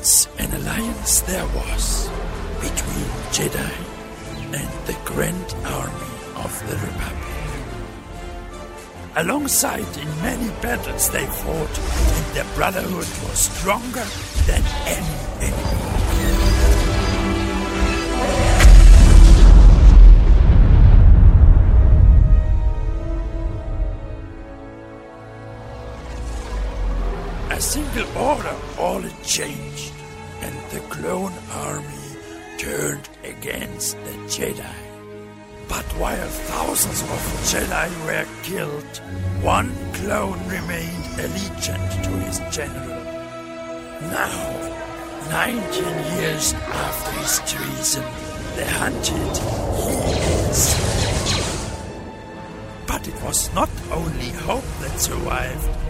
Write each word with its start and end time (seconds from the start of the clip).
Once 0.00 0.28
an 0.38 0.50
alliance 0.54 1.20
there 1.20 1.44
was 1.48 2.08
between 2.62 3.10
Jedi 3.36 3.72
and 4.58 4.86
the 4.86 4.96
Grand 5.04 5.54
Army 5.66 6.12
of 6.36 6.52
the 6.70 6.76
Republic. 6.76 7.34
Alongside 9.16 9.98
in 9.98 10.08
many 10.22 10.48
battles 10.62 11.10
they 11.10 11.26
fought, 11.26 11.78
and 12.16 12.34
their 12.34 12.54
brotherhood 12.54 13.10
was 13.28 13.40
stronger 13.40 14.06
than 14.46 14.64
any 14.86 15.44
enemy. 15.44 16.59
Order, 28.00 28.56
all 28.78 29.02
changed, 29.22 29.92
and 30.40 30.54
the 30.70 30.80
clone 30.88 31.34
army 31.52 32.16
turned 32.56 33.08
against 33.24 33.96
the 34.04 34.12
Jedi. 34.26 34.74
But 35.68 35.84
while 36.00 36.28
thousands 36.28 37.02
of 37.02 37.20
Jedi 37.50 37.90
were 38.06 38.26
killed, 38.42 38.96
one 39.42 39.70
clone 39.94 40.40
remained 40.48 41.04
allegiant 41.18 42.02
to 42.04 42.10
his 42.24 42.38
general. 42.50 43.04
Now, 44.10 44.80
19 45.30 45.84
years 46.18 46.54
after 46.54 47.12
his 47.20 47.38
treason, 47.52 48.04
the 48.56 48.66
hunted 48.66 49.36
he 49.84 49.94
is. 50.48 50.60
But 52.86 53.06
it 53.06 53.22
was 53.22 53.52
not 53.54 53.70
only 53.92 54.30
hope 54.30 54.64
that 54.80 54.98
survived. 54.98 55.89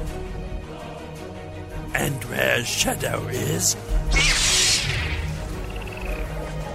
And 2.02 2.24
where 2.24 2.64
shadow 2.64 3.26
is, 3.28 3.76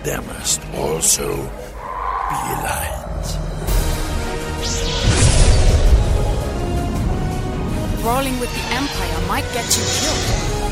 there 0.04 0.22
must 0.22 0.62
also 0.76 1.36
be 2.30 2.42
light. 2.62 3.28
Brawling 8.04 8.40
with 8.40 8.54
the 8.54 8.66
Empire 8.76 9.28
might 9.28 9.52
get 9.52 9.66
you 9.76 9.84
killed. 10.00 10.65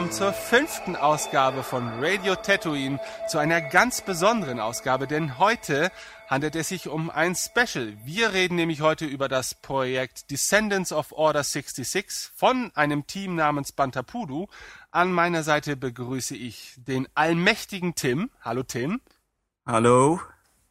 Willkommen 0.00 0.12
zur 0.12 0.32
fünften 0.32 0.96
Ausgabe 0.96 1.62
von 1.62 1.86
Radio 2.02 2.34
Tatooine, 2.34 2.98
zu 3.28 3.36
einer 3.36 3.60
ganz 3.60 4.00
besonderen 4.00 4.58
Ausgabe, 4.58 5.06
denn 5.06 5.38
heute 5.38 5.92
handelt 6.26 6.56
es 6.56 6.68
sich 6.68 6.88
um 6.88 7.10
ein 7.10 7.34
Special. 7.34 7.94
Wir 8.02 8.32
reden 8.32 8.54
nämlich 8.54 8.80
heute 8.80 9.04
über 9.04 9.28
das 9.28 9.54
Projekt 9.54 10.30
Descendants 10.30 10.90
of 10.90 11.12
Order 11.12 11.44
66 11.44 12.30
von 12.34 12.72
einem 12.74 13.06
Team 13.06 13.34
namens 13.34 13.72
Bantapudu. 13.72 14.46
An 14.90 15.12
meiner 15.12 15.42
Seite 15.42 15.76
begrüße 15.76 16.34
ich 16.34 16.76
den 16.78 17.06
allmächtigen 17.14 17.94
Tim. 17.94 18.30
Hallo 18.40 18.62
Tim. 18.62 19.02
Hallo. 19.66 20.18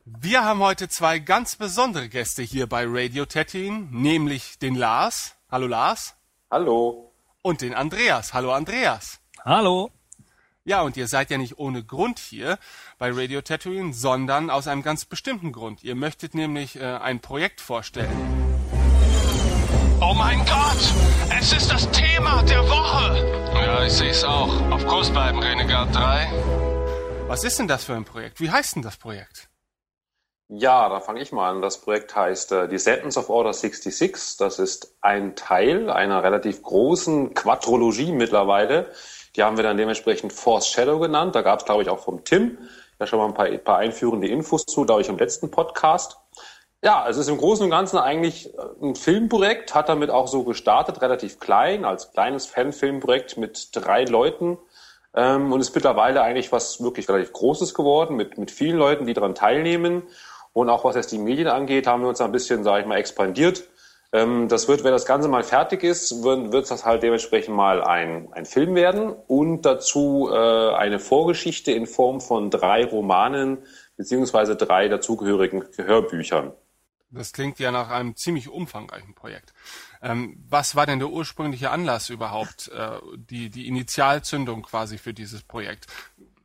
Wir 0.06 0.44
haben 0.44 0.62
heute 0.62 0.89
zwei 0.89 1.19
ganz 1.19 1.56
besondere 1.56 2.09
Gäste 2.09 2.41
hier 2.41 2.66
bei 2.66 2.84
Radio 2.88 3.28
Tatooine, 3.28 3.89
nämlich 3.91 4.57
den 4.57 4.73
Lars. 4.73 5.35
Hallo 5.51 5.68
Lars. 5.68 6.16
Hallo. 6.50 7.09
Und 7.41 7.61
den 7.61 7.73
Andreas. 7.73 8.33
Hallo 8.33 8.51
Andreas. 8.51 9.19
Hallo. 9.45 9.91
Ja, 10.66 10.81
und 10.81 10.97
ihr 10.97 11.07
seid 11.07 11.31
ja 11.31 11.38
nicht 11.38 11.57
ohne 11.57 11.83
Grund 11.83 12.19
hier 12.19 12.59
bei 12.97 13.11
Radio 13.11 13.41
Tatooine, 13.41 13.94
sondern 13.94 14.50
aus 14.50 14.67
einem 14.67 14.83
ganz 14.83 15.05
bestimmten 15.05 15.53
Grund. 15.53 15.83
Ihr 15.83 15.95
möchtet 15.95 16.35
nämlich 16.35 16.75
äh, 16.75 16.83
ein 16.83 17.22
Projekt 17.22 17.61
vorstellen. 17.61 18.11
Oh 20.01 20.13
mein 20.13 20.39
Gott! 20.39 20.94
Es 21.39 21.53
ist 21.53 21.72
das 21.72 21.89
Thema 21.91 22.44
der 22.44 22.61
Woche! 22.67 23.51
Ja, 23.53 23.85
ich 23.85 23.94
sehe 23.94 24.11
es 24.11 24.23
auch. 24.23 24.61
Auf 24.69 24.85
Kurs 24.85 25.09
bleiben, 25.09 25.39
Renegade 25.39 25.91
3. 25.91 26.31
Was 27.27 27.44
ist 27.44 27.57
denn 27.57 27.67
das 27.67 27.85
für 27.85 27.95
ein 27.95 28.06
Projekt? 28.06 28.41
Wie 28.41 28.51
heißt 28.51 28.75
denn 28.75 28.83
das 28.83 28.97
Projekt? 28.97 29.49
Ja, 30.52 30.90
da 30.90 31.00
fange 31.00 31.22
ich 31.22 31.32
mal 31.32 31.50
an. 31.50 31.62
Das 31.62 31.80
Projekt 31.80 32.16
heißt 32.16 32.52
äh, 32.52 32.68
Descendants 32.68 33.18
of 33.18 33.30
Order 33.30 33.54
66. 33.54 34.38
Das 34.40 34.58
ist 34.58 34.96
ein 35.00 35.36
Teil 35.36 35.92
einer 35.92 36.24
relativ 36.24 36.64
großen 36.64 37.36
Quadrologie 37.36 38.12
mittlerweile. 38.12 38.92
Die 39.36 39.44
haben 39.44 39.58
wir 39.58 39.64
dann 39.64 39.78
dementsprechend 39.78 40.34
Force 40.34 40.68
Shadow 40.68 40.98
genannt. 40.98 41.36
Da 41.36 41.44
gab 41.44 41.60
es, 41.60 41.66
glaube 41.66 41.84
ich, 41.84 41.90
auch 41.90 42.00
vom 42.00 42.24
Tim 42.24 42.58
ja 43.00 43.08
schon 43.08 43.20
mal 43.20 43.28
ein 43.28 43.34
paar, 43.34 43.46
ein 43.46 43.64
paar 43.64 43.78
einführende 43.78 44.28
Infos 44.28 44.66
zu, 44.66 44.86
glaube 44.86 45.02
ich, 45.02 45.10
im 45.10 45.18
letzten 45.18 45.52
Podcast. 45.52 46.18
Ja, 46.81 47.08
es 47.08 47.18
ist 47.18 47.28
im 47.28 47.38
Großen 47.38 47.64
und 47.64 47.70
Ganzen 47.70 47.98
eigentlich 47.98 48.54
äh, 48.54 48.62
ein 48.81 48.96
Filmprojekt, 48.96 49.76
hat 49.76 49.88
damit 49.88 50.10
auch 50.10 50.28
so 50.28 50.44
gestartet, 50.44 51.02
relativ 51.02 51.40
klein, 51.40 51.86
als 51.86 52.12
kleines 52.12 52.46
Fanfilmprojekt 52.48 53.38
mit 53.38 53.70
drei 53.74 54.06
Leuten 54.06 54.58
ähm, 55.14 55.52
und 55.52 55.60
ist 55.60 55.76
mittlerweile 55.76 56.22
eigentlich 56.22 56.52
was 56.52 56.81
wirklich 56.81 57.08
relativ 57.10 57.34
Großes 57.34 57.74
geworden, 57.74 58.16
mit, 58.16 58.38
mit 58.38 58.52
vielen 58.52 58.78
Leuten, 58.78 59.06
die 59.06 59.14
daran 59.14 59.36
teilnehmen. 59.36 60.04
Und 60.54 60.70
auch 60.70 60.84
was 60.84 60.96
jetzt 60.96 61.12
die 61.12 61.18
Medien 61.18 61.48
angeht, 61.48 61.88
haben 61.88 62.02
wir 62.02 62.10
uns 62.10 62.22
ein 62.22 62.32
bisschen, 62.32 62.64
sage 62.64 62.82
ich 62.82 62.88
mal, 62.88 62.98
expandiert. 62.98 63.64
Ähm, 64.12 64.48
das 64.48 64.68
wird, 64.68 64.84
wenn 64.84 64.92
das 64.92 65.06
Ganze 65.06 65.28
mal 65.28 65.44
fertig 65.44 65.84
ist, 65.84 66.24
wird, 66.24 66.52
wird 66.52 66.70
das 66.72 66.86
halt 66.86 67.04
dementsprechend 67.04 67.56
mal 67.56 67.84
ein, 67.84 68.34
ein 68.34 68.46
Film 68.46 68.76
werden 68.76 69.14
und 69.28 69.62
dazu 69.62 70.30
äh, 70.31 70.74
eine 70.74 71.00
Vorgeschichte 71.00 71.72
in 71.72 71.86
Form 71.86 72.19
von 72.19 72.50
drei 72.50 72.86
Romanen 72.86 73.60
beziehungsweise 73.98 74.56
drei 74.56 74.88
dazugehörigen 74.88 75.63
Hörbüchern. 75.75 76.54
Das 77.12 77.34
klingt 77.34 77.60
ja 77.60 77.72
nach 77.72 77.90
einem 77.90 78.16
ziemlich 78.16 78.50
umfangreichen 78.50 79.16
Projekt. 79.16 79.54
Ähm, 80.02 80.44
was 80.48 80.75
war 80.75 80.86
denn 80.86 81.00
der 81.00 81.10
ursprüngliche 81.10 81.72
Anlass 81.72 82.10
überhaupt, 82.10 82.69
äh, 82.69 83.00
die, 83.16 83.50
die 83.50 83.68
Initialzündung 83.68 84.62
quasi 84.62 84.98
für 84.98 85.13
dieses 85.13 85.44
Projekt? 85.44 85.88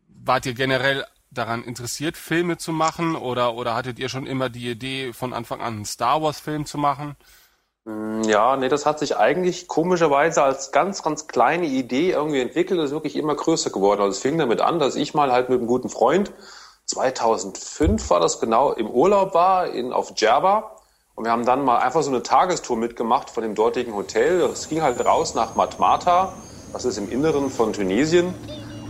Wart 0.09 0.47
ihr 0.47 0.55
generell 0.55 1.05
daran 1.35 1.63
interessiert, 1.63 2.17
Filme 2.17 2.57
zu 2.57 2.73
machen 2.73 3.17
oder, 3.17 3.55
oder 3.55 3.75
hattet 3.75 3.99
ihr 3.99 4.09
schon 4.09 4.27
immer 4.27 4.49
die 4.49 4.71
Idee, 4.71 5.13
von 5.13 5.33
Anfang 5.33 5.61
an 5.61 5.75
einen 5.75 5.85
Star 5.85 6.23
Wars-Film 6.23 6.67
zu 6.67 6.79
machen? 6.79 7.17
Ja, 8.27 8.57
nee, 8.57 8.71
das 8.71 8.87
hat 8.87 8.99
sich 8.99 9.19
eigentlich 9.19 9.69
komischerweise 9.69 10.43
als 10.43 10.73
ganz, 10.73 11.03
ganz 11.03 11.27
kleine 11.27 11.67
Idee 11.67 12.13
irgendwie 12.13 12.41
entwickelt, 12.41 12.81
das 12.81 12.87
ist 12.87 12.93
wirklich 12.93 13.17
immer 13.17 13.35
größer 13.35 13.69
geworden. 13.69 14.01
Also 14.01 14.13
es 14.13 14.21
fing 14.21 14.39
damit 14.39 14.63
an, 14.63 14.79
dass 14.79 14.97
ich 14.97 15.13
mal 15.13 15.31
halt 15.31 15.51
mit 15.51 15.59
einem 15.59 15.67
guten 15.67 15.91
Freund, 15.91 16.33
2005 16.87 18.09
war 18.09 18.21
das 18.21 18.41
genau, 18.41 18.73
im 18.73 18.89
Urlaub 18.89 19.35
war 19.35 19.69
in, 19.69 19.93
auf 19.93 20.15
Djerba 20.15 20.77
und 21.15 21.25
wir 21.25 21.33
haben 21.33 21.45
dann 21.45 21.63
mal 21.63 21.79
einfach 21.79 22.03
so 22.03 22.11
eine 22.11 22.23
Tagestour 22.23 22.79
mitgemacht 22.79 23.29
von 23.31 23.43
dem 23.43 23.55
dortigen 23.55 23.95
Hotel. 23.95 24.41
Es 24.41 24.69
ging 24.69 24.81
halt 24.81 25.05
raus 25.05 25.35
nach 25.35 25.55
Matmata, 25.55 26.33
das 26.73 26.87
ist 26.87 26.97
im 26.97 27.11
Inneren 27.11 27.51
von 27.51 27.75
Tunesien 27.75 28.35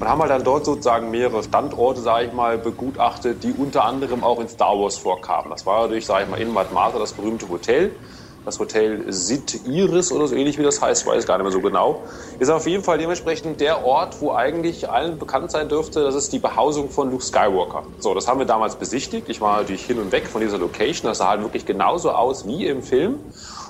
und 0.01 0.09
haben 0.09 0.21
halt 0.21 0.31
dann 0.31 0.45
dort 0.45 0.65
sozusagen 0.65 1.11
mehrere 1.11 1.43
Standorte, 1.43 2.01
sage 2.01 2.27
ich 2.27 2.33
mal, 2.33 2.59
begutachtet, 2.59 3.43
die 3.43 3.53
unter 3.53 3.85
anderem 3.85 4.25
auch 4.25 4.41
in 4.41 4.49
Star 4.49 4.79
Wars 4.79 4.99
vorkamen. 4.99 5.51
Das 5.51 5.67
war 5.67 5.83
natürlich, 5.83 6.07
sage 6.07 6.25
ich 6.25 6.31
mal, 6.31 6.41
in 6.41 6.51
Matmata 6.51 6.99
das 6.99 7.15
berühmte 7.15 7.49
Hotel. 7.49 7.97
das 8.45 8.59
Hotel 8.59 9.05
Sid 9.11 9.65
Iris 9.65 10.13
oder 10.13 10.27
so 10.27 10.35
ähnlich 10.37 10.59
wie 10.59 10.63
das 10.63 10.81
heißt, 10.83 11.07
weiß 11.07 11.27
gar 11.27 11.39
nicht 11.39 11.45
mehr 11.45 11.53
so 11.53 11.61
genau. 11.63 12.05
Ist 12.39 12.51
auf 12.51 12.67
jeden 12.67 12.85
Fall 12.85 12.99
dementsprechend 12.99 13.61
der 13.61 13.85
Ort, 13.85 14.21
wo 14.21 14.33
eigentlich 14.33 14.91
allen 14.91 15.19
bekannt 15.19 15.51
sein 15.51 15.69
dürfte, 15.69 16.03
das 16.05 16.15
ist 16.15 16.33
die 16.33 16.39
Behausung 16.39 16.91
von 16.91 17.11
Luke 17.11 17.25
Skywalker. 17.25 17.85
So, 17.99 18.15
das 18.15 18.29
haben 18.29 18.39
wir 18.39 18.47
damals 18.47 18.77
besichtigt. 18.77 19.29
Ich 19.29 19.41
war 19.41 19.59
natürlich 19.59 19.85
hin 19.85 19.99
und 19.99 20.13
weg 20.13 20.29
von 20.29 20.43
dieser 20.43 20.59
Location. 20.59 21.09
Das 21.09 21.19
sah 21.19 21.29
halt 21.29 21.43
wirklich 21.43 21.65
genauso 21.65 22.11
aus 22.13 22.47
wie 22.47 22.67
im 22.67 22.83
Film. 22.83 23.21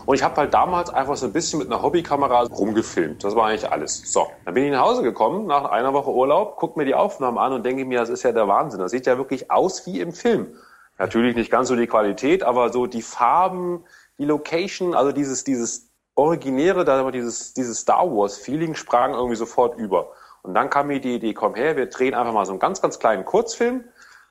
Und 0.06 0.16
ich 0.16 0.22
habe 0.22 0.36
halt 0.36 0.52
damals 0.52 0.90
einfach 0.90 1.16
so 1.16 1.26
ein 1.26 1.32
bisschen 1.32 1.58
mit 1.58 1.68
einer 1.68 1.82
Hobbykamera 1.82 2.42
rumgefilmt. 2.42 3.24
Das 3.24 3.34
war 3.34 3.46
eigentlich 3.46 3.70
alles. 3.70 4.02
So, 4.12 4.26
dann 4.44 4.54
bin 4.54 4.64
ich 4.64 4.72
nach 4.72 4.84
Hause 4.84 5.02
gekommen 5.02 5.46
nach 5.46 5.64
einer 5.64 5.92
Woche 5.94 6.10
Urlaub, 6.10 6.56
guck 6.56 6.76
mir 6.76 6.84
die 6.84 6.94
Aufnahmen 6.94 7.38
an 7.38 7.52
und 7.52 7.64
denke 7.64 7.84
mir, 7.84 8.00
das 8.00 8.10
ist 8.10 8.22
ja 8.22 8.32
der 8.32 8.46
Wahnsinn. 8.48 8.80
Das 8.80 8.90
sieht 8.90 9.06
ja 9.06 9.16
wirklich 9.16 9.50
aus 9.50 9.86
wie 9.86 10.00
im 10.00 10.12
Film. 10.12 10.54
Natürlich 10.98 11.34
nicht 11.34 11.50
ganz 11.50 11.68
so 11.68 11.76
die 11.76 11.86
Qualität, 11.86 12.42
aber 12.42 12.72
so 12.72 12.86
die 12.86 13.02
Farben, 13.02 13.84
die 14.18 14.24
Location, 14.24 14.94
also 14.94 15.10
dieses, 15.12 15.42
dieses 15.42 15.90
originäre, 16.14 16.84
da 16.84 17.10
dieses, 17.10 17.54
dieses 17.54 17.80
Star 17.80 18.06
Wars 18.10 18.36
Feeling 18.36 18.74
sprang 18.74 19.14
irgendwie 19.14 19.36
sofort 19.36 19.78
über. 19.78 20.12
Und 20.42 20.54
dann 20.54 20.70
kam 20.70 20.88
mir 20.88 21.00
die 21.00 21.14
Idee, 21.14 21.34
komm 21.34 21.54
her, 21.54 21.76
wir 21.76 21.86
drehen 21.86 22.14
einfach 22.14 22.32
mal 22.32 22.44
so 22.44 22.52
einen 22.52 22.60
ganz, 22.60 22.80
ganz 22.80 22.98
kleinen 22.98 23.24
Kurzfilm 23.24 23.84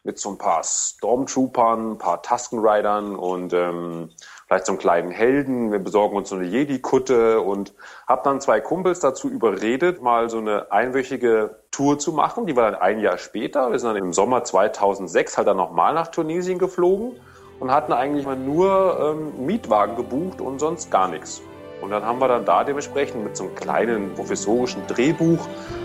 mit 0.03 0.19
so 0.19 0.29
ein 0.29 0.37
paar 0.37 0.63
Stormtroopern, 0.63 1.93
ein 1.93 1.97
paar 1.97 2.21
Tusken 2.21 2.59
Riders 2.59 3.03
und 3.17 3.53
ähm, 3.53 4.09
vielleicht 4.48 4.66
so 4.66 4.74
einen 4.74 4.80
kleinen 4.80 5.12
Helden. 5.12 5.72
Wir 5.72 5.80
besorgen 5.80 6.16
uns 6.16 6.30
so 6.30 6.36
eine 6.36 6.45
Jedi-Kutte 6.45 7.42
und 7.42 7.74
habe 8.07 8.22
dann 8.24 8.42
zwei 8.42 8.60
Kumpels 8.60 9.00
dazu 9.00 9.30
überredet, 9.30 10.01
mal 10.01 10.30
so 10.30 10.38
eine 10.38 10.72
einwöchige 10.72 11.57
Tour 11.72 12.00
zu 12.00 12.13
machen. 12.13 12.45
Die 12.45 12.56
war 12.56 12.72
dann 12.72 12.81
ein 12.81 13.00
Jahr 13.00 13.18
später. 13.18 13.72
Wir 13.72 13.80
sind 13.80 13.90
dann 13.90 13.98
im 13.98 14.13
Sommer 14.13 14.44
2006 14.44 15.38
halt 15.38 15.48
dann 15.48 15.57
nochmal 15.57 15.94
nach 15.94 16.07
Tunesien 16.07 16.60
geflogen 16.60 17.13
und 17.60 17.72
hatten 17.72 17.94
eigentlich 17.94 18.25
mal 18.25 18.36
nur 18.36 19.00
ähm, 19.00 19.45
Mietwagen 19.45 19.95
gebucht 19.95 20.42
und 20.42 20.60
sonst 20.60 20.92
gar 20.92 21.07
nichts. 21.07 21.42
Und 21.81 21.92
dann 21.92 22.06
haben 22.06 22.19
wir 22.19 22.30
dann 22.30 22.45
da 22.45 22.63
dementsprechend 22.63 23.24
mit 23.25 23.36
so 23.36 23.44
einem 23.44 23.56
kleinen 23.56 24.13
professorischen 24.13 24.88
Drehbuch, 24.88 25.40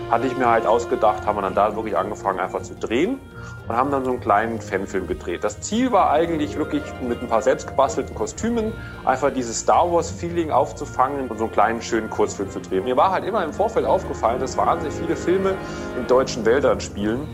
hatte 0.09 0.27
ich 0.27 0.37
mir 0.37 0.49
halt 0.49 0.65
ausgedacht, 0.65 1.25
haben 1.25 1.37
wir 1.37 1.41
dann 1.41 1.55
da 1.55 1.75
wirklich 1.75 1.97
angefangen 1.97 2.39
einfach 2.39 2.61
zu 2.61 2.73
drehen 2.75 3.19
und 3.69 3.77
haben 3.77 3.91
dann 3.91 4.03
so 4.03 4.09
einen 4.09 4.19
kleinen 4.19 4.59
Fanfilm 4.59 5.05
gedreht. 5.05 5.43
Das 5.43 5.61
Ziel 5.61 5.91
war 5.91 6.09
eigentlich 6.09 6.57
wirklich 6.57 6.81
mit 7.07 7.21
ein 7.21 7.27
paar 7.27 7.43
selbstgebastelten 7.43 8.15
Kostümen 8.15 8.73
einfach 9.05 9.31
dieses 9.31 9.59
Star 9.59 9.91
Wars 9.91 10.09
Feeling 10.09 10.49
aufzufangen 10.49 11.27
und 11.29 11.37
so 11.37 11.43
einen 11.43 11.53
kleinen 11.53 11.81
schönen 11.83 12.09
Kurzfilm 12.09 12.49
zu 12.49 12.61
drehen. 12.61 12.83
Mir 12.83 12.97
war 12.97 13.11
halt 13.11 13.25
immer 13.25 13.43
im 13.43 13.53
Vorfeld 13.53 13.85
aufgefallen, 13.85 14.39
dass 14.39 14.57
wahnsinnig 14.57 14.95
viele 14.95 15.15
Filme 15.15 15.55
in 15.95 16.07
deutschen 16.07 16.45
Wäldern 16.45 16.81
spielen 16.81 17.27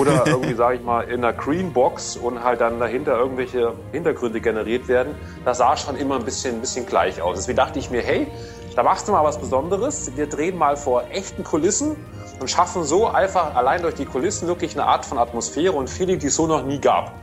oder 0.00 0.26
irgendwie, 0.26 0.54
sage 0.54 0.76
ich 0.76 0.82
mal, 0.82 1.02
in 1.02 1.22
einer 1.22 1.34
Greenbox 1.34 2.16
und 2.16 2.42
halt 2.42 2.62
dann 2.62 2.80
dahinter 2.80 3.18
irgendwelche 3.18 3.74
Hintergründe 3.92 4.40
generiert 4.40 4.88
werden. 4.88 5.14
Das 5.44 5.58
sah 5.58 5.76
schon 5.76 5.96
immer 5.96 6.16
ein 6.16 6.24
bisschen, 6.24 6.54
ein 6.54 6.60
bisschen 6.62 6.86
gleich 6.86 7.20
aus. 7.20 7.36
Deswegen 7.36 7.56
dachte 7.56 7.78
ich 7.78 7.90
mir, 7.90 8.00
hey, 8.00 8.28
da 8.74 8.82
machst 8.82 9.08
du 9.08 9.12
mal 9.12 9.24
was 9.24 9.38
Besonderes. 9.38 10.12
Wir 10.16 10.26
drehen 10.26 10.56
mal 10.56 10.78
vor 10.78 11.04
echten 11.10 11.44
Kulissen 11.44 11.96
und 12.42 12.48
schaffen 12.48 12.82
so 12.82 13.06
einfach 13.06 13.54
allein 13.54 13.82
durch 13.82 13.94
die 13.94 14.04
Kulissen 14.04 14.48
wirklich 14.48 14.74
eine 14.74 14.84
Art 14.84 15.06
von 15.06 15.16
Atmosphäre 15.16 15.72
und 15.72 15.88
Feeling, 15.88 16.18
die 16.18 16.26
es 16.26 16.34
so 16.34 16.48
noch 16.48 16.64
nie 16.64 16.80
gab. 16.80 17.14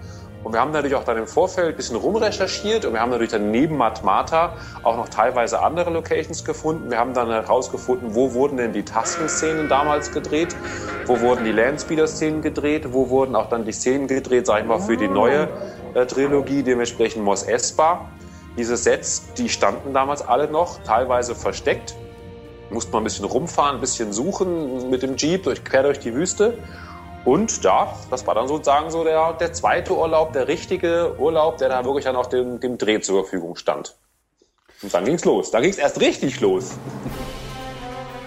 Und 0.46 0.54
wir 0.54 0.62
haben 0.62 0.72
natürlich 0.72 0.96
auch 0.96 1.04
dann 1.04 1.18
im 1.18 1.28
Vorfeld 1.28 1.72
ein 1.72 1.76
bisschen 1.76 1.98
rumrecherchiert 1.98 2.86
und 2.86 2.94
wir 2.94 3.02
haben 3.02 3.10
natürlich 3.10 3.34
dann 3.34 3.52
neben 3.52 3.76
Matmata 3.76 4.54
auch 4.84 4.96
noch 4.96 5.10
teilweise 5.10 5.62
andere 5.62 5.90
Locations 5.90 6.46
gefunden. 6.46 6.90
Wir 6.90 6.98
haben 6.98 7.14
dann 7.14 7.30
herausgefunden, 7.30 8.16
wo 8.16 8.34
wurden 8.34 8.56
denn 8.56 8.72
die 8.72 8.84
Tasken-Szenen 8.84 9.68
damals 9.68 10.14
gedreht, 10.14 10.56
wo 11.06 11.20
wurden 11.20 11.44
die 11.44 11.52
Landspeeder-Szenen 11.52 12.42
gedreht, 12.42 12.94
wo 12.94 13.10
wurden 13.10 13.36
auch 13.36 13.50
dann 13.50 13.66
die 13.66 13.74
Szenen 13.74 14.08
gedreht, 14.08 14.46
sag 14.46 14.62
ich 14.62 14.66
mal, 14.66 14.80
für 14.80 14.96
die 14.96 15.10
neue 15.10 15.50
äh, 15.96 16.06
Trilogie, 16.06 16.64
dementsprechend 16.64 17.26
Mos 17.26 17.44
Espa. 17.44 18.06
Diese 18.58 18.78
Sets, 18.78 19.34
die 19.38 19.50
standen 19.50 19.94
damals 19.94 20.22
alle 20.22 20.50
noch, 20.50 20.82
teilweise 20.84 21.36
versteckt. 21.36 21.96
Musste 22.70 22.92
man 22.92 23.02
ein 23.02 23.06
bisschen 23.06 23.26
rumfahren, 23.26 23.76
ein 23.76 23.82
bisschen 23.82 24.14
suchen 24.14 24.90
mit 24.90 25.02
dem 25.02 25.16
Jeep 25.18 25.44
durch, 25.44 25.64
quer 25.64 25.84
durch 25.84 26.00
die 26.00 26.14
Wüste. 26.14 26.58
Und 27.26 27.64
ja, 27.64 27.94
das 28.10 28.26
war 28.28 28.36
dann 28.36 28.48
sozusagen 28.48 28.92
so 28.92 29.04
der, 29.04 29.34
der 29.34 29.54
zweite 29.54 29.96
Urlaub, 29.96 30.34
der 30.34 30.48
richtige 30.48 31.16
Urlaub, 31.20 31.58
der 31.58 31.70
da 31.70 31.84
wirklich 31.84 32.06
dann 32.06 32.16
auch 32.16 32.28
dem, 32.28 32.60
dem 32.60 32.78
Dreh 32.78 33.02
zur 33.02 33.24
Verfügung 33.24 33.56
stand. 33.56 33.98
Und 34.82 34.94
dann 34.94 35.06
ging's 35.06 35.26
los. 35.26 35.52
Da 35.52 35.60
ging's 35.60 35.78
erst 35.78 36.00
richtig 36.00 36.40
los. 36.40 36.78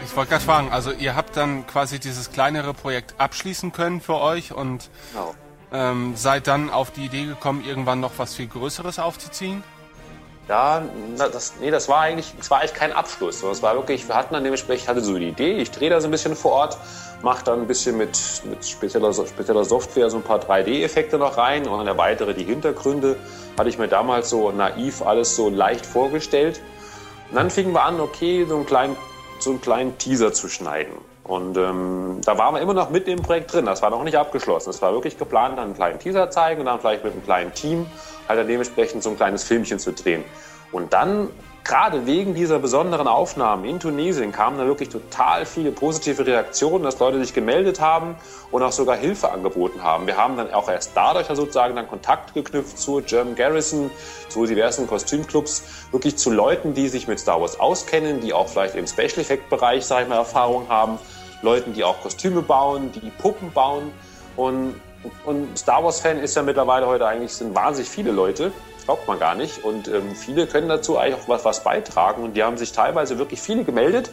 Ich 0.05 0.17
wollte 0.17 0.31
gerade 0.31 0.45
fragen, 0.45 0.71
also 0.71 0.93
ihr 0.93 1.17
habt 1.17 1.39
dann 1.39 1.67
quasi 1.67 1.99
dieses 1.99 2.31
kleinere 2.31 2.75
Projekt 2.75 3.15
abschließen 3.17 3.73
können 3.73 4.03
für 4.03 4.17
euch 4.21 4.53
und 4.53 4.91
genau. 5.13 5.35
ähm, 5.73 6.13
seid 6.17 6.47
dann 6.47 6.69
auf 6.69 6.91
die 6.91 7.07
Idee 7.07 7.25
gekommen, 7.25 7.65
irgendwann 7.67 8.01
noch 8.01 8.13
was 8.19 8.35
viel 8.35 8.47
Größeres 8.47 8.99
aufzuziehen? 8.99 9.65
Ja, 10.49 10.83
das, 11.17 11.55
nee, 11.61 11.71
das 11.71 11.89
war 11.89 12.01
eigentlich, 12.01 12.35
das 12.37 12.51
war 12.51 12.59
eigentlich 12.59 12.75
kein 12.75 12.93
Abschluss. 12.93 13.41
Das 13.41 13.63
war 13.63 13.77
wirklich, 13.77 14.09
wir 14.09 14.17
hatten 14.17 14.35
dann 14.35 14.43
dementsprechend, 14.43 14.89
hatte 14.89 15.01
so 15.01 15.17
die 15.17 15.29
Idee, 15.29 15.59
ich 15.59 15.71
drehe 15.71 15.89
da 15.89 16.01
so 16.01 16.09
ein 16.09 16.11
bisschen 16.11 16.35
vor 16.35 16.53
Ort, 16.53 16.79
mache 17.23 17.45
dann 17.45 17.61
ein 17.61 17.67
bisschen 17.69 17.97
mit, 17.97 18.19
mit 18.45 18.67
spezieller, 18.67 19.13
spezieller 19.13 19.65
Software 19.65 20.11
so 20.11 20.17
ein 20.17 20.25
paar 20.25 20.41
3D-Effekte 20.41 21.17
noch 21.17 21.37
rein 21.39 21.67
und 21.69 21.79
dann 21.79 21.87
erweitere 21.87 22.35
die 22.35 22.45
Hintergründe. 22.45 23.17
Hatte 23.57 23.69
ich 23.69 23.79
mir 23.79 23.89
damals 23.89 24.31
so 24.31 24.51
naiv 24.51 25.03
alles 25.03 25.37
so 25.37 25.49
leicht 25.49 25.87
vorgestellt. 25.87 26.61
Und 27.31 27.37
dann 27.37 27.49
fingen 27.49 27.73
wir 27.73 27.85
an, 27.85 28.01
okay, 28.01 28.45
so 28.47 28.57
einen 28.57 28.67
kleinen, 28.67 28.97
so 29.39 29.51
einen 29.51 29.61
kleinen 29.61 29.97
Teaser 29.99 30.33
zu 30.33 30.49
schneiden. 30.49 30.93
Und 31.25 31.57
ähm, 31.57 32.21
da 32.25 32.37
waren 32.37 32.55
wir 32.55 32.61
immer 32.61 32.75
noch 32.75 32.91
mit 32.91 33.07
im 33.07 33.23
Projekt 33.23 33.53
drin. 33.53 33.65
Das 33.67 33.81
war 33.81 33.91
noch 33.91 34.03
nicht 34.03 34.17
abgeschlossen. 34.17 34.71
Es 34.71 34.83
war 34.83 34.93
wirklich 34.93 35.17
geplant, 35.19 35.57
dann 35.57 35.67
einen 35.67 35.75
kleinen 35.75 35.99
Teaser 36.01 36.31
zeigen 36.31 36.61
und 36.61 36.67
dann 36.67 36.81
vielleicht 36.81 37.05
mit 37.05 37.13
einem 37.13 37.23
kleinen 37.23 37.55
Team 37.55 37.87
halt 38.29 38.49
dementsprechend 38.49 39.03
so 39.03 39.11
ein 39.11 39.17
kleines 39.17 39.45
Filmchen 39.45 39.79
zu 39.79 39.93
drehen. 39.93 40.25
Und 40.73 40.95
dann, 40.95 41.29
gerade 41.65 42.07
wegen 42.07 42.35
dieser 42.35 42.59
besonderen 42.59 43.07
Aufnahmen 43.07 43.65
in 43.67 43.79
Tunesien, 43.79 44.33
kamen 44.33 44.57
da 44.57 44.67
wirklich 44.67 44.89
total 44.89 45.45
viele 45.45 45.71
positive 45.71 46.27
Reaktionen, 46.27 46.83
dass 46.83 46.99
Leute 46.99 47.19
sich 47.21 47.35
gemeldet 47.35 47.79
haben 47.81 48.17
und 48.51 48.63
auch 48.63 48.73
sogar 48.73 48.97
Hilfe 48.97 49.31
angeboten 49.31 49.83
haben. 49.83 50.07
Wir 50.07 50.17
haben 50.17 50.37
dann 50.37 50.53
auch 50.53 50.69
erst 50.69 50.93
dadurch 50.95 51.27
sozusagen 51.27 51.77
dann 51.77 51.89
Kontakt 51.89 52.33
geknüpft 52.33 52.79
zur 52.79 53.03
German 53.03 53.35
Garrison, 53.35 53.91
zu 54.29 54.47
diversen 54.47 54.87
Kostümclubs, 54.87 55.63
wirklich 55.91 56.17
zu 56.17 56.31
Leuten, 56.31 56.73
die 56.73 56.89
sich 56.89 57.07
mit 57.07 57.21
Star 57.21 57.41
Wars 57.41 57.61
auskennen, 57.61 58.21
die 58.23 58.33
auch 58.33 58.49
vielleicht 58.49 58.75
im 58.75 58.87
Special 58.87 59.21
Effect 59.21 59.51
Bereich, 59.51 59.85
sag 59.85 60.05
ich 60.05 60.09
mal, 60.09 60.17
Erfahrung 60.17 60.69
haben, 60.71 60.99
Leuten, 61.43 61.75
die 61.75 61.85
auch 61.85 62.01
Kostüme 62.01 62.41
bauen, 62.41 62.93
die 62.93 63.11
Puppen 63.11 63.53
bauen 63.53 63.93
und 64.37 64.75
und 65.25 65.59
Star 65.59 65.83
Wars-Fan 65.83 66.19
ist 66.19 66.37
ja 66.37 66.43
mittlerweile 66.43 66.87
heute 66.87 67.07
eigentlich, 67.07 67.33
sind 67.33 67.55
wahnsinnig 67.55 67.91
viele 67.91 68.13
Leute. 68.13 68.53
Glaubt 68.85 69.07
man 69.07 69.19
gar 69.19 69.35
nicht. 69.35 69.65
Und 69.65 69.89
ähm, 69.89 70.15
viele 70.15 70.47
können 70.47 70.69
dazu 70.69 70.99
eigentlich 70.99 71.23
auch 71.23 71.29
was, 71.29 71.45
was 71.45 71.65
beitragen. 71.65 72.23
Und 72.23 72.35
die 72.35 72.43
haben 72.43 72.57
sich 72.57 72.73
teilweise 72.73 73.19
wirklich 73.19 73.41
viele 73.41 73.65
gemeldet. 73.65 74.11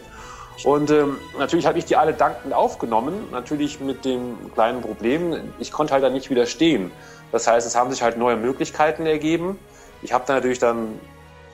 Und 0.64 0.92
ähm, 0.92 1.18
natürlich 1.38 1.66
habe 1.66 1.80
ich 1.80 1.86
die 1.86 1.96
alle 1.96 2.14
dankend 2.14 2.54
aufgenommen. 2.54 3.28
Natürlich 3.32 3.80
mit 3.80 4.06
dem 4.06 4.52
kleinen 4.54 4.82
Problem, 4.82 5.54
ich 5.60 5.72
konnte 5.72 5.94
halt 5.94 6.04
dann 6.04 6.14
nicht 6.14 6.30
widerstehen. 6.30 6.92
Das 7.32 7.48
heißt, 7.48 7.66
es 7.66 7.76
haben 7.76 7.92
sich 7.92 8.02
halt 8.02 8.18
neue 8.18 8.36
Möglichkeiten 8.36 9.06
ergeben. 9.06 9.60
Ich 10.02 10.14
habe 10.14 10.24
dann 10.28 10.38
natürlich 10.38 10.60
dann 10.60 11.00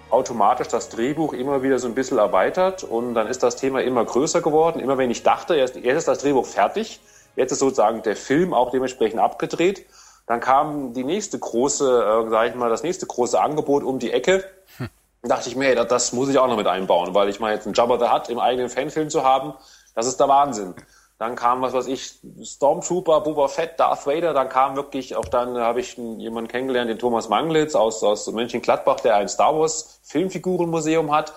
automatisch 0.09 0.67
das 0.67 0.89
Drehbuch 0.89 1.33
immer 1.33 1.61
wieder 1.61 1.79
so 1.79 1.87
ein 1.87 1.95
bisschen 1.95 2.17
erweitert 2.17 2.83
und 2.83 3.15
dann 3.15 3.27
ist 3.27 3.43
das 3.43 3.55
Thema 3.55 3.81
immer 3.81 4.05
größer 4.05 4.41
geworden. 4.41 4.79
Immer 4.79 4.97
wenn 4.97 5.11
ich 5.11 5.23
dachte, 5.23 5.55
jetzt, 5.55 5.75
jetzt 5.75 5.97
ist 5.97 6.07
das 6.07 6.19
Drehbuch 6.19 6.45
fertig, 6.45 6.99
Jetzt 7.35 7.51
ist 7.51 7.59
sozusagen 7.59 8.01
der 8.01 8.15
Film 8.15 8.53
auch 8.53 8.71
dementsprechend 8.71 9.19
abgedreht. 9.19 9.85
Dann 10.27 10.39
kam 10.39 10.93
die 10.93 11.03
nächste 11.03 11.37
große, 11.37 11.85
äh, 11.85 12.29
sag 12.29 12.49
ich 12.49 12.55
mal, 12.55 12.69
das 12.69 12.83
nächste 12.83 13.05
große 13.05 13.39
Angebot 13.39 13.83
um 13.83 13.99
die 13.99 14.11
Ecke. 14.11 14.43
Hm. 14.77 14.89
dachte 15.23 15.49
ich 15.49 15.55
mir, 15.55 15.65
hey, 15.65 15.75
das, 15.75 15.87
das 15.87 16.13
muss 16.13 16.29
ich 16.29 16.37
auch 16.37 16.47
noch 16.47 16.57
mit 16.57 16.67
einbauen, 16.67 17.13
weil 17.13 17.29
ich 17.29 17.39
meine, 17.39 17.55
jetzt 17.55 17.65
einen 17.65 17.73
Jabba 17.73 17.99
the 17.99 18.11
Hutt 18.11 18.29
im 18.29 18.39
eigenen 18.39 18.69
Fanfilm 18.69 19.09
zu 19.09 19.23
haben, 19.23 19.53
das 19.93 20.07
ist 20.07 20.19
der 20.19 20.27
Wahnsinn. 20.27 20.73
Dann 21.17 21.35
kam, 21.35 21.61
was 21.61 21.71
weiß 21.71 21.87
ich, 21.87 22.19
Stormtrooper, 22.43 23.21
Boba 23.21 23.47
Fett, 23.47 23.79
Darth 23.79 24.05
Vader. 24.05 24.33
Dann 24.33 24.49
kam 24.49 24.75
wirklich, 24.75 25.15
auch 25.15 25.25
dann 25.25 25.57
habe 25.57 25.79
ich 25.79 25.95
jemanden 25.95 26.49
kennengelernt, 26.49 26.89
den 26.89 26.99
Thomas 26.99 27.29
Manglitz 27.29 27.73
aus, 27.73 28.03
aus 28.03 28.29
Mönchengladbach, 28.29 28.99
der 28.99 29.15
ein 29.15 29.29
Star 29.29 29.57
Wars 29.57 30.01
Filmfigurenmuseum 30.03 31.15
hat 31.15 31.33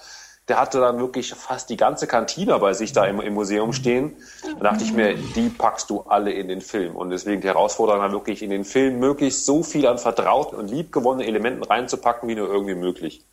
der 0.49 0.59
hatte 0.59 0.81
dann 0.81 0.99
wirklich 0.99 1.35
fast 1.35 1.69
die 1.69 1.77
ganze 1.77 2.07
Kantine 2.07 2.59
bei 2.59 2.73
sich 2.73 2.93
da 2.93 3.05
im, 3.05 3.21
im 3.21 3.35
Museum 3.35 3.73
stehen. 3.73 4.17
Da 4.43 4.71
dachte 4.71 4.85
ich 4.85 4.93
mir, 4.93 5.15
die 5.15 5.51
packst 5.51 5.91
du 5.91 6.01
alle 6.03 6.33
in 6.33 6.49
den 6.49 6.63
Film. 6.63 6.97
Und 6.97 7.11
deswegen 7.11 7.43
die 7.43 7.49
Herausforderung 7.49 8.01
war 8.01 8.13
wirklich 8.13 8.43
in 8.43 8.51
den 8.51 8.65
Film 8.65 8.99
möglichst 8.99 9.45
so 9.45 9.63
viel 9.63 9.87
an 9.87 9.99
vertrauten 9.99 10.59
und 10.59 10.69
liebgewonnenen 10.69 11.29
Elementen 11.29 11.63
reinzupacken, 11.63 12.29
wie 12.29 12.35
nur 12.35 12.49
irgendwie 12.49 12.75
möglich. 12.75 13.25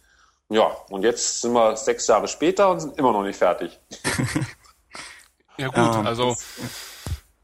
Ja, 0.50 0.72
und 0.90 1.04
jetzt 1.04 1.42
sind 1.42 1.54
wir 1.54 1.76
sechs 1.78 2.06
Jahre 2.08 2.28
später 2.28 2.70
und 2.70 2.82
sind 2.82 2.98
immer 3.00 3.14
noch 3.14 3.24
nicht 3.24 3.38
fertig. 3.38 3.80
ja 5.58 5.68
gut, 5.70 5.96
ähm, 5.96 6.06
also 6.06 6.36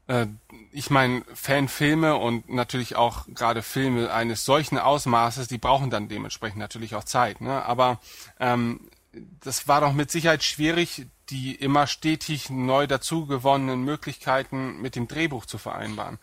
äh, 0.06 0.26
ich 0.70 0.90
meine, 0.90 1.22
Fanfilme 1.34 2.16
und 2.16 2.48
natürlich 2.48 2.96
auch 2.96 3.26
gerade 3.28 3.62
Filme 3.62 4.12
eines 4.12 4.44
solchen 4.44 4.78
Ausmaßes, 4.78 5.48
die 5.48 5.58
brauchen 5.58 5.90
dann 5.90 6.08
dementsprechend 6.08 6.58
natürlich 6.58 6.94
auch 6.94 7.04
Zeit. 7.04 7.40
Ne? 7.40 7.64
Aber 7.64 8.00
ähm, 8.38 8.80
das 9.12 9.68
war 9.68 9.80
doch 9.80 9.92
mit 9.92 10.10
Sicherheit 10.10 10.42
schwierig, 10.42 11.06
die 11.30 11.54
immer 11.54 11.86
stetig 11.86 12.50
neu 12.50 12.86
dazugewonnenen 12.86 13.82
Möglichkeiten 13.82 14.80
mit 14.80 14.96
dem 14.96 15.08
Drehbuch 15.08 15.46
zu 15.46 15.58
vereinbaren. 15.58 16.18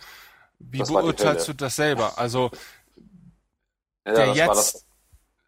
Wie 0.60 0.80
beurteilst 0.80 1.48
du 1.48 1.54
das 1.54 1.76
selber? 1.76 2.18
Also 2.18 2.52
ja, 4.06 4.14
der 4.14 4.34
jetzt 4.34 4.86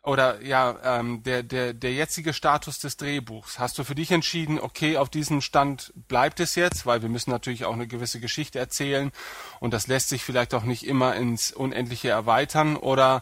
oder 0.04 0.42
ja, 0.42 0.80
ähm, 0.84 1.22
der, 1.22 1.44
der, 1.44 1.74
der 1.74 1.94
jetzige 1.94 2.34
Status 2.34 2.80
des 2.80 2.98
Drehbuchs. 2.98 3.60
Hast 3.60 3.78
du 3.78 3.84
für 3.84 3.94
dich 3.94 4.12
entschieden, 4.12 4.60
okay, 4.60 4.98
auf 4.98 5.10
diesem 5.10 5.42
Stand 5.42 5.94
bleibt 6.08 6.40
es 6.40 6.56
jetzt, 6.56 6.88
weil 6.88 7.04
wir 7.04 7.10
müssen 7.10 7.30
natürlich 7.30 7.66
auch 7.66 7.74
eine 7.74 7.88
gewisse 7.88 8.20
Geschichte 8.20 8.58
erzählen 8.58 9.12
und 9.60 9.74
das 9.76 9.86
lässt 9.86 10.10
sich 10.10 10.24
vielleicht 10.24 10.56
auch 10.56 10.64
nicht 10.64 10.88
immer 10.88 11.16
ins 11.16 11.52
Unendliche 11.52 12.10
erweitern 12.10 12.78
oder 12.78 13.22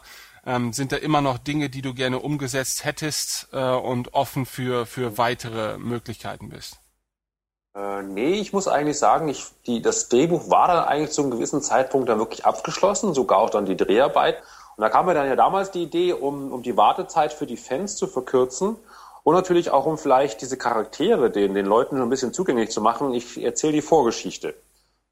ähm, 0.50 0.72
sind 0.72 0.92
da 0.92 0.96
immer 0.96 1.20
noch 1.20 1.38
Dinge, 1.38 1.70
die 1.70 1.82
du 1.82 1.94
gerne 1.94 2.18
umgesetzt 2.18 2.84
hättest 2.84 3.48
äh, 3.52 3.72
und 3.72 4.14
offen 4.14 4.46
für, 4.46 4.84
für 4.84 5.16
weitere 5.16 5.78
Möglichkeiten 5.78 6.48
bist? 6.48 6.78
Äh, 7.76 8.02
nee, 8.02 8.34
ich 8.34 8.52
muss 8.52 8.66
eigentlich 8.66 8.98
sagen, 8.98 9.28
ich, 9.28 9.46
die, 9.66 9.80
das 9.80 10.08
Drehbuch 10.08 10.50
war 10.50 10.66
dann 10.66 10.84
eigentlich 10.84 11.12
zu 11.12 11.22
einem 11.22 11.30
gewissen 11.30 11.62
Zeitpunkt 11.62 12.08
dann 12.08 12.18
wirklich 12.18 12.44
abgeschlossen, 12.44 13.14
sogar 13.14 13.38
auch 13.38 13.50
dann 13.50 13.64
die 13.64 13.76
Dreharbeit. 13.76 14.42
Und 14.76 14.82
da 14.82 14.88
kam 14.88 15.06
mir 15.06 15.14
dann 15.14 15.28
ja 15.28 15.36
damals 15.36 15.70
die 15.70 15.84
Idee, 15.84 16.14
um, 16.14 16.52
um 16.52 16.62
die 16.62 16.76
Wartezeit 16.76 17.32
für 17.32 17.46
die 17.46 17.56
Fans 17.56 17.96
zu 17.96 18.08
verkürzen 18.08 18.76
und 19.22 19.34
natürlich 19.34 19.70
auch 19.70 19.86
um 19.86 19.98
vielleicht 19.98 20.40
diese 20.40 20.56
Charaktere 20.56 21.30
den, 21.30 21.54
den 21.54 21.66
Leuten 21.66 22.00
ein 22.00 22.08
bisschen 22.08 22.32
zugänglich 22.32 22.70
zu 22.70 22.80
machen. 22.80 23.14
Ich 23.14 23.40
erzähle 23.40 23.74
die 23.74 23.82
Vorgeschichte. 23.82 24.54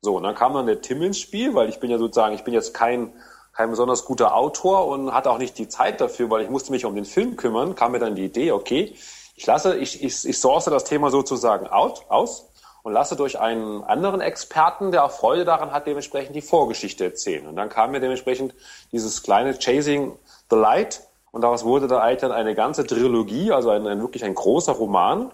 So, 0.00 0.16
und 0.16 0.22
dann 0.24 0.34
kam 0.34 0.54
dann 0.54 0.66
der 0.66 0.80
Tim 0.80 1.02
ins 1.02 1.18
Spiel, 1.18 1.54
weil 1.54 1.68
ich 1.68 1.78
bin 1.78 1.90
ja 1.90 1.98
sozusagen, 1.98 2.34
ich 2.34 2.44
bin 2.44 2.54
jetzt 2.54 2.72
kein, 2.72 3.12
kein 3.58 3.70
besonders 3.70 4.04
guter 4.04 4.36
Autor 4.36 4.86
und 4.86 5.12
hatte 5.12 5.32
auch 5.32 5.38
nicht 5.38 5.58
die 5.58 5.66
Zeit 5.66 6.00
dafür, 6.00 6.30
weil 6.30 6.42
ich 6.42 6.48
musste 6.48 6.70
mich 6.70 6.84
um 6.84 6.94
den 6.94 7.04
Film 7.04 7.34
kümmern, 7.34 7.74
kam 7.74 7.90
mir 7.90 7.98
dann 7.98 8.14
die 8.14 8.26
Idee, 8.26 8.52
okay, 8.52 8.94
ich 9.34 9.46
lasse, 9.46 9.76
ich, 9.76 10.04
ich, 10.04 10.28
ich 10.28 10.38
source 10.38 10.66
das 10.66 10.84
Thema 10.84 11.10
sozusagen 11.10 11.66
out, 11.66 12.04
aus 12.08 12.52
und 12.84 12.92
lasse 12.92 13.16
durch 13.16 13.40
einen 13.40 13.82
anderen 13.82 14.20
Experten, 14.20 14.92
der 14.92 15.04
auch 15.04 15.10
Freude 15.10 15.44
daran 15.44 15.72
hat, 15.72 15.88
dementsprechend 15.88 16.36
die 16.36 16.40
Vorgeschichte 16.40 17.02
erzählen. 17.02 17.48
Und 17.48 17.56
dann 17.56 17.68
kam 17.68 17.90
mir 17.90 17.98
dementsprechend 17.98 18.54
dieses 18.92 19.24
kleine 19.24 19.58
Chasing 19.58 20.16
the 20.50 20.56
Light 20.56 21.02
und 21.32 21.42
daraus 21.42 21.64
wurde 21.64 22.00
eigentlich 22.00 22.20
dann 22.20 22.30
eine 22.30 22.54
ganze 22.54 22.86
Trilogie, 22.86 23.50
also 23.50 23.70
ein, 23.70 23.84
ein 23.88 24.00
wirklich 24.00 24.24
ein 24.24 24.36
großer 24.36 24.72
Roman. 24.72 25.32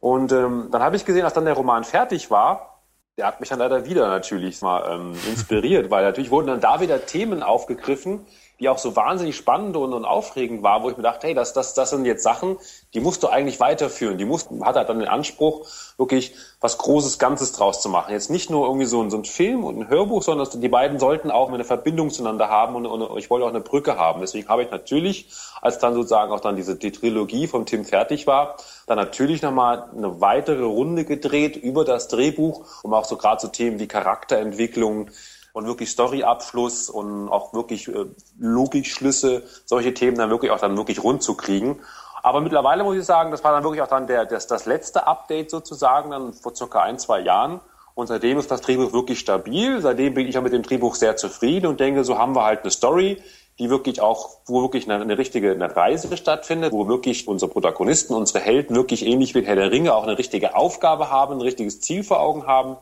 Und 0.00 0.32
ähm, 0.32 0.68
dann 0.70 0.82
habe 0.82 0.96
ich 0.96 1.04
gesehen, 1.04 1.26
als 1.26 1.34
dann 1.34 1.44
der 1.44 1.52
Roman 1.52 1.84
fertig 1.84 2.30
war, 2.30 2.77
der 3.18 3.26
hat 3.26 3.40
mich 3.40 3.48
dann 3.48 3.58
leider 3.58 3.84
wieder 3.84 4.08
natürlich 4.08 4.62
mal 4.62 4.94
ähm, 4.94 5.12
inspiriert, 5.28 5.90
weil 5.90 6.04
natürlich 6.04 6.30
wurden 6.30 6.46
dann 6.46 6.60
da 6.60 6.80
wieder 6.80 7.04
Themen 7.04 7.42
aufgegriffen, 7.42 8.20
die 8.60 8.68
auch 8.68 8.78
so 8.78 8.96
wahnsinnig 8.96 9.36
spannend 9.36 9.76
und, 9.76 9.92
und 9.92 10.04
aufregend 10.04 10.62
war, 10.62 10.82
wo 10.82 10.90
ich 10.90 10.96
mir 10.96 11.02
dachte, 11.04 11.28
hey, 11.28 11.34
das, 11.34 11.52
das, 11.52 11.74
das 11.74 11.90
sind 11.90 12.04
jetzt 12.04 12.24
Sachen, 12.24 12.56
die 12.92 13.00
musst 13.00 13.22
du 13.22 13.28
eigentlich 13.28 13.60
weiterführen. 13.60 14.18
Die 14.18 14.24
musst, 14.24 14.50
hat 14.62 14.74
halt 14.74 14.88
dann 14.88 14.98
den 14.98 15.08
Anspruch, 15.08 15.66
wirklich 15.96 16.34
was 16.60 16.78
Großes, 16.78 17.18
Ganzes 17.18 17.52
draus 17.52 17.80
zu 17.80 17.88
machen. 17.88 18.12
Jetzt 18.12 18.30
nicht 18.30 18.50
nur 18.50 18.66
irgendwie 18.66 18.86
so 18.86 19.00
ein, 19.00 19.10
so 19.10 19.16
ein 19.16 19.24
Film 19.24 19.62
und 19.62 19.78
ein 19.78 19.88
Hörbuch, 19.88 20.22
sondern 20.22 20.60
die 20.60 20.68
beiden 20.68 20.98
sollten 20.98 21.30
auch 21.30 21.52
eine 21.52 21.64
Verbindung 21.64 22.10
zueinander 22.10 22.48
haben 22.48 22.74
und, 22.74 22.86
und 22.86 23.18
ich 23.18 23.30
wollte 23.30 23.46
auch 23.46 23.50
eine 23.50 23.60
Brücke 23.60 23.96
haben. 23.96 24.20
Deswegen 24.20 24.48
habe 24.48 24.64
ich 24.64 24.70
natürlich, 24.70 25.28
als 25.62 25.78
dann 25.78 25.94
sozusagen 25.94 26.32
auch 26.32 26.40
dann 26.40 26.56
diese 26.56 26.74
die 26.74 26.90
Trilogie 26.90 27.46
von 27.46 27.64
Tim 27.64 27.84
fertig 27.84 28.26
war, 28.26 28.56
dann 28.86 28.96
natürlich 28.96 29.42
nochmal 29.42 29.88
eine 29.96 30.20
weitere 30.20 30.64
Runde 30.64 31.04
gedreht 31.04 31.56
über 31.56 31.84
das 31.84 32.08
Drehbuch, 32.08 32.64
um 32.82 32.92
auch 32.92 33.04
so 33.04 33.16
gerade 33.16 33.40
so 33.40 33.48
Themen 33.48 33.78
wie 33.78 33.86
Charakterentwicklung, 33.86 35.10
und 35.58 35.66
wirklich 35.66 35.90
Storyabschluss 35.90 36.88
und 36.88 37.28
auch 37.28 37.52
wirklich 37.52 37.88
äh, 37.88 38.06
Logikschlüsse, 38.38 39.42
solche 39.64 39.92
Themen 39.92 40.16
dann 40.16 40.30
wirklich 40.30 40.52
auch 40.52 40.60
dann 40.60 40.76
wirklich 40.76 41.02
rund 41.02 41.22
zu 41.22 41.34
kriegen. 41.34 41.80
Aber 42.22 42.40
mittlerweile 42.40 42.84
muss 42.84 42.96
ich 42.96 43.04
sagen, 43.04 43.32
das 43.32 43.42
war 43.42 43.52
dann 43.52 43.64
wirklich 43.64 43.82
auch 43.82 43.88
dann 43.88 44.06
der, 44.06 44.24
das, 44.24 44.46
das 44.46 44.66
letzte 44.66 45.06
Update 45.06 45.50
sozusagen, 45.50 46.12
dann 46.12 46.32
vor 46.32 46.54
circa 46.54 46.82
ein, 46.82 46.98
zwei 46.98 47.20
Jahren. 47.20 47.60
Und 47.94 48.06
seitdem 48.06 48.38
ist 48.38 48.50
das 48.52 48.60
Drehbuch 48.60 48.92
wirklich 48.92 49.18
stabil. 49.18 49.80
Seitdem 49.80 50.14
bin 50.14 50.28
ich 50.28 50.38
auch 50.38 50.42
mit 50.42 50.52
dem 50.52 50.62
Drehbuch 50.62 50.94
sehr 50.94 51.16
zufrieden 51.16 51.66
und 51.66 51.80
denke, 51.80 52.04
so 52.04 52.18
haben 52.18 52.36
wir 52.36 52.44
halt 52.44 52.62
eine 52.62 52.70
Story, 52.70 53.20
die 53.58 53.68
wirklich 53.68 54.00
auch, 54.00 54.36
wo 54.46 54.62
wirklich 54.62 54.88
eine, 54.88 55.02
eine 55.02 55.18
richtige 55.18 55.50
eine 55.50 55.74
Reise 55.74 56.16
stattfindet, 56.16 56.72
wo 56.72 56.86
wirklich 56.86 57.26
unsere 57.26 57.50
Protagonisten, 57.50 58.14
unsere 58.14 58.38
Helden 58.38 58.76
wirklich 58.76 59.04
ähnlich 59.04 59.34
wie 59.34 59.44
Herr 59.44 59.56
der 59.56 59.72
Ringe 59.72 59.92
auch 59.92 60.04
eine 60.04 60.16
richtige 60.16 60.54
Aufgabe 60.54 61.10
haben, 61.10 61.34
ein 61.34 61.40
richtiges 61.40 61.80
Ziel 61.80 62.04
vor 62.04 62.20
Augen 62.20 62.46
haben. 62.46 62.76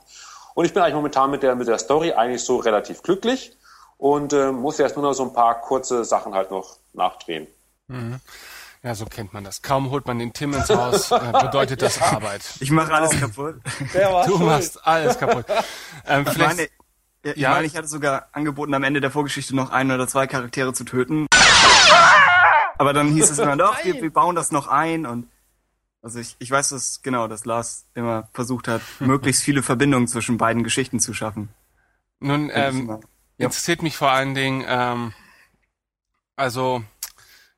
Und 0.56 0.64
ich 0.64 0.72
bin 0.72 0.82
eigentlich 0.82 0.94
momentan 0.94 1.30
mit 1.30 1.42
der, 1.42 1.54
mit 1.54 1.68
der 1.68 1.78
Story 1.78 2.12
eigentlich 2.12 2.42
so 2.42 2.56
relativ 2.56 3.02
glücklich 3.02 3.54
und 3.98 4.32
äh, 4.32 4.52
muss 4.52 4.78
jetzt 4.78 4.96
nur 4.96 5.04
noch 5.04 5.12
so 5.12 5.24
ein 5.24 5.34
paar 5.34 5.60
kurze 5.60 6.02
Sachen 6.02 6.32
halt 6.32 6.50
noch 6.50 6.78
nachdrehen. 6.94 7.46
Mhm. 7.88 8.20
Ja, 8.82 8.94
so 8.94 9.04
kennt 9.04 9.34
man 9.34 9.44
das. 9.44 9.60
Kaum 9.60 9.90
holt 9.90 10.06
man 10.06 10.18
den 10.18 10.32
Tim 10.32 10.54
ins 10.54 10.70
Haus, 10.70 11.10
äh, 11.10 11.32
bedeutet 11.42 11.82
das 11.82 12.00
Arbeit. 12.00 12.40
Ich 12.60 12.70
mache 12.70 12.90
alles 12.90 13.20
kaputt. 13.20 13.56
du 14.26 14.38
machst 14.38 14.86
alles 14.86 15.18
kaputt. 15.18 15.44
Ähm, 16.06 16.24
ich 16.26 16.38
meine, 16.38 16.68
ich, 17.22 17.36
ja? 17.36 17.50
meine, 17.50 17.66
ich 17.66 17.76
hatte 17.76 17.88
sogar 17.88 18.28
angeboten, 18.32 18.72
am 18.72 18.82
Ende 18.82 19.02
der 19.02 19.10
Vorgeschichte 19.10 19.54
noch 19.54 19.68
ein 19.68 19.90
oder 19.90 20.08
zwei 20.08 20.26
Charaktere 20.26 20.72
zu 20.72 20.84
töten. 20.84 21.26
Aber 22.78 22.94
dann 22.94 23.08
hieß 23.08 23.28
es 23.28 23.38
immer, 23.38 23.58
doch, 23.58 23.84
wir, 23.84 24.00
wir 24.00 24.10
bauen 24.10 24.34
das 24.34 24.52
noch 24.52 24.68
ein 24.68 25.04
und 25.04 25.28
also 26.06 26.20
ich, 26.20 26.36
ich 26.38 26.52
weiß 26.52 26.68
dass 26.68 27.02
genau, 27.02 27.26
dass 27.26 27.46
Lars 27.46 27.84
immer 27.94 28.28
versucht 28.32 28.68
hat, 28.68 28.80
möglichst 29.00 29.42
viele 29.42 29.64
Verbindungen 29.64 30.06
zwischen 30.06 30.38
beiden 30.38 30.62
Geschichten 30.62 31.00
zu 31.00 31.12
schaffen. 31.14 31.48
Nun 32.20 32.48
ähm, 32.54 32.88
ja. 32.88 33.00
interessiert 33.38 33.82
mich 33.82 33.96
vor 33.96 34.12
allen 34.12 34.36
Dingen, 34.36 34.64
ähm, 34.68 35.12
also 36.36 36.84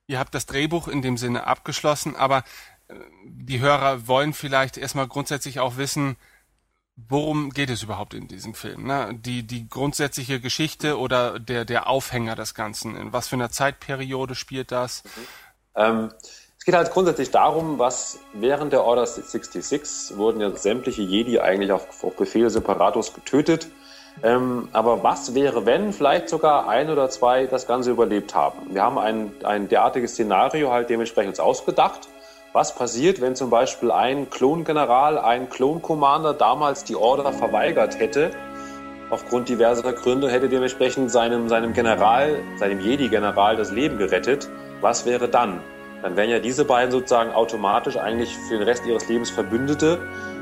ihr 0.07 0.19
habt 0.19 0.35
das 0.35 0.47
Drehbuch 0.47 0.89
in 0.89 1.03
dem 1.03 1.19
Sinne 1.19 1.47
abgeschlossen, 1.47 2.17
aber 2.17 2.43
äh, 2.89 2.95
die 3.27 3.61
Hörer 3.61 4.09
wollen 4.09 4.33
vielleicht 4.33 4.79
erstmal 4.79 5.09
grundsätzlich 5.09 5.61
auch 5.61 5.77
wissen, 5.77 6.17
worum 6.97 7.51
geht 7.51 7.69
es 7.69 7.83
überhaupt 7.83 8.15
in 8.15 8.29
diesem 8.29 8.55
Film? 8.55 8.87
Ne? 8.87 9.15
Die, 9.15 9.43
die 9.43 9.69
grundsätzliche 9.69 10.41
Geschichte 10.41 10.99
oder 10.99 11.39
der, 11.39 11.67
der 11.67 11.87
Aufhänger 11.87 12.35
des 12.35 12.55
Ganzen. 12.55 12.97
In 12.97 13.13
was 13.13 13.29
für 13.29 13.37
einer 13.37 13.51
Zeitperiode 13.51 14.35
spielt 14.35 14.73
das? 14.73 15.05
Mhm. 15.05 15.11
Ähm, 15.75 16.13
geht 16.69 16.77
halt 16.77 16.91
grundsätzlich 16.91 17.31
darum, 17.31 17.79
was 17.79 18.21
während 18.35 18.75
der 18.75 18.85
Order 18.85 19.07
66 19.07 20.19
wurden 20.19 20.43
ja 20.43 20.55
sämtliche 20.55 21.01
Jedi 21.01 21.41
eigentlich 21.41 21.73
auf, 21.73 22.05
auf 22.05 22.15
Befehl 22.15 22.51
Separatus 22.51 23.15
getötet. 23.15 23.69
Ähm, 24.23 24.69
aber 24.75 25.03
was 25.03 25.35
wäre, 25.35 25.65
wenn 25.65 25.95
vielleicht 25.95 26.29
sogar 26.29 26.69
ein 26.69 26.91
oder 26.91 27.09
zwei 27.09 27.47
das 27.47 27.67
Ganze 27.67 27.91
überlebt 27.91 28.35
haben? 28.35 28.75
Wir 28.75 28.83
haben 28.83 28.99
ein, 28.99 29.33
ein 29.45 29.69
derartiges 29.71 30.13
Szenario 30.13 30.71
halt 30.71 30.91
dementsprechend 30.91 31.41
ausgedacht. 31.41 32.01
Was 32.53 32.75
passiert, 32.75 33.23
wenn 33.23 33.35
zum 33.35 33.49
Beispiel 33.49 33.91
ein 33.91 34.29
Klongeneral, 34.29 35.17
ein 35.17 35.49
Klon-Commander 35.49 36.35
damals 36.35 36.85
die 36.85 36.97
Order 36.97 37.33
verweigert 37.33 37.99
hätte? 37.99 38.31
Aufgrund 39.09 39.49
diverser 39.49 39.95
Gründe 39.95 40.31
hätte 40.31 40.51
dementsprechend 40.51 41.11
seinem, 41.11 41.49
seinem 41.49 41.73
General, 41.73 42.37
seinem 42.59 42.81
Jedi-General 42.81 43.57
das 43.57 43.71
Leben 43.71 43.97
gerettet. 43.97 44.51
Was 44.83 45.07
wäre 45.07 45.31
dann? 45.31 45.63
Dann 46.03 46.17
wären 46.17 46.31
ja 46.31 46.39
diese 46.39 46.65
beiden 46.65 46.91
sozusagen 46.91 47.33
automatisch 47.33 47.97
eigentlich 47.97 48.37
für 48.49 48.55
den 48.59 48.63
Rest 48.63 48.87
ihres 48.87 49.09
Lebens 49.09 49.31
Verbündete. 49.31 49.99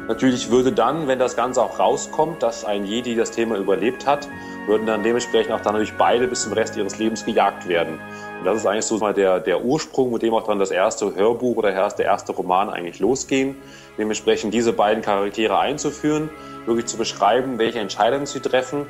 Natürlich 0.08 0.50
würde 0.50 0.72
dann, 0.72 1.08
wenn 1.08 1.18
das 1.18 1.34
Ganze 1.34 1.62
auch 1.62 1.78
rauskommt, 1.78 2.42
dass 2.42 2.64
ein 2.64 2.84
Jedi 2.84 3.16
das 3.16 3.32
Thema 3.32 3.56
überlebt 3.56 4.06
hat, 4.06 4.28
würden 4.66 4.86
dann 4.86 5.02
dementsprechend 5.02 5.52
auch 5.52 5.60
dann 5.60 5.72
natürlich 5.72 5.96
beide 5.96 6.28
bis 6.28 6.42
zum 6.42 6.52
Rest 6.52 6.76
ihres 6.76 6.98
Lebens 6.98 7.25
gejagt 7.25 7.66
werden. 7.68 7.98
Und 8.38 8.44
das 8.44 8.58
ist 8.58 8.66
eigentlich 8.66 8.84
so 8.84 8.98
mal 8.98 9.14
der, 9.14 9.40
der 9.40 9.64
Ursprung, 9.64 10.12
mit 10.12 10.22
dem 10.22 10.34
auch 10.34 10.44
dann 10.44 10.58
das 10.58 10.70
erste 10.70 11.14
Hörbuch 11.14 11.56
oder 11.56 11.72
der 11.72 12.04
erste 12.04 12.32
Roman 12.32 12.70
eigentlich 12.70 13.00
losging. 13.00 13.56
Dementsprechend 13.98 14.54
diese 14.54 14.72
beiden 14.72 15.02
Charaktere 15.02 15.58
einzuführen, 15.58 16.30
wirklich 16.66 16.86
zu 16.86 16.98
beschreiben, 16.98 17.58
welche 17.58 17.80
Entscheidungen 17.80 18.26
sie 18.26 18.40
treffen 18.40 18.86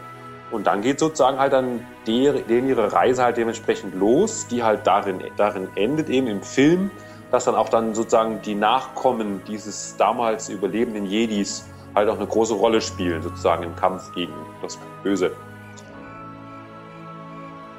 und 0.51 0.67
dann 0.67 0.83
geht 0.83 1.01
sozusagen 1.01 1.39
halt 1.39 1.53
dann 1.53 1.87
denen 2.07 2.69
ihre 2.69 2.93
Reise 2.93 3.25
halt 3.25 3.37
dementsprechend 3.37 3.95
los, 3.95 4.47
die 4.47 4.63
halt 4.63 4.87
darin, 4.87 5.23
darin 5.37 5.69
endet 5.75 6.09
eben 6.09 6.29
im 6.29 6.43
Film, 6.43 6.91
dass 7.31 7.45
dann 7.45 7.57
auch 7.57 7.69
dann 7.69 7.95
sozusagen 7.95 8.41
die 8.43 8.55
Nachkommen 8.55 9.43
dieses 9.47 9.97
damals 9.97 10.49
überlebenden 10.49 11.07
Jedis 11.07 11.67
halt 11.95 12.09
auch 12.09 12.17
eine 12.17 12.27
große 12.27 12.55
Rolle 12.55 12.81
spielen, 12.81 13.23
sozusagen 13.23 13.65
im 13.65 13.75
Kampf 13.75 14.13
gegen 14.15 14.33
das 14.63 14.79
Böse. 15.03 15.33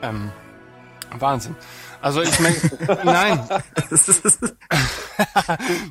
Ähm, 0.02 0.32
Wahnsinn. 1.18 1.56
Also 2.02 2.22
ich 2.22 2.40
meine, 2.40 2.56
nein. 3.04 3.48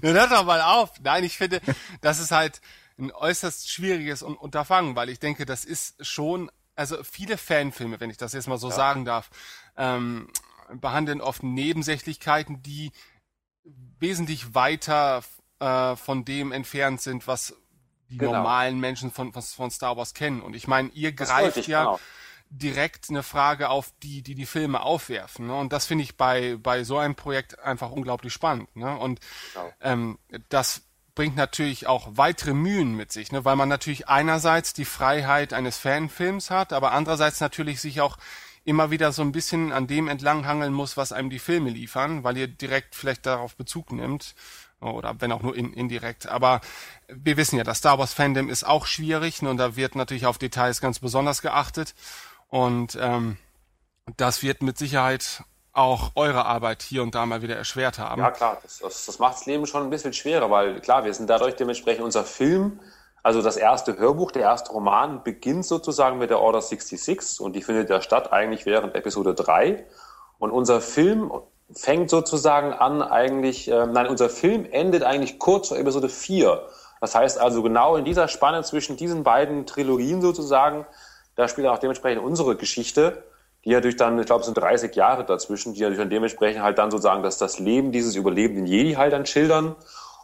Hört 0.03 0.33
doch 0.33 0.45
mal 0.45 0.61
auf. 0.61 0.91
Nein, 1.03 1.25
ich 1.25 1.39
finde, 1.39 1.61
das 2.01 2.19
ist 2.21 2.31
halt 2.33 2.61
ein 2.99 3.13
äußerst 3.13 3.71
schwieriges 3.71 4.23
Unterfangen, 4.23 4.97
weil 4.97 5.09
ich 5.09 5.19
denke, 5.19 5.47
das 5.47 5.65
ist 5.65 6.05
schon 6.05 6.51
also 6.77 7.03
viele 7.03 7.39
Fanfilme, 7.39 7.99
wenn 8.01 8.11
ich 8.11 8.19
das 8.19 8.33
jetzt 8.33 8.47
mal 8.47 8.59
so 8.59 8.69
ja. 8.69 8.75
sagen 8.75 9.05
darf, 9.05 9.31
ähm, 9.77 10.29
behandeln 10.75 11.21
oft 11.21 11.43
Nebensächlichkeiten, 11.43 12.63
die 12.63 12.93
wesentlich 13.99 14.55
weiter 14.55 15.25
äh, 15.59 15.97
von 15.97 16.25
dem 16.25 16.53
entfernt 16.53 17.01
sind, 17.01 17.27
was 17.27 17.55
die 18.09 18.19
genau. 18.19 18.35
normalen 18.35 18.79
Menschen 18.79 19.11
von, 19.11 19.33
von 19.33 19.71
Star 19.71 19.97
Wars 19.97 20.15
kennen. 20.15 20.41
Und 20.41 20.55
ich 20.55 20.69
meine, 20.69 20.91
ihr 20.91 21.15
das 21.15 21.29
greift 21.29 21.57
ich, 21.57 21.67
ja 21.67 21.85
genau. 21.85 22.01
direkt 22.51 23.11
eine 23.11 23.23
Frage 23.23 23.69
auf, 23.69 23.93
die 24.03 24.23
die, 24.23 24.35
die 24.35 24.47
Filme 24.47 24.81
aufwerfen. 24.83 25.49
Ne? 25.49 25.57
Und 25.57 25.73
das 25.73 25.87
finde 25.87 26.05
ich 26.05 26.17
bei, 26.17 26.57
bei 26.57 26.85
so 26.85 26.99
einem 26.99 27.17
Projekt 27.17 27.59
einfach 27.59 27.91
unglaublich 27.91 28.33
spannend. 28.33 28.75
Ne? 28.77 28.97
Und 28.97 29.21
genau. 29.55 29.73
ähm, 29.81 30.19
das 30.49 30.86
bringt 31.17 31.35
natürlich 31.35 31.89
auch 31.89 32.11
weitere 32.13 32.55
Mühen 32.55 32.95
mit 32.95 33.11
sich, 33.11 33.33
ne? 33.33 33.45
weil 33.45 33.57
man 33.57 33.69
natürlich 33.69 34.09
einerseits 34.09 34.75
die 34.75 34.85
Freiheit 34.85 35.53
eines 35.53 35.79
Fanfilms 35.79 36.51
hat, 36.51 36.73
aber 36.73 36.93
andererseits 36.93 37.41
natürlich 37.41 37.81
sich 37.81 38.01
auch 38.01 38.19
immer 38.65 38.91
wieder 38.91 39.11
so 39.13 39.23
ein 39.23 39.33
bisschen 39.33 39.73
an 39.73 39.89
dem 39.89 40.07
entlanghangeln 40.07 40.73
muss, 40.73 40.97
was 40.97 41.13
einem 41.13 41.31
die 41.31 41.39
Filme 41.39 41.71
liefern, 41.71 42.23
weil 42.23 42.37
ihr 42.37 42.47
direkt 42.47 42.95
vielleicht 42.95 43.27
darauf 43.27 43.57
Bezug 43.57 43.91
nimmt 43.93 44.37
oder 44.81 45.21
wenn 45.21 45.33
auch 45.33 45.43
nur 45.43 45.57
in, 45.57 45.73
indirekt. 45.73 46.29
Aber 46.29 46.61
wir 47.09 47.37
wissen 47.37 47.57
ja, 47.57 47.65
das 47.65 47.79
Star 47.79 47.99
Wars 47.99 48.13
Fandom 48.13 48.49
ist 48.49 48.65
auch 48.65 48.87
schwierig 48.87 49.41
ne, 49.43 49.51
und 49.51 49.57
da 49.57 49.75
wird 49.75 49.97
natürlich 49.97 50.27
auf 50.27 50.39
Details 50.39 50.81
ganz 50.81 50.99
besonders 50.99 51.43
geachtet 51.43 51.95
und 52.49 52.97
ähm, 53.01 53.39
das 54.17 54.43
wird 54.43 54.63
mit 54.63 54.79
Sicherheit 54.79 55.43
auch 55.77 56.13
eure 56.15 56.45
Arbeit 56.47 56.83
hier 56.83 57.03
und 57.03 57.15
da 57.15 57.27
mal 57.27 57.43
wieder 57.43 57.57
erschwert 57.57 57.99
haben. 57.99 58.21
Ja 58.21 58.31
klar, 58.31 58.59
das, 58.63 58.79
das, 58.79 59.07
das 59.07 59.19
macht 59.19 59.35
das 59.35 59.47
Leben 59.47 59.67
schon 59.67 59.83
ein 59.83 59.91
bisschen 59.91 60.13
schwerer, 60.13 60.51
weil 60.51 60.81
klar, 60.81 61.05
wir 61.05 61.13
sind 61.13 61.29
dadurch 61.29 61.57
dementsprechend 61.57 62.05
unser 62.05 62.25
Film, 62.25 62.81
also 63.23 63.43
das 63.43 63.57
erste 63.57 63.99
Hörbuch, 63.99 64.31
der 64.31 64.43
erste 64.43 64.73
Roman 64.73 65.23
beginnt 65.23 65.67
sozusagen 65.67 66.19
mit 66.19 66.31
der 66.31 66.41
Order 66.41 66.63
66 66.63 67.41
und 67.41 67.55
die 67.55 67.63
findet 67.63 67.91
ja 67.91 68.01
statt 68.01 68.33
eigentlich 68.33 68.65
während 68.67 68.95
Episode 68.95 69.35
3 69.35 69.85
und 70.39 70.51
unser 70.51 70.81
Film 70.81 71.31
fängt 71.73 72.09
sozusagen 72.11 72.73
an 72.73 73.03
eigentlich, 73.03 73.69
äh, 73.71 73.87
nein, 73.87 74.07
unser 74.07 74.31
Film 74.31 74.67
endet 74.71 75.03
eigentlich 75.03 75.39
kurz 75.39 75.69
vor 75.69 75.79
Episode 75.79 76.09
4. 76.09 76.63
Das 77.01 77.15
heißt 77.15 77.39
also 77.39 77.63
genau 77.63 77.97
in 77.97 78.05
dieser 78.05 78.29
Spanne 78.29 78.63
zwischen 78.63 78.97
diesen 78.97 79.25
beiden 79.25 79.67
Trilogien 79.67 80.23
sozusagen, 80.23 80.87
da 81.35 81.49
spielt 81.49 81.67
auch 81.67 81.79
dementsprechend 81.79 82.23
unsere 82.23 82.57
Geschichte 82.57 83.25
die 83.67 83.73
natürlich 83.73 83.97
dann, 83.97 84.19
ich 84.19 84.27
glaube, 84.27 84.41
es 84.41 84.47
sind 84.47 84.57
30 84.57 84.95
Jahre 84.95 85.25
dazwischen, 85.25 85.75
die 85.75 85.81
natürlich 85.81 85.99
dann 85.99 86.09
dementsprechend 86.09 86.63
halt 86.63 86.79
dann 86.79 86.91
sozusagen, 86.91 87.25
dass 87.25 87.37
das 87.37 87.59
Leben 87.59 87.91
dieses 87.91 88.15
überlebenden 88.15 88.65
Jedi 88.67 88.95
halt 88.95 89.13
dann 89.13 89.27
schildern 89.27 89.75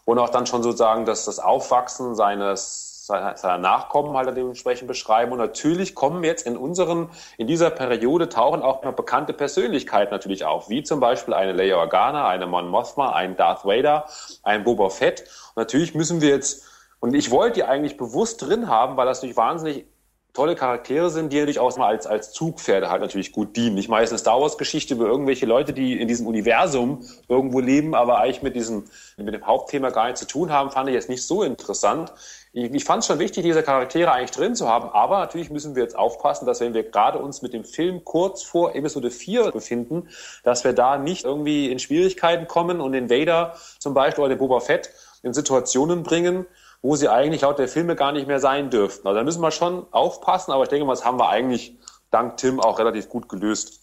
und 0.05 0.19
auch 0.19 0.29
dann 0.29 0.47
schon 0.47 0.63
sozusagen, 0.63 1.05
dass 1.05 1.25
das 1.25 1.41
Aufwachsen 1.41 2.15
seines 2.15 2.89
seiner 3.05 3.59
Nachkommen 3.59 4.17
halt 4.17 4.35
dementsprechend 4.37 4.87
beschreiben. 4.87 5.33
Und 5.33 5.39
natürlich 5.39 5.97
kommen 5.97 6.23
jetzt 6.23 6.47
in 6.47 6.57
unseren, 6.57 7.11
in 7.37 7.49
dieser 7.49 7.71
Periode 7.71 8.29
tauchen 8.29 8.63
auch 8.63 8.85
noch 8.85 8.93
bekannte 8.93 9.33
Persönlichkeiten 9.33 10.13
natürlich 10.13 10.45
auf, 10.45 10.69
wie 10.69 10.85
zum 10.85 11.01
Beispiel 11.01 11.35
eine 11.35 11.51
Leia 11.51 11.79
Organa, 11.79 12.29
eine 12.29 12.47
Mon 12.47 12.69
Mothma, 12.69 13.13
ein 13.13 13.37
Darth 13.37 13.65
Vader, 13.65 14.07
ein 14.45 14.63
Boba 14.63 14.89
Fett. 14.89 15.23
Und 15.55 15.63
natürlich 15.63 15.97
müssen 15.97 16.21
wir 16.21 16.29
jetzt, 16.29 16.65
und 17.01 17.13
ich 17.15 17.33
wollte 17.33 17.55
die 17.55 17.65
eigentlich 17.65 17.97
bewusst 17.97 18.41
drin 18.41 18.69
haben, 18.69 18.97
weil 18.97 19.07
das 19.07 19.19
natürlich 19.19 19.37
wahnsinnig 19.37 19.85
tolle 20.33 20.55
Charaktere 20.55 21.11
sind, 21.11 21.33
die 21.33 21.39
natürlich 21.39 21.59
auch 21.59 21.77
mal 21.77 21.89
als, 21.89 22.07
als 22.07 22.33
Zugpferde 22.33 22.89
halt 22.89 23.03
natürlich 23.03 23.33
gut 23.33 23.55
dienen. 23.55 23.75
Nicht 23.75 23.91
meistens 23.91 24.21
Star 24.21 24.41
Wars 24.41 24.57
Geschichte 24.57 24.95
über 24.95 25.05
irgendwelche 25.07 25.45
Leute, 25.45 25.75
die 25.75 26.01
in 26.01 26.09
diesem 26.09 26.27
Universum 26.27 27.05
irgendwo 27.29 27.61
leben, 27.61 27.95
aber 27.95 28.19
eigentlich 28.19 28.43
mit 28.43 28.57
diesem, 28.57 28.85
mit 29.19 29.35
dem 29.35 29.47
Hauptthema 29.47 29.91
gar 29.91 30.07
nichts 30.07 30.21
zu 30.21 30.27
tun 30.27 30.51
haben, 30.51 30.71
fand 30.71 30.89
ich 30.89 30.95
jetzt 30.95 31.11
nicht 31.11 31.27
so 31.27 31.43
interessant. 31.43 32.15
Ich, 32.55 32.73
ich 32.73 32.85
fand 32.85 33.03
es 33.03 33.09
schon 33.09 33.19
wichtig, 33.19 33.43
diese 33.43 33.63
Charaktere 33.63 34.11
eigentlich 34.11 34.31
drin 34.31 34.55
zu 34.55 34.69
haben, 34.69 34.89
aber 34.89 35.19
natürlich 35.19 35.51
müssen 35.51 35.75
wir 35.75 35.83
jetzt 35.83 35.97
aufpassen, 35.97 36.47
dass 36.47 36.61
wenn 36.61 36.73
wir 36.73 36.85
gerade 36.85 37.19
uns 37.19 37.43
mit 37.43 37.53
dem 37.53 37.65
Film 37.65 38.03
kurz 38.05 38.43
vor 38.43 38.75
Episode 38.75 39.11
4 39.11 39.51
befinden, 39.51 40.09
dass 40.45 40.65
wir 40.65 40.73
da 40.73 40.97
nicht 40.97 41.25
irgendwie 41.25 41.71
in 41.71 41.79
Schwierigkeiten 41.79 42.47
kommen 42.47 42.81
und 42.81 42.93
den 42.93 43.11
Vader 43.11 43.57
zum 43.79 43.93
Beispiel 43.93 44.25
oder 44.25 44.35
den 44.35 44.39
Boba 44.39 44.61
Fett 44.61 44.91
in 45.23 45.35
Situationen 45.35 46.03
bringen, 46.03 46.47
wo 46.83 46.97
sie 46.97 47.09
eigentlich 47.09 47.43
laut 47.43 47.59
der 47.59 47.69
Filme 47.69 47.95
gar 47.97 48.13
nicht 48.13 48.27
mehr 48.27 48.41
sein 48.41 48.69
dürften. 48.69 49.07
Also 49.07 49.19
da 49.19 49.25
müssen 49.25 49.41
wir 49.41 49.53
schon 49.53 49.87
aufpassen, 49.93 50.53
aber 50.53 50.65
ich 50.65 50.69
denke 50.69 50.85
mal, 50.85 50.95
das 50.95 51.05
haben 51.05 51.19
wir 51.19 51.29
eigentlich 51.29 51.79
dank 52.11 52.37
Tim 52.37 52.61
auch 52.61 52.79
relativ 52.79 53.09
gut 53.09 53.29
gelöst. 53.29 53.81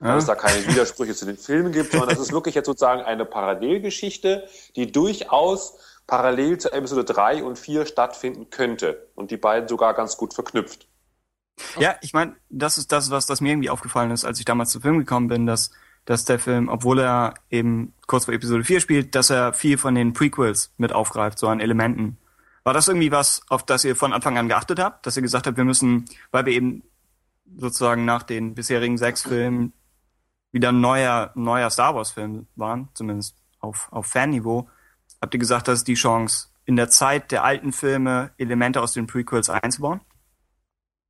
Ja. 0.00 0.14
Dass 0.14 0.24
es 0.24 0.26
da 0.26 0.36
keine 0.36 0.64
Widersprüche 0.68 1.14
zu 1.14 1.24
den 1.26 1.36
Filmen 1.36 1.72
gibt, 1.72 1.90
sondern 1.90 2.10
das 2.10 2.20
ist 2.20 2.32
wirklich 2.32 2.54
jetzt 2.54 2.66
sozusagen 2.66 3.02
eine 3.02 3.24
Parallelgeschichte, 3.24 4.46
die 4.76 4.92
durchaus 4.92 5.78
parallel 6.06 6.58
zu 6.58 6.72
Episode 6.72 7.04
3 7.04 7.42
und 7.42 7.58
4 7.58 7.84
stattfinden 7.84 8.48
könnte 8.50 9.08
und 9.16 9.32
die 9.32 9.36
beiden 9.36 9.68
sogar 9.68 9.94
ganz 9.94 10.16
gut 10.16 10.34
verknüpft. 10.34 10.86
Ja, 11.78 11.96
ich 12.02 12.12
meine, 12.12 12.36
das 12.48 12.78
ist 12.78 12.92
das, 12.92 13.10
was 13.10 13.26
das 13.26 13.40
mir 13.40 13.50
irgendwie 13.50 13.70
aufgefallen 13.70 14.12
ist, 14.12 14.24
als 14.24 14.38
ich 14.38 14.44
damals 14.44 14.70
zu 14.70 14.80
Film 14.80 14.98
gekommen 14.98 15.26
bin, 15.26 15.46
dass 15.46 15.72
dass 16.08 16.24
der 16.24 16.38
Film, 16.38 16.70
obwohl 16.70 17.00
er 17.00 17.34
eben 17.50 17.92
kurz 18.06 18.24
vor 18.24 18.32
Episode 18.32 18.64
4 18.64 18.80
spielt, 18.80 19.14
dass 19.14 19.28
er 19.28 19.52
viel 19.52 19.76
von 19.76 19.94
den 19.94 20.14
Prequels 20.14 20.72
mit 20.78 20.90
aufgreift, 20.90 21.38
so 21.38 21.48
an 21.48 21.60
Elementen. 21.60 22.16
War 22.64 22.72
das 22.72 22.88
irgendwie 22.88 23.12
was, 23.12 23.42
auf 23.50 23.62
das 23.62 23.84
ihr 23.84 23.94
von 23.94 24.14
Anfang 24.14 24.38
an 24.38 24.48
geachtet 24.48 24.78
habt? 24.78 25.04
Dass 25.04 25.16
ihr 25.16 25.22
gesagt 25.22 25.46
habt, 25.46 25.58
wir 25.58 25.66
müssen, 25.66 26.06
weil 26.30 26.46
wir 26.46 26.54
eben 26.54 26.82
sozusagen 27.58 28.06
nach 28.06 28.22
den 28.22 28.54
bisherigen 28.54 28.96
sechs 28.96 29.20
Filmen 29.24 29.74
wieder 30.50 30.70
ein 30.70 30.80
neuer, 30.80 31.30
neuer 31.34 31.68
Star 31.68 31.94
Wars 31.94 32.12
Film 32.12 32.46
waren, 32.56 32.88
zumindest 32.94 33.36
auf, 33.60 33.88
auf 33.90 34.06
Fanniveau, 34.06 34.66
habt 35.20 35.34
ihr 35.34 35.40
gesagt, 35.40 35.68
dass 35.68 35.80
es 35.80 35.84
die 35.84 35.92
Chance, 35.92 36.48
in 36.64 36.76
der 36.76 36.88
Zeit 36.88 37.32
der 37.32 37.44
alten 37.44 37.70
Filme 37.70 38.30
Elemente 38.38 38.80
aus 38.80 38.94
den 38.94 39.06
Prequels 39.06 39.50
einzubauen? 39.50 40.00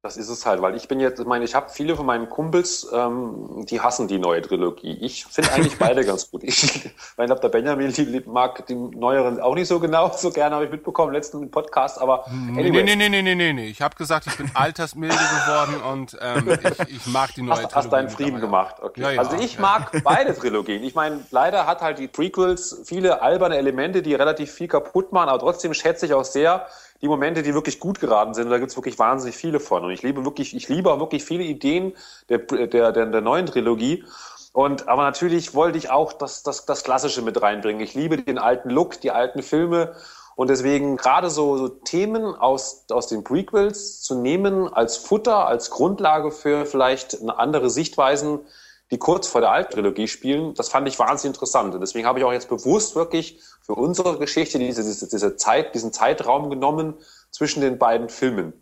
Das 0.09 0.16
ist 0.16 0.31
es 0.31 0.47
halt, 0.47 0.62
weil 0.62 0.75
ich 0.75 0.88
bin 0.88 1.01
jetzt, 1.01 1.21
ich 1.21 1.27
meine, 1.27 1.44
ich 1.44 1.55
habe 1.55 1.68
viele 1.68 1.94
von 1.94 2.07
meinen 2.07 2.31
Kumpels, 2.31 2.88
ähm, 2.94 3.66
die 3.68 3.83
hassen 3.83 4.09
die 4.09 4.18
neue 4.18 4.40
Trilogie. 4.40 4.97
Ich 5.03 5.27
finde 5.27 5.53
eigentlich 5.53 5.77
beide 5.79 6.03
ganz 6.03 6.31
gut. 6.31 6.44
Ich, 6.44 6.64
ich 6.64 6.92
glaube, 7.14 7.42
der 7.42 7.51
Benjamin 7.51 7.92
die, 7.92 8.23
mag 8.25 8.66
die 8.68 8.75
neueren 8.75 9.38
auch 9.38 9.55
nicht 9.55 9.68
so 9.68 9.79
genau, 9.79 10.11
so 10.16 10.31
gerne 10.31 10.55
habe 10.55 10.64
ich 10.64 10.71
mitbekommen, 10.71 11.12
letzten 11.12 11.51
Podcast, 11.51 12.01
aber 12.01 12.27
anyway. 12.27 12.71
Nee, 12.71 12.97
nee, 12.97 12.97
nee, 12.97 13.09
nee, 13.11 13.21
nee, 13.21 13.35
nee, 13.35 13.53
nee. 13.53 13.66
Ich 13.66 13.83
habe 13.83 13.97
gesagt, 13.97 14.27
ich 14.29 14.38
bin 14.38 14.51
altersmilde 14.55 15.14
geworden 15.14 15.75
und 15.92 16.16
ähm, 16.23 16.59
ich, 16.88 16.97
ich 16.97 17.07
mag 17.09 17.35
die 17.35 17.42
neue 17.42 17.51
hast, 17.51 17.59
Trilogie. 17.59 17.75
Hast 17.75 17.92
deinen 17.92 18.09
Frieden 18.09 18.40
gemacht, 18.40 18.77
okay. 18.81 19.03
Ja, 19.03 19.11
ja, 19.11 19.21
also 19.21 19.37
ich 19.37 19.57
ja. 19.57 19.61
mag 19.61 20.03
beide 20.03 20.35
Trilogien. 20.35 20.85
Ich 20.85 20.94
meine, 20.94 21.21
leider 21.31 21.66
hat 21.66 21.83
halt 21.83 21.99
die 21.99 22.09
Prequels 22.09 22.81
viele 22.87 23.21
alberne 23.21 23.59
Elemente, 23.59 24.01
die 24.01 24.14
relativ 24.14 24.53
viel 24.53 24.68
kaputt 24.68 25.12
machen, 25.12 25.29
aber 25.29 25.40
trotzdem 25.40 25.75
schätze 25.75 26.07
ich 26.07 26.14
auch 26.14 26.25
sehr, 26.25 26.66
die 27.01 27.09
Momente, 27.09 27.43
die 27.43 27.55
wirklich 27.55 27.79
gut 27.79 28.01
geraten 28.01 28.35
sind, 28.35 28.51
da 28.51 28.59
gibt's 28.59 28.77
wirklich 28.77 28.99
wahnsinnig 28.99 29.37
viele 29.37 29.61
von. 29.61 29.85
Und 29.85 29.91
ich 29.91 30.03
liebe 30.03 30.25
wirklich, 30.25 30.55
ich 30.55 30.69
liebe 30.69 30.93
auch 30.93 30.99
wirklich 30.99 31.25
viele 31.25 31.45
Ideen 31.45 31.95
der, 32.29 32.39
der, 32.39 32.93
der, 32.93 33.07
der 33.07 33.21
neuen 33.21 33.47
Trilogie. 33.47 34.05
Und 34.53 34.89
aber 34.89 35.03
natürlich 35.03 35.55
wollte 35.55 35.79
ich 35.79 35.91
auch 35.91 36.13
das, 36.13 36.43
das, 36.43 36.67
das 36.67 36.83
Klassische 36.83 37.23
mit 37.23 37.41
reinbringen. 37.41 37.81
Ich 37.81 37.95
liebe 37.95 38.19
den 38.19 38.39
alten 38.39 38.71
Look, 38.71 39.01
die 39.01 39.11
alten 39.11 39.43
Filme. 39.43 39.95
Und 40.35 40.51
deswegen 40.51 40.97
gerade 40.97 41.31
so, 41.31 41.57
so 41.57 41.69
Themen 41.69 42.35
aus, 42.35 42.85
aus 42.91 43.09
den 43.09 43.25
Prequels 43.25 44.03
zu 44.03 44.15
nehmen 44.15 44.73
als 44.73 44.97
Futter, 44.97 45.47
als 45.47 45.71
Grundlage 45.71 46.31
für 46.31 46.65
vielleicht 46.65 47.19
andere 47.29 47.71
Sichtweisen, 47.71 48.41
die 48.90 48.98
kurz 48.98 49.29
vor 49.29 49.40
der 49.40 49.51
Alttrilogie 49.51 50.09
spielen, 50.09 50.55
das 50.55 50.68
fand 50.68 50.88
ich 50.88 50.98
wahnsinnig 50.98 51.35
interessant. 51.35 51.74
Und 51.74 51.81
deswegen 51.81 52.07
habe 52.07 52.18
ich 52.18 52.24
auch 52.24 52.33
jetzt 52.33 52.48
bewusst 52.48 52.96
wirklich 52.96 53.40
für 53.61 53.74
unsere 53.74 54.18
Geschichte 54.18 54.59
diese, 54.59 54.83
diese, 54.83 55.09
diese 55.09 55.37
Zeit, 55.37 55.74
diesen 55.74 55.92
Zeitraum 55.92 56.48
genommen 56.48 56.94
zwischen 57.31 57.61
den 57.61 57.79
beiden 57.79 58.09
Filmen. 58.09 58.53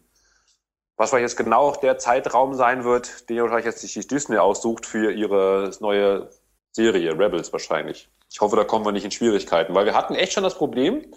Was 0.97 1.11
vielleicht 1.11 1.23
jetzt 1.23 1.37
genau 1.37 1.73
der 1.77 1.99
Zeitraum 1.99 2.55
sein 2.55 2.85
wird, 2.85 3.29
den 3.29 3.41
wahrscheinlich 3.43 3.67
jetzt 3.67 3.81
sich 3.81 4.07
Disney 4.09 4.39
aussucht 4.39 4.87
für 4.87 5.13
ihre 5.13 5.71
neue 5.81 6.31
Serie, 6.73 7.13
Rebels 7.19 7.53
wahrscheinlich. 7.53 8.09
Ich 8.31 8.41
hoffe, 8.41 8.57
da 8.57 8.65
kommen 8.65 8.85
wir 8.85 8.93
nicht 8.93 9.05
in 9.05 9.11
Schwierigkeiten, 9.11 9.75
weil 9.75 9.87
wir 9.87 9.95
hatten 9.95 10.15
echt 10.15 10.33
schon 10.33 10.43
das 10.43 10.57
Problem. 10.57 11.13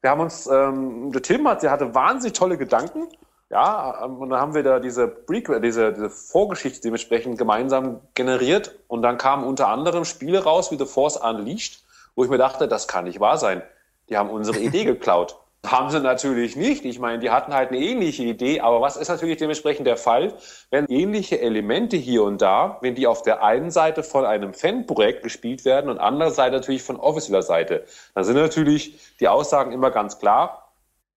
Wir 0.00 0.10
haben 0.10 0.20
uns, 0.20 0.46
ähm, 0.46 1.12
der 1.12 1.22
Tim 1.22 1.46
hat, 1.48 1.62
der 1.62 1.70
hatte 1.70 1.94
wahnsinnig 1.94 2.36
tolle 2.36 2.56
Gedanken 2.56 3.08
ja, 3.54 4.04
ähm, 4.04 4.18
und 4.18 4.30
dann 4.30 4.40
haben 4.40 4.54
wir 4.54 4.64
da 4.64 4.80
diese 4.80 5.06
Prequel, 5.06 5.60
diese, 5.60 5.92
diese 5.92 6.10
Vorgeschichte 6.10 6.80
dementsprechend 6.80 7.38
gemeinsam 7.38 8.00
generiert 8.14 8.74
und 8.88 9.02
dann 9.02 9.16
kamen 9.16 9.44
unter 9.44 9.68
anderem 9.68 10.04
Spiele 10.04 10.42
raus 10.42 10.72
wie 10.72 10.76
The 10.76 10.86
Force 10.86 11.16
Unleashed, 11.16 11.84
wo 12.16 12.24
ich 12.24 12.30
mir 12.30 12.38
dachte, 12.38 12.66
das 12.66 12.88
kann 12.88 13.04
nicht 13.04 13.20
wahr 13.20 13.38
sein. 13.38 13.62
Die 14.08 14.16
haben 14.16 14.28
unsere 14.28 14.58
Idee 14.58 14.84
geklaut. 14.94 15.36
Haben 15.64 15.88
sie 15.88 16.00
natürlich 16.00 16.56
nicht. 16.56 16.84
Ich 16.84 16.98
meine, 16.98 17.20
die 17.20 17.30
hatten 17.30 17.54
halt 17.54 17.70
eine 17.70 17.78
ähnliche 17.78 18.24
Idee, 18.24 18.60
aber 18.60 18.80
was 18.80 18.96
ist 18.96 19.08
natürlich 19.08 19.36
dementsprechend 19.36 19.86
der 19.86 19.96
Fall, 19.96 20.34
wenn 20.70 20.86
ähnliche 20.86 21.40
Elemente 21.40 21.96
hier 21.96 22.24
und 22.24 22.42
da, 22.42 22.78
wenn 22.80 22.96
die 22.96 23.06
auf 23.06 23.22
der 23.22 23.44
einen 23.44 23.70
Seite 23.70 24.02
von 24.02 24.26
einem 24.26 24.52
Fanprojekt 24.52 25.22
gespielt 25.22 25.64
werden 25.64 25.88
und 25.88 25.98
andererseits 25.98 26.52
natürlich 26.52 26.82
von 26.82 26.96
offizieller 26.96 27.42
Seite, 27.42 27.84
dann 28.14 28.24
sind 28.24 28.36
natürlich 28.36 28.98
die 29.20 29.28
Aussagen 29.28 29.70
immer 29.70 29.92
ganz 29.92 30.18
klar, 30.18 30.63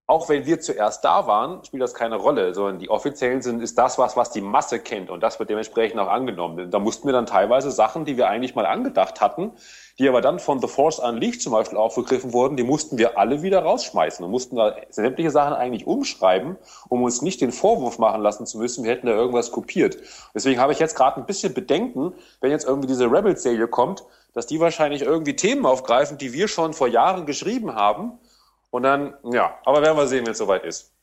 auch 0.09 0.29
wenn 0.29 0.45
wir 0.45 0.61
zuerst 0.61 1.03
da 1.03 1.27
waren, 1.27 1.65
spielt 1.65 1.83
das 1.83 1.93
keine 1.93 2.15
Rolle, 2.15 2.53
sondern 2.53 2.79
die 2.79 2.89
offiziellen 2.89 3.41
sind, 3.41 3.61
ist 3.61 3.77
das 3.77 3.97
was, 3.97 4.15
was 4.15 4.31
die 4.31 4.39
Masse 4.39 4.79
kennt 4.79 5.09
und 5.09 5.21
das 5.21 5.37
wird 5.37 5.49
dementsprechend 5.49 5.99
auch 5.99 6.07
angenommen. 6.07 6.71
Da 6.71 6.79
mussten 6.79 7.09
wir 7.09 7.13
dann 7.13 7.25
teilweise 7.25 7.71
Sachen, 7.71 8.05
die 8.05 8.15
wir 8.15 8.29
eigentlich 8.29 8.55
mal 8.55 8.65
angedacht 8.65 9.19
hatten, 9.19 9.51
die 9.99 10.07
aber 10.07 10.21
dann 10.21 10.39
von 10.39 10.61
The 10.61 10.67
Force 10.67 10.99
Unleashed 10.99 11.41
zum 11.41 11.51
Beispiel 11.51 11.77
aufgegriffen 11.77 12.31
wurden, 12.31 12.55
die 12.55 12.63
mussten 12.63 12.97
wir 12.97 13.17
alle 13.17 13.41
wieder 13.41 13.59
rausschmeißen 13.63 14.23
und 14.23 14.31
mussten 14.31 14.55
da 14.55 14.77
sämtliche 14.89 15.29
Sachen 15.29 15.53
eigentlich 15.53 15.85
umschreiben, 15.85 16.55
um 16.87 17.03
uns 17.03 17.21
nicht 17.21 17.41
den 17.41 17.51
Vorwurf 17.51 17.99
machen 17.99 18.21
lassen 18.21 18.45
zu 18.45 18.59
müssen, 18.59 18.85
wir 18.85 18.91
hätten 18.91 19.07
da 19.07 19.13
irgendwas 19.13 19.51
kopiert. 19.51 19.97
Deswegen 20.33 20.61
habe 20.61 20.71
ich 20.71 20.79
jetzt 20.79 20.95
gerade 20.95 21.17
ein 21.19 21.25
bisschen 21.25 21.53
Bedenken, 21.53 22.13
wenn 22.39 22.51
jetzt 22.51 22.65
irgendwie 22.65 22.87
diese 22.87 23.11
Rebels-Serie 23.11 23.67
kommt, 23.67 24.05
dass 24.33 24.47
die 24.47 24.61
wahrscheinlich 24.61 25.01
irgendwie 25.01 25.35
Themen 25.35 25.65
aufgreifen, 25.65 26.17
die 26.17 26.31
wir 26.31 26.47
schon 26.47 26.71
vor 26.71 26.87
Jahren 26.87 27.25
geschrieben 27.25 27.75
haben 27.75 28.19
und 28.69 28.83
dann, 28.83 29.15
ja, 29.23 29.57
aber 29.65 29.81
werden 29.81 29.97
wir 29.97 30.07
sehen, 30.07 30.25
wenn 30.25 30.31
es 30.31 30.37
soweit 30.37 30.63
ist. 30.63 30.93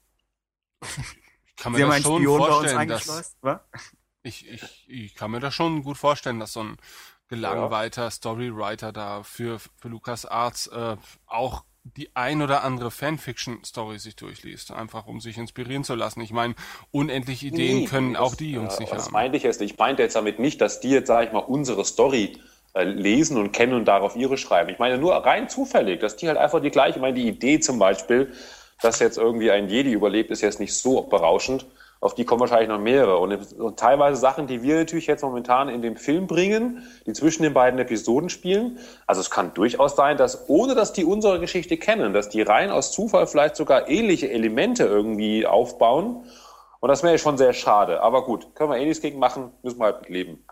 Ich 1.46 1.57
kann 1.57 1.72
mir 1.72 1.79
Sie 1.79 1.85
das 1.85 2.03
schon 2.03 2.20
Spion 2.20 2.38
vorstellen, 2.38 2.88
dass, 2.88 3.37
ich, 4.22 4.48
ich, 4.50 4.85
ich 4.88 5.14
kann 5.14 5.31
mir 5.31 5.40
das 5.40 5.55
schon 5.55 5.83
gut 5.83 5.96
vorstellen, 5.96 6.40
dass 6.40 6.53
so 6.53 6.62
ein 6.62 6.77
gelangweilter 7.29 8.05
ja. 8.05 8.11
Storywriter 8.11 8.92
da 8.92 9.22
für, 9.22 9.59
für 9.59 9.88
Lukas 9.88 10.27
Arts 10.27 10.66
äh, 10.66 10.96
auch 11.27 11.64
die 11.85 12.14
ein 12.16 12.40
oder 12.40 12.64
andere 12.64 12.90
Fanfiction-Story 12.90 13.98
sich 13.98 14.16
durchliest, 14.16 14.72
einfach 14.72 15.07
um 15.07 15.20
sich 15.20 15.37
inspirieren 15.37 15.85
zu 15.85 15.94
lassen. 15.94 16.22
Ich 16.22 16.33
meine, 16.33 16.55
unendlich 16.90 17.44
Ideen 17.44 17.81
nee, 17.81 17.87
können 17.87 18.14
das, 18.14 18.22
auch 18.22 18.35
die 18.35 18.53
Jungs 18.53 18.77
äh, 18.77 18.81
nicht 18.81 18.92
das 18.92 18.98
haben. 18.98 19.05
Das 19.05 19.12
meinte 19.12 19.37
ich 19.37 19.42
jetzt. 19.42 19.61
Ich 19.61 19.77
meinte 19.77 20.03
jetzt 20.03 20.16
damit 20.16 20.38
nicht, 20.38 20.61
dass 20.61 20.81
die 20.81 20.90
jetzt, 20.90 21.09
sage 21.09 21.27
ich 21.27 21.33
mal, 21.33 21.40
unsere 21.40 21.85
Story 21.85 22.33
äh, 22.33 22.54
lesen 22.83 23.37
und 23.37 23.53
kennen 23.53 23.75
und 23.75 23.85
darauf 23.87 24.17
ihre 24.17 24.37
schreiben. 24.37 24.71
Ich 24.71 24.79
meine 24.79 24.99
nur 24.99 25.15
rein 25.15 25.49
zufällig, 25.49 26.01
dass 26.01 26.17
die 26.17 26.29
halt 26.29 26.39
einfach 26.39 26.61
die 26.61 26.71
gleiche, 26.71 26.97
ich 26.97 27.03
meine, 27.03 27.15
die 27.15 27.29
Idee 27.29 27.61
zum 27.61 27.79
Beispiel, 27.79 28.33
dass 28.83 28.99
jetzt 28.99 29.17
irgendwie 29.17 29.51
ein 29.51 29.69
Jedi 29.69 29.93
überlebt, 29.93 30.31
ist 30.31 30.41
jetzt 30.41 30.61
nicht 30.61 30.75
so 30.75 31.03
berauschend 31.03 31.67
auf 32.05 32.15
die 32.15 32.27
kommen 32.27 32.41
wahrscheinlich 32.41 32.69
noch 32.69 32.79
mehrere. 32.79 33.17
Und, 33.17 33.59
und, 33.59 33.79
teilweise 33.79 34.21
Sachen, 34.21 34.47
die 34.47 34.63
wir 34.63 34.77
natürlich 34.77 35.07
jetzt 35.07 35.23
momentan 35.23 35.71
in 35.71 35.81
dem 35.81 35.97
Film 35.97 36.27
bringen, 36.27 36.83
die 37.07 37.15
zwischen 37.15 37.45
den 37.45 37.55
beiden 37.55 37.81
Episoden 37.81 38.29
spielen. 38.29 38.79
Also 39.07 39.23
es 39.23 39.31
kann 39.31 39.55
durchaus 39.55 39.97
sein, 39.97 40.19
dass 40.19 40.51
ohne 40.51 40.75
dass 40.75 40.93
die 40.93 41.07
unsere 41.07 41.41
Geschichte 41.41 41.79
kennen, 41.79 42.13
dass 42.13 42.29
die 42.29 42.43
rein 42.43 42.71
aus 42.71 42.93
Zufall 42.93 43.27
vielleicht 43.27 43.57
sogar 43.57 43.89
ähnliche 43.89 44.31
Elemente 44.31 44.85
irgendwie 44.85 45.47
aufbauen. 45.47 46.27
Und 46.81 46.89
das 46.91 47.03
wäre 47.03 47.19
schon 47.19 47.39
sehr 47.39 47.55
schade. 47.55 48.03
Aber 48.03 48.25
gut, 48.25 48.55
können 48.55 48.71
wir 48.71 48.77
eh 48.77 48.85
nichts 48.85 49.01
gegen 49.01 49.19
machen, 49.19 49.53
müssen 49.63 49.79
wir 49.79 49.87
halt 49.87 50.03
mit 50.03 50.11
leben. 50.11 50.45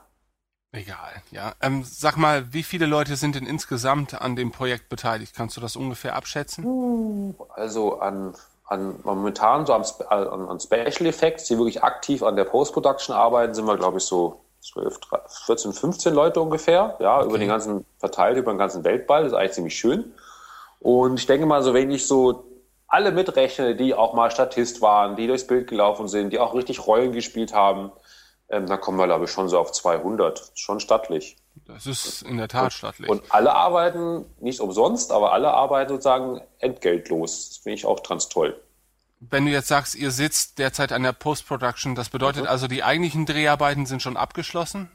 Egal, 0.73 1.23
ja. 1.31 1.53
Ähm, 1.61 1.85
sag 1.85 2.17
mal, 2.17 2.53
wie 2.53 2.63
viele 2.63 2.87
Leute 2.87 3.17
sind 3.17 3.35
denn 3.35 3.47
insgesamt 3.47 4.21
an 4.21 4.37
dem 4.37 4.53
Projekt 4.53 4.89
beteiligt? 4.89 5.35
Kannst 5.37 5.57
du 5.57 5.61
das 5.61 5.77
ungefähr 5.77 6.17
abschätzen? 6.17 7.35
Also 7.55 8.01
an 8.01 8.35
an, 8.73 8.95
momentan 9.05 9.67
so 9.67 9.75
am, 9.75 9.83
an, 10.09 10.49
an 10.49 10.61
Special 10.61 11.07
Effects, 11.07 11.45
die 11.45 11.59
wirklich 11.59 11.83
aktiv 11.83 12.23
an 12.23 12.37
der 12.37 12.45
Post-Production 12.45 13.15
arbeiten, 13.15 13.55
sind 13.55 13.67
wir, 13.67 13.77
glaube 13.77 13.99
ich, 13.99 14.05
so 14.05 14.41
12, 14.63 14.99
14, 15.47 15.73
15 15.73 16.15
Leute 16.15 16.41
ungefähr, 16.41 16.97
ja, 17.01 17.19
okay. 17.19 17.27
über 17.27 17.39
den 17.39 17.49
ganzen, 17.49 17.85
verteilt 17.99 18.39
über 18.39 18.53
den 18.53 18.59
ganzen 18.59 18.83
Weltball, 18.85 19.25
das 19.25 19.33
ist 19.33 19.39
eigentlich 19.39 19.53
ziemlich 19.53 19.77
schön. 19.77 20.13
Und 20.81 21.19
ich 21.19 21.27
denke 21.27 21.47
mal, 21.47 21.63
so 21.63 21.75
wenn 21.75 21.91
ich 21.91 22.07
so 22.07 22.45
alle 22.89 23.13
mitrechne, 23.13 23.77
die 23.77 23.95
auch 23.95 24.15
mal 24.15 24.31
Statist 24.31 24.81
waren, 24.81 25.17
die 25.17 25.27
durchs 25.27 25.47
Bild 25.47 25.69
gelaufen 25.69 26.09
sind, 26.09 26.33
die 26.33 26.39
auch 26.39 26.55
richtig 26.55 26.87
Rollen 26.87 27.13
gespielt 27.13 27.53
haben, 27.53 27.93
ähm, 28.53 28.67
dann 28.67 28.81
kommen 28.81 28.99
wir, 28.99 29.07
glaube 29.07 29.25
ich, 29.25 29.31
schon 29.31 29.49
so 29.49 29.59
auf 29.59 29.73
200. 29.73 30.53
Schon 30.55 30.79
stattlich. 30.79 31.37
Das 31.67 31.87
ist 31.87 32.23
in 32.23 32.37
der 32.37 32.49
Tat 32.49 32.73
stattlich. 32.73 33.09
Und 33.09 33.23
alle 33.31 33.55
arbeiten 33.55 34.27
nicht 34.41 34.61
umsonst, 34.61 35.11
aber 35.11 35.33
alle 35.33 35.53
arbeiten 35.53 35.91
sozusagen 35.91 36.41
entgeltlos. 36.59 37.49
Das 37.49 37.57
finde 37.59 37.75
ich 37.75 37.87
auch 37.87 38.03
ganz 38.03 38.29
toll. 38.29 38.61
Wenn 39.21 39.47
du 39.47 39.53
jetzt 39.53 39.69
sagst, 39.69 39.95
ihr 39.95 40.11
sitzt 40.11 40.59
derzeit 40.59 40.93
an 40.93 41.03
der 41.03 41.13
Post-Production, 41.13 41.95
das 41.95 42.11
bedeutet 42.11 42.43
mhm. 42.43 42.49
also, 42.49 42.67
die 42.67 42.83
eigentlichen 42.83 43.25
Dreharbeiten 43.25 43.87
sind 43.87 44.03
schon 44.03 44.17
abgeschlossen? 44.17 44.91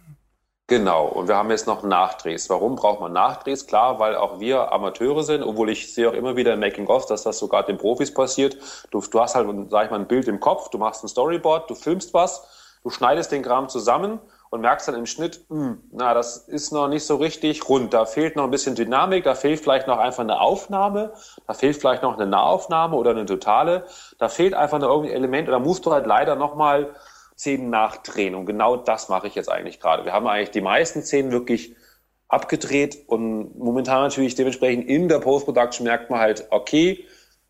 Genau, 0.70 1.06
und 1.06 1.30
wir 1.30 1.38
haben 1.38 1.50
jetzt 1.50 1.66
noch 1.66 1.82
Nachdrehs. 1.82 2.50
Warum 2.50 2.76
braucht 2.76 3.00
man 3.00 3.14
Nachdrehs? 3.14 3.68
Klar, 3.68 4.00
weil 4.00 4.18
auch 4.18 4.42
wir 4.42 4.74
Amateure 4.74 5.24
sind, 5.24 5.42
obwohl 5.42 5.70
ich 5.70 5.94
sehe 5.94 6.10
auch 6.10 6.14
immer 6.14 6.36
wieder 6.36 6.54
im 6.54 6.60
Making-of, 6.60 7.06
dass 7.06 7.24
das 7.24 7.40
sogar 7.40 7.64
den 7.64 7.78
Profis 7.78 8.14
passiert. 8.14 8.58
Du, 8.92 9.00
du 9.00 9.20
hast 9.22 9.36
halt, 9.36 9.48
sag 9.70 9.86
ich 9.86 9.92
mal, 9.92 10.00
ein 10.02 10.08
Bild 10.08 10.28
im 10.28 10.42
Kopf, 10.42 10.70
du 10.70 10.78
machst 10.78 11.06
ein 11.06 11.08
Storyboard, 11.08 11.70
du 11.70 11.76
filmst 11.76 12.14
was, 12.14 12.57
du 12.88 12.92
schneidest 12.92 13.34
den 13.34 13.42
Kram 13.44 13.68
zusammen 13.68 14.20
und 14.50 14.62
merkst 14.62 14.88
dann 14.88 14.96
im 14.96 15.06
Schnitt, 15.06 15.44
mh, 15.50 15.58
hm, 15.58 15.84
na, 15.92 16.14
das 16.14 16.38
ist 16.38 16.72
noch 16.72 16.88
nicht 16.88 17.06
so 17.06 17.18
richtig 17.18 17.68
rund. 17.68 17.94
Da 17.94 18.06
fehlt 18.06 18.38
noch 18.38 18.46
ein 18.46 18.50
bisschen 18.50 18.76
Dynamik, 18.76 19.26
da 19.26 19.36
fehlt 19.36 19.60
vielleicht 19.60 19.88
noch 19.88 19.98
einfach 19.98 20.24
eine 20.24 20.40
Aufnahme, 20.40 21.12
da 21.46 21.54
fehlt 21.54 21.76
vielleicht 21.76 22.02
noch 22.02 22.18
eine 22.18 22.28
Nahaufnahme 22.28 22.96
oder 22.96 23.12
eine 23.12 23.26
totale. 23.26 23.86
Da 24.20 24.30
fehlt 24.30 24.54
einfach 24.54 24.80
noch 24.80 24.88
irgendein 24.88 25.18
Element 25.18 25.50
oder 25.50 25.60
musst 25.60 25.86
du 25.86 25.92
halt 25.92 26.08
leider 26.08 26.38
nochmal 26.38 26.96
Szenen 27.38 27.70
nachdrehen. 27.70 28.36
Und 28.36 28.46
genau 28.46 28.78
das 28.78 29.10
mache 29.10 29.28
ich 29.28 29.36
jetzt 29.36 29.52
eigentlich 29.52 29.82
gerade. 29.82 30.06
Wir 30.06 30.14
haben 30.14 30.26
eigentlich 30.26 30.52
die 30.52 30.62
meisten 30.62 31.02
Szenen 31.02 31.32
wirklich 31.32 31.76
abgedreht 32.30 33.04
und 33.08 33.60
momentan 33.60 34.04
natürlich 34.04 34.36
dementsprechend 34.36 34.88
in 34.88 35.10
der 35.10 35.20
Post-Production 35.20 35.86
merkt 35.86 36.10
man 36.10 36.22
halt, 36.22 36.48
okay, 36.52 37.06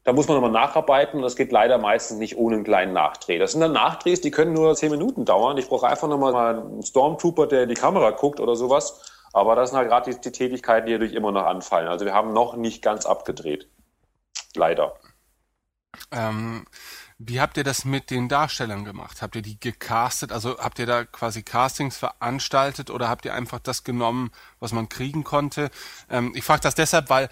da 0.07 0.13
muss 0.13 0.29
man 0.29 0.35
nochmal 0.35 0.51
nacharbeiten 0.51 1.17
und 1.17 1.23
das 1.23 1.35
geht 1.35 1.51
leider 1.51 1.77
meistens 1.77 2.17
nicht 2.17 2.37
ohne 2.37 2.55
einen 2.55 2.63
kleinen 2.63 2.93
Nachdreh. 2.93 3.39
Das 3.39 3.51
sind 3.51 3.59
dann 3.59 3.73
Nachdrehs, 3.73 4.21
die 4.21 4.31
können 4.31 4.53
nur 4.53 4.73
zehn 4.73 4.89
Minuten 4.89 5.25
dauern. 5.25 5.57
Ich 5.57 5.67
brauche 5.67 5.85
einfach 5.85 6.07
nochmal 6.07 6.33
einen 6.33 6.81
Stormtrooper, 6.81 7.45
der 7.45 7.63
in 7.63 7.69
die 7.69 7.75
Kamera 7.75 8.11
guckt 8.11 8.39
oder 8.39 8.55
sowas. 8.55 9.01
Aber 9.33 9.57
das 9.57 9.69
sind 9.71 9.77
halt 9.77 9.89
gerade 9.89 10.09
die, 10.09 10.21
die 10.21 10.31
Tätigkeiten, 10.31 10.85
die 10.85 10.93
natürlich 10.93 11.13
immer 11.13 11.33
noch 11.33 11.43
anfallen. 11.43 11.89
Also 11.89 12.05
wir 12.05 12.13
haben 12.13 12.31
noch 12.31 12.55
nicht 12.55 12.81
ganz 12.81 13.05
abgedreht. 13.05 13.67
Leider. 14.55 14.93
Ähm, 16.11 16.65
wie 17.17 17.41
habt 17.41 17.57
ihr 17.57 17.65
das 17.65 17.83
mit 17.83 18.09
den 18.09 18.29
Darstellern 18.29 18.85
gemacht? 18.85 19.21
Habt 19.21 19.35
ihr 19.35 19.41
die 19.41 19.59
gecastet? 19.59 20.31
Also 20.31 20.57
habt 20.57 20.79
ihr 20.79 20.85
da 20.85 21.03
quasi 21.03 21.43
Castings 21.43 21.97
veranstaltet 21.97 22.91
oder 22.91 23.09
habt 23.09 23.25
ihr 23.25 23.33
einfach 23.33 23.59
das 23.59 23.83
genommen, 23.83 24.31
was 24.61 24.71
man 24.71 24.87
kriegen 24.87 25.25
konnte? 25.25 25.69
Ähm, 26.09 26.31
ich 26.33 26.45
frage 26.45 26.61
das 26.61 26.75
deshalb, 26.75 27.09
weil 27.09 27.27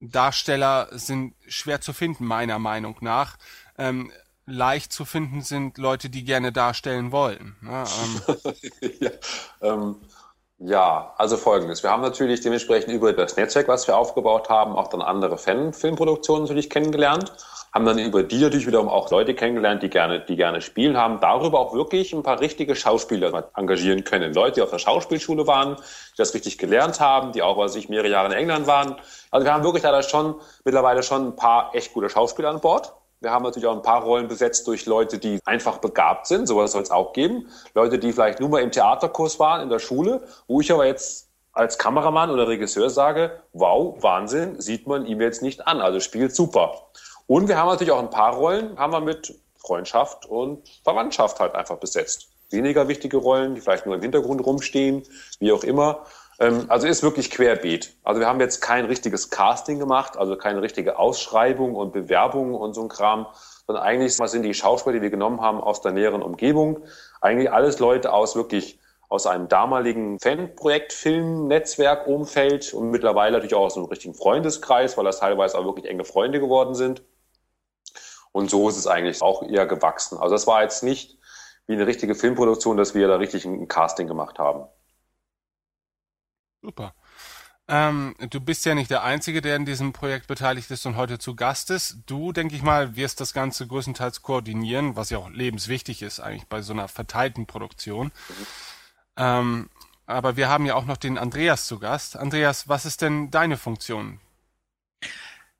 Darsteller 0.00 0.88
sind 0.92 1.34
schwer 1.48 1.80
zu 1.80 1.92
finden, 1.92 2.24
meiner 2.24 2.58
Meinung 2.58 2.96
nach. 3.00 3.36
Ähm, 3.78 4.12
leicht 4.46 4.92
zu 4.92 5.04
finden 5.04 5.42
sind 5.42 5.78
Leute, 5.78 6.08
die 6.08 6.24
gerne 6.24 6.52
darstellen 6.52 7.12
wollen. 7.12 7.56
Ne? 7.60 7.84
Ähm. 7.84 8.92
ja, 9.00 9.10
ähm, 9.62 9.96
ja, 10.58 11.12
also 11.18 11.36
folgendes. 11.36 11.82
Wir 11.82 11.90
haben 11.90 12.02
natürlich 12.02 12.40
dementsprechend 12.40 12.92
über 12.92 13.12
das 13.12 13.36
Netzwerk, 13.36 13.68
was 13.68 13.86
wir 13.86 13.96
aufgebaut 13.96 14.48
haben, 14.48 14.72
auch 14.74 14.88
dann 14.88 15.02
andere 15.02 15.36
Fanfilmproduktionen 15.36 16.44
natürlich 16.44 16.70
kennengelernt. 16.70 17.32
Haben 17.76 17.84
dann 17.84 17.98
über 17.98 18.22
die 18.22 18.38
natürlich 18.38 18.66
wiederum 18.66 18.88
auch 18.88 19.10
Leute 19.10 19.34
kennengelernt, 19.34 19.82
die 19.82 19.90
gerne, 19.90 20.20
die 20.20 20.36
gerne 20.36 20.62
spielen 20.62 20.96
haben. 20.96 21.20
Darüber 21.20 21.60
auch 21.60 21.74
wirklich 21.74 22.14
ein 22.14 22.22
paar 22.22 22.40
richtige 22.40 22.74
Schauspieler 22.74 23.50
engagieren 23.54 24.02
können. 24.02 24.32
Leute, 24.32 24.54
die 24.54 24.62
auf 24.62 24.70
der 24.70 24.78
Schauspielschule 24.78 25.46
waren, 25.46 25.76
die 25.76 26.16
das 26.16 26.32
richtig 26.32 26.56
gelernt 26.56 27.00
haben, 27.00 27.32
die 27.32 27.42
auch, 27.42 27.58
was 27.58 27.76
ich 27.76 27.90
mehrere 27.90 28.08
Jahre 28.08 28.28
in 28.28 28.32
England 28.32 28.66
waren. 28.66 28.96
Also 29.30 29.44
wir 29.44 29.52
haben 29.52 29.62
wirklich 29.62 29.82
leider 29.82 30.02
schon, 30.02 30.36
mittlerweile 30.64 31.02
schon 31.02 31.26
ein 31.26 31.36
paar 31.36 31.74
echt 31.74 31.92
gute 31.92 32.08
Schauspieler 32.08 32.48
an 32.48 32.62
Bord. 32.62 32.94
Wir 33.20 33.30
haben 33.30 33.42
natürlich 33.42 33.66
auch 33.66 33.76
ein 33.76 33.82
paar 33.82 34.04
Rollen 34.04 34.28
besetzt 34.28 34.66
durch 34.66 34.86
Leute, 34.86 35.18
die 35.18 35.38
einfach 35.44 35.76
begabt 35.76 36.28
sind. 36.28 36.46
Sowas 36.46 36.72
soll 36.72 36.82
es 36.82 36.90
auch 36.90 37.12
geben. 37.12 37.50
Leute, 37.74 37.98
die 37.98 38.10
vielleicht 38.14 38.40
nur 38.40 38.48
mal 38.48 38.62
im 38.62 38.72
Theaterkurs 38.72 39.38
waren, 39.38 39.60
in 39.60 39.68
der 39.68 39.80
Schule, 39.80 40.26
wo 40.48 40.62
ich 40.62 40.72
aber 40.72 40.86
jetzt 40.86 41.28
als 41.52 41.76
Kameramann 41.76 42.30
oder 42.30 42.48
Regisseur 42.48 42.88
sage, 42.88 43.42
wow, 43.52 44.02
Wahnsinn, 44.02 44.60
sieht 44.62 44.86
man 44.86 45.04
ihm 45.04 45.20
jetzt 45.20 45.42
nicht 45.42 45.66
an. 45.66 45.82
Also 45.82 46.00
spielt 46.00 46.34
super. 46.34 46.72
Und 47.26 47.48
wir 47.48 47.56
haben 47.58 47.68
natürlich 47.68 47.92
auch 47.92 47.98
ein 47.98 48.10
paar 48.10 48.34
Rollen, 48.34 48.78
haben 48.78 48.92
wir 48.92 49.00
mit 49.00 49.34
Freundschaft 49.58 50.26
und 50.26 50.68
Verwandtschaft 50.84 51.40
halt 51.40 51.54
einfach 51.54 51.76
besetzt. 51.78 52.28
Weniger 52.50 52.86
wichtige 52.86 53.16
Rollen, 53.16 53.54
die 53.56 53.60
vielleicht 53.60 53.86
nur 53.86 53.96
im 53.96 54.02
Hintergrund 54.02 54.44
rumstehen, 54.46 55.02
wie 55.40 55.50
auch 55.50 55.64
immer. 55.64 56.04
Ähm, 56.38 56.66
also 56.68 56.86
ist 56.86 57.02
wirklich 57.02 57.30
querbeet. 57.30 57.96
Also 58.04 58.20
wir 58.20 58.28
haben 58.28 58.40
jetzt 58.40 58.60
kein 58.60 58.84
richtiges 58.84 59.30
Casting 59.30 59.78
gemacht, 59.78 60.16
also 60.16 60.36
keine 60.36 60.62
richtige 60.62 60.98
Ausschreibung 60.98 61.74
und 61.74 61.92
Bewerbung 61.92 62.54
und 62.54 62.74
so 62.74 62.82
ein 62.82 62.88
Kram, 62.88 63.26
sondern 63.66 63.84
eigentlich 63.84 64.16
sind 64.16 64.42
die 64.42 64.54
Schauspieler, 64.54 64.94
die 64.94 65.02
wir 65.02 65.10
genommen 65.10 65.40
haben 65.40 65.60
aus 65.60 65.80
der 65.80 65.92
näheren 65.92 66.22
Umgebung. 66.22 66.84
Eigentlich 67.20 67.50
alles 67.50 67.80
Leute 67.80 68.12
aus 68.12 68.36
wirklich 68.36 68.78
aus 69.08 69.26
einem 69.26 69.48
damaligen 69.48 70.18
Fanprojekt, 70.18 70.92
Film, 70.92 71.46
Netzwerk, 71.46 72.06
Umfeld 72.06 72.74
und 72.74 72.90
mittlerweile 72.90 73.32
natürlich 73.32 73.54
auch 73.54 73.66
aus 73.66 73.76
einem 73.76 73.86
richtigen 73.86 74.14
Freundeskreis, 74.14 74.96
weil 74.96 75.04
das 75.04 75.20
teilweise 75.20 75.58
auch 75.58 75.64
wirklich 75.64 75.86
enge 75.86 76.04
Freunde 76.04 76.40
geworden 76.40 76.74
sind. 76.74 77.02
Und 78.36 78.50
so 78.50 78.68
ist 78.68 78.76
es 78.76 78.86
eigentlich 78.86 79.22
auch 79.22 79.42
eher 79.48 79.64
gewachsen. 79.64 80.18
Also 80.18 80.34
das 80.34 80.46
war 80.46 80.62
jetzt 80.62 80.82
nicht 80.82 81.16
wie 81.66 81.72
eine 81.72 81.86
richtige 81.86 82.14
Filmproduktion, 82.14 82.76
dass 82.76 82.94
wir 82.94 83.08
da 83.08 83.16
richtig 83.16 83.46
ein 83.46 83.66
Casting 83.66 84.08
gemacht 84.08 84.38
haben. 84.38 84.66
Super. 86.60 86.94
Ähm, 87.66 88.14
du 88.28 88.38
bist 88.40 88.66
ja 88.66 88.74
nicht 88.74 88.90
der 88.90 89.04
Einzige, 89.04 89.40
der 89.40 89.56
in 89.56 89.64
diesem 89.64 89.94
Projekt 89.94 90.26
beteiligt 90.26 90.70
ist 90.70 90.84
und 90.84 90.96
heute 90.98 91.18
zu 91.18 91.34
Gast 91.34 91.70
ist. 91.70 92.00
Du, 92.04 92.32
denke 92.32 92.54
ich 92.54 92.62
mal, 92.62 92.94
wirst 92.94 93.22
das 93.22 93.32
Ganze 93.32 93.66
größtenteils 93.66 94.20
koordinieren, 94.20 94.96
was 94.96 95.08
ja 95.08 95.16
auch 95.16 95.30
lebenswichtig 95.30 96.02
ist 96.02 96.20
eigentlich 96.20 96.46
bei 96.46 96.60
so 96.60 96.74
einer 96.74 96.88
verteilten 96.88 97.46
Produktion. 97.46 98.08
Mhm. 98.08 98.46
Ähm, 99.16 99.70
aber 100.04 100.36
wir 100.36 100.50
haben 100.50 100.66
ja 100.66 100.74
auch 100.74 100.84
noch 100.84 100.98
den 100.98 101.16
Andreas 101.16 101.64
zu 101.64 101.78
Gast. 101.78 102.18
Andreas, 102.18 102.68
was 102.68 102.84
ist 102.84 103.00
denn 103.00 103.30
deine 103.30 103.56
Funktion? 103.56 104.20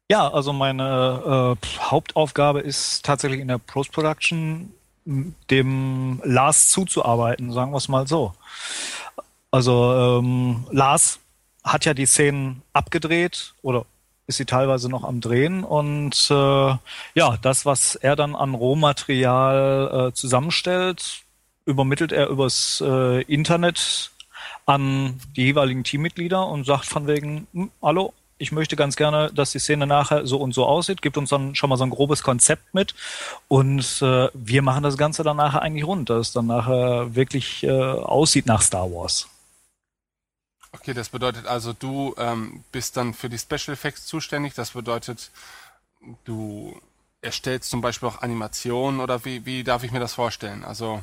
Ja, 0.09 0.29
also 0.29 0.53
meine 0.53 1.57
äh, 1.61 1.67
Hauptaufgabe 1.81 2.61
ist 2.61 3.05
tatsächlich 3.05 3.41
in 3.41 3.49
der 3.49 3.59
Post-Production 3.59 4.73
dem 5.05 6.21
Lars 6.25 6.69
zuzuarbeiten, 6.71 7.53
sagen 7.53 7.73
wir 7.73 7.79
es 7.79 7.89
mal 7.89 8.07
so. 8.07 8.33
Also 9.51 10.21
ähm, 10.21 10.67
Lars 10.71 11.21
hat 11.65 11.85
ja 11.85 11.95
die 11.95 12.07
Szenen 12.07 12.63
abgedreht 12.73 13.55
oder 13.63 13.85
ist 14.29 14.37
sie 14.37 14.45
teilweise 14.45 14.89
noch 14.89 15.05
am 15.05 15.21
Drehen 15.21 15.65
und 15.65 16.29
äh, 16.31 16.35
ja, 17.15 17.37
das, 17.43 17.65
was 17.65 17.95
er 17.95 18.17
dann 18.17 18.35
an 18.35 18.55
Rohmaterial 18.55 20.09
äh, 20.09 20.13
zusammenstellt, 20.13 21.23
übermittelt 21.65 22.13
er 22.13 22.29
übers 22.29 22.83
äh, 22.85 23.23
Internet 23.23 24.11
an 24.67 25.21
die 25.37 25.45
jeweiligen 25.45 25.85
Teammitglieder 25.85 26.47
und 26.47 26.65
sagt 26.65 26.87
von 26.87 27.07
wegen, 27.07 27.47
hm, 27.53 27.71
hallo, 27.83 28.13
ich 28.39 28.53
möchte 28.53 28.77
ganz 28.77 28.97
gerne, 28.97 29.31
dass 29.33 29.53
die 29.53 29.59
Szene 29.59 29.87
nachher 29.87 30.27
so 30.27 30.39
und 30.39 30.53
so 30.53 30.67
aussieht, 30.67 31.03
gibt 31.03 31.17
uns 31.17 31.31
dann 31.31 31.55
schon 31.55 31.71
mal 31.71 31.77
so 31.77 31.85
ein 31.85 31.91
grobes 31.91 32.23
Konzept 32.23 32.75
mit 32.75 32.95
und 33.49 34.03
äh, 34.03 34.29
wir 34.35 34.63
machen 34.63 34.83
das 34.83 34.99
Ganze 34.99 35.23
dann 35.23 35.39
nachher 35.39 35.63
eigentlich 35.63 35.87
rund, 35.87 36.11
dass 36.11 36.29
es 36.29 36.33
dann 36.33 36.47
nachher 36.47 37.15
wirklich 37.15 37.63
äh, 37.63 37.71
aussieht 37.71 38.47
nach 38.47 38.63
Star 38.63 38.91
Wars. 38.91 39.29
Okay, 40.73 40.93
das 40.93 41.09
bedeutet 41.09 41.47
also, 41.47 41.73
du 41.73 42.15
ähm, 42.19 42.63
bist 42.71 42.97
dann 42.99 43.15
für 43.15 43.31
die 43.31 43.39
Special 43.39 43.73
Effects 43.73 44.05
zuständig. 44.05 44.53
Das 44.55 44.73
bedeutet, 44.73 45.31
du 46.25 46.79
erstellst 47.23 47.71
zum 47.71 47.81
Beispiel 47.81 48.09
auch 48.09 48.21
Animationen 48.21 49.01
oder 49.01 49.25
wie, 49.25 49.47
wie 49.47 49.65
darf 49.65 49.85
ich 49.85 49.93
mir 49.93 50.01
das 50.01 50.13
vorstellen? 50.13 50.65
Also 50.65 51.03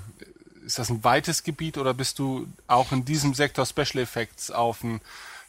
ist 0.63 0.77
das 0.77 0.89
ein 0.89 1.03
weites 1.03 1.43
Gebiet 1.43 1.77
oder 1.77 1.93
bist 1.93 2.19
du 2.19 2.47
auch 2.67 2.91
in 2.91 3.03
diesem 3.03 3.33
Sektor 3.33 3.65
Special 3.65 4.03
Effects 4.03 4.51
auf 4.51 4.83
ein 4.83 5.01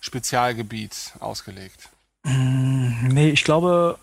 Spezialgebiet 0.04 1.14
ausgelegt? 1.18 1.88
Mm, 2.24 3.08
nee, 3.08 3.30
ich 3.30 3.42
glaube, 3.42 3.98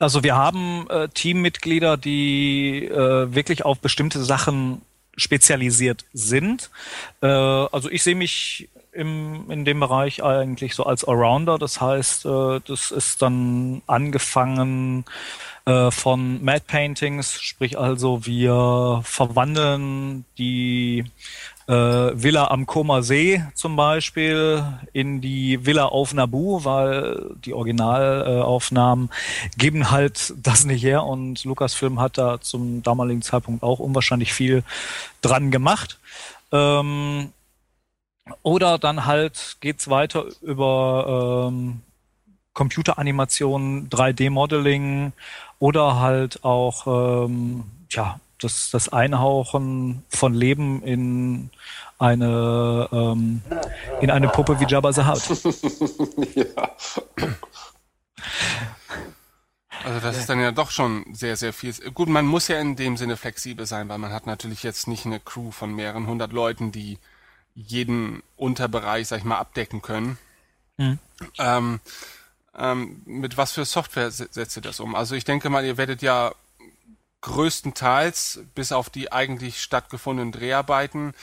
also 0.00 0.24
wir 0.24 0.34
haben 0.34 0.90
äh, 0.90 1.08
Teammitglieder, 1.08 1.96
die 1.96 2.84
äh, 2.84 3.32
wirklich 3.32 3.64
auf 3.64 3.78
bestimmte 3.78 4.24
Sachen 4.24 4.82
spezialisiert 5.16 6.04
sind. 6.12 6.70
Äh, 7.22 7.26
also 7.28 7.88
ich 7.90 8.02
sehe 8.02 8.16
mich 8.16 8.68
im, 8.92 9.48
in 9.50 9.64
dem 9.64 9.78
Bereich 9.78 10.24
eigentlich 10.24 10.74
so 10.74 10.84
als 10.84 11.04
Allrounder. 11.04 11.58
Das 11.58 11.80
heißt, 11.80 12.26
äh, 12.26 12.60
das 12.66 12.90
ist 12.90 13.22
dann 13.22 13.82
angefangen 13.86 15.04
äh, 15.64 15.92
von 15.92 16.42
Mad 16.44 16.64
Paintings, 16.66 17.40
sprich 17.40 17.78
also 17.78 18.26
wir 18.26 19.00
verwandeln 19.04 20.24
die 20.38 21.04
äh, 21.70 22.20
Villa 22.20 22.48
am 22.50 22.66
Koma 22.66 23.02
See 23.02 23.44
zum 23.54 23.76
Beispiel 23.76 24.64
in 24.92 25.20
die 25.20 25.64
Villa 25.64 25.84
auf 25.86 26.12
Nabu, 26.12 26.64
weil 26.64 27.36
die 27.44 27.54
Originalaufnahmen 27.54 29.10
geben 29.56 29.90
halt 29.92 30.34
das 30.42 30.64
nicht 30.64 30.82
her 30.82 31.04
und 31.04 31.44
Lucasfilm 31.44 32.00
hat 32.00 32.18
da 32.18 32.40
zum 32.40 32.82
damaligen 32.82 33.22
Zeitpunkt 33.22 33.62
auch 33.62 33.78
unwahrscheinlich 33.78 34.32
viel 34.32 34.64
dran 35.22 35.52
gemacht. 35.52 36.00
Ähm, 36.50 37.32
oder 38.42 38.78
dann 38.78 39.06
halt 39.06 39.56
geht's 39.60 39.88
weiter 39.88 40.24
über 40.42 41.48
ähm, 41.48 41.82
Computeranimation, 42.52 43.88
3D-Modeling 43.90 45.12
oder 45.60 46.00
halt 46.00 46.44
auch 46.44 47.26
ähm, 47.26 47.64
ja, 47.90 48.18
das, 48.40 48.70
das 48.70 48.88
Einhauchen 48.88 50.04
von 50.08 50.34
Leben 50.34 50.82
in 50.82 51.50
eine, 51.98 52.88
ähm, 52.92 53.42
in 54.00 54.10
eine 54.10 54.28
Puppe 54.28 54.58
wie 54.60 54.66
Jabba 54.66 54.92
the 54.92 55.04
Hutt. 55.04 55.44
ja. 56.34 56.70
Also 59.84 60.00
das 60.00 60.18
ist 60.18 60.28
dann 60.28 60.40
ja 60.40 60.52
doch 60.52 60.70
schon 60.70 61.04
sehr, 61.12 61.36
sehr 61.36 61.52
viel. 61.52 61.72
Gut, 61.92 62.08
man 62.08 62.26
muss 62.26 62.48
ja 62.48 62.58
in 62.58 62.76
dem 62.76 62.96
Sinne 62.96 63.16
flexibel 63.16 63.66
sein, 63.66 63.88
weil 63.88 63.98
man 63.98 64.12
hat 64.12 64.26
natürlich 64.26 64.62
jetzt 64.62 64.88
nicht 64.88 65.06
eine 65.06 65.20
Crew 65.20 65.50
von 65.50 65.74
mehreren 65.74 66.06
hundert 66.06 66.32
Leuten, 66.32 66.72
die 66.72 66.98
jeden 67.54 68.22
Unterbereich, 68.36 69.08
sag 69.08 69.18
ich 69.18 69.24
mal, 69.24 69.38
abdecken 69.38 69.82
können. 69.82 70.18
Mhm. 70.76 70.98
Ähm, 71.38 71.80
ähm, 72.56 73.02
mit 73.04 73.36
was 73.36 73.52
für 73.52 73.64
Software 73.64 74.10
setzt 74.10 74.56
ihr 74.56 74.62
das 74.62 74.80
um? 74.80 74.94
Also 74.94 75.14
ich 75.14 75.24
denke 75.24 75.50
mal, 75.50 75.64
ihr 75.64 75.76
werdet 75.76 76.02
ja 76.02 76.32
größtenteils, 77.22 78.40
bis 78.54 78.72
auf 78.72 78.90
die 78.90 79.12
eigentlich 79.12 79.62
stattgefundenen 79.62 80.32
Dreharbeiten, 80.32 81.14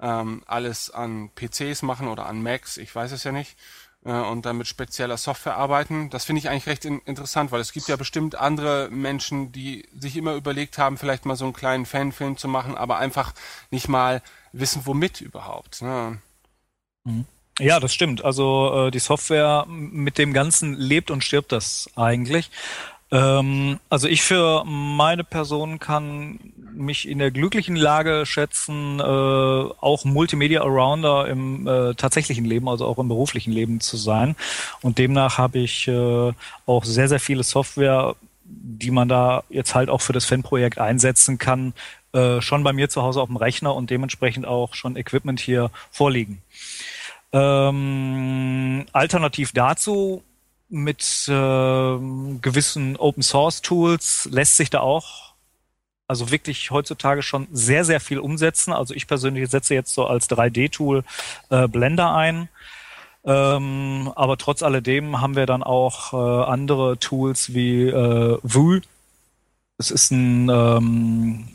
ähm, 0.00 0.42
alles 0.46 0.90
an 0.90 1.30
PCs 1.34 1.82
machen 1.82 2.08
oder 2.08 2.26
an 2.26 2.42
Macs, 2.42 2.76
ich 2.76 2.94
weiß 2.94 3.12
es 3.12 3.24
ja 3.24 3.32
nicht, 3.32 3.56
äh, 4.04 4.12
und 4.12 4.46
dann 4.46 4.58
mit 4.58 4.66
spezieller 4.66 5.16
Software 5.16 5.56
arbeiten. 5.56 6.10
Das 6.10 6.24
finde 6.24 6.40
ich 6.40 6.48
eigentlich 6.48 6.66
recht 6.66 6.84
in 6.84 7.00
interessant, 7.00 7.52
weil 7.52 7.60
es 7.60 7.72
gibt 7.72 7.88
ja 7.88 7.96
bestimmt 7.96 8.34
andere 8.34 8.88
Menschen, 8.90 9.52
die 9.52 9.88
sich 9.98 10.16
immer 10.16 10.34
überlegt 10.34 10.78
haben, 10.78 10.98
vielleicht 10.98 11.26
mal 11.26 11.36
so 11.36 11.44
einen 11.44 11.54
kleinen 11.54 11.86
Fanfilm 11.86 12.36
zu 12.36 12.48
machen, 12.48 12.76
aber 12.76 12.98
einfach 12.98 13.34
nicht 13.70 13.88
mal 13.88 14.22
wissen, 14.52 14.82
womit 14.84 15.20
überhaupt. 15.20 15.82
Ne? 15.82 16.18
Mhm. 17.04 17.26
Ja, 17.60 17.78
das 17.78 17.94
stimmt. 17.94 18.24
Also 18.24 18.88
äh, 18.88 18.90
die 18.90 18.98
Software 18.98 19.64
mit 19.68 20.18
dem 20.18 20.32
Ganzen 20.32 20.74
lebt 20.74 21.12
und 21.12 21.22
stirbt 21.22 21.52
das 21.52 21.88
eigentlich. 21.94 22.50
Ähm, 23.14 23.78
also 23.88 24.08
ich 24.08 24.22
für 24.22 24.64
meine 24.64 25.22
Person 25.22 25.78
kann 25.78 26.40
mich 26.74 27.08
in 27.08 27.20
der 27.20 27.30
glücklichen 27.30 27.76
Lage 27.76 28.26
schätzen, 28.26 28.98
äh, 28.98 29.02
auch 29.02 30.04
Multimedia 30.04 30.62
Arounder 30.62 31.28
im 31.28 31.68
äh, 31.68 31.94
tatsächlichen 31.94 32.44
Leben, 32.44 32.68
also 32.68 32.84
auch 32.86 32.98
im 32.98 33.06
beruflichen 33.06 33.52
Leben 33.52 33.80
zu 33.80 33.96
sein. 33.96 34.34
Und 34.82 34.98
demnach 34.98 35.38
habe 35.38 35.60
ich 35.60 35.86
äh, 35.86 36.32
auch 36.66 36.84
sehr, 36.84 37.08
sehr 37.08 37.20
viele 37.20 37.44
Software, 37.44 38.16
die 38.44 38.90
man 38.90 39.08
da 39.08 39.44
jetzt 39.48 39.76
halt 39.76 39.90
auch 39.90 40.00
für 40.00 40.12
das 40.12 40.24
Fanprojekt 40.24 40.78
einsetzen 40.78 41.38
kann, 41.38 41.72
äh, 42.12 42.40
schon 42.40 42.64
bei 42.64 42.72
mir 42.72 42.88
zu 42.88 43.02
Hause 43.02 43.22
auf 43.22 43.28
dem 43.28 43.36
Rechner 43.36 43.76
und 43.76 43.90
dementsprechend 43.90 44.44
auch 44.44 44.74
schon 44.74 44.96
Equipment 44.96 45.38
hier 45.38 45.70
vorliegen. 45.92 46.42
Ähm, 47.32 48.86
alternativ 48.92 49.52
dazu 49.52 50.24
mit 50.74 51.02
äh, 51.28 51.32
gewissen 52.42 52.96
Open 52.96 53.22
Source 53.22 53.62
Tools 53.62 54.28
lässt 54.30 54.56
sich 54.56 54.70
da 54.70 54.80
auch 54.80 55.34
also 56.06 56.30
wirklich 56.30 56.70
heutzutage 56.70 57.22
schon 57.22 57.48
sehr, 57.50 57.84
sehr 57.84 58.00
viel 58.00 58.18
umsetzen. 58.18 58.72
Also 58.72 58.94
ich 58.94 59.06
persönlich 59.06 59.48
setze 59.50 59.74
jetzt 59.74 59.94
so 59.94 60.06
als 60.06 60.28
3D-Tool 60.28 61.02
äh, 61.48 61.66
Blender 61.68 62.14
ein. 62.14 62.48
Ähm, 63.24 64.12
aber 64.14 64.36
trotz 64.36 64.62
alledem 64.62 65.20
haben 65.20 65.34
wir 65.34 65.46
dann 65.46 65.62
auch 65.62 66.12
äh, 66.12 66.44
andere 66.44 66.98
Tools 66.98 67.54
wie 67.54 67.88
äh, 67.88 68.38
Vue. 68.42 68.82
Es 69.78 69.90
ist 69.90 70.10
ein 70.10 70.50
ähm, 70.50 71.48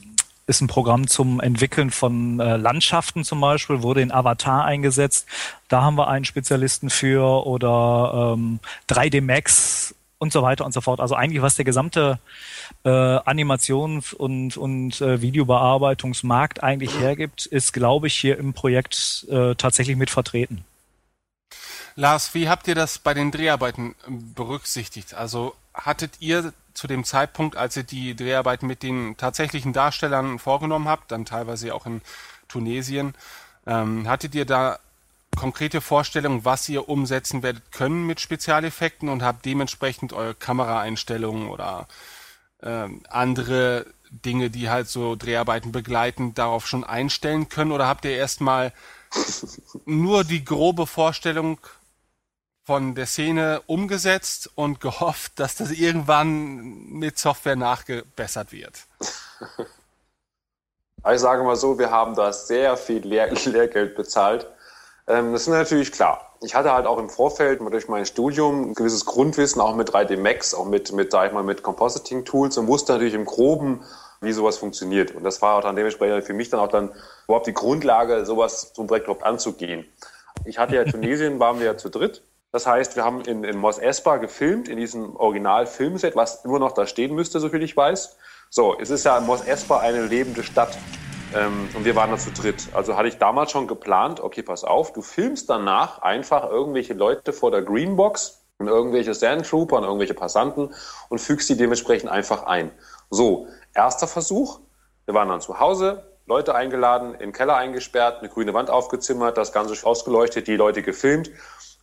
ist 0.50 0.62
ein 0.62 0.68
Programm 0.68 1.08
zum 1.08 1.40
Entwickeln 1.40 1.92
von 1.92 2.40
äh, 2.40 2.58
Landschaften 2.58 3.24
zum 3.24 3.40
Beispiel, 3.40 3.84
wurde 3.84 4.02
in 4.02 4.12
Avatar 4.12 4.66
eingesetzt. 4.66 5.28
Da 5.68 5.84
haben 5.84 5.96
wir 5.96 6.08
einen 6.08 6.26
Spezialisten 6.26 6.90
für 6.90 7.46
oder 7.46 8.34
ähm, 8.36 8.60
3D 8.90 9.22
Max 9.22 9.94
und 10.18 10.34
so 10.34 10.42
weiter 10.42 10.66
und 10.66 10.74
so 10.74 10.82
fort. 10.82 11.00
Also 11.00 11.14
eigentlich 11.14 11.44
was 11.44 11.56
der 11.56 11.66
gesamte 11.66 12.18
äh, 12.84 12.90
Animations- 12.90 14.14
und, 14.14 14.58
und 14.58 15.00
äh, 15.02 15.22
Videobearbeitungsmarkt 15.22 16.64
eigentlich 16.64 17.00
hergibt, 17.00 17.46
ist, 17.46 17.72
glaube 17.72 18.08
ich, 18.08 18.16
hier 18.16 18.40
im 18.40 18.54
Projekt 18.54 19.28
äh, 19.30 19.54
tatsächlich 19.54 19.98
mit 19.98 20.10
vertreten. 20.10 20.66
Lars, 21.96 22.34
wie 22.34 22.50
habt 22.50 22.68
ihr 22.68 22.76
das 22.76 22.98
bei 22.98 23.14
den 23.14 23.30
Dreharbeiten 23.30 23.94
berücksichtigt? 24.08 25.14
Also 25.14 25.54
hattet 25.74 26.22
ihr 26.22 26.54
zu 26.74 26.88
dem 26.88 27.04
Zeitpunkt, 27.04 27.58
als 27.58 27.76
ihr 27.78 27.84
die 27.84 28.16
Dreharbeiten 28.16 28.68
mit 28.68 28.84
den 28.84 29.18
tatsächlichen 29.18 29.74
Darstellern 29.74 30.40
vorgenommen 30.40 30.88
habt, 30.88 31.12
dann 31.12 31.26
teilweise 31.26 31.74
auch 31.76 31.86
in 31.86 32.02
Tunesien, 32.48 33.16
ähm, 33.68 34.08
hattet 34.08 34.34
ihr 34.36 34.46
da 34.46 34.80
konkrete 35.36 35.82
Vorstellungen, 35.82 36.46
was 36.46 36.68
ihr 36.70 36.90
umsetzen 36.90 37.44
werdet 37.44 37.72
können 37.72 38.06
mit 38.06 38.20
Spezialeffekten 38.20 39.10
und 39.10 39.24
habt 39.24 39.46
dementsprechend 39.46 40.14
eure 40.14 40.36
Kameraeinstellungen 40.36 41.50
oder 41.50 41.88
ähm, 42.62 43.04
andere 43.10 43.86
Dinge, 44.10 44.50
die 44.50 44.70
halt 44.70 44.90
so 44.90 45.16
Dreharbeiten 45.16 45.72
begleiten, 45.72 46.34
darauf 46.34 46.68
schon 46.68 46.84
einstellen 46.84 47.48
können? 47.48 47.72
Oder 47.72 47.88
habt 47.88 48.06
ihr 48.06 48.12
erstmal 48.12 48.74
nur 49.86 50.24
die 50.24 50.44
grobe 50.44 50.88
Vorstellung 50.88 51.60
von 52.70 52.94
der 52.94 53.08
Szene 53.08 53.64
umgesetzt 53.66 54.52
und 54.54 54.80
gehofft, 54.80 55.40
dass 55.40 55.56
das 55.56 55.72
irgendwann 55.72 56.84
mit 56.92 57.18
Software 57.18 57.56
nachgebessert 57.56 58.52
wird? 58.52 58.74
Ich 61.14 61.22
sage 61.22 61.44
mal 61.44 61.56
so, 61.56 61.80
wir 61.80 61.92
haben 61.92 62.14
da 62.14 62.34
sehr 62.34 62.76
viel 62.76 63.08
Lehr 63.08 63.32
Lehrgeld 63.46 63.96
bezahlt. 63.96 64.48
Ähm, 65.08 65.32
das 65.32 65.44
ist 65.44 65.48
natürlich 65.48 65.94
klar. 65.94 66.36
Ich 66.42 66.56
hatte 66.56 66.74
halt 66.74 66.86
auch 66.86 66.98
im 66.98 67.10
Vorfeld 67.10 67.62
durch 67.62 67.88
mein 67.88 68.06
Studium 68.06 68.72
ein 68.72 68.74
gewisses 68.74 69.06
Grundwissen, 69.06 69.62
auch 69.62 69.76
mit 69.76 69.90
3D 69.90 70.18
Max, 70.18 70.54
auch 70.54 70.66
mit, 70.66 70.92
mit, 70.92 71.14
sag 71.14 71.28
ich 71.28 71.34
mal, 71.34 71.42
mit 71.42 71.64
Compositing 71.64 72.26
Tools 72.26 72.58
und 72.58 72.68
wusste 72.68 72.92
natürlich 72.92 73.14
im 73.14 73.24
Groben, 73.24 73.82
wie 74.20 74.34
sowas 74.34 74.58
funktioniert. 74.58 75.16
Und 75.16 75.24
das 75.24 75.42
war 75.42 75.56
auch 75.56 75.62
dann 75.62 75.78
dementsprechend 75.78 76.26
für 76.26 76.34
mich 76.34 76.50
dann 76.50 76.60
auch 76.60 76.68
dann 76.68 76.92
überhaupt 77.28 77.48
die 77.48 77.54
Grundlage, 77.54 78.26
sowas 78.26 78.74
zum 78.74 78.88
Projekt 78.88 79.08
überhaupt 79.08 79.24
anzugehen. 79.24 79.86
Ich 80.44 80.60
hatte 80.60 80.76
ja 80.76 80.84
Tunesien, 80.84 81.40
waren 81.40 81.60
wir 81.60 81.66
ja 81.66 81.78
zu 81.78 81.90
dritt 81.90 82.22
das 82.52 82.66
heißt, 82.66 82.96
wir 82.96 83.04
haben 83.06 83.22
in, 83.22 83.44
in 83.44 83.58
Mos 83.58 83.78
Espa 83.78 84.18
gefilmt, 84.18 84.68
in 84.68 84.78
diesem 84.78 85.16
Original-Filmset, 85.16 86.16
was 86.16 86.44
immer 86.46 86.58
noch 86.58 86.72
da 86.72 86.88
stehen 86.88 87.14
müsste, 87.14 87.40
soviel 87.40 87.62
ich 87.62 87.78
weiß. 87.78 88.18
So, 88.50 88.76
es 88.80 88.90
ist 88.90 89.06
ja 89.06 89.20
Mos 89.20 89.42
Espa 89.42 89.80
eine 89.80 90.06
lebende 90.06 90.44
Stadt. 90.44 90.76
Ähm, 91.36 91.70
und 91.76 91.86
wir 91.86 91.96
waren 91.96 92.10
da 92.10 92.18
zu 92.18 92.32
dritt. 92.32 92.70
Also 92.74 92.98
hatte 92.98 93.08
ich 93.08 93.20
damals 93.20 93.52
schon 93.52 93.68
geplant, 93.68 94.20
okay, 94.20 94.42
pass 94.42 94.64
auf, 94.64 94.94
du 94.94 95.04
filmst 95.04 95.48
danach 95.48 96.02
einfach 96.02 96.50
irgendwelche 96.50 96.96
Leute 96.96 97.34
vor 97.34 97.52
der 97.52 97.62
Greenbox 97.62 98.42
und 98.58 98.68
irgendwelche 98.68 99.14
Sandtrooper 99.14 99.78
und 99.78 99.84
irgendwelche 99.84 100.16
Passanten 100.16 100.74
und 101.10 101.20
fügst 101.20 101.50
die 101.50 101.56
dementsprechend 101.56 102.10
einfach 102.10 102.44
ein. 102.48 102.72
So, 103.12 103.48
erster 103.76 104.08
Versuch. 104.08 104.60
Wir 105.06 105.14
waren 105.14 105.30
dann 105.30 105.42
zu 105.42 105.60
Hause, 105.60 106.04
Leute 106.26 106.56
eingeladen, 106.56 107.14
in 107.14 107.20
den 107.20 107.32
Keller 107.32 107.58
eingesperrt, 107.58 108.20
eine 108.20 108.30
grüne 108.30 108.56
Wand 108.56 108.72
aufgezimmert, 108.72 109.38
das 109.38 109.54
Ganze 109.54 109.86
ausgeleuchtet, 109.86 110.48
die 110.48 110.56
Leute 110.56 110.82
gefilmt 110.82 111.30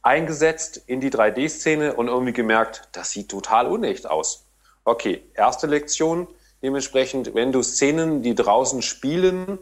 eingesetzt 0.06 0.80
in 0.86 1.00
die 1.00 1.10
3D-Szene 1.10 1.94
und 1.94 2.06
irgendwie 2.06 2.32
gemerkt, 2.32 2.88
das 2.92 3.10
sieht 3.10 3.28
total 3.28 3.66
unecht 3.66 4.08
aus. 4.08 4.46
Okay, 4.84 5.22
erste 5.34 5.66
Lektion. 5.66 6.28
Dementsprechend, 6.62 7.34
wenn 7.34 7.50
du 7.50 7.62
Szenen, 7.62 8.22
die 8.22 8.36
draußen 8.36 8.82
spielen, 8.82 9.58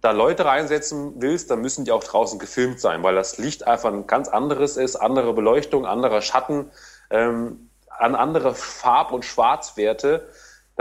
da 0.00 0.10
Leute 0.10 0.46
reinsetzen 0.46 1.20
willst, 1.20 1.50
dann 1.50 1.60
müssen 1.60 1.84
die 1.84 1.92
auch 1.92 2.02
draußen 2.02 2.38
gefilmt 2.38 2.80
sein, 2.80 3.02
weil 3.02 3.14
das 3.14 3.36
Licht 3.36 3.66
einfach 3.66 3.92
ein 3.92 4.06
ganz 4.06 4.28
anderes 4.28 4.78
ist, 4.78 4.96
andere 4.96 5.34
Beleuchtung, 5.34 5.84
anderer 5.84 6.22
Schatten, 6.22 6.70
ähm, 7.10 7.68
an 7.90 8.14
andere 8.14 8.54
Farb- 8.54 9.12
und 9.12 9.26
Schwarzwerte. 9.26 10.26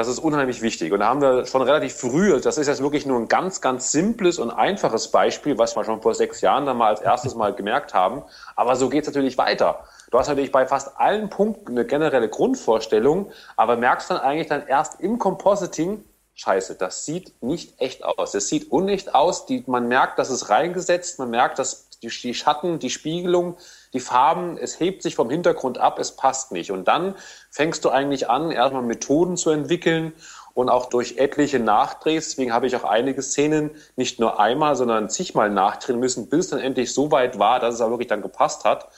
Das 0.02 0.08
ist 0.08 0.18
unheimlich 0.18 0.64
wichtig. 0.64 0.92
Und 0.94 1.02
da 1.02 1.10
haben 1.10 1.22
wir 1.22 1.46
schon 1.46 1.62
relativ 1.62 1.94
früh, 1.94 2.42
das 2.42 2.58
ist 2.58 2.66
jetzt 2.66 2.82
wirklich 2.82 3.06
nur 3.06 3.20
ein 3.20 3.28
ganz, 3.28 3.62
ganz 3.62 3.92
simples 3.92 4.40
und 4.40 4.50
einfaches 4.50 5.10
Beispiel, 5.10 5.60
was 5.60 5.76
wir 5.76 5.84
schon 5.84 6.02
vor 6.02 6.16
sechs 6.16 6.42
Jahren 6.42 6.66
dann 6.66 6.78
mal 6.78 6.88
als 6.88 7.02
erstes 7.02 7.36
Mal 7.36 7.54
gemerkt 7.54 7.94
haben. 7.94 8.24
Aber 8.56 8.76
so 8.76 8.90
geht 8.90 9.04
es 9.04 9.10
natürlich 9.10 9.38
weiter. 9.38 9.84
Du 10.10 10.18
hast 10.18 10.28
natürlich 10.28 10.52
bei 10.52 10.66
fast 10.66 11.00
allen 11.00 11.30
Punkten 11.30 11.74
eine 11.74 11.86
generelle 11.86 12.30
Grundvorstellung, 12.30 13.32
aber 13.56 13.78
merkst 13.78 14.10
dann 14.10 14.18
eigentlich 14.18 14.48
dann 14.48 14.66
erst 14.66 15.00
im 15.02 15.20
Compositing, 15.20 16.04
scheiße, 16.34 16.78
das 16.78 17.06
sieht 17.06 17.40
nicht 17.44 17.80
echt 17.80 18.04
aus. 18.04 18.34
Es 18.34 18.48
sieht 18.48 18.72
unecht 18.72 19.14
aus. 19.14 19.46
Die, 19.46 19.64
man 19.68 19.88
merkt, 19.88 20.18
dass 20.18 20.32
es 20.32 20.50
reingesetzt, 20.50 21.20
man 21.20 21.30
merkt, 21.30 21.60
dass 21.60 21.92
die, 22.02 22.08
die 22.08 22.34
Schatten, 22.34 22.80
die 22.80 22.90
Spiegelung, 22.90 23.56
die 23.94 24.00
Farben, 24.00 24.58
es 24.58 24.80
hebt 24.80 25.04
sich 25.04 25.16
vom 25.16 25.30
Hintergrund 25.30 25.78
ab, 25.78 26.00
es 26.00 26.16
passt 26.16 26.52
nicht. 26.52 26.72
Und 26.72 26.88
dann 26.88 27.16
fängst 27.50 27.84
du 27.86 27.90
eigentlich 27.90 28.30
an, 28.30 28.52
erstmal 28.52 28.84
Methoden 28.84 29.38
zu 29.38 29.50
entwickeln 29.50 30.14
und 30.54 30.70
auch 30.70 30.88
durch 30.88 31.18
etliche 31.18 31.60
Nachdrehs, 31.60 32.30
deswegen 32.30 32.54
habe 32.54 32.68
ich 32.68 32.76
auch 32.76 32.84
einige 32.84 33.22
Szenen 33.22 33.72
nicht 33.96 34.20
nur 34.20 34.40
einmal, 34.40 34.76
sondern 34.76 35.10
zigmal 35.10 35.50
nachdrehen 35.50 36.00
müssen, 36.00 36.30
bis 36.30 36.46
es 36.46 36.50
dann 36.52 36.60
endlich 36.60 36.94
so 36.94 37.12
weit 37.12 37.40
war, 37.40 37.60
dass 37.60 37.76
es 37.76 37.82
auch 37.82 37.90
wirklich 37.90 38.10
dann 38.10 38.22
gepasst 38.22 38.66
hat. 38.66 38.90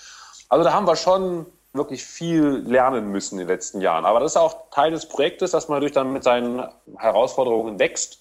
Also 0.49 0.63
da 0.63 0.73
haben 0.73 0.87
wir 0.87 0.95
schon 0.95 1.45
wirklich 1.73 2.03
viel 2.03 2.63
lernen 2.65 3.09
müssen 3.09 3.35
in 3.35 3.47
den 3.47 3.47
letzten 3.47 3.81
Jahren. 3.81 4.05
Aber 4.05 4.19
das 4.19 4.33
ist 4.33 4.37
auch 4.37 4.69
Teil 4.69 4.91
des 4.91 5.07
Projektes, 5.07 5.51
dass 5.51 5.67
man 5.67 5.77
natürlich 5.77 5.95
dann 5.95 6.13
mit 6.13 6.23
seinen 6.23 6.67
Herausforderungen 6.97 7.79
wächst. 7.79 8.19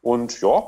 Und 0.00 0.40
ja, 0.40 0.62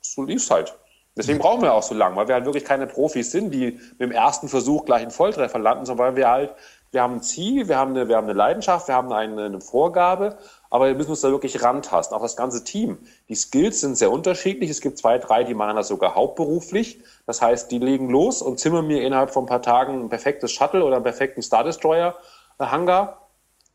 so 0.00 0.22
lief 0.24 0.42
es 0.42 0.50
halt. 0.50 0.74
Deswegen 1.16 1.38
brauchen 1.38 1.62
wir 1.62 1.72
auch 1.72 1.82
so 1.82 1.94
lange, 1.94 2.14
weil 2.16 2.28
wir 2.28 2.34
halt 2.34 2.44
wirklich 2.44 2.64
keine 2.64 2.86
Profis 2.86 3.30
sind, 3.30 3.50
die 3.50 3.80
mit 3.92 4.00
dem 4.00 4.10
ersten 4.10 4.48
Versuch 4.48 4.84
gleich 4.84 5.00
einen 5.00 5.10
Volltreffer 5.10 5.58
landen, 5.58 5.86
sondern 5.86 6.08
weil 6.08 6.16
wir 6.16 6.28
halt, 6.28 6.54
wir 6.92 7.02
haben 7.02 7.14
ein 7.14 7.22
Ziel, 7.22 7.68
wir 7.68 7.78
haben 7.78 7.92
eine, 7.92 8.06
wir 8.08 8.16
haben 8.16 8.24
eine 8.24 8.34
Leidenschaft, 8.34 8.88
wir 8.88 8.94
haben 8.94 9.10
eine, 9.10 9.46
eine 9.46 9.60
Vorgabe, 9.62 10.36
aber 10.68 10.88
wir 10.88 10.94
müssen 10.94 11.10
uns 11.10 11.22
da 11.22 11.30
wirklich 11.30 11.62
rantasten. 11.62 12.14
Auch 12.14 12.20
das 12.20 12.36
ganze 12.36 12.64
Team. 12.64 12.98
Die 13.30 13.34
Skills 13.34 13.80
sind 13.80 13.96
sehr 13.96 14.10
unterschiedlich. 14.10 14.68
Es 14.68 14.82
gibt 14.82 14.98
zwei, 14.98 15.16
drei, 15.16 15.42
die 15.42 15.54
machen 15.54 15.76
das 15.76 15.88
sogar 15.88 16.14
hauptberuflich. 16.14 17.00
Das 17.24 17.40
heißt, 17.40 17.70
die 17.70 17.78
legen 17.78 18.10
los 18.10 18.42
und 18.42 18.60
zimmern 18.60 18.86
mir 18.86 19.02
innerhalb 19.02 19.30
von 19.30 19.44
ein 19.44 19.48
paar 19.48 19.62
Tagen 19.62 20.02
ein 20.02 20.08
perfektes 20.10 20.52
Shuttle 20.52 20.84
oder 20.84 20.96
einen 20.96 21.04
perfekten 21.04 21.40
Star 21.40 21.64
Destroyer 21.64 22.14
Hangar 22.58 23.25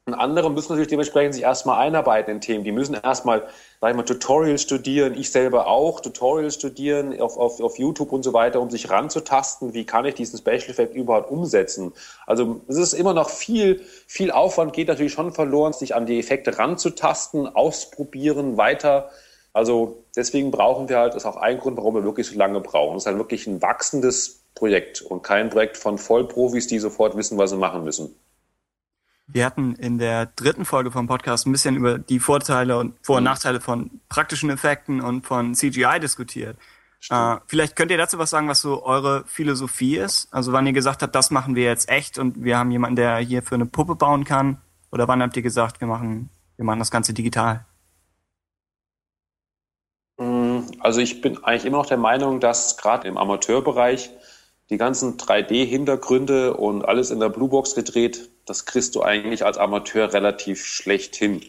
andere 0.07 0.49
müssen 0.49 0.71
natürlich 0.71 0.89
dementsprechend 0.89 1.35
sich 1.35 1.43
erstmal 1.43 1.79
einarbeiten 1.79 2.31
in 2.31 2.41
Themen. 2.41 2.63
Die 2.63 2.71
müssen 2.71 2.95
erstmal, 2.95 3.47
sag 3.79 3.91
ich 3.91 3.95
mal, 3.95 4.03
Tutorials 4.03 4.63
studieren, 4.63 5.15
ich 5.15 5.31
selber 5.31 5.67
auch, 5.67 5.99
Tutorials 5.99 6.55
studieren 6.55 7.19
auf, 7.21 7.37
auf, 7.37 7.61
auf 7.61 7.77
YouTube 7.77 8.11
und 8.11 8.23
so 8.23 8.33
weiter, 8.33 8.61
um 8.61 8.71
sich 8.71 8.89
ranzutasten, 8.89 9.75
wie 9.75 9.85
kann 9.85 10.05
ich 10.05 10.15
diesen 10.15 10.39
Special 10.39 10.69
Effect 10.71 10.95
überhaupt 10.95 11.29
umsetzen. 11.29 11.93
Also 12.25 12.61
es 12.67 12.77
ist 12.77 12.93
immer 12.93 13.13
noch 13.13 13.29
viel, 13.29 13.81
viel 14.07 14.31
Aufwand 14.31 14.73
geht 14.73 14.87
natürlich 14.87 15.13
schon 15.13 15.33
verloren, 15.33 15.73
sich 15.73 15.93
an 15.93 16.07
die 16.07 16.19
Effekte 16.19 16.57
ranzutasten, 16.57 17.47
ausprobieren, 17.47 18.57
weiter. 18.57 19.11
Also 19.53 20.03
deswegen 20.15 20.49
brauchen 20.49 20.89
wir 20.89 20.97
halt, 20.97 21.13
das 21.13 21.23
ist 21.23 21.29
auch 21.29 21.37
ein 21.37 21.59
Grund, 21.59 21.77
warum 21.77 21.93
wir 21.93 22.03
wirklich 22.03 22.27
so 22.27 22.37
lange 22.37 22.59
brauchen. 22.59 22.97
Es 22.97 23.03
ist 23.03 23.07
halt 23.07 23.17
wirklich 23.17 23.45
ein 23.45 23.61
wachsendes 23.61 24.45
Projekt 24.55 25.01
und 25.03 25.21
kein 25.21 25.51
Projekt 25.51 25.77
von 25.77 25.99
Vollprofis, 25.99 26.65
die 26.65 26.79
sofort 26.79 27.15
wissen, 27.15 27.37
was 27.37 27.51
sie 27.51 27.57
machen 27.57 27.83
müssen. 27.83 28.15
Wir 29.33 29.45
hatten 29.45 29.75
in 29.75 29.97
der 29.97 30.25
dritten 30.25 30.65
Folge 30.65 30.91
vom 30.91 31.07
Podcast 31.07 31.47
ein 31.47 31.53
bisschen 31.53 31.77
über 31.77 31.97
die 31.97 32.19
Vorteile 32.19 32.77
und 32.77 32.95
Vor- 33.01 33.17
und 33.17 33.23
mhm. 33.23 33.29
Nachteile 33.29 33.61
von 33.61 34.01
praktischen 34.09 34.49
Effekten 34.49 34.99
und 34.99 35.25
von 35.25 35.53
CGI 35.55 35.99
diskutiert. 36.01 36.57
Äh, 37.09 37.37
vielleicht 37.47 37.75
könnt 37.75 37.91
ihr 37.91 37.97
dazu 37.97 38.19
was 38.19 38.29
sagen, 38.29 38.47
was 38.47 38.61
so 38.61 38.83
eure 38.83 39.23
Philosophie 39.25 39.97
ist? 39.97 40.27
Also 40.31 40.51
wann 40.51 40.67
ihr 40.67 40.73
gesagt 40.73 41.01
habt, 41.01 41.15
das 41.15 41.31
machen 41.31 41.55
wir 41.55 41.63
jetzt 41.63 41.89
echt 41.89 42.19
und 42.19 42.43
wir 42.43 42.57
haben 42.57 42.71
jemanden, 42.71 42.97
der 42.97 43.17
hier 43.17 43.41
für 43.41 43.55
eine 43.55 43.65
Puppe 43.65 43.95
bauen 43.95 44.23
kann? 44.23 44.61
Oder 44.91 45.07
wann 45.07 45.21
habt 45.21 45.35
ihr 45.35 45.41
gesagt, 45.41 45.79
wir 45.79 45.87
machen, 45.87 46.29
wir 46.57 46.65
machen 46.65 46.79
das 46.79 46.91
Ganze 46.91 47.13
digital? 47.13 47.65
Mm, 50.17 50.59
also 50.79 50.99
ich 50.99 51.21
bin 51.21 51.43
eigentlich 51.43 51.65
immer 51.65 51.77
noch 51.77 51.87
der 51.87 51.97
Meinung, 51.97 52.39
dass 52.39 52.77
gerade 52.77 53.07
im 53.07 53.17
Amateurbereich 53.17 54.11
die 54.69 54.77
ganzen 54.77 55.17
3D-Hintergründe 55.17 56.53
und 56.53 56.85
alles 56.85 57.11
in 57.11 57.19
der 57.19 57.29
Bluebox 57.29 57.75
gedreht, 57.75 58.29
das 58.45 58.65
kriegst 58.65 58.95
du 58.95 59.03
eigentlich 59.03 59.45
als 59.45 59.57
Amateur 59.57 60.13
relativ 60.13 60.65
schlecht 60.65 61.15
hin. 61.15 61.41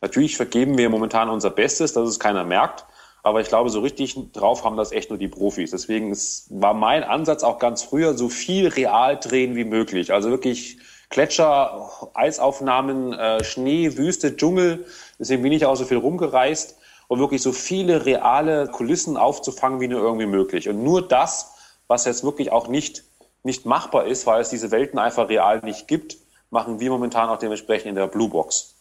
Natürlich 0.00 0.36
vergeben 0.36 0.76
wir 0.76 0.90
momentan 0.90 1.30
unser 1.30 1.50
Bestes, 1.50 1.92
dass 1.92 2.08
es 2.08 2.18
keiner 2.18 2.44
merkt, 2.44 2.84
aber 3.22 3.40
ich 3.40 3.48
glaube, 3.48 3.70
so 3.70 3.80
richtig 3.80 4.16
drauf 4.32 4.64
haben 4.64 4.76
das 4.76 4.92
echt 4.92 5.08
nur 5.08 5.18
die 5.18 5.28
Profis. 5.28 5.70
Deswegen 5.70 6.10
ist, 6.10 6.46
war 6.50 6.74
mein 6.74 7.02
Ansatz 7.02 7.42
auch 7.42 7.58
ganz 7.58 7.82
früher, 7.82 8.12
so 8.12 8.28
viel 8.28 8.68
real 8.68 9.18
drehen 9.18 9.56
wie 9.56 9.64
möglich. 9.64 10.12
Also 10.12 10.28
wirklich 10.28 10.78
Gletscher, 11.08 11.90
Eisaufnahmen, 12.12 13.14
äh, 13.14 13.42
Schnee, 13.42 13.96
Wüste, 13.96 14.36
Dschungel. 14.36 14.84
Deswegen 15.18 15.42
bin 15.42 15.52
ich 15.52 15.64
auch 15.64 15.74
so 15.74 15.86
viel 15.86 15.96
rumgereist, 15.96 16.76
um 17.08 17.18
wirklich 17.18 17.40
so 17.40 17.52
viele 17.52 18.04
reale 18.04 18.68
Kulissen 18.68 19.16
aufzufangen 19.16 19.80
wie 19.80 19.88
nur 19.88 20.02
irgendwie 20.02 20.26
möglich. 20.26 20.68
Und 20.68 20.82
nur 20.82 21.00
das 21.00 21.53
was 21.88 22.04
jetzt 22.04 22.24
wirklich 22.24 22.52
auch 22.52 22.68
nicht, 22.68 23.04
nicht 23.42 23.66
machbar 23.66 24.06
ist, 24.06 24.26
weil 24.26 24.40
es 24.40 24.50
diese 24.50 24.70
Welten 24.70 24.98
einfach 24.98 25.28
real 25.28 25.60
nicht 25.60 25.88
gibt, 25.88 26.16
machen 26.50 26.80
wir 26.80 26.90
momentan 26.90 27.28
auch 27.28 27.38
dementsprechend 27.38 27.90
in 27.90 27.94
der 27.96 28.06
Blue 28.06 28.28
Box. 28.28 28.74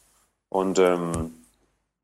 Und 0.50 0.80
ähm, 0.80 1.32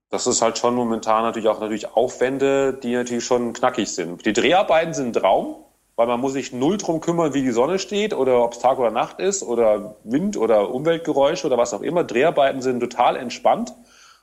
das 0.10 0.26
ist 0.26 0.42
halt 0.42 0.58
schon 0.58 0.74
momentan 0.74 1.24
natürlich 1.24 1.48
auch 1.48 1.60
natürlich 1.60 1.94
Aufwände, 1.96 2.74
die 2.74 2.96
natürlich 2.96 3.24
schon 3.24 3.54
knackig 3.54 3.90
sind. 3.94 4.26
Die 4.26 4.34
Dreharbeiten 4.34 4.94
sind 4.94 5.16
ein 5.16 5.22
Traum, 5.22 5.58
weil 5.96 6.08
man 6.08 6.20
muss 6.20 6.34
sich 6.34 6.52
null 6.52 6.78
drum 6.78 7.00
kümmern, 7.02 7.34
wie 7.34 7.44
die 7.44 7.52
Sonne 7.52 7.78
steht 7.78 8.14
oder 8.14 8.44
ob 8.44 8.54
es 8.54 8.60
Tag 8.60 8.80
oder 8.80 8.90
Nacht 8.90 9.20
ist 9.20 9.44
oder 9.44 9.96
Wind 10.04 10.38
oder 10.38 10.74
Umweltgeräusche 10.74 11.46
oder 11.46 11.58
was 11.58 11.74
auch 11.74 11.82
immer. 11.82 12.04
Dreharbeiten 12.04 12.62
sind 12.62 12.80
total 12.80 13.18
entspannt. 13.18 13.74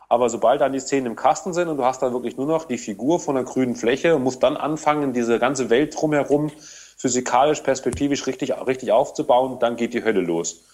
Aber 0.09 0.31
sobald 0.31 0.61
dann 0.61 0.73
die 0.73 0.81
Szenen 0.81 1.07
im 1.07 1.16
Kasten 1.16 1.53
sind 1.53 1.69
und 1.69 1.79
du 1.79 1.85
hast 1.85 2.01
dann 2.01 2.12
wirklich 2.12 2.37
nur 2.37 2.47
noch 2.47 2.64
die 2.64 2.79
Figur 2.79 3.19
von 3.19 3.35
der 3.35 3.45
grünen 3.45 3.75
Fläche 3.75 4.14
und 4.14 4.23
musst 4.23 4.42
dann 4.42 4.57
anfangen, 4.57 5.12
diese 5.12 5.38
ganze 5.38 5.69
Welt 5.69 5.97
drumherum 5.97 6.51
physikalisch, 6.97 7.61
perspektivisch 7.61 8.27
richtig, 8.27 8.53
richtig 8.66 8.92
aufzubauen, 8.92 9.59
dann 9.59 9.77
geht 9.77 9.95
die 9.95 10.05
Hölle 10.05 10.21
los. 10.21 10.64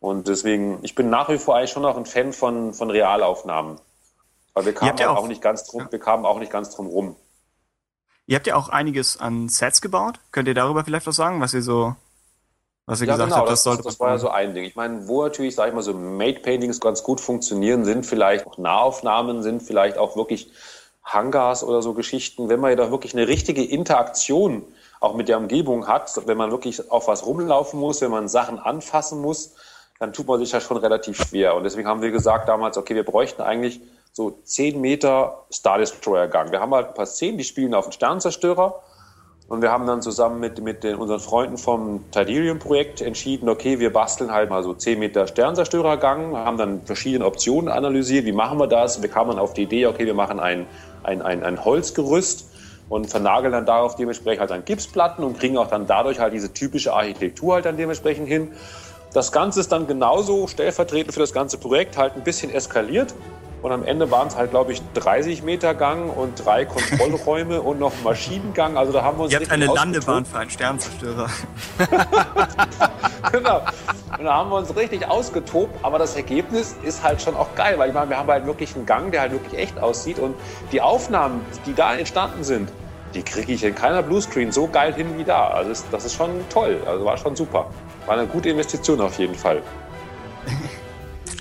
Und 0.00 0.28
deswegen, 0.28 0.78
ich 0.82 0.94
bin 0.94 1.10
nach 1.10 1.28
wie 1.28 1.38
vor 1.38 1.56
eigentlich 1.56 1.70
schon 1.70 1.82
noch 1.82 1.96
ein 1.96 2.06
Fan 2.06 2.32
von, 2.32 2.74
von 2.74 2.90
Realaufnahmen. 2.90 3.78
Weil 4.54 4.64
wir 4.66 4.74
kamen 4.74 5.00
auch, 5.00 5.16
auch, 5.16 5.28
nicht 5.28 5.42
ganz 5.42 5.64
drum, 5.64 5.82
ja. 5.82 5.92
wir 5.92 5.98
kamen 5.98 6.26
auch 6.26 6.38
nicht 6.38 6.50
ganz 6.50 6.74
drum 6.74 6.86
rum. 6.86 7.16
Ihr 8.26 8.36
habt 8.36 8.46
ja 8.46 8.56
auch 8.56 8.68
einiges 8.68 9.18
an 9.18 9.48
Sets 9.48 9.80
gebaut. 9.80 10.18
Könnt 10.32 10.48
ihr 10.48 10.54
darüber 10.54 10.84
vielleicht 10.84 11.06
was 11.06 11.16
sagen, 11.16 11.40
was 11.40 11.54
ihr 11.54 11.62
so 11.62 11.94
was 12.90 13.00
ihr 13.00 13.06
ja, 13.06 13.12
gesagt 13.14 13.30
genau, 13.30 13.40
habt, 13.42 13.50
das, 13.50 13.62
das, 13.62 13.78
das 13.82 14.00
war 14.00 14.10
ja 14.10 14.18
so 14.18 14.28
ein 14.28 14.52
Ding. 14.52 14.64
Ich 14.64 14.74
meine, 14.74 15.06
wo 15.06 15.22
natürlich, 15.22 15.54
sag 15.54 15.68
ich 15.68 15.74
mal, 15.74 15.82
so 15.82 15.94
Made-Paintings 15.94 16.80
ganz 16.80 17.02
gut 17.04 17.20
funktionieren, 17.20 17.84
sind 17.84 18.04
vielleicht 18.04 18.46
auch 18.46 18.58
Nahaufnahmen, 18.58 19.42
sind 19.42 19.62
vielleicht 19.62 19.96
auch 19.96 20.16
wirklich 20.16 20.50
Hangars 21.04 21.62
oder 21.62 21.82
so 21.82 21.94
Geschichten. 21.94 22.48
Wenn 22.48 22.58
man 22.58 22.70
ja 22.70 22.76
da 22.76 22.90
wirklich 22.90 23.14
eine 23.14 23.28
richtige 23.28 23.64
Interaktion 23.64 24.64
auch 24.98 25.14
mit 25.14 25.28
der 25.28 25.38
Umgebung 25.38 25.86
hat, 25.86 26.10
wenn 26.26 26.36
man 26.36 26.50
wirklich 26.50 26.90
auf 26.90 27.06
was 27.06 27.24
rumlaufen 27.24 27.78
muss, 27.78 28.00
wenn 28.00 28.10
man 28.10 28.28
Sachen 28.28 28.58
anfassen 28.58 29.20
muss, 29.20 29.54
dann 30.00 30.12
tut 30.12 30.26
man 30.26 30.40
sich 30.40 30.50
ja 30.50 30.60
schon 30.60 30.76
relativ 30.76 31.16
schwer. 31.16 31.54
Und 31.54 31.62
deswegen 31.62 31.86
haben 31.86 32.02
wir 32.02 32.10
gesagt 32.10 32.48
damals, 32.48 32.76
okay, 32.76 32.94
wir 32.94 33.04
bräuchten 33.04 33.42
eigentlich 33.42 33.80
so 34.12 34.30
10 34.42 34.80
Meter 34.80 35.44
Star 35.52 35.78
Destroyer 35.78 36.26
Gang. 36.26 36.50
Wir 36.50 36.60
haben 36.60 36.74
halt 36.74 36.88
ein 36.88 36.94
paar 36.94 37.06
Szenen, 37.06 37.38
die 37.38 37.44
spielen 37.44 37.74
auf 37.74 37.86
den 37.86 37.92
Sternzerstörer 37.92 38.82
und 39.50 39.62
wir 39.62 39.72
haben 39.72 39.84
dann 39.84 40.00
zusammen 40.00 40.38
mit, 40.38 40.62
mit 40.62 40.84
den, 40.84 40.94
unseren 40.94 41.18
Freunden 41.18 41.58
vom 41.58 42.04
Tidirium-Projekt 42.12 43.00
entschieden, 43.00 43.48
okay, 43.48 43.80
wir 43.80 43.92
basteln 43.92 44.30
halt 44.30 44.48
mal 44.48 44.62
so 44.62 44.74
10 44.74 44.96
Meter 44.96 45.26
Sternzerstörergang, 45.26 46.36
haben 46.36 46.56
dann 46.56 46.82
verschiedene 46.82 47.26
Optionen 47.26 47.68
analysiert, 47.68 48.26
wie 48.26 48.32
machen 48.32 48.60
wir 48.60 48.68
das? 48.68 49.02
Wir 49.02 49.08
kamen 49.08 49.30
dann 49.30 49.40
auf 49.40 49.52
die 49.52 49.62
Idee, 49.62 49.86
okay, 49.86 50.06
wir 50.06 50.14
machen 50.14 50.38
ein, 50.38 50.66
ein, 51.02 51.20
ein, 51.20 51.42
ein 51.42 51.64
Holzgerüst 51.64 52.48
und 52.88 53.10
vernageln 53.10 53.52
dann 53.52 53.66
darauf 53.66 53.96
dementsprechend 53.96 54.38
halt 54.38 54.50
dann 54.52 54.64
Gipsplatten 54.64 55.24
und 55.24 55.40
kriegen 55.40 55.58
auch 55.58 55.66
dann 55.66 55.88
dadurch 55.88 56.20
halt 56.20 56.32
diese 56.32 56.52
typische 56.52 56.92
Architektur 56.92 57.54
halt 57.54 57.64
dann 57.64 57.76
dementsprechend 57.76 58.28
hin. 58.28 58.52
Das 59.14 59.32
Ganze 59.32 59.58
ist 59.58 59.72
dann 59.72 59.88
genauso 59.88 60.46
stellvertretend 60.46 61.12
für 61.12 61.18
das 61.18 61.32
ganze 61.32 61.58
Projekt 61.58 61.96
halt 61.96 62.14
ein 62.14 62.22
bisschen 62.22 62.52
eskaliert. 62.52 63.16
Und 63.62 63.72
am 63.72 63.84
Ende 63.84 64.10
waren 64.10 64.28
es 64.28 64.36
halt, 64.36 64.50
glaube 64.50 64.72
ich, 64.72 64.80
30 64.94 65.42
Meter 65.42 65.74
Gang 65.74 66.16
und 66.16 66.44
drei 66.44 66.64
Kontrollräume 66.64 67.60
und 67.60 67.78
noch 67.78 67.92
Maschinengang. 68.02 68.78
Also 68.78 68.92
da 68.92 69.02
haben 69.02 69.18
wir 69.18 69.24
uns. 69.24 69.32
Ihr 69.32 69.40
habt 69.40 69.50
eine 69.50 69.66
Landebahn 69.66 70.24
für 70.24 70.38
einen 70.38 70.50
Sternzerstörer. 70.50 71.28
genau. 73.32 73.60
Und 74.18 74.24
da 74.24 74.34
haben 74.34 74.50
wir 74.50 74.56
uns 74.56 74.74
richtig 74.74 75.06
ausgetobt. 75.06 75.74
Aber 75.82 75.98
das 75.98 76.16
Ergebnis 76.16 76.74
ist 76.82 77.02
halt 77.02 77.20
schon 77.20 77.36
auch 77.36 77.54
geil, 77.54 77.78
weil 77.78 77.88
ich 77.88 77.94
meine, 77.94 78.08
wir 78.08 78.18
haben 78.18 78.28
halt 78.28 78.46
wirklich 78.46 78.74
einen 78.74 78.86
Gang, 78.86 79.10
der 79.10 79.20
halt 79.22 79.32
wirklich 79.32 79.60
echt 79.60 79.78
aussieht. 79.78 80.18
Und 80.18 80.34
die 80.72 80.80
Aufnahmen, 80.80 81.44
die 81.66 81.74
da 81.74 81.94
entstanden 81.94 82.44
sind, 82.44 82.70
die 83.14 83.22
kriege 83.22 83.52
ich 83.52 83.62
in 83.62 83.74
keiner 83.74 84.02
Bluescreen 84.02 84.52
so 84.52 84.68
geil 84.68 84.94
hin 84.94 85.18
wie 85.18 85.24
da. 85.24 85.48
Also 85.48 85.68
das, 85.68 85.84
das 85.90 86.04
ist 86.06 86.14
schon 86.14 86.30
toll. 86.48 86.80
Also 86.86 87.04
war 87.04 87.18
schon 87.18 87.36
super. 87.36 87.70
War 88.06 88.16
eine 88.16 88.26
gute 88.26 88.48
Investition 88.48 89.00
auf 89.02 89.18
jeden 89.18 89.34
Fall. 89.34 89.62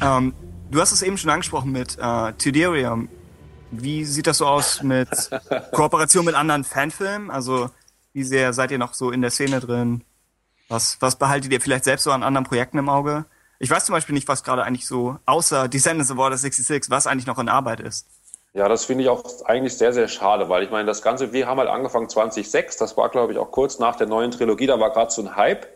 ähm, 0.02 0.34
Du 0.72 0.80
hast 0.80 0.92
es 0.92 1.02
eben 1.02 1.18
schon 1.18 1.32
angesprochen 1.32 1.72
mit 1.72 1.98
äh, 2.00 2.34
Tuderium. 2.34 3.10
wie 3.72 4.06
sieht 4.06 4.28
das 4.28 4.38
so 4.38 4.46
aus 4.46 4.84
mit 4.84 5.10
Kooperation 5.72 6.26
mit 6.26 6.36
anderen 6.36 6.64
Fanfilmen? 6.64 7.32
Also 7.32 7.72
wie 8.14 8.24
sehr 8.24 8.54
seid 8.54 8.70
ihr 8.70 8.78
noch 8.78 8.94
so 8.94 9.10
in 9.10 9.22
der 9.22 9.32
Szene 9.32 9.62
drin? 9.62 10.04
Was, 10.68 10.98
was 11.00 11.16
behaltet 11.16 11.52
ihr 11.52 11.60
vielleicht 11.60 11.86
selbst 11.86 12.04
so 12.04 12.12
an 12.12 12.22
anderen 12.22 12.46
Projekten 12.46 12.78
im 12.78 12.88
Auge? 12.88 13.26
Ich 13.58 13.72
weiß 13.72 13.86
zum 13.86 13.94
Beispiel 13.94 14.14
nicht, 14.14 14.28
was 14.28 14.44
gerade 14.44 14.64
eigentlich 14.64 14.86
so, 14.86 15.18
außer 15.26 15.68
Descendants 15.68 16.12
of 16.12 16.20
Order 16.20 16.38
66, 16.38 16.92
was 16.92 17.08
eigentlich 17.08 17.26
noch 17.26 17.40
in 17.40 17.50
Arbeit 17.50 17.80
ist. 17.80 18.06
Ja, 18.54 18.68
das 18.68 18.86
finde 18.86 19.04
ich 19.04 19.10
auch 19.10 19.24
eigentlich 19.46 19.76
sehr, 19.76 19.92
sehr 19.92 20.08
schade, 20.08 20.50
weil 20.50 20.64
ich 20.64 20.70
meine, 20.70 20.86
das 20.86 21.02
Ganze, 21.02 21.34
wir 21.34 21.48
haben 21.48 21.58
halt 21.58 21.70
angefangen 21.70 22.10
2006, 22.10 22.78
das 22.78 22.96
war, 22.96 23.10
glaube 23.10 23.34
ich, 23.34 23.40
auch 23.40 23.50
kurz 23.50 23.80
nach 23.80 23.96
der 23.96 24.06
neuen 24.06 24.30
Trilogie, 24.30 24.68
da 24.68 24.80
war 24.80 24.92
gerade 24.92 25.12
so 25.12 25.24
ein 25.24 25.36
Hype 25.36 25.68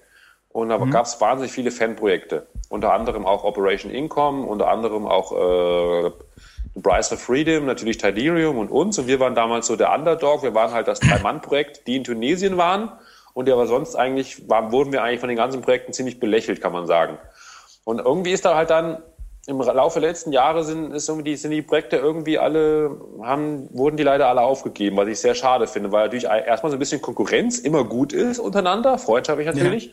und 0.54 0.70
da 0.70 0.78
mhm. 0.78 0.92
gab 0.92 1.06
es 1.06 1.20
wahnsinnig 1.20 1.52
viele 1.52 1.72
Fanprojekte. 1.72 2.46
Unter 2.70 2.94
anderem 2.94 3.26
auch 3.26 3.44
Operation 3.44 3.92
Income, 3.92 4.46
unter 4.46 4.70
anderem 4.70 5.08
auch 5.08 5.32
äh, 5.32 6.12
The 6.76 6.82
Price 6.82 7.12
of 7.12 7.22
Freedom, 7.22 7.66
natürlich 7.66 7.98
Tiderium 7.98 8.60
und 8.60 8.70
uns. 8.70 8.98
Und 9.00 9.08
wir 9.08 9.20
waren 9.20 9.34
damals 9.34 9.66
so 9.66 9.76
der 9.76 9.92
Underdog. 9.92 10.44
Wir 10.44 10.54
waren 10.54 10.72
halt 10.72 10.88
das 10.88 11.00
Drei-Mann-Projekt, 11.00 11.88
die 11.88 11.98
in 11.98 12.04
Tunesien 12.04 12.58
waren. 12.58 12.92
Und 13.34 13.50
aber 13.50 13.66
sonst 13.66 13.96
eigentlich 13.96 14.48
waren, 14.48 14.72
wurden 14.72 14.92
wir 14.92 15.02
eigentlich 15.02 15.20
von 15.20 15.30
den 15.30 15.38
ganzen 15.38 15.62
Projekten 15.62 15.92
ziemlich 15.92 16.20
belächelt, 16.20 16.62
kann 16.62 16.72
man 16.72 16.86
sagen. 16.86 17.18
Und 17.84 18.00
irgendwie 18.00 18.32
ist 18.32 18.46
da 18.46 18.56
halt 18.56 18.70
dann 18.70 19.02
im 19.46 19.60
Laufe 19.60 20.00
der 20.00 20.10
letzten 20.10 20.32
Jahre 20.32 20.64
sind, 20.64 20.94
ist 20.94 21.10
irgendwie, 21.10 21.36
sind 21.36 21.52
die 21.52 21.62
Projekte 21.62 21.98
irgendwie 21.98 22.40
alle, 22.40 22.96
haben, 23.22 23.68
wurden 23.74 23.98
die 23.98 24.04
leider 24.04 24.30
alle 24.30 24.42
aufgegeben, 24.42 24.96
was 24.96 25.08
ich 25.10 25.20
sehr 25.20 25.36
schade 25.36 25.68
finde, 25.68 25.92
weil 25.92 26.06
natürlich 26.06 26.26
erstmal 26.26 26.72
so 26.72 26.78
ein 26.78 26.80
bisschen 26.80 27.02
Konkurrenz 27.02 27.60
immer 27.60 27.84
gut 27.84 28.14
ist 28.14 28.40
untereinander, 28.40 28.98
freundschaftlich 28.98 29.48
natürlich. 29.48 29.88
Ja. 29.88 29.92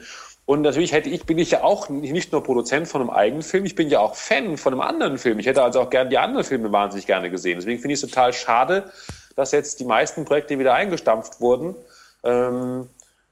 Und 0.51 0.63
natürlich 0.63 0.91
hätte 0.91 1.09
ich, 1.09 1.27
bin 1.27 1.39
ich 1.39 1.53
ja 1.53 1.63
auch 1.63 1.89
nicht 1.91 2.33
nur 2.33 2.43
Produzent 2.43 2.89
von 2.89 3.01
einem 3.01 3.11
eigenen 3.11 3.43
Film, 3.45 3.67
ich 3.67 3.77
bin 3.77 3.89
ja 3.89 4.01
auch 4.01 4.17
Fan 4.17 4.57
von 4.57 4.73
einem 4.73 4.81
anderen 4.81 5.17
Film. 5.17 5.39
Ich 5.39 5.47
hätte 5.47 5.63
also 5.63 5.81
auch 5.81 5.91
gerne 5.91 6.11
die 6.11 6.19
anderen 6.19 6.43
Filme 6.45 6.73
wahnsinnig 6.73 7.07
gerne 7.07 7.31
gesehen. 7.31 7.61
Deswegen 7.61 7.81
finde 7.81 7.95
ich 7.95 8.03
es 8.03 8.11
total 8.11 8.33
schade, 8.33 8.91
dass 9.37 9.53
jetzt 9.53 9.79
die 9.79 9.85
meisten 9.85 10.25
Projekte 10.25 10.59
wieder 10.59 10.75
eingestampft 10.75 11.41
wurden. 11.41 11.77
Ähm, 12.25 12.89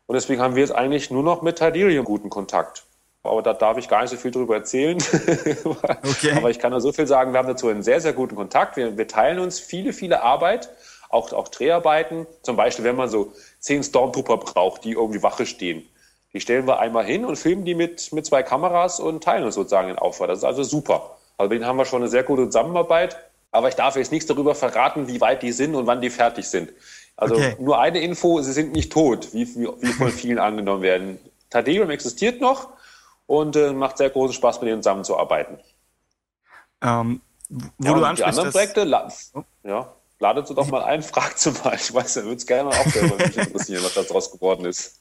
und 0.07 0.15
deswegen 0.15 0.41
haben 0.41 0.55
wir 0.55 0.63
jetzt 0.63 0.71
eigentlich 0.71 1.11
nur 1.11 1.25
noch 1.25 1.43
mit 1.43 1.59
Tiderium 1.59 2.05
guten 2.05 2.31
Kontakt 2.31 2.85
aber 3.25 3.43
da 3.43 3.53
darf 3.53 3.77
ich 3.77 3.89
gar 3.89 4.03
nicht 4.03 4.11
so 4.11 4.17
viel 4.17 4.31
drüber 4.31 4.55
erzählen. 4.55 4.97
okay. 5.65 6.33
Aber 6.37 6.51
ich 6.51 6.61
kann 6.61 6.71
nur 6.71 6.81
so 6.81 6.93
viel 6.93 7.07
sagen, 7.07 7.33
wir 7.33 7.39
haben 7.39 7.49
dazu 7.49 7.69
einen 7.69 7.83
sehr, 7.83 8.01
sehr 8.01 8.13
guten 8.13 8.37
Kontakt. 8.37 8.77
Wir, 8.77 8.97
wir 8.97 9.09
teilen 9.09 9.41
uns 9.41 9.59
viele, 9.59 9.93
viele 9.93 10.23
Arbeit, 10.23 10.71
auch, 11.11 11.33
auch 11.33 11.49
Dreharbeiten. 11.49 12.27
Zum 12.43 12.57
Beispiel, 12.57 12.85
wenn 12.85 12.97
man 12.97 13.09
so 13.11 13.33
zehn 13.59 13.83
Stormtrooper 13.83 14.39
braucht, 14.39 14.85
die 14.85 14.93
irgendwie 14.93 15.23
Wache 15.23 15.45
stehen. 15.45 15.87
Die 16.33 16.41
stellen 16.41 16.67
wir 16.67 16.79
einmal 16.79 17.05
hin 17.05 17.25
und 17.25 17.37
filmen 17.37 17.65
die 17.65 17.75
mit, 17.75 18.13
mit 18.13 18.27
zwei 18.27 18.43
Kameras 18.43 19.01
und 19.01 19.25
teilen 19.25 19.45
uns 19.45 19.55
sozusagen 19.55 19.89
den 19.89 19.99
Aufwand. 19.99 20.31
Das 20.31 20.39
ist 20.39 20.45
also 20.45 20.63
super. 20.63 21.17
Also 21.37 21.49
mit 21.49 21.61
denen 21.61 21.67
haben 21.67 21.79
wir 21.79 21.85
schon 21.85 22.03
eine 22.03 22.11
sehr 22.11 22.23
gute 22.23 22.47
Zusammenarbeit. 22.47 23.17
Aber 23.51 23.69
ich 23.69 23.77
darf 23.77 23.97
jetzt 23.97 24.13
nichts 24.13 24.27
darüber 24.27 24.55
verraten, 24.55 25.09
wie 25.09 25.23
weit 25.23 25.43
die 25.43 25.53
sind 25.53 25.75
und 25.75 25.87
wann 25.87 26.03
die 26.03 26.11
fertig 26.11 26.47
sind. 26.49 26.71
Also 27.17 27.35
okay. 27.35 27.57
nur 27.59 27.81
eine 27.81 28.01
Info, 28.01 28.41
sie 28.43 28.53
sind 28.53 28.73
nicht 28.73 28.93
tot, 28.93 29.33
wie, 29.33 29.47
wie, 29.57 29.69
wie 29.81 29.93
von 29.93 30.11
vielen 30.11 30.39
angenommen 30.39 30.83
werden. 30.83 31.19
Tadeum 31.49 31.89
existiert 31.89 32.43
noch, 32.43 32.69
und 33.29 33.57
äh, 33.57 33.73
macht 33.73 33.99
sehr 33.99 34.11
großen 34.11 34.35
Spaß, 34.35 34.61
mit 34.61 34.71
denen 34.71 34.83
zusammenzuarbeiten. 34.83 35.59
Ähm, 36.83 37.21
wo 37.49 37.87
ja, 37.87 37.95
du 37.95 38.05
ansprichst, 38.05 38.19
die 38.19 38.25
anderen 38.25 38.51
Projekte, 38.51 38.85
la 38.85 39.09
oh. 39.35 39.43
ja, 39.63 39.95
ladet 40.19 40.49
sie 40.49 40.55
doch 40.55 40.67
mal 40.69 40.83
ein, 40.83 41.03
fragt 41.05 41.39
sie 41.39 41.53
mal. 41.63 41.75
Ich 41.77 41.95
weiß, 41.95 42.17
er 42.17 42.25
würde 42.25 42.37
es 42.37 42.47
gerne 42.47 42.71
auch 42.71 42.87
selber 42.87 43.17
mich 43.17 43.37
interessieren, 43.37 43.85
was 43.85 43.95
da 43.95 44.03
draus 44.03 44.33
geworden 44.33 44.65
ist. 44.65 45.01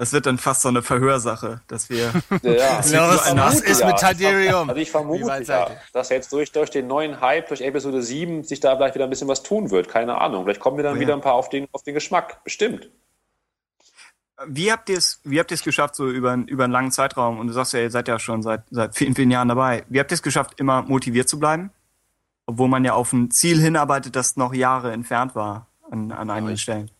Das 0.00 0.14
wird 0.14 0.24
dann 0.24 0.38
fast 0.38 0.62
so 0.62 0.70
eine 0.70 0.80
Verhörsache, 0.80 1.60
dass 1.68 1.90
wir. 1.90 2.10
Ja, 2.42 2.52
ja. 2.52 2.76
das 2.78 2.90
ja 2.90 3.06
was, 3.06 3.36
was 3.36 3.60
ist 3.60 3.84
mit 3.84 3.98
Tadirium? 3.98 4.70
Also 4.70 4.80
ich 4.80 4.90
vermute, 4.90 5.42
ja, 5.44 5.70
dass 5.92 6.08
jetzt 6.08 6.32
durch, 6.32 6.52
durch 6.52 6.70
den 6.70 6.86
neuen 6.86 7.20
Hype, 7.20 7.48
durch 7.48 7.60
Episode 7.60 8.02
7, 8.02 8.42
sich 8.44 8.60
da 8.60 8.74
vielleicht 8.76 8.94
wieder 8.94 9.04
ein 9.04 9.10
bisschen 9.10 9.28
was 9.28 9.42
tun 9.42 9.70
wird. 9.70 9.88
Keine 9.88 10.18
Ahnung. 10.18 10.44
Vielleicht 10.44 10.60
kommen 10.60 10.78
wir 10.78 10.84
dann 10.84 10.96
oh, 10.96 11.00
wieder 11.00 11.12
ein 11.12 11.20
paar 11.20 11.34
auf 11.34 11.50
den, 11.50 11.68
auf 11.72 11.82
den 11.82 11.92
Geschmack. 11.92 12.42
Bestimmt. 12.44 12.88
Wie 14.46 14.72
habt 14.72 14.88
ihr 14.88 14.96
es, 14.96 15.20
wie 15.24 15.38
habt 15.38 15.50
ihr 15.50 15.56
es 15.56 15.62
geschafft, 15.62 15.96
so 15.96 16.08
über, 16.08 16.34
über 16.46 16.64
einen 16.64 16.72
langen 16.72 16.92
Zeitraum? 16.92 17.38
Und 17.38 17.48
du 17.48 17.52
sagst 17.52 17.74
ja, 17.74 17.80
ihr 17.80 17.90
seid 17.90 18.08
ja 18.08 18.18
schon 18.18 18.42
seit, 18.42 18.62
seit 18.70 18.96
vielen, 18.96 19.14
vielen 19.14 19.30
Jahren 19.30 19.48
dabei. 19.48 19.84
Wie 19.90 20.00
habt 20.00 20.10
ihr 20.10 20.14
es 20.14 20.22
geschafft, 20.22 20.58
immer 20.58 20.80
motiviert 20.80 21.28
zu 21.28 21.38
bleiben? 21.38 21.72
Obwohl 22.46 22.68
man 22.68 22.86
ja 22.86 22.94
auf 22.94 23.12
ein 23.12 23.30
Ziel 23.30 23.60
hinarbeitet, 23.60 24.16
das 24.16 24.38
noch 24.38 24.54
Jahre 24.54 24.92
entfernt 24.92 25.34
war 25.34 25.66
an, 25.90 26.10
an 26.10 26.30
einigen 26.30 26.56
Stellen. 26.56 26.90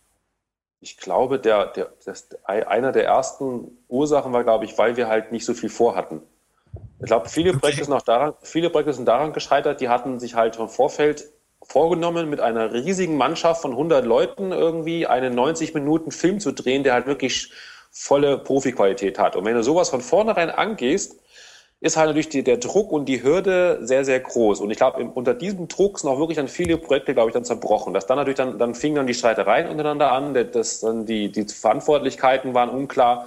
Ich 0.81 0.97
glaube, 0.97 1.39
der, 1.39 1.67
der, 1.67 1.91
das, 2.03 2.27
einer 2.43 2.91
der 2.91 3.05
ersten 3.05 3.77
Ursachen 3.87 4.33
war, 4.33 4.43
glaube 4.43 4.65
ich, 4.65 4.77
weil 4.77 4.97
wir 4.97 5.07
halt 5.07 5.31
nicht 5.31 5.45
so 5.45 5.53
viel 5.53 5.69
vorhatten. 5.69 6.21
Ich 6.99 7.05
glaube, 7.05 7.29
viele 7.29 7.53
Projekte 7.53 7.85
sind 7.85 7.93
auch 7.93 8.01
daran, 8.01 8.33
viele 8.41 8.69
Projekte 8.69 8.93
sind 8.93 9.07
daran 9.07 9.33
gescheitert, 9.33 9.79
die 9.79 9.89
hatten 9.89 10.19
sich 10.19 10.35
halt 10.35 10.57
im 10.57 10.69
Vorfeld 10.69 11.31
vorgenommen, 11.63 12.29
mit 12.29 12.39
einer 12.39 12.73
riesigen 12.73 13.17
Mannschaft 13.17 13.61
von 13.61 13.71
100 13.71 14.05
Leuten 14.05 14.51
irgendwie 14.51 15.05
einen 15.07 15.35
90 15.35 15.73
Minuten 15.73 16.11
Film 16.11 16.39
zu 16.39 16.51
drehen, 16.51 16.83
der 16.83 16.93
halt 16.93 17.05
wirklich 17.05 17.51
volle 17.91 18.37
Profiqualität 18.37 19.19
hat. 19.19 19.35
Und 19.35 19.45
wenn 19.45 19.55
du 19.55 19.63
sowas 19.63 19.89
von 19.89 20.01
vornherein 20.01 20.49
angehst, 20.49 21.20
ist 21.81 21.97
halt 21.97 22.07
natürlich 22.07 22.29
die, 22.29 22.43
der 22.43 22.57
Druck 22.57 22.91
und 22.91 23.05
die 23.05 23.23
Hürde 23.23 23.79
sehr, 23.81 24.05
sehr 24.05 24.19
groß. 24.19 24.61
Und 24.61 24.69
ich 24.69 24.77
glaube, 24.77 25.03
unter 25.15 25.33
diesem 25.33 25.67
Druck 25.67 25.97
sind 25.97 26.09
auch 26.11 26.19
wirklich 26.19 26.37
dann 26.37 26.47
viele 26.47 26.77
Projekte, 26.77 27.15
glaube 27.15 27.29
ich, 27.29 27.33
dann 27.33 27.43
zerbrochen. 27.43 27.91
Das 27.93 28.05
dann 28.05 28.17
natürlich 28.17 28.37
dann, 28.37 28.59
dann 28.59 28.75
fingen 28.75 28.95
dann 28.95 29.07
die 29.07 29.15
Streitereien 29.15 29.67
untereinander 29.67 30.11
an, 30.11 30.35
das, 30.51 30.81
dann 30.81 31.07
die, 31.07 31.31
die 31.31 31.45
Verantwortlichkeiten 31.45 32.53
waren 32.53 32.69
unklar. 32.69 33.25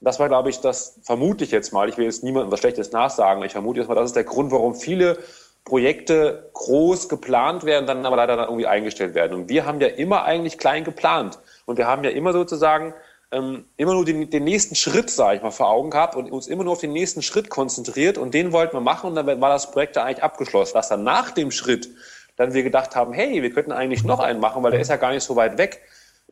Das 0.00 0.20
war, 0.20 0.28
glaube 0.28 0.48
ich, 0.48 0.60
das 0.60 1.00
vermute 1.02 1.42
ich 1.42 1.50
jetzt 1.50 1.72
mal. 1.72 1.88
Ich 1.88 1.98
will 1.98 2.04
jetzt 2.04 2.22
niemandem 2.22 2.52
was 2.52 2.60
Schlechtes 2.60 2.92
nachsagen. 2.92 3.42
Ich 3.42 3.50
vermute 3.50 3.80
jetzt 3.80 3.88
mal, 3.88 3.96
das 3.96 4.10
ist 4.10 4.16
der 4.16 4.22
Grund, 4.22 4.52
warum 4.52 4.76
viele 4.76 5.18
Projekte 5.64 6.50
groß 6.54 7.08
geplant 7.08 7.64
werden, 7.64 7.86
dann 7.86 8.06
aber 8.06 8.14
leider 8.14 8.36
dann 8.36 8.46
irgendwie 8.46 8.68
eingestellt 8.68 9.14
werden. 9.14 9.34
Und 9.34 9.48
wir 9.48 9.66
haben 9.66 9.80
ja 9.80 9.88
immer 9.88 10.24
eigentlich 10.24 10.56
klein 10.56 10.84
geplant. 10.84 11.40
Und 11.66 11.78
wir 11.78 11.88
haben 11.88 12.04
ja 12.04 12.10
immer 12.10 12.32
sozusagen 12.32 12.94
ähm, 13.30 13.64
immer 13.76 13.94
nur 13.94 14.04
den, 14.04 14.30
den 14.30 14.44
nächsten 14.44 14.74
Schritt, 14.74 15.10
sage 15.10 15.36
ich 15.36 15.42
mal, 15.42 15.50
vor 15.50 15.68
Augen 15.68 15.90
gehabt 15.90 16.16
und 16.16 16.30
uns 16.30 16.46
immer 16.46 16.64
nur 16.64 16.72
auf 16.72 16.80
den 16.80 16.92
nächsten 16.92 17.22
Schritt 17.22 17.50
konzentriert 17.50 18.18
und 18.18 18.34
den 18.34 18.52
wollten 18.52 18.76
wir 18.76 18.80
machen 18.80 19.10
und 19.10 19.16
dann 19.16 19.26
war 19.40 19.50
das 19.50 19.70
Projekt 19.70 19.96
ja 19.96 20.04
eigentlich 20.04 20.22
abgeschlossen. 20.22 20.74
Was 20.74 20.88
dann 20.88 21.04
nach 21.04 21.30
dem 21.30 21.50
Schritt 21.50 21.88
dann 22.36 22.54
wir 22.54 22.62
gedacht 22.62 22.94
haben, 22.94 23.12
hey, 23.12 23.42
wir 23.42 23.50
könnten 23.50 23.72
eigentlich 23.72 24.04
noch 24.04 24.20
einen 24.20 24.40
machen, 24.40 24.62
weil 24.62 24.70
der 24.70 24.80
ist 24.80 24.88
ja 24.88 24.96
gar 24.96 25.12
nicht 25.12 25.24
so 25.24 25.34
weit 25.34 25.58
weg. 25.58 25.82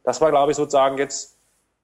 Das 0.05 0.21
war, 0.21 0.31
glaube 0.31 0.53
ich, 0.53 0.57
sozusagen 0.57 0.99
jetzt 0.99 1.37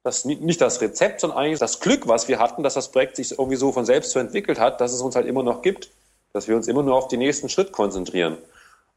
das, 0.04 0.24
nicht 0.24 0.60
das 0.60 0.80
Rezept, 0.80 1.20
sondern 1.20 1.38
eigentlich 1.38 1.58
das 1.58 1.80
Glück, 1.80 2.06
was 2.06 2.28
wir 2.28 2.38
hatten, 2.38 2.62
dass 2.62 2.74
das 2.74 2.92
Projekt 2.92 3.16
sich 3.16 3.32
irgendwie 3.32 3.56
so 3.56 3.72
von 3.72 3.84
selbst 3.84 4.12
so 4.12 4.20
entwickelt 4.20 4.60
hat, 4.60 4.80
dass 4.80 4.92
es 4.92 5.00
uns 5.00 5.16
halt 5.16 5.26
immer 5.26 5.42
noch 5.42 5.62
gibt 5.62 5.90
dass 6.32 6.48
wir 6.48 6.56
uns 6.56 6.68
immer 6.68 6.82
nur 6.82 6.94
auf 6.94 7.08
den 7.08 7.18
nächsten 7.18 7.48
Schritt 7.48 7.72
konzentrieren. 7.72 8.38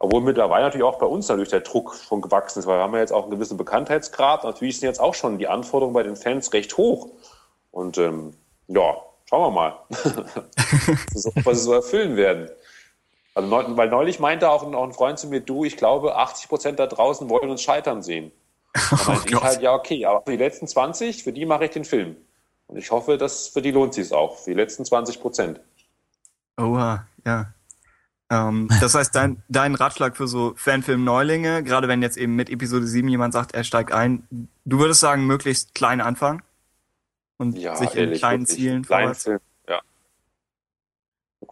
Obwohl 0.05 0.21
mittlerweile 0.21 0.65
natürlich 0.65 0.83
auch 0.83 0.99
bei 0.99 1.07
uns 1.07 1.27
natürlich 1.27 1.49
der 1.49 1.61
Druck 1.61 1.95
schon 1.95 2.21
gewachsen 2.21 2.59
ist, 2.59 2.67
weil 2.67 2.77
wir 2.77 2.83
haben 2.83 2.93
ja 2.93 2.99
jetzt 2.99 3.11
auch 3.11 3.23
einen 3.23 3.31
gewissen 3.31 3.57
Bekanntheitsgrad. 3.57 4.43
Natürlich 4.43 4.79
sind 4.79 4.87
jetzt 4.87 4.99
auch 4.99 5.15
schon 5.15 5.39
die 5.39 5.47
Anforderungen 5.47 5.95
bei 5.95 6.03
den 6.03 6.15
Fans 6.15 6.53
recht 6.53 6.77
hoch. 6.77 7.09
Und 7.71 7.97
ähm, 7.97 8.35
ja, 8.67 8.97
schauen 9.27 9.41
wir 9.41 9.49
mal, 9.49 9.79
was 11.43 11.57
sie 11.57 11.63
so 11.63 11.73
erfüllen 11.73 12.17
werden. 12.17 12.51
Also, 13.33 13.49
weil 13.49 13.89
neulich 13.89 14.19
meinte 14.19 14.51
auch, 14.51 14.61
auch 14.71 14.83
ein 14.83 14.93
Freund 14.93 15.17
zu 15.17 15.25
mir, 15.27 15.39
du, 15.39 15.65
ich 15.65 15.75
glaube, 15.75 16.15
80 16.15 16.49
Prozent 16.49 16.77
da 16.77 16.85
draußen 16.85 17.27
wollen 17.27 17.49
uns 17.49 17.63
scheitern 17.63 18.03
sehen. 18.03 18.31
Da 18.75 18.97
oh 19.07 19.27
ich 19.27 19.41
halt, 19.41 19.61
ja, 19.63 19.73
okay, 19.73 20.05
aber 20.05 20.21
für 20.21 20.37
die 20.37 20.43
letzten 20.43 20.67
20, 20.67 21.23
für 21.23 21.33
die 21.33 21.47
mache 21.47 21.65
ich 21.65 21.71
den 21.71 21.85
Film. 21.85 22.15
Und 22.67 22.77
ich 22.77 22.91
hoffe, 22.91 23.17
dass 23.17 23.47
für 23.47 23.63
die 23.63 23.71
lohnt 23.71 23.95
sich 23.95 24.05
es 24.05 24.11
auch, 24.11 24.37
für 24.37 24.51
die 24.51 24.55
letzten 24.55 24.85
20 24.85 25.19
Prozent. 25.19 25.61
Oha, 26.57 27.07
ja. 27.25 27.47
Ähm, 28.29 28.69
das 28.81 28.95
heißt, 28.95 29.15
dein, 29.15 29.43
dein 29.49 29.75
Ratschlag 29.75 30.17
für 30.17 30.27
so 30.27 30.53
Fanfilm-Neulinge, 30.55 31.63
gerade 31.63 31.87
wenn 31.87 32.01
jetzt 32.01 32.17
eben 32.17 32.35
mit 32.35 32.49
Episode 32.49 32.87
7 32.87 33.07
jemand 33.07 33.33
sagt, 33.33 33.53
er 33.53 33.63
steigt 33.63 33.91
ein, 33.91 34.27
du 34.65 34.79
würdest 34.79 34.99
sagen, 34.99 35.27
möglichst 35.27 35.75
klein 35.75 36.01
anfangen 36.01 36.41
und 37.37 37.57
ja, 37.57 37.75
sich 37.75 37.95
ehrlich, 37.95 38.13
in 38.13 38.17
kleinen 38.19 38.45
Zielen 38.47 38.83
vorwärts. 38.83 39.25
Ja. 39.67 39.81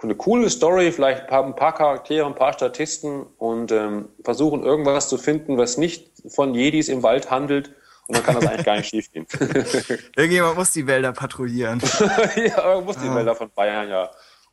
Eine 0.02 0.16
coole 0.16 0.50
Story, 0.50 0.92
vielleicht 0.92 1.22
ein 1.22 1.28
paar, 1.28 1.46
ein 1.46 1.56
paar, 1.56 1.76
Charaktere, 1.76 2.26
ein 2.26 2.36
paar 2.36 2.54
Statisten 2.54 3.22
und 3.38 3.72
ähm, 3.72 4.10
versuchen 4.24 4.64
irgendwas 4.64 5.08
zu 5.08 5.18
finden, 5.18 5.58
was 5.58 5.78
nicht 5.78 6.12
von 6.28 6.56
Jedis 6.56 6.90
im 6.90 7.04
Wald 7.04 7.30
handelt 7.30 7.74
und 8.08 8.18
dann 8.18 8.24
kann 8.24 8.36
das 8.36 8.48
eigentlich 8.48 8.66
gar 8.66 8.78
nicht 8.78 8.90
schief 8.90 9.12
gehen. 9.12 9.28
Irgendjemand 10.16 10.58
muss 10.58 10.72
die 10.72 10.88
Wälder 10.88 11.14
patrouillieren. 11.14 11.80
ja, 12.36 12.82
muss 12.82 12.98
die 12.98 13.08
ah. 13.08 13.16
Wälder 13.16 13.36
von 13.36 13.50
Bayern 13.52 13.88
ja 13.88 14.10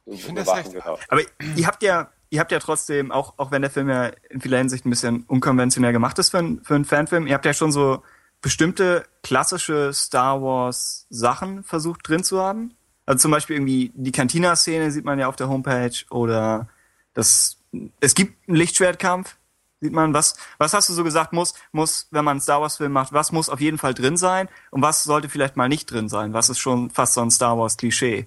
ich 0.06 0.24
finde 0.24 0.44
das 0.44 0.54
recht. 0.54 0.72
Genau. 0.72 0.98
Aber 1.08 1.20
ihr 1.56 1.66
habt 1.66 1.82
ja, 1.82 2.10
ihr 2.30 2.40
habt 2.40 2.52
ja 2.52 2.58
trotzdem, 2.58 3.12
auch, 3.12 3.34
auch 3.36 3.50
wenn 3.50 3.62
der 3.62 3.70
Film 3.70 3.88
ja 3.88 4.10
in 4.28 4.40
vieler 4.40 4.58
Hinsicht 4.58 4.86
ein 4.86 4.90
bisschen 4.90 5.24
unkonventionell 5.24 5.92
gemacht 5.92 6.18
ist 6.18 6.30
für, 6.30 6.38
ein, 6.38 6.60
für 6.62 6.74
einen 6.74 6.84
Fanfilm, 6.84 7.26
ihr 7.26 7.34
habt 7.34 7.44
ja 7.44 7.52
schon 7.52 7.72
so 7.72 8.02
bestimmte 8.40 9.04
klassische 9.22 9.92
Star 9.92 10.40
Wars 10.42 11.06
Sachen 11.10 11.62
versucht 11.62 12.08
drin 12.08 12.24
zu 12.24 12.40
haben. 12.40 12.74
Also 13.06 13.22
zum 13.22 13.32
Beispiel 13.32 13.56
irgendwie 13.56 13.92
die 13.94 14.12
Cantina-Szene 14.12 14.90
sieht 14.90 15.04
man 15.04 15.18
ja 15.18 15.28
auf 15.28 15.36
der 15.36 15.48
Homepage 15.48 16.04
oder 16.10 16.68
das, 17.12 17.58
es 18.00 18.14
gibt 18.14 18.48
einen 18.48 18.56
Lichtschwertkampf, 18.56 19.36
sieht 19.80 19.92
man. 19.92 20.14
Was, 20.14 20.36
was 20.58 20.74
hast 20.74 20.88
du 20.88 20.92
so 20.92 21.04
gesagt, 21.04 21.32
muss, 21.32 21.54
muss, 21.72 22.08
wenn 22.10 22.24
man 22.24 22.32
einen 22.32 22.40
Star 22.40 22.60
Wars 22.60 22.76
Film 22.76 22.92
macht, 22.92 23.12
was 23.12 23.32
muss 23.32 23.48
auf 23.48 23.60
jeden 23.60 23.78
Fall 23.78 23.94
drin 23.94 24.16
sein 24.16 24.48
und 24.70 24.82
was 24.82 25.04
sollte 25.04 25.28
vielleicht 25.28 25.56
mal 25.56 25.68
nicht 25.68 25.90
drin 25.90 26.08
sein? 26.08 26.32
Was 26.32 26.50
ist 26.50 26.60
schon 26.60 26.90
fast 26.90 27.14
so 27.14 27.20
ein 27.20 27.30
Star 27.30 27.58
Wars 27.58 27.76
Klischee? 27.76 28.26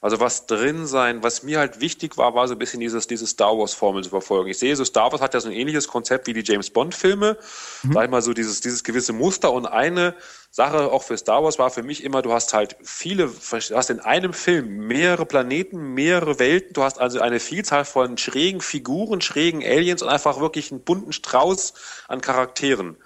Also 0.00 0.20
was 0.20 0.46
drin 0.46 0.86
sein, 0.86 1.22
was 1.22 1.42
mir 1.42 1.58
halt 1.58 1.80
wichtig 1.80 2.16
war, 2.16 2.34
war 2.34 2.46
so 2.46 2.54
ein 2.54 2.58
bisschen 2.58 2.80
dieses, 2.80 3.06
diese 3.06 3.26
Star 3.26 3.56
Wars 3.56 3.74
Formel 3.74 4.04
zu 4.04 4.10
verfolgen. 4.10 4.50
Ich 4.50 4.58
sehe 4.58 4.76
so, 4.76 4.84
Star 4.84 5.10
Wars 5.10 5.20
hat 5.20 5.34
ja 5.34 5.40
so 5.40 5.48
ein 5.48 5.54
ähnliches 5.54 5.88
Konzept 5.88 6.26
wie 6.26 6.32
die 6.32 6.42
James 6.44 6.70
Bond 6.70 6.94
Filme. 6.94 7.38
Mhm. 7.82 7.92
Sag 7.92 8.04
ich 8.04 8.10
mal 8.10 8.22
so 8.22 8.32
dieses, 8.34 8.60
dieses 8.60 8.84
gewisse 8.84 9.12
Muster 9.12 9.52
und 9.52 9.66
eine 9.66 10.14
Sache 10.50 10.92
auch 10.92 11.02
für 11.02 11.16
Star 11.18 11.42
Wars 11.42 11.58
war 11.58 11.70
für 11.70 11.82
mich 11.82 12.04
immer, 12.04 12.22
du 12.22 12.32
hast 12.32 12.54
halt 12.54 12.76
viele, 12.82 13.26
du 13.28 13.76
hast 13.76 13.90
in 13.90 13.98
einem 13.98 14.32
Film 14.32 14.86
mehrere 14.86 15.26
Planeten, 15.26 15.94
mehrere 15.94 16.38
Welten, 16.38 16.74
du 16.74 16.82
hast 16.84 17.00
also 17.00 17.20
eine 17.20 17.40
Vielzahl 17.40 17.84
von 17.84 18.18
schrägen 18.18 18.60
Figuren, 18.60 19.20
schrägen 19.20 19.64
Aliens 19.64 20.02
und 20.02 20.08
einfach 20.08 20.38
wirklich 20.38 20.70
einen 20.70 20.82
bunten 20.82 21.12
Strauß 21.12 21.74
an 22.06 22.20
Charakteren. 22.20 22.96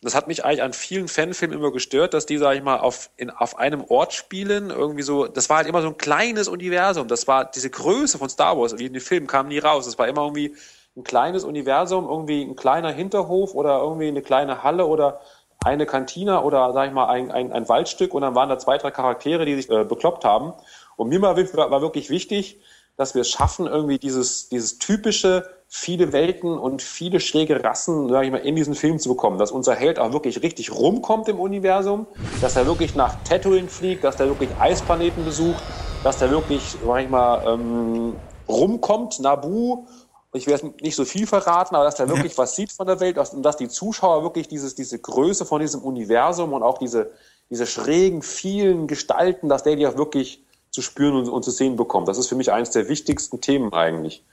Das 0.00 0.14
hat 0.14 0.28
mich 0.28 0.44
eigentlich 0.44 0.62
an 0.62 0.72
vielen 0.72 1.08
Fanfilmen 1.08 1.58
immer 1.58 1.72
gestört, 1.72 2.14
dass 2.14 2.24
die, 2.24 2.38
sag 2.38 2.54
ich 2.54 2.62
mal, 2.62 2.78
auf, 2.78 3.10
in, 3.16 3.30
auf 3.30 3.58
einem 3.58 3.84
Ort 3.84 4.12
spielen, 4.12 4.70
irgendwie 4.70 5.02
so, 5.02 5.26
das 5.26 5.50
war 5.50 5.58
halt 5.58 5.66
immer 5.66 5.82
so 5.82 5.88
ein 5.88 5.98
kleines 5.98 6.46
Universum. 6.46 7.08
Das 7.08 7.26
war 7.26 7.44
diese 7.44 7.68
Größe 7.68 8.18
von 8.18 8.28
Star 8.28 8.56
Wars, 8.56 8.78
wie 8.78 8.86
in 8.86 8.92
den 8.92 9.02
Filmen 9.02 9.26
kam 9.26 9.48
nie 9.48 9.58
raus. 9.58 9.86
Das 9.86 9.98
war 9.98 10.06
immer 10.06 10.22
irgendwie 10.22 10.54
ein 10.96 11.02
kleines 11.02 11.42
Universum, 11.44 12.08
irgendwie 12.08 12.42
ein 12.42 12.54
kleiner 12.54 12.92
Hinterhof 12.92 13.54
oder 13.54 13.78
irgendwie 13.80 14.08
eine 14.08 14.22
kleine 14.22 14.62
Halle 14.62 14.86
oder 14.86 15.20
eine 15.64 15.86
Kantine 15.86 16.42
oder, 16.42 16.72
sag 16.72 16.86
ich 16.86 16.92
mal, 16.94 17.08
ein, 17.08 17.32
ein, 17.32 17.52
ein 17.52 17.68
Waldstück 17.68 18.14
und 18.14 18.22
dann 18.22 18.34
waren 18.34 18.48
da 18.48 18.58
zwei, 18.58 18.78
drei 18.78 18.92
Charaktere, 18.92 19.44
die 19.44 19.56
sich 19.56 19.68
äh, 19.70 19.84
bekloppt 19.84 20.24
haben. 20.24 20.52
Und 20.96 21.08
mir 21.08 21.20
war, 21.20 21.36
war 21.36 21.82
wirklich 21.82 22.10
wichtig, 22.10 22.60
dass 22.96 23.14
wir 23.14 23.22
es 23.22 23.30
schaffen, 23.30 23.66
irgendwie 23.66 23.98
dieses, 23.98 24.48
dieses 24.48 24.78
typische 24.78 25.48
viele 25.70 26.12
Welten 26.14 26.58
und 26.58 26.80
viele 26.80 27.20
schräge 27.20 27.62
Rassen, 27.62 28.08
sag 28.08 28.24
ich 28.24 28.30
mal, 28.30 28.38
in 28.38 28.56
diesen 28.56 28.74
Film 28.74 28.98
zu 28.98 29.10
bekommen, 29.10 29.38
dass 29.38 29.52
unser 29.52 29.74
Held 29.74 29.98
auch 29.98 30.12
wirklich 30.12 30.42
richtig 30.42 30.72
rumkommt 30.72 31.28
im 31.28 31.38
Universum, 31.38 32.06
dass 32.40 32.56
er 32.56 32.66
wirklich 32.66 32.94
nach 32.94 33.22
Tatooine 33.22 33.68
fliegt, 33.68 34.02
dass 34.02 34.16
er 34.16 34.28
wirklich 34.28 34.58
Eisplaneten 34.58 35.24
besucht, 35.24 35.64
dass 36.02 36.22
er 36.22 36.30
wirklich, 36.30 36.78
sag 36.82 37.02
ich 37.02 37.10
mal, 37.10 37.42
ähm, 37.46 38.16
rumkommt, 38.48 39.20
Nabu. 39.20 39.84
Ich 40.32 40.46
werde 40.46 40.72
nicht 40.80 40.96
so 40.96 41.04
viel 41.04 41.26
verraten, 41.26 41.74
aber 41.74 41.84
dass 41.84 42.00
er 42.00 42.08
wirklich 42.08 42.32
ja. 42.32 42.38
was 42.38 42.54
sieht 42.56 42.72
von 42.72 42.86
der 42.86 43.00
Welt 43.00 43.18
und 43.18 43.42
dass 43.42 43.56
die 43.58 43.68
Zuschauer 43.68 44.22
wirklich 44.22 44.48
dieses, 44.48 44.74
diese 44.74 44.98
Größe 44.98 45.44
von 45.44 45.60
diesem 45.60 45.82
Universum 45.82 46.54
und 46.54 46.62
auch 46.62 46.78
diese, 46.78 47.10
diese 47.50 47.66
schrägen, 47.66 48.22
vielen 48.22 48.86
Gestalten, 48.86 49.50
dass 49.50 49.64
der 49.64 49.76
die 49.76 49.86
auch 49.86 49.96
wirklich 49.96 50.42
zu 50.70 50.80
spüren 50.80 51.16
und, 51.16 51.28
und 51.28 51.44
zu 51.44 51.50
sehen 51.50 51.76
bekommt. 51.76 52.08
Das 52.08 52.18
ist 52.18 52.28
für 52.28 52.36
mich 52.36 52.52
eines 52.52 52.70
der 52.70 52.88
wichtigsten 52.88 53.40
Themen 53.40 53.72
eigentlich. 53.72 54.24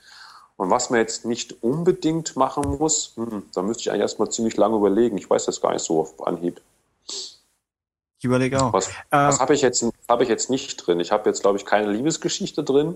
Und 0.56 0.70
was 0.70 0.88
man 0.90 1.00
jetzt 1.00 1.26
nicht 1.26 1.62
unbedingt 1.62 2.34
machen 2.36 2.78
muss, 2.78 3.12
hm, 3.16 3.44
da 3.54 3.62
müsste 3.62 3.82
ich 3.82 3.90
eigentlich 3.90 4.02
erstmal 4.02 4.30
ziemlich 4.30 4.56
lange 4.56 4.76
überlegen. 4.76 5.18
Ich 5.18 5.28
weiß 5.28 5.44
das 5.44 5.60
gar 5.60 5.72
nicht 5.72 5.84
so 5.84 6.00
auf 6.00 6.26
Anhieb. 6.26 6.60
Ich 7.06 8.24
überlege 8.24 8.62
auch. 8.62 8.72
Was, 8.72 8.88
äh, 8.88 8.92
was 9.10 9.40
habe 9.40 9.54
ich, 9.54 9.60
jetzt, 9.60 9.84
hab 10.08 10.22
ich 10.22 10.28
jetzt 10.28 10.48
nicht 10.48 10.76
drin? 10.76 10.98
Ich 11.00 11.12
habe 11.12 11.28
jetzt, 11.28 11.42
glaube 11.42 11.58
ich, 11.58 11.66
keine 11.66 11.92
Liebesgeschichte 11.92 12.64
drin. 12.64 12.94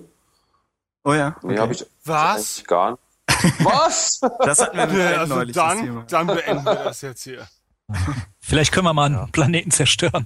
Oh 1.04 1.12
ja. 1.12 1.36
Okay. 1.38 1.46
Nee, 1.48 1.58
habe 1.58 1.72
ich 1.72 1.86
was? 2.04 2.64
gar 2.64 2.92
nicht. 2.92 3.00
Was? 3.64 4.20
Das 4.40 4.60
hatten 4.60 4.76
wir 4.92 4.98
ja, 5.10 5.20
also 5.20 5.34
neulich. 5.34 5.54
Dann, 5.54 6.04
dann 6.08 6.26
beenden 6.26 6.64
wir 6.64 6.74
das 6.74 7.00
jetzt 7.00 7.22
hier. 7.22 7.46
Vielleicht 8.38 8.70
können 8.72 8.84
wir 8.84 8.92
mal 8.92 9.06
einen 9.06 9.14
ja. 9.14 9.28
Planeten 9.32 9.70
zerstören. 9.70 10.24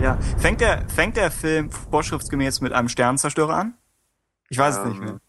ja. 0.00 0.18
Fängt 0.38 0.62
der, 0.62 0.88
fängt 0.88 1.16
der 1.18 1.30
Film 1.30 1.70
vorschriftsgemäß 1.70 2.62
mit 2.62 2.72
einem 2.72 2.88
Sternzerstörer 2.88 3.54
an? 3.54 3.74
Ich 4.52 4.58
weiß 4.58 4.76
ähm, 4.76 4.82
es 4.82 4.88
nicht 4.90 5.00
mehr. 5.00 5.20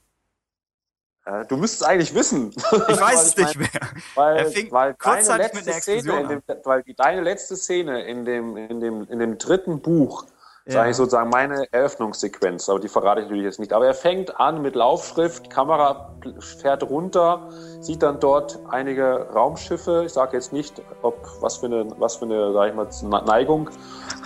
Äh, 1.25 1.45
du 1.45 1.55
müsstest 1.55 1.85
eigentlich 1.85 2.13
wissen. 2.13 2.49
Ich 2.89 2.99
weiß 3.01 3.27
es 3.27 3.37
nicht 3.37 3.57
mehr. 3.57 3.69
Weil, 4.15 4.37
er 4.37 4.45
fing 4.47 4.69
weil 4.69 4.93
kurzzeitig 4.95 5.53
mit 5.53 5.65
der 5.65 5.77
Explosion 5.77 6.27
dem, 6.27 6.41
Weil 6.65 6.83
die, 6.83 6.93
deine 6.93 7.21
letzte 7.21 7.55
Szene 7.55 8.03
in 8.03 8.25
dem, 8.25 8.57
in 8.57 8.81
dem, 8.81 9.07
in 9.07 9.19
dem 9.19 9.37
dritten 9.37 9.81
Buch 9.81 10.25
ja. 10.65 10.73
sage 10.73 10.89
ich 10.89 10.97
sozusagen 10.97 11.29
meine 11.29 11.71
Eröffnungssequenz, 11.71 12.67
aber 12.67 12.81
die 12.81 12.89
verrate 12.89 13.21
ich 13.21 13.27
natürlich 13.27 13.45
jetzt 13.45 13.61
nicht. 13.61 13.71
Aber 13.71 13.87
er 13.87 13.93
fängt 13.93 14.37
an 14.41 14.61
mit 14.61 14.75
Laufschrift, 14.75 15.49
Kamera 15.49 16.13
fährt 16.59 16.83
runter, 16.83 17.49
sieht 17.79 18.03
dann 18.03 18.19
dort 18.19 18.59
einige 18.67 19.29
Raumschiffe. 19.33 20.03
Ich 20.05 20.11
sage 20.11 20.35
jetzt 20.35 20.51
nicht, 20.51 20.81
ob 21.01 21.15
was 21.39 21.59
für 21.59 21.67
eine, 21.67 21.87
was 21.97 22.17
für 22.17 22.25
eine, 22.25 22.51
sag 22.51 22.67
ich 22.67 23.03
mal, 23.03 23.21
Neigung. 23.21 23.69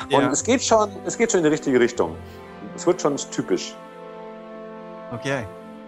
Und 0.06 0.12
ja. 0.12 0.32
es 0.32 0.44
geht 0.44 0.64
schon, 0.64 0.90
es 1.06 1.20
geht 1.20 1.32
schon 1.32 1.42
in 1.42 1.44
die 1.44 1.52
richtige 1.52 1.80
Richtung. 1.80 2.16
Es 2.76 2.88
wird 2.88 3.00
schon 3.00 3.16
typisch. 3.18 3.76
Okay. 5.12 5.46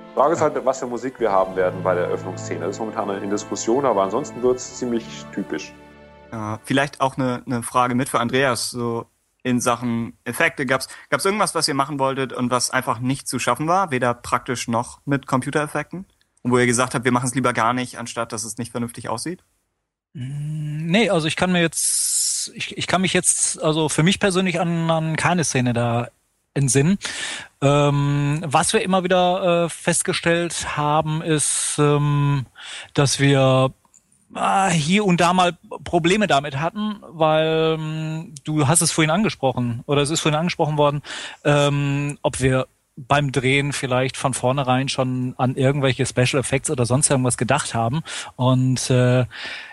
Die 0.09 0.13
Frage 0.15 0.33
ist 0.33 0.41
halt, 0.41 0.65
was 0.65 0.79
für 0.79 0.87
Musik 0.87 1.19
wir 1.19 1.31
haben 1.31 1.55
werden 1.55 1.83
bei 1.83 1.93
der 1.93 2.05
Eröffnungsszene. 2.05 2.61
Das 2.61 2.71
ist 2.71 2.79
momentan 2.79 3.09
in 3.21 3.29
Diskussion, 3.29 3.85
aber 3.85 4.03
ansonsten 4.03 4.41
wird 4.41 4.57
es 4.57 4.77
ziemlich 4.77 5.05
typisch. 5.33 5.73
Ja, 6.31 6.59
vielleicht 6.63 7.01
auch 7.01 7.17
eine, 7.17 7.43
eine 7.45 7.63
Frage 7.63 7.95
mit 7.95 8.09
für 8.09 8.19
Andreas, 8.19 8.69
so 8.69 9.07
in 9.43 9.59
Sachen 9.61 10.17
Effekte. 10.23 10.65
Gab 10.65 10.81
es 10.81 11.25
irgendwas, 11.25 11.55
was 11.55 11.67
ihr 11.67 11.73
machen 11.73 11.99
wolltet 11.99 12.33
und 12.33 12.51
was 12.51 12.71
einfach 12.71 12.99
nicht 12.99 13.27
zu 13.27 13.39
schaffen 13.39 13.67
war, 13.67 13.91
weder 13.91 14.13
praktisch 14.13 14.67
noch 14.67 14.99
mit 15.05 15.27
Computereffekten? 15.27 16.05
Und 16.41 16.51
wo 16.51 16.57
ihr 16.57 16.65
gesagt 16.65 16.95
habt, 16.95 17.05
wir 17.05 17.11
machen 17.11 17.27
es 17.27 17.35
lieber 17.35 17.53
gar 17.53 17.73
nicht, 17.73 17.97
anstatt 17.97 18.31
dass 18.31 18.43
es 18.43 18.57
nicht 18.57 18.71
vernünftig 18.71 19.09
aussieht? 19.09 19.43
Mm, 20.13 20.87
nee, 20.87 21.09
also 21.09 21.27
ich 21.27 21.35
kann 21.35 21.51
mir 21.51 21.61
jetzt, 21.61 22.51
ich, 22.53 22.77
ich 22.77 22.87
kann 22.87 23.01
mich 23.01 23.13
jetzt, 23.13 23.61
also 23.61 23.89
für 23.89 24.03
mich 24.03 24.19
persönlich 24.19 24.59
an, 24.59 24.89
an 24.89 25.15
keine 25.15 25.43
Szene 25.43 25.73
da 25.73 26.09
entsinnen. 26.59 26.97
Ähm, 27.61 28.41
was 28.45 28.73
wir 28.73 28.81
immer 28.83 29.03
wieder 29.03 29.65
äh, 29.65 29.69
festgestellt 29.69 30.77
haben, 30.77 31.21
ist, 31.21 31.77
ähm, 31.79 32.45
dass 32.93 33.19
wir 33.19 33.73
äh, 34.35 34.69
hier 34.69 35.05
und 35.05 35.19
da 35.19 35.33
mal 35.33 35.57
Probleme 35.83 36.27
damit 36.27 36.59
hatten, 36.59 37.01
weil 37.09 37.77
ähm, 37.79 38.35
du 38.43 38.67
hast 38.67 38.81
es 38.81 38.91
vorhin 38.91 39.11
angesprochen 39.11 39.83
oder 39.87 40.01
es 40.01 40.09
ist 40.09 40.21
vorhin 40.21 40.39
angesprochen 40.39 40.77
worden, 40.77 41.01
ähm, 41.43 42.17
ob 42.21 42.39
wir 42.39 42.67
beim 43.07 43.31
Drehen 43.31 43.73
vielleicht 43.73 44.17
von 44.17 44.33
vornherein 44.33 44.89
schon 44.89 45.33
an 45.37 45.55
irgendwelche 45.55 46.05
Special 46.05 46.39
Effects 46.39 46.69
oder 46.69 46.85
sonst 46.85 47.09
irgendwas 47.09 47.37
gedacht 47.37 47.73
haben. 47.73 48.01
Und 48.35 48.89
äh, 48.89 49.25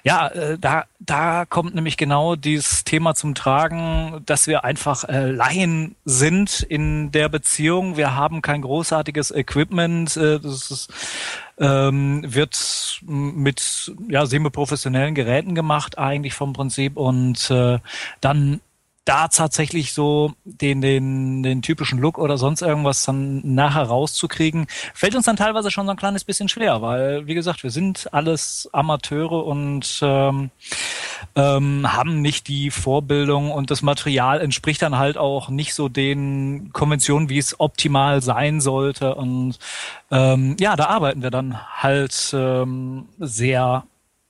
ja, 0.04 0.28
äh, 0.28 0.58
da, 0.58 0.84
da 1.00 1.44
kommt 1.44 1.74
nämlich 1.74 1.96
genau 1.96 2.36
dieses 2.36 2.84
Thema 2.84 3.14
zum 3.14 3.34
Tragen, 3.34 4.22
dass 4.26 4.46
wir 4.46 4.64
einfach 4.64 5.04
äh, 5.04 5.30
Laien 5.30 5.96
sind 6.04 6.62
in 6.62 7.10
der 7.10 7.28
Beziehung. 7.28 7.96
Wir 7.96 8.14
haben 8.14 8.42
kein 8.42 8.62
großartiges 8.62 9.32
Equipment. 9.32 10.16
Äh, 10.16 10.38
das 10.38 10.70
ist, 10.70 10.92
ähm, 11.58 12.22
wird 12.26 13.00
mit 13.02 13.92
ja, 14.08 14.26
semi-professionellen 14.26 15.14
Geräten 15.14 15.54
gemacht 15.54 15.98
eigentlich 15.98 16.34
vom 16.34 16.52
Prinzip 16.52 16.96
und 16.96 17.50
äh, 17.50 17.78
dann 18.20 18.60
da 19.06 19.28
tatsächlich 19.28 19.94
so 19.94 20.34
den, 20.44 20.80
den, 20.80 21.42
den 21.42 21.62
typischen 21.62 21.98
Look 21.98 22.18
oder 22.18 22.36
sonst 22.36 22.60
irgendwas 22.60 23.04
dann 23.04 23.40
nachher 23.54 23.84
rauszukriegen, 23.84 24.66
fällt 24.94 25.14
uns 25.14 25.26
dann 25.26 25.36
teilweise 25.36 25.70
schon 25.70 25.86
so 25.86 25.92
ein 25.92 25.96
kleines 25.96 26.24
bisschen 26.24 26.48
schwer, 26.48 26.82
weil, 26.82 27.26
wie 27.26 27.34
gesagt, 27.34 27.62
wir 27.62 27.70
sind 27.70 28.12
alles 28.12 28.68
Amateure 28.72 29.46
und 29.46 30.00
ähm, 30.02 30.50
ähm, 31.36 31.92
haben 31.92 32.20
nicht 32.20 32.48
die 32.48 32.70
Vorbildung 32.70 33.52
und 33.52 33.70
das 33.70 33.80
Material 33.80 34.40
entspricht 34.40 34.82
dann 34.82 34.98
halt 34.98 35.16
auch 35.16 35.48
nicht 35.50 35.74
so 35.74 35.88
den 35.88 36.70
Konventionen, 36.72 37.28
wie 37.28 37.38
es 37.38 37.60
optimal 37.60 38.22
sein 38.22 38.60
sollte. 38.60 39.14
Und 39.14 39.58
ähm, 40.10 40.56
ja, 40.58 40.74
da 40.74 40.86
arbeiten 40.86 41.22
wir 41.22 41.30
dann 41.30 41.60
halt 41.80 42.32
ähm, 42.34 43.08
sehr 43.18 43.84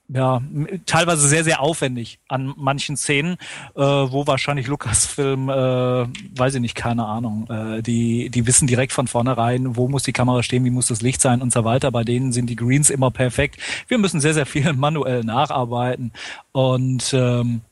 ja, 0.08 0.40
teilweise 0.86 1.26
sehr, 1.28 1.42
sehr 1.42 1.60
aufwendig 1.60 2.20
an 2.28 2.54
manchen 2.56 2.96
Szenen, 2.96 3.36
äh, 3.74 3.80
wo 3.80 4.26
wahrscheinlich 4.26 4.68
Lukas-Film, 4.68 5.48
äh, 5.48 5.52
weiß 5.52 6.54
ich 6.54 6.60
nicht, 6.60 6.76
keine 6.76 7.06
Ahnung, 7.06 7.48
äh, 7.50 7.82
die, 7.82 8.30
die 8.30 8.46
wissen 8.46 8.68
direkt 8.68 8.92
von 8.92 9.08
vornherein, 9.08 9.76
wo 9.76 9.88
muss 9.88 10.04
die 10.04 10.12
Kamera 10.12 10.42
stehen, 10.42 10.64
wie 10.64 10.70
muss 10.70 10.86
das 10.86 11.02
Licht 11.02 11.20
sein 11.20 11.42
und 11.42 11.52
so 11.52 11.64
weiter. 11.64 11.90
Bei 11.90 12.04
denen 12.04 12.32
sind 12.32 12.48
die 12.48 12.56
Greens 12.56 12.90
immer 12.90 13.10
perfekt. 13.10 13.58
Wir 13.88 13.98
müssen 13.98 14.20
sehr, 14.20 14.34
sehr 14.34 14.46
viel 14.46 14.72
manuell 14.74 15.24
nacharbeiten 15.24 16.12
und 16.52 17.12
ähm, 17.12 17.62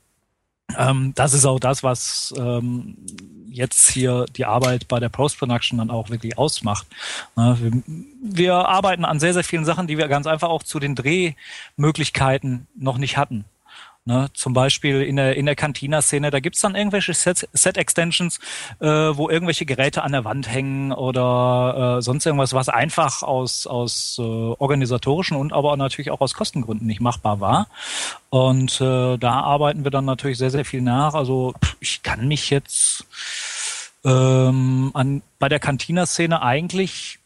ähm, 0.79 1.13
das 1.15 1.35
ist 1.35 1.45
auch 1.45 1.61
das, 1.61 1.83
was 1.83 2.35
ähm, 2.37 2.97
jetzt 3.49 3.91
hier 3.91 4.27
die 4.37 4.45
Arbeit 4.45 4.89
bei 4.89 5.01
der 5.01 5.09
Post-Production 5.09 5.79
dann 5.79 5.91
auch 5.91 6.11
wirklich 6.11 6.37
ausmacht. 6.39 6.87
Ne, 7.37 7.57
wir, 7.61 7.83
wir 8.23 8.55
arbeiten 8.69 9.05
an 9.05 9.21
sehr, 9.21 9.33
sehr 9.33 9.45
vielen 9.45 9.65
Sachen, 9.65 9.87
die 9.87 9.99
wir 9.99 10.09
ganz 10.09 10.27
einfach 10.27 10.49
auch 10.49 10.63
zu 10.63 10.81
den 10.81 10.95
Drehmöglichkeiten 10.95 12.67
noch 12.75 12.99
nicht 12.99 13.17
hatten. 13.17 13.45
Ne, 14.07 14.29
zum 14.35 14.53
Beispiel 14.53 15.01
in 15.01 15.17
der, 15.17 15.35
in 15.35 15.47
der 15.47 15.57
Cantina-Szene, 15.57 16.31
da 16.31 16.39
gibt's 16.39 16.61
dann 16.61 16.75
irgendwelche 16.75 17.15
Set-Extensions, 17.15 18.39
äh, 18.81 18.87
wo 18.87 19.31
irgendwelche 19.31 19.65
Geräte 19.65 20.03
an 20.03 20.13
der 20.13 20.27
Wand 20.27 20.47
hängen 20.47 20.93
oder 20.93 21.97
äh, 21.97 22.03
sonst 22.03 22.27
irgendwas, 22.27 22.53
was 22.53 22.69
einfach 22.69 23.23
aus, 23.23 23.67
aus 23.67 24.17
äh, 24.19 24.23
organisatorischen 24.23 25.39
und 25.39 25.55
aber 25.55 25.75
natürlich 25.79 26.11
auch 26.11 26.21
aus 26.21 26.35
Kostengründen 26.35 26.87
nicht 26.87 27.01
machbar 27.01 27.41
war. 27.41 27.69
Und 28.29 28.79
äh, 28.83 29.17
da 29.17 29.41
arbeiten 29.41 29.85
wir 29.85 29.91
dann 29.91 30.05
natürlich 30.05 30.37
sehr, 30.37 30.51
sehr 30.51 30.67
viel 30.67 30.83
nach. 30.83 31.15
Also 31.15 31.55
ich 31.81 32.03
kann 32.03 32.29
mich 32.29 32.51
jetzt 32.51 33.07
ähm, 34.05 34.91
an, 34.93 35.23
bei 35.39 35.49
der 35.49 35.61
Cantina-Szene 35.61 36.43
eigentlich 36.43 37.21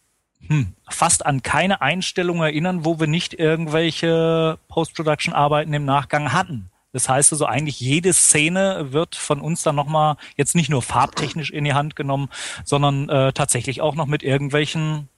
hm, 0.48 0.74
fast 0.88 1.24
an 1.24 1.42
keine 1.42 1.80
Einstellung 1.80 2.42
erinnern, 2.42 2.84
wo 2.84 2.98
wir 2.98 3.06
nicht 3.06 3.34
irgendwelche 3.34 4.58
Post-Production-Arbeiten 4.68 5.72
im 5.72 5.84
Nachgang 5.84 6.32
hatten. 6.32 6.70
Das 6.92 7.08
heißt 7.08 7.32
also 7.32 7.44
eigentlich 7.44 7.80
jede 7.80 8.12
Szene 8.14 8.92
wird 8.92 9.14
von 9.14 9.40
uns 9.40 9.62
dann 9.62 9.76
nochmal 9.76 10.16
jetzt 10.36 10.56
nicht 10.56 10.70
nur 10.70 10.82
farbtechnisch 10.82 11.50
in 11.50 11.64
die 11.64 11.74
Hand 11.74 11.96
genommen, 11.96 12.30
sondern 12.64 13.08
äh, 13.10 13.32
tatsächlich 13.32 13.82
auch 13.82 13.94
noch 13.94 14.06
mit 14.06 14.22
irgendwelchen 14.22 15.08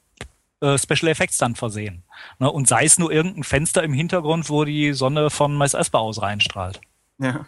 äh, 0.60 0.76
Special 0.76 1.08
Effects 1.10 1.38
dann 1.38 1.54
versehen. 1.54 2.02
Ne? 2.40 2.50
Und 2.50 2.66
sei 2.66 2.84
es 2.84 2.98
nur 2.98 3.12
irgendein 3.12 3.44
Fenster 3.44 3.84
im 3.84 3.92
Hintergrund, 3.92 4.50
wo 4.50 4.64
die 4.64 4.92
Sonne 4.92 5.30
von 5.30 5.54
Mais 5.54 5.74
Esper 5.74 6.00
aus 6.00 6.20
reinstrahlt. 6.20 6.80
Ja. 7.18 7.46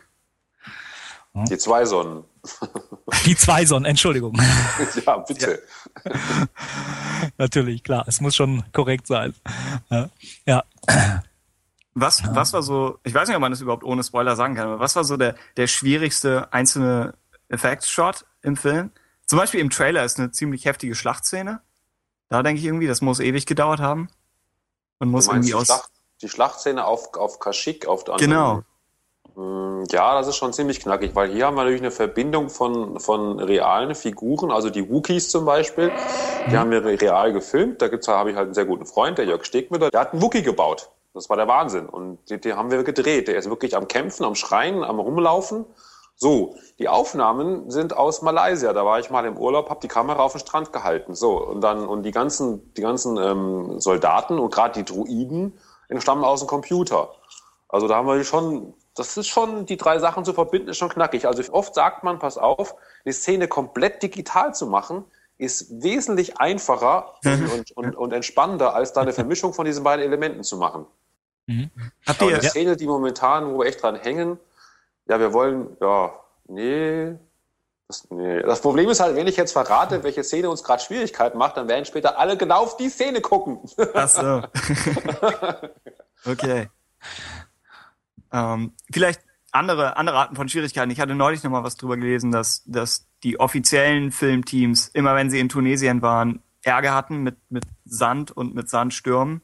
Die 1.34 1.58
zwei 1.58 1.84
Sonnen. 1.84 2.24
Die 3.26 3.36
zwei 3.36 3.64
Sonnen, 3.64 3.84
Entschuldigung. 3.84 4.34
ja, 5.07 5.16
bitte. 5.18 5.62
Ja. 6.05 6.12
Natürlich, 7.38 7.82
klar, 7.84 8.05
es 8.09 8.20
muss 8.20 8.34
schon 8.34 8.64
korrekt 8.72 9.07
sein. 9.07 9.34
Ja. 10.47 10.64
Was, 11.95 12.22
was 12.34 12.53
war 12.53 12.62
so, 12.62 12.99
ich 13.05 13.14
weiß 13.14 13.28
nicht, 13.28 13.36
ob 13.36 13.40
man 13.40 13.53
das 13.53 13.61
überhaupt 13.61 13.84
ohne 13.84 14.03
Spoiler 14.03 14.34
sagen 14.34 14.55
kann, 14.55 14.66
aber 14.66 14.80
was 14.80 14.97
war 14.97 15.05
so 15.05 15.16
der, 15.16 15.36
der 15.57 15.66
schwierigste 15.66 16.53
einzelne 16.53 17.14
Effects-Shot 17.49 18.24
im 18.43 18.57
Film? 18.57 18.90
Zum 19.26 19.38
Beispiel 19.38 19.61
im 19.61 19.70
Trailer 19.70 20.05
ist 20.05 20.18
eine 20.18 20.30
ziemlich 20.30 20.64
heftige 20.64 20.95
Schlachtszene. 20.95 21.61
Da 22.28 22.43
denke 22.43 22.61
ich 22.61 22.66
irgendwie, 22.66 22.86
das 22.86 23.03
muss 23.03 23.20
ewig 23.20 23.47
gedauert 23.47 23.80
haben. 23.80 24.09
Und 24.99 25.11
muss 25.11 25.26
irgendwie 25.26 25.55
aus. 25.55 25.66
Schlacht, 25.66 25.90
die 26.22 26.28
Schlachtszene 26.28 26.84
auf, 26.84 27.14
auf 27.14 27.38
Kashyyyk, 27.38 27.86
auf 27.86 28.05
der 28.05 28.16
Genau. 28.16 28.62
Hm, 29.34 29.84
ja, 29.90 30.14
das 30.14 30.28
ist 30.28 30.36
schon 30.36 30.52
ziemlich 30.52 30.80
knackig, 30.80 31.14
weil 31.14 31.30
hier 31.30 31.46
haben 31.46 31.54
wir 31.54 31.62
natürlich 31.62 31.82
eine 31.82 31.90
Verbindung 31.90 32.50
von, 32.50 33.00
von 33.00 33.40
realen 33.40 33.94
Figuren, 33.94 34.50
also 34.50 34.70
die 34.70 34.90
Wookies 34.90 35.30
zum 35.30 35.44
Beispiel, 35.44 35.90
die 36.46 36.52
mhm. 36.52 36.58
haben 36.58 36.70
wir 36.70 36.84
real 36.84 37.32
gefilmt. 37.32 37.80
Da 37.80 37.88
gibt's, 37.88 38.08
habe 38.08 38.30
ich 38.30 38.36
halt 38.36 38.46
einen 38.46 38.54
sehr 38.54 38.66
guten 38.66 38.86
Freund, 38.86 39.18
der 39.18 39.24
Jörg 39.24 39.44
Stegmüller, 39.44 39.90
der 39.90 40.00
hat 40.00 40.12
einen 40.12 40.22
Wookie 40.22 40.42
gebaut. 40.42 40.90
Das 41.14 41.28
war 41.28 41.36
der 41.36 41.48
Wahnsinn. 41.48 41.86
Und 41.86 42.18
die, 42.30 42.40
die 42.40 42.54
haben 42.54 42.70
wir 42.70 42.82
gedreht. 42.84 43.28
Der 43.28 43.36
ist 43.36 43.48
wirklich 43.48 43.76
am 43.76 43.86
Kämpfen, 43.86 44.24
am 44.24 44.34
Schreien, 44.34 44.82
am 44.82 44.98
Rumlaufen. 44.98 45.66
So, 46.16 46.56
die 46.78 46.88
Aufnahmen 46.88 47.70
sind 47.70 47.96
aus 47.96 48.22
Malaysia. 48.22 48.72
Da 48.72 48.84
war 48.84 48.98
ich 48.98 49.10
mal 49.10 49.26
im 49.26 49.36
Urlaub, 49.36 49.68
habe 49.68 49.80
die 49.80 49.88
Kamera 49.88 50.22
auf 50.22 50.32
den 50.32 50.40
Strand 50.40 50.72
gehalten. 50.72 51.14
So 51.14 51.36
und 51.36 51.60
dann 51.60 51.86
und 51.86 52.04
die 52.04 52.12
ganzen 52.12 52.72
die 52.74 52.80
ganzen 52.80 53.18
ähm, 53.18 53.80
Soldaten 53.80 54.38
und 54.38 54.54
gerade 54.54 54.82
die 54.82 54.84
Druiden 54.84 55.58
entstammen 55.88 56.24
aus 56.24 56.40
dem 56.40 56.48
Computer. 56.48 57.10
Also 57.68 57.88
da 57.88 57.96
haben 57.96 58.06
wir 58.06 58.22
schon, 58.22 58.74
das 58.95 59.16
ist 59.16 59.28
schon 59.28 59.66
die 59.66 59.76
drei 59.76 59.99
Sachen 59.99 60.24
zu 60.24 60.32
verbinden, 60.32 60.68
ist 60.68 60.78
schon 60.78 60.90
knackig. 60.90 61.26
Also 61.26 61.43
oft 61.53 61.74
sagt 61.74 62.05
man, 62.05 62.18
pass 62.18 62.36
auf, 62.36 62.74
die 63.05 63.12
Szene 63.12 63.49
komplett 63.49 64.03
digital 64.03 64.55
zu 64.55 64.66
machen, 64.66 65.05
ist 65.38 65.82
wesentlich 65.82 66.38
einfacher 66.38 67.14
und, 67.24 67.72
und, 67.76 67.97
und 67.97 68.12
entspannender, 68.12 68.74
als 68.74 68.93
da 68.93 69.01
eine 69.01 69.12
Vermischung 69.12 69.55
von 69.55 69.64
diesen 69.64 69.82
beiden 69.82 70.05
Elementen 70.05 70.45
zu 70.45 70.57
machen. 70.57 70.86
Mhm. 71.47 71.70
Habt 72.07 72.22
ihr, 72.22 72.38
die 72.38 72.47
Szene, 72.47 72.76
die 72.76 72.86
momentan, 72.86 73.53
wo 73.53 73.61
wir 73.61 73.66
echt 73.66 73.82
dran 73.82 73.97
hängen, 73.97 74.38
ja, 75.09 75.18
wir 75.18 75.32
wollen, 75.32 75.76
ja, 75.80 76.12
nee, 76.47 77.14
das, 77.88 78.11
nee. 78.11 78.40
Das 78.43 78.61
Problem 78.61 78.88
ist 78.88 79.01
halt, 79.01 79.16
wenn 79.16 79.26
ich 79.26 79.36
jetzt 79.36 79.53
verrate, 79.53 80.05
welche 80.05 80.22
Szene 80.22 80.49
uns 80.49 80.62
gerade 80.62 80.82
Schwierigkeiten 80.82 81.38
macht, 81.38 81.57
dann 81.57 81.68
werden 81.68 81.84
später 81.84 82.18
alle 82.18 82.36
genau 82.36 82.62
auf 82.62 82.76
die 82.76 82.88
Szene 82.88 83.20
gucken. 83.20 83.59
Ach 83.95 84.09
so. 84.09 84.43
okay. 86.30 86.68
Ähm, 88.32 88.72
vielleicht 88.92 89.20
andere, 89.52 89.96
andere 89.96 90.16
Arten 90.16 90.36
von 90.36 90.48
Schwierigkeiten. 90.48 90.90
Ich 90.90 91.00
hatte 91.00 91.14
neulich 91.14 91.42
noch 91.42 91.50
mal 91.50 91.62
was 91.62 91.76
drüber 91.76 91.96
gelesen, 91.96 92.32
dass, 92.32 92.64
dass 92.64 93.06
die 93.22 93.38
offiziellen 93.38 94.10
Filmteams, 94.10 94.88
immer 94.88 95.14
wenn 95.14 95.30
sie 95.30 95.38
in 95.38 95.48
Tunesien 95.48 96.02
waren, 96.02 96.42
Ärger 96.62 96.94
hatten 96.94 97.22
mit, 97.22 97.36
mit 97.50 97.64
Sand 97.84 98.30
und 98.30 98.54
mit 98.54 98.70
Sandstürmen. 98.70 99.42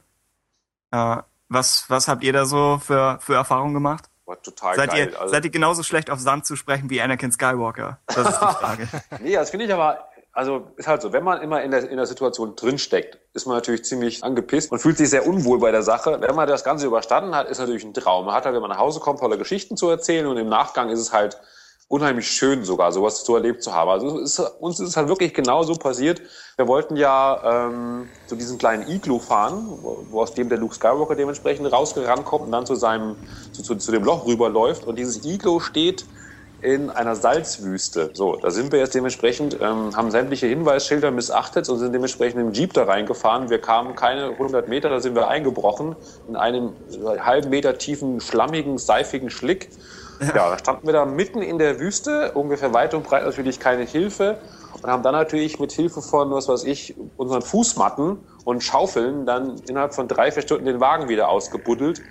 Äh, 0.91 1.19
was, 1.49 1.85
was 1.89 2.09
habt 2.09 2.25
ihr 2.25 2.33
da 2.33 2.45
so 2.47 2.79
für, 2.79 3.19
für 3.21 3.35
Erfahrungen 3.35 3.75
gemacht? 3.75 4.09
War 4.27 4.43
total 4.43 4.77
seid 4.77 4.91
geil. 4.91 5.09
Ihr, 5.11 5.21
also, 5.21 5.33
seid 5.33 5.45
ihr 5.45 5.51
genauso 5.51 5.83
schlecht 5.83 6.11
auf 6.11 6.21
Sand 6.21 6.45
zu 6.45 6.55
sprechen 6.55 6.91
wie 6.91 7.01
Anakin 7.01 7.33
Skywalker? 7.33 7.99
Das 8.07 8.29
ist 8.29 8.41
die 8.41 8.47
Frage. 8.61 8.89
nee, 9.21 9.33
das 9.33 9.51
finde 9.51 9.67
ich 9.67 9.73
aber, 9.73 10.08
also 10.39 10.69
ist 10.77 10.87
halt 10.87 11.03
so, 11.03 11.13
wenn 11.13 11.25
man 11.25 11.43
immer 11.43 11.65
in 11.65 11.73
der, 11.73 11.91
in 11.91 11.97
der 11.97 12.07
Situation 12.07 12.55
drinsteckt, 12.55 13.19
ist 13.35 13.47
man 13.49 13.57
natürlich 13.57 13.85
ziemlich 13.85 14.23
angepisst 14.23 14.71
und 14.71 14.79
fühlt 14.79 14.97
sich 14.97 15.11
sehr 15.11 15.27
unwohl 15.27 15.59
bei 15.59 15.73
der 15.73 15.83
Sache. 15.83 16.17
Wenn 16.21 16.37
man 16.37 16.47
das 16.47 16.63
Ganze 16.63 16.87
überstanden 16.87 17.35
hat, 17.35 17.49
ist 17.49 17.59
natürlich 17.59 17.83
ein 17.83 17.93
Traum. 17.93 18.27
Man 18.27 18.37
hat 18.37 18.45
halt, 18.45 18.55
wenn 18.55 18.61
man 18.61 18.71
nach 18.71 18.79
Hause 18.79 19.01
kommt, 19.01 19.19
tolle 19.19 19.37
Geschichten 19.37 19.77
zu 19.77 19.89
erzählen 19.89 20.29
und 20.29 20.37
im 20.37 20.49
Nachgang 20.49 20.91
ist 20.91 21.01
es 21.01 21.13
halt 21.13 21.41
unheimlich 21.89 22.31
schön 22.31 22.65
sogar, 22.65 22.93
sowas 22.93 23.25
zu 23.25 23.35
erlebt 23.35 23.65
zu 23.65 23.75
haben. 23.75 23.91
Also 23.91 24.21
ist, 24.21 24.39
uns 24.39 24.79
ist 24.79 24.91
es 24.91 24.97
halt 24.97 25.09
wirklich 25.09 25.35
genau 25.35 25.65
so 25.65 25.75
passiert. 25.75 26.23
Wir 26.57 26.69
wollten 26.69 26.95
ja 26.95 27.67
ähm, 27.67 28.09
zu 28.29 28.37
diesem 28.37 28.59
kleinen 28.59 28.89
Iglu 28.89 29.19
fahren, 29.19 29.67
wo, 29.83 30.05
wo 30.09 30.23
aus 30.23 30.35
dem 30.35 30.49
der 30.49 30.59
Luke 30.59 30.75
Skywalker 30.77 31.17
dementsprechend 31.17 31.73
rausgerannt 31.73 32.25
kommt 32.25 32.45
und 32.45 32.53
dann 32.53 32.65
zu 32.65 32.77
seinem 32.77 33.17
zu, 33.51 33.65
zu, 33.65 33.75
zu 33.75 33.91
dem 33.91 34.05
Loch 34.05 34.25
rüberläuft. 34.25 34.85
Und 34.85 35.01
dieses 35.01 35.25
Iglu 35.25 35.59
steht 35.59 36.07
in 36.61 36.91
einer 36.91 37.15
Salzwüste. 37.15 38.11
So, 38.15 38.37
da 38.37 38.51
sind 38.51 38.73
wir 38.73 38.79
jetzt 38.79 38.95
dementsprechend, 38.95 39.59
ähm, 39.61 39.97
haben 39.97 40.11
sämtliche 40.11 40.47
Hinweisschilder 40.47 41.11
missachtet 41.11 41.69
und 41.69 41.79
sind 41.79 41.93
dementsprechend 41.93 42.41
im 42.41 42.53
Jeep 42.53 42.73
da 42.73 42.85
reingefahren. 42.85 43.51
Wir 43.51 43.61
kamen 43.61 43.95
keine 43.95 44.31
100 44.31 44.69
Meter, 44.69 44.89
da 44.89 45.01
sind 45.01 45.15
wir 45.15 45.29
eingebrochen 45.29 45.97
in 46.29 46.37
einem 46.37 46.73
halben 47.21 47.51
Meter 47.51 47.79
tiefen, 47.79 48.21
schlammigen, 48.21 48.79
seifigen 48.79 49.31
Schlick 49.31 49.71
ja. 50.21 50.27
ja, 50.27 50.51
da 50.51 50.59
standen 50.59 50.87
wir 50.87 50.93
da 50.93 51.05
mitten 51.05 51.43
in 51.43 51.59
der 51.59 51.79
Wüste, 51.79 52.33
ungefähr 52.33 52.73
weit 52.75 52.95
und 52.95 53.05
breit 53.05 53.25
natürlich 53.25 53.61
keine 53.61 53.85
Hilfe 53.85 54.39
und 54.83 54.91
haben 54.91 55.03
dann 55.03 55.13
natürlich 55.13 55.59
mit 55.61 55.73
Hilfe 55.73 56.03
von, 56.03 56.31
was 56.31 56.49
weiß 56.49 56.65
ich, 56.65 56.97
unseren 57.17 57.43
Fußmatten 57.43 58.19
und 58.45 58.65
Schaufeln 58.65 59.27
dann 59.27 59.61
innerhalb 59.69 59.95
von 59.95 60.09
drei, 60.09 60.33
vier 60.33 60.43
Stunden 60.43 60.67
den 60.67 60.81
Wagen 60.81 61.09
wieder 61.09 61.29
ausgebuddelt. 61.29 62.03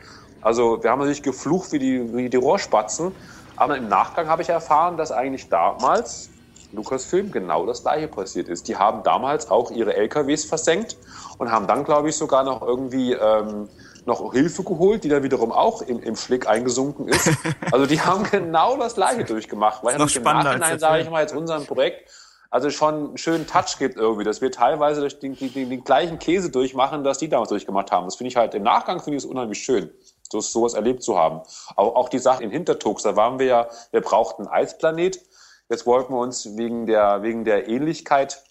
Also 0.41 0.81
wir 0.81 0.91
haben 0.91 0.99
natürlich 0.99 1.23
geflucht 1.23 1.71
wie 1.71 1.79
die, 1.79 2.15
wie 2.15 2.29
die 2.29 2.37
Rohrspatzen, 2.37 3.11
aber 3.57 3.77
im 3.77 3.87
Nachgang 3.87 4.27
habe 4.27 4.41
ich 4.41 4.49
erfahren, 4.49 4.97
dass 4.97 5.11
eigentlich 5.11 5.49
damals 5.49 6.29
Lukas-Film 6.73 7.31
genau 7.31 7.65
das 7.65 7.81
gleiche 7.81 8.07
passiert 8.07 8.47
ist. 8.49 8.67
Die 8.67 8.75
haben 8.75 9.03
damals 9.03 9.49
auch 9.49 9.71
ihre 9.71 9.95
LKWs 9.95 10.45
versenkt 10.45 10.97
und 11.37 11.51
haben 11.51 11.67
dann, 11.67 11.83
glaube 11.83 12.09
ich, 12.09 12.15
sogar 12.15 12.43
noch 12.43 12.61
irgendwie 12.61 13.13
ähm, 13.13 13.69
noch 14.05 14.31
Hilfe 14.31 14.63
geholt, 14.63 15.03
die 15.03 15.09
dann 15.09 15.23
wiederum 15.23 15.51
auch 15.51 15.81
im, 15.81 16.01
im 16.01 16.15
Schlick 16.15 16.47
eingesunken 16.47 17.07
ist. 17.07 17.29
Also 17.71 17.85
die 17.85 17.99
haben 18.01 18.23
genau 18.23 18.77
das 18.77 18.95
gleiche 18.95 19.23
durchgemacht. 19.25 19.83
Weil 19.83 19.97
noch 19.97 20.13
im 20.13 20.23
Nachhinein, 20.23 20.79
sage 20.79 21.01
ich 21.01 21.09
mal, 21.09 21.21
jetzt 21.21 21.35
unserem 21.35 21.65
Projekt 21.65 22.09
also 22.49 22.69
schon 22.69 22.93
einen 22.93 23.17
schönen 23.17 23.45
Touch 23.45 23.77
gibt 23.77 23.97
irgendwie, 23.97 24.23
dass 24.23 24.41
wir 24.41 24.51
teilweise 24.51 25.07
den, 25.07 25.35
den, 25.35 25.69
den 25.69 25.83
gleichen 25.83 26.17
Käse 26.19 26.49
durchmachen, 26.49 27.03
das 27.03 27.17
die 27.17 27.27
damals 27.27 27.49
durchgemacht 27.49 27.91
haben. 27.91 28.05
Das 28.05 28.15
finde 28.15 28.29
ich 28.29 28.37
halt 28.37 28.53
im 28.55 28.63
Nachgang 28.63 29.01
finde 29.01 29.17
ich 29.17 29.23
es 29.23 29.29
unheimlich 29.29 29.61
schön, 29.61 29.89
so, 30.31 30.39
sowas 30.41 30.73
erlebt 30.73 31.03
zu 31.03 31.17
haben. 31.17 31.41
Aber 31.75 31.95
auch 31.95 32.09
die 32.09 32.19
Sache 32.19 32.43
in 32.43 32.49
Hintertux, 32.49 33.03
da 33.03 33.15
waren 33.15 33.39
wir 33.39 33.45
ja, 33.45 33.69
wir 33.91 34.01
brauchten 34.01 34.43
einen 34.43 34.51
Eisplanet. 34.51 35.19
Jetzt 35.69 35.85
wollten 35.85 36.13
wir 36.13 36.19
uns 36.19 36.57
wegen 36.57 36.85
der, 36.85 37.23
wegen 37.23 37.43
der 37.45 37.67
Ähnlichkeit 37.67 38.43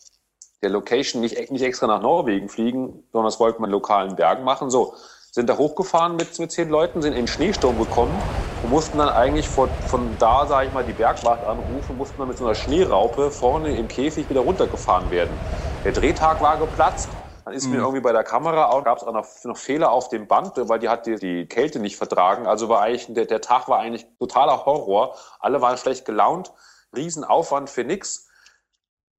der 0.62 0.70
Location 0.70 1.20
nicht, 1.20 1.50
nicht 1.50 1.62
extra 1.62 1.86
nach 1.86 2.00
Norwegen 2.02 2.48
fliegen, 2.48 3.04
sondern 3.12 3.26
das 3.26 3.40
wollten 3.40 3.60
wir 3.62 3.66
in 3.66 3.72
lokalen 3.72 4.16
Bergen 4.16 4.44
machen. 4.44 4.70
So, 4.70 4.94
sind 5.30 5.50
da 5.50 5.58
hochgefahren 5.58 6.16
mit, 6.16 6.38
mit 6.38 6.50
zehn 6.50 6.68
Leuten, 6.68 7.02
sind 7.02 7.12
in 7.12 7.18
den 7.18 7.26
Schneesturm 7.26 7.78
gekommen 7.78 8.26
und 8.60 8.70
mussten 8.70 8.98
dann 8.98 9.10
eigentlich 9.10 9.50
von, 9.50 9.70
von 9.82 10.16
da, 10.18 10.46
sage 10.46 10.68
ich 10.68 10.72
mal, 10.72 10.84
die 10.84 10.94
Bergwacht 10.94 11.44
anrufen, 11.44 11.96
mussten 11.96 12.20
dann 12.20 12.28
mit 12.28 12.38
so 12.38 12.44
einer 12.44 12.54
Schneeraupe 12.54 13.30
vorne 13.30 13.76
im 13.76 13.86
Käfig 13.86 14.30
wieder 14.30 14.40
runtergefahren 14.40 15.10
werden. 15.10 15.40
Der 15.84 15.92
Drehtag 15.92 16.40
war 16.40 16.58
geplatzt. 16.58 17.18
Dann 17.46 17.54
ist 17.54 17.66
mhm. 17.66 17.74
mir 17.74 17.78
irgendwie 17.78 18.00
bei 18.00 18.10
der 18.10 18.24
Kamera 18.24 18.70
auch, 18.70 18.82
gab 18.82 18.98
es 18.98 19.04
auch 19.04 19.12
noch, 19.12 19.24
noch, 19.44 19.56
Fehler 19.56 19.92
auf 19.92 20.08
dem 20.08 20.26
Band, 20.26 20.54
weil 20.56 20.80
die 20.80 20.88
hat 20.88 21.06
die, 21.06 21.14
die 21.14 21.46
Kälte 21.46 21.78
nicht 21.78 21.96
vertragen. 21.96 22.48
Also 22.48 22.68
war 22.68 22.80
eigentlich, 22.80 23.06
der, 23.08 23.26
der 23.26 23.40
Tag 23.40 23.68
war 23.68 23.78
eigentlich 23.78 24.04
totaler 24.18 24.66
Horror. 24.66 25.14
Alle 25.38 25.60
waren 25.60 25.78
schlecht 25.78 26.04
gelaunt. 26.04 26.52
Riesenaufwand 26.94 27.70
für 27.70 27.84
nix. 27.84 28.28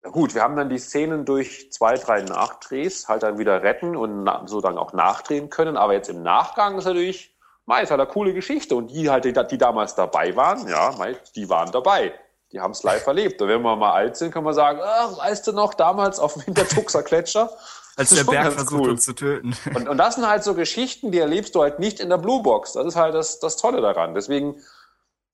Gut, 0.04 0.36
wir 0.36 0.42
haben 0.44 0.58
dann 0.58 0.68
die 0.68 0.78
Szenen 0.78 1.24
durch 1.24 1.72
zwei, 1.72 1.96
drei 1.96 2.22
Nachdrehs 2.22 3.08
halt 3.08 3.24
dann 3.24 3.38
wieder 3.38 3.64
retten 3.64 3.96
und 3.96 4.30
so 4.48 4.60
dann 4.60 4.78
auch 4.78 4.92
nachdrehen 4.92 5.50
können. 5.50 5.78
Aber 5.78 5.94
jetzt 5.94 6.10
im 6.10 6.22
Nachgang 6.22 6.78
ist 6.78 6.84
natürlich, 6.84 7.34
mei, 7.66 7.84
ist 7.84 7.92
halt 7.92 8.02
eine 8.02 8.10
coole 8.10 8.34
Geschichte. 8.34 8.76
Und 8.76 8.92
die 8.92 9.10
halt, 9.10 9.24
die, 9.24 9.32
die 9.32 9.58
damals 9.58 9.96
dabei 9.96 10.36
waren, 10.36 10.68
ja, 10.68 10.94
mei, 10.98 11.16
die 11.38 11.48
waren 11.48 11.72
dabei. 11.72 12.14
Die 12.52 12.60
haben 12.60 12.72
es 12.72 12.84
live 12.84 13.08
erlebt. 13.08 13.42
Und 13.42 13.48
wenn 13.48 13.62
wir 13.62 13.78
mal 13.78 13.94
alt 13.94 14.18
sind, 14.18 14.34
können 14.34 14.46
wir 14.46 14.54
sagen, 14.54 14.82
ach, 14.84 15.18
weißt 15.18 15.48
du 15.48 15.54
noch, 15.54 15.74
damals 15.74 16.20
auf 16.20 16.34
dem 16.34 16.42
Hintertuxer 16.42 17.04
Gletscher? 17.04 17.50
Als 17.98 18.12
der 18.12 18.24
Berg 18.24 18.54
versucht, 18.54 18.82
cool. 18.82 18.90
uns 18.92 19.04
zu 19.04 19.14
töten. 19.14 19.56
Und, 19.76 19.90
und 19.90 19.98
das 19.98 20.16
sind 20.16 20.28
halt 20.28 20.44
so 20.44 20.54
Geschichten, 20.54 21.12
die 21.12 21.18
erlebst 21.18 21.56
du 21.56 21.62
halt 21.62 21.80
nicht 21.80 22.00
in 22.00 22.10
der 22.10 22.18
Blue 22.18 22.44
Box. 22.44 22.74
Das 22.74 22.86
ist 22.86 22.96
halt 22.96 23.16
das, 23.16 23.40
das 23.40 23.58
Tolle 23.58 23.82
daran. 23.82 24.14
Deswegen 24.14 24.62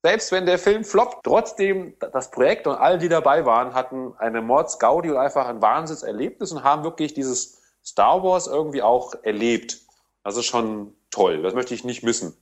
selbst 0.04 0.32
wenn 0.32 0.44
der 0.44 0.58
Film 0.58 0.84
floppt, 0.84 1.24
trotzdem 1.24 1.94
das 1.98 2.30
Projekt 2.30 2.66
und 2.66 2.74
alle, 2.74 2.98
die 2.98 3.08
dabei 3.08 3.46
waren, 3.46 3.72
hatten 3.72 4.12
eine 4.18 4.42
Mordsgaudi 4.42 5.10
und 5.10 5.16
einfach 5.16 5.46
ein 5.46 5.62
Wahnsinnserlebnis 5.62 6.52
und 6.52 6.62
haben 6.62 6.84
wirklich 6.84 7.14
dieses 7.14 7.62
Star 7.82 8.22
Wars 8.22 8.46
irgendwie 8.46 8.82
auch 8.82 9.14
erlebt. 9.22 9.80
Das 10.22 10.36
ist 10.36 10.44
schon 10.44 10.94
toll. 11.10 11.40
Das 11.40 11.54
möchte 11.54 11.72
ich 11.72 11.84
nicht 11.84 12.02
missen. 12.02 12.36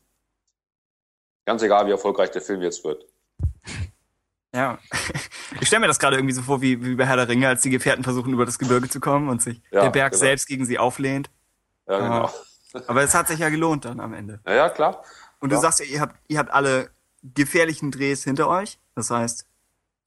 Ganz 1.45 1.63
egal, 1.63 1.87
wie 1.87 1.93
erfolgreich 1.93 2.33
der 2.33 2.43
Film 2.43 2.63
jetzt 2.63 2.83
wird. 2.83 3.07
Ja, 4.55 4.79
ich 5.61 5.67
stelle 5.67 5.81
mir 5.81 5.87
das 5.87 5.99
gerade 5.99 6.17
irgendwie 6.17 6.35
so 6.35 6.43
vor, 6.43 6.61
wie, 6.61 6.85
wie 6.85 6.95
bei 6.95 7.07
Herr 7.07 7.17
der 7.17 7.29
Ringe, 7.29 7.49
als 7.49 7.63
die 7.63 7.71
Gefährten 7.71 8.05
versuchen, 8.05 8.33
über 8.33 8.45
das 8.45 8.59
Gebirge 8.59 8.89
zu 8.89 9.01
kommen 9.01 9.29
und 9.29 9.41
sich 9.41 9.61
ja, 9.71 9.83
der 9.83 9.91
Berg 9.91 10.13
genau. 10.13 10.21
selbst 10.21 10.47
gegen 10.47 10.67
sie 10.67 10.79
auflehnt. 10.79 11.31
Ja, 11.89 11.99
genau. 11.99 12.31
Aber 12.87 13.03
es 13.03 13.15
hat 13.15 13.29
sich 13.29 13.39
ja 13.39 13.49
gelohnt 13.49 13.85
dann 13.85 14.01
am 14.01 14.15
Ende. 14.15 14.41
Ja, 14.47 14.55
ja 14.55 14.69
klar. 14.69 15.03
Und 15.41 15.51
ja. 15.51 15.57
du 15.57 15.63
sagst 15.63 15.81
ja, 15.81 15.87
ihr 15.87 16.01
habt, 16.01 16.17
ihr 16.29 16.39
habt 16.39 16.51
alle 16.51 16.91
gefährlichen 17.23 17.91
Drehs 17.91 18.25
hinter 18.25 18.49
euch? 18.49 18.79
Das 18.95 19.11
heißt, 19.11 19.47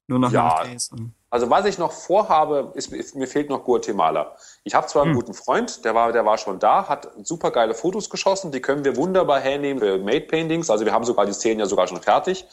nur 0.08 0.20
noch 0.20 0.32
Ja. 0.32 0.64
Drehs 0.64 0.92
Also 1.30 1.50
was 1.50 1.66
ich 1.66 1.78
noch 1.78 1.92
vorhabe, 1.92 2.72
ist, 2.76 2.92
ist 2.94 3.16
mir 3.16 3.28
fehlt 3.28 3.50
noch 3.50 3.64
Guatemala. 3.64 4.36
Ich 4.64 4.76
habe 4.76 4.88
zwar 4.88 5.04
einen 5.04 5.12
Hm. 5.12 5.20
guten 5.20 5.34
Freund, 5.34 5.84
der 5.84 5.96
war, 5.96 6.12
der 6.12 6.26
war 6.26 6.38
schon 6.38 6.60
da, 6.60 6.88
hat 6.88 7.10
super 7.24 7.52
geile 7.52 7.74
Fotos 7.74 8.10
geschossen, 8.10 8.52
die 8.52 8.62
können 8.62 8.86
wir 8.86 8.96
wunderbar 8.96 9.40
hernehmen 9.40 9.80
für 9.80 9.98
Made 9.98 10.28
Paintings. 10.28 10.70
Also 10.70 10.86
wir 10.86 10.94
haben 10.94 11.06
sogar 11.06 11.26
die 11.26 11.34
Szenen 11.34 11.60
ja 11.60 11.66
sogar 11.66 11.88
schon 11.88 12.02
fertig. 12.02 12.46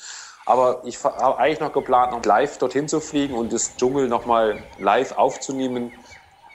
Aber 0.45 0.83
ich 0.85 1.03
habe 1.05 1.39
eigentlich 1.39 1.61
noch 1.61 1.73
geplant, 1.73 2.13
noch 2.13 2.25
live 2.25 2.59
dorthin 2.59 2.89
zu 2.89 3.01
fliegen 3.01 3.35
und 3.35 3.53
das 3.53 3.77
Dschungel 3.77 4.09
nochmal 4.09 4.71
live 4.79 5.13
aufzunehmen. 5.13 5.93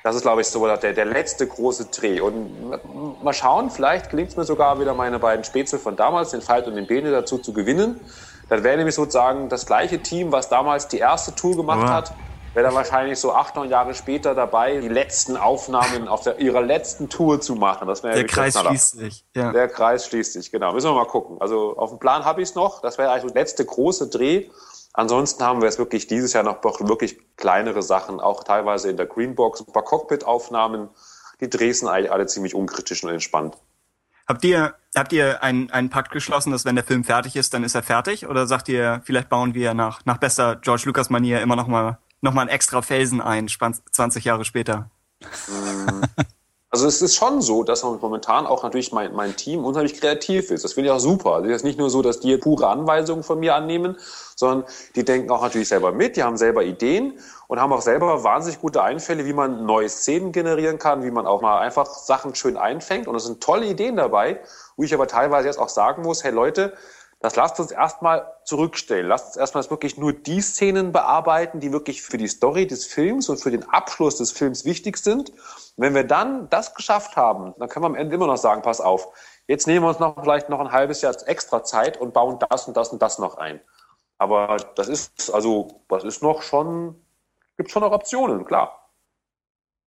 Das 0.03 0.15
ist, 0.15 0.21
glaube 0.21 0.41
ich, 0.41 0.47
so 0.47 0.65
der, 0.65 0.93
der 0.93 1.05
letzte 1.05 1.47
große 1.47 1.87
Dreh. 1.87 2.21
Und 2.21 3.23
mal 3.23 3.33
schauen, 3.33 3.69
vielleicht 3.69 4.09
gelingt 4.09 4.29
es 4.29 4.37
mir 4.37 4.45
sogar 4.45 4.79
wieder 4.79 4.93
meine 4.93 5.19
beiden 5.19 5.43
Spätzle 5.43 5.79
von 5.79 5.95
damals, 5.95 6.31
den 6.31 6.41
Fight 6.41 6.67
und 6.67 6.75
den 6.75 6.87
Bene, 6.87 7.11
dazu 7.11 7.39
zu 7.39 7.53
gewinnen. 7.53 8.01
Dann 8.49 8.63
wäre 8.63 8.77
nämlich 8.77 8.95
sozusagen 8.95 9.49
das 9.49 9.65
gleiche 9.65 10.01
Team, 10.01 10.31
was 10.31 10.49
damals 10.49 10.87
die 10.87 10.99
erste 10.99 11.35
Tour 11.35 11.57
gemacht 11.57 11.87
Wow. 11.87 11.89
hat, 11.89 12.17
wäre 12.57 12.65
dann 12.65 12.75
wahrscheinlich 12.75 13.19
so 13.19 13.33
acht, 13.33 13.55
neun 13.55 13.69
Jahre 13.69 13.93
später 13.93 14.33
dabei, 14.33 14.79
die 14.79 14.87
letzten 14.87 15.37
Aufnahmen 15.37 16.07
auf 16.07 16.23
der, 16.23 16.39
ihrer 16.39 16.63
letzten 16.63 17.07
Tour 17.07 17.39
zu 17.39 17.53
machen. 17.53 17.87
Das 17.87 18.01
wäre 18.01 18.15
der 18.15 18.25
Kreis 18.25 18.57
schließt 18.57 18.97
sich. 18.97 19.25
Ja. 19.35 19.51
Der 19.51 19.67
Kreis 19.67 20.07
schließt 20.07 20.33
sich, 20.33 20.51
genau. 20.51 20.73
Müssen 20.73 20.89
wir 20.89 20.95
mal 20.95 21.05
gucken. 21.05 21.37
Also 21.39 21.77
auf 21.77 21.91
dem 21.91 21.99
Plan 21.99 22.25
habe 22.25 22.41
ich 22.41 22.49
es 22.49 22.55
noch. 22.55 22.81
Das 22.81 22.97
wäre 22.97 23.11
eigentlich 23.11 23.31
der 23.31 23.43
letzte 23.43 23.63
große 23.63 24.09
Dreh. 24.09 24.49
Ansonsten 24.93 25.43
haben 25.43 25.61
wir 25.61 25.67
jetzt 25.67 25.77
wirklich 25.77 26.07
dieses 26.07 26.33
Jahr 26.33 26.43
noch 26.43 26.63
wirklich 26.63 27.19
kleinere 27.37 27.83
Sachen, 27.83 28.19
auch 28.19 28.43
teilweise 28.43 28.89
in 28.89 28.97
der 28.97 29.05
Greenbox, 29.05 29.61
ein 29.61 29.71
paar 29.71 29.83
Cockpit-Aufnahmen. 29.83 30.89
Die 31.39 31.51
Drehs 31.51 31.81
sind 31.81 31.89
eigentlich 31.89 32.11
alle 32.11 32.25
ziemlich 32.25 32.55
unkritisch 32.55 33.03
und 33.03 33.11
entspannt. 33.11 33.55
Habt 34.27 34.43
ihr, 34.43 34.73
habt 34.95 35.13
ihr 35.13 35.43
einen, 35.43 35.69
einen 35.69 35.91
Pakt 35.91 36.11
geschlossen, 36.11 36.51
dass 36.51 36.65
wenn 36.65 36.73
der 36.73 36.83
Film 36.83 37.03
fertig 37.03 37.35
ist, 37.35 37.53
dann 37.53 37.63
ist 37.63 37.75
er 37.75 37.83
fertig? 37.83 38.27
Oder 38.27 38.47
sagt 38.47 38.67
ihr, 38.67 39.01
vielleicht 39.05 39.29
bauen 39.29 39.53
wir 39.53 39.75
nach, 39.75 40.03
nach 40.05 40.17
bester 40.17 40.55
George 40.55 40.83
Lucas 40.87 41.11
Manier 41.11 41.41
immer 41.41 41.55
noch 41.55 41.67
mal, 41.67 41.99
noch 42.21 42.33
mal 42.33 42.41
einen 42.41 42.49
extra 42.49 42.81
Felsen 42.81 43.21
ein, 43.21 43.49
span- 43.49 43.77
20 43.91 44.25
Jahre 44.25 44.45
später? 44.45 44.89
Also 46.69 46.85
es 46.85 47.01
ist 47.01 47.15
schon 47.15 47.41
so, 47.41 47.63
dass 47.63 47.81
momentan 47.83 48.45
auch 48.45 48.61
natürlich 48.61 48.91
mein, 48.91 49.15
mein 49.15 49.37
Team 49.37 49.63
unheimlich 49.63 49.99
kreativ 49.99 50.51
ist. 50.51 50.65
Das 50.65 50.73
finde 50.73 50.89
ich 50.89 50.95
auch 50.95 50.99
super. 50.99 51.35
Also 51.35 51.49
es 51.49 51.55
ist 51.57 51.63
nicht 51.63 51.79
nur 51.79 51.89
so, 51.89 52.01
dass 52.01 52.19
die 52.19 52.35
pure 52.37 52.67
Anweisungen 52.67 53.23
von 53.23 53.39
mir 53.39 53.55
annehmen, 53.55 53.95
sondern 54.35 54.67
die 54.95 55.05
denken 55.05 55.31
auch 55.31 55.41
natürlich 55.41 55.69
selber 55.69 55.93
mit, 55.93 56.17
die 56.17 56.23
haben 56.23 56.35
selber 56.35 56.65
Ideen 56.65 57.17
und 57.47 57.61
haben 57.61 57.71
auch 57.71 57.81
selber 57.81 58.23
wahnsinnig 58.25 58.59
gute 58.59 58.83
Einfälle, 58.83 59.25
wie 59.25 59.31
man 59.31 59.65
neue 59.65 59.87
Szenen 59.87 60.33
generieren 60.33 60.77
kann, 60.77 61.03
wie 61.03 61.09
man 61.09 61.25
auch 61.25 61.41
mal 61.41 61.59
einfach 61.59 61.85
Sachen 61.85 62.35
schön 62.35 62.57
einfängt. 62.57 63.07
Und 63.07 63.15
es 63.15 63.23
sind 63.23 63.41
tolle 63.41 63.65
Ideen 63.65 63.95
dabei, 63.95 64.41
wo 64.75 64.83
ich 64.83 64.93
aber 64.93 65.07
teilweise 65.07 65.47
jetzt 65.47 65.59
auch 65.59 65.69
sagen 65.69 66.03
muss, 66.03 66.25
hey 66.25 66.33
Leute, 66.33 66.73
das 67.19 67.35
lasst 67.35 67.59
uns 67.59 67.71
erstmal 67.71 68.31
zurückstellen. 68.43 69.07
Lasst 69.07 69.27
uns 69.27 69.37
erstmal 69.37 69.67
wirklich 69.71 69.97
nur 69.97 70.13
die 70.13 70.39
Szenen 70.39 70.91
bearbeiten, 70.91 71.59
die 71.59 71.71
wirklich 71.71 72.03
für 72.03 72.17
die 72.17 72.27
Story 72.27 72.67
des 72.67 72.85
Films 72.85 73.27
und 73.29 73.41
für 73.41 73.49
den 73.49 73.67
Abschluss 73.69 74.17
des 74.17 74.31
Films 74.31 74.65
wichtig 74.65 74.97
sind. 74.97 75.31
Wenn 75.77 75.95
wir 75.95 76.03
dann 76.03 76.47
das 76.49 76.75
geschafft 76.75 77.15
haben, 77.15 77.55
dann 77.57 77.69
können 77.69 77.83
wir 77.83 77.87
am 77.87 77.95
Ende 77.95 78.15
immer 78.15 78.27
noch 78.27 78.37
sagen, 78.37 78.61
pass 78.61 78.81
auf, 78.81 79.07
jetzt 79.47 79.65
nehmen 79.65 79.83
wir 79.83 79.89
uns 79.89 79.99
noch 79.99 80.21
vielleicht 80.21 80.49
noch 80.49 80.59
ein 80.59 80.71
halbes 80.71 81.01
Jahr 81.01 81.15
extra 81.25 81.63
Zeit 81.63 81.97
und 81.97 82.13
bauen 82.13 82.37
das 82.49 82.67
und 82.67 82.77
das 82.77 82.89
und 82.89 83.01
das 83.01 83.17
noch 83.17 83.37
ein. 83.37 83.59
Aber 84.19 84.57
das 84.75 84.87
ist, 84.87 85.31
also, 85.33 85.81
das 85.89 86.03
ist 86.03 86.21
noch 86.21 86.43
schon, 86.43 87.03
gibt 87.57 87.71
schon 87.71 87.81
noch 87.81 87.91
Optionen, 87.91 88.45
klar. 88.45 88.91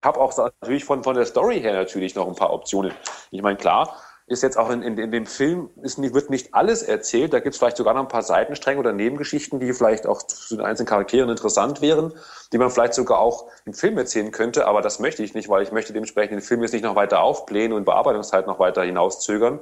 Ich 0.01 0.07
habe 0.07 0.19
auch 0.19 0.35
natürlich 0.35 0.83
von, 0.83 1.03
von 1.03 1.15
der 1.15 1.25
Story 1.25 1.61
her 1.61 1.73
natürlich 1.73 2.15
noch 2.15 2.27
ein 2.27 2.35
paar 2.35 2.51
Optionen. 2.51 2.93
Ich 3.29 3.41
meine, 3.41 3.57
klar, 3.57 3.95
ist 4.31 4.43
jetzt 4.43 4.57
auch 4.57 4.69
in, 4.69 4.81
in, 4.81 4.97
in 4.97 5.11
dem 5.11 5.25
Film, 5.25 5.69
ist 5.81 6.01
wird 6.01 6.29
nicht 6.29 6.53
alles 6.53 6.83
erzählt. 6.83 7.33
Da 7.33 7.39
gibt 7.39 7.53
es 7.53 7.59
vielleicht 7.59 7.77
sogar 7.77 7.93
noch 7.93 8.01
ein 8.01 8.07
paar 8.07 8.23
Seitenstränge 8.23 8.79
oder 8.79 8.93
Nebengeschichten, 8.93 9.59
die 9.59 9.73
vielleicht 9.73 10.07
auch 10.07 10.23
zu 10.23 10.55
den 10.55 10.65
einzelnen 10.65 10.87
Charakteren 10.87 11.29
interessant 11.29 11.81
wären, 11.81 12.13
die 12.53 12.57
man 12.57 12.69
vielleicht 12.69 12.93
sogar 12.93 13.19
auch 13.19 13.47
im 13.65 13.73
Film 13.73 13.97
erzählen 13.97 14.31
könnte. 14.31 14.67
Aber 14.67 14.81
das 14.81 14.99
möchte 14.99 15.21
ich 15.21 15.33
nicht, 15.33 15.49
weil 15.49 15.63
ich 15.63 15.71
möchte 15.71 15.91
dementsprechend 15.91 16.33
den 16.33 16.41
Film 16.41 16.61
jetzt 16.61 16.71
nicht 16.71 16.83
noch 16.83 16.95
weiter 16.95 17.21
aufblähen 17.21 17.73
und 17.73 17.83
Bearbeitungszeit 17.83 18.47
noch 18.47 18.57
weiter 18.57 18.83
hinauszögern. 18.83 19.59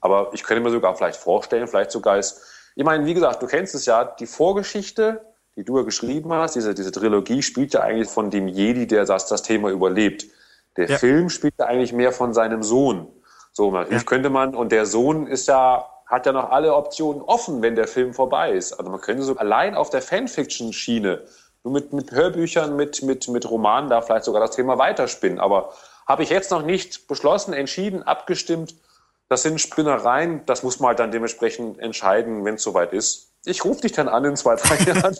Aber 0.00 0.30
ich 0.32 0.44
könnte 0.44 0.62
mir 0.62 0.70
sogar 0.70 0.94
vielleicht 0.94 1.16
vorstellen, 1.16 1.66
vielleicht 1.66 1.90
sogar 1.90 2.18
ist, 2.18 2.42
ich 2.76 2.84
meine, 2.84 3.04
wie 3.06 3.14
gesagt, 3.14 3.42
du 3.42 3.46
kennst 3.46 3.74
es 3.74 3.86
ja, 3.86 4.04
die 4.04 4.26
Vorgeschichte, 4.26 5.20
die 5.56 5.64
du 5.64 5.78
ja 5.78 5.84
geschrieben 5.84 6.32
hast, 6.32 6.54
diese, 6.54 6.74
diese 6.74 6.92
Trilogie 6.92 7.42
spielt 7.42 7.74
ja 7.74 7.80
eigentlich 7.80 8.08
von 8.08 8.30
dem 8.30 8.48
Jedi, 8.48 8.86
der 8.86 9.04
das, 9.04 9.26
das 9.26 9.42
Thema 9.42 9.70
überlebt. 9.70 10.26
Der 10.76 10.88
Ja. 10.88 10.98
Film 10.98 11.28
spielt 11.28 11.54
ja 11.58 11.66
eigentlich 11.66 11.92
mehr 11.92 12.12
von 12.12 12.32
seinem 12.32 12.62
Sohn. 12.62 13.08
So, 13.52 13.70
natürlich 13.70 14.02
Ja. 14.02 14.06
könnte 14.06 14.30
man, 14.30 14.54
und 14.54 14.72
der 14.72 14.86
Sohn 14.86 15.26
ist 15.26 15.48
ja, 15.48 15.86
hat 16.06 16.26
ja 16.26 16.32
noch 16.32 16.50
alle 16.50 16.74
Optionen 16.74 17.22
offen, 17.22 17.62
wenn 17.62 17.74
der 17.76 17.86
Film 17.86 18.14
vorbei 18.14 18.52
ist. 18.52 18.72
Also 18.74 18.90
man 18.90 19.00
könnte 19.00 19.22
so 19.22 19.36
allein 19.36 19.74
auf 19.74 19.90
der 19.90 20.02
Fanfiction-Schiene, 20.02 21.22
nur 21.64 21.72
mit, 21.72 21.92
mit 21.92 22.10
Hörbüchern, 22.10 22.76
mit, 22.76 23.02
mit, 23.02 23.28
mit 23.28 23.48
Romanen 23.50 23.88
da 23.88 24.00
vielleicht 24.00 24.24
sogar 24.24 24.40
das 24.40 24.50
Thema 24.56 24.78
weiterspinnen. 24.78 25.38
Aber 25.38 25.72
habe 26.06 26.22
ich 26.22 26.30
jetzt 26.30 26.50
noch 26.50 26.62
nicht 26.62 27.06
beschlossen, 27.08 27.54
entschieden, 27.54 28.02
abgestimmt. 28.02 28.74
Das 29.28 29.42
sind 29.42 29.60
Spinnereien, 29.60 30.44
das 30.46 30.62
muss 30.62 30.80
man 30.80 30.88
halt 30.88 30.98
dann 30.98 31.12
dementsprechend 31.12 31.78
entscheiden, 31.78 32.44
wenn 32.44 32.56
es 32.56 32.62
soweit 32.62 32.92
ist. 32.92 33.31
Ich 33.44 33.64
rufe 33.64 33.80
dich 33.80 33.92
dann 33.92 34.08
an 34.08 34.24
in 34.24 34.36
zwei, 34.36 34.54
drei 34.56 34.76
Jahren. 34.84 35.16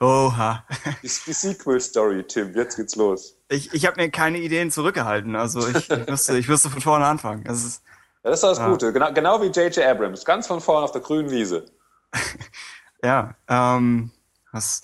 Oha. 0.00 0.64
die, 1.02 1.08
die 1.26 1.32
Sequel-Story, 1.32 2.24
Tim, 2.24 2.54
jetzt 2.54 2.76
geht's 2.76 2.96
los. 2.96 3.36
Ich, 3.48 3.72
ich 3.72 3.86
habe 3.86 4.00
mir 4.00 4.10
keine 4.10 4.38
Ideen 4.38 4.70
zurückgehalten. 4.70 5.36
Also 5.36 5.66
ich, 5.66 5.90
ich, 5.90 6.06
müsste, 6.06 6.36
ich 6.38 6.48
müsste 6.48 6.68
von 6.70 6.80
vorne 6.82 7.06
anfangen. 7.06 7.44
Das 7.44 7.64
ist, 7.64 7.82
Ja, 8.24 8.30
das 8.30 8.40
ist 8.40 8.42
das 8.44 8.58
Ja. 8.58 8.68
Gute. 8.68 8.92
Genau, 8.92 9.12
genau 9.12 9.40
wie 9.40 9.46
J.J. 9.46 9.78
Abrams, 9.86 10.24
ganz 10.24 10.46
von 10.46 10.60
vorne 10.60 10.84
auf 10.84 10.92
der 10.92 11.00
grünen 11.00 11.30
Wiese. 11.30 11.64
ja, 13.02 13.34
ähm, 13.48 14.10
was, 14.52 14.82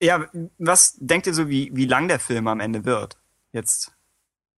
ja, 0.00 0.24
was 0.58 0.94
denkt 0.98 1.26
ihr 1.26 1.34
so, 1.34 1.48
wie, 1.48 1.70
wie 1.74 1.86
lang 1.86 2.08
der 2.08 2.20
Film 2.20 2.48
am 2.48 2.60
Ende 2.60 2.84
wird? 2.84 3.18
Jetzt 3.52 3.92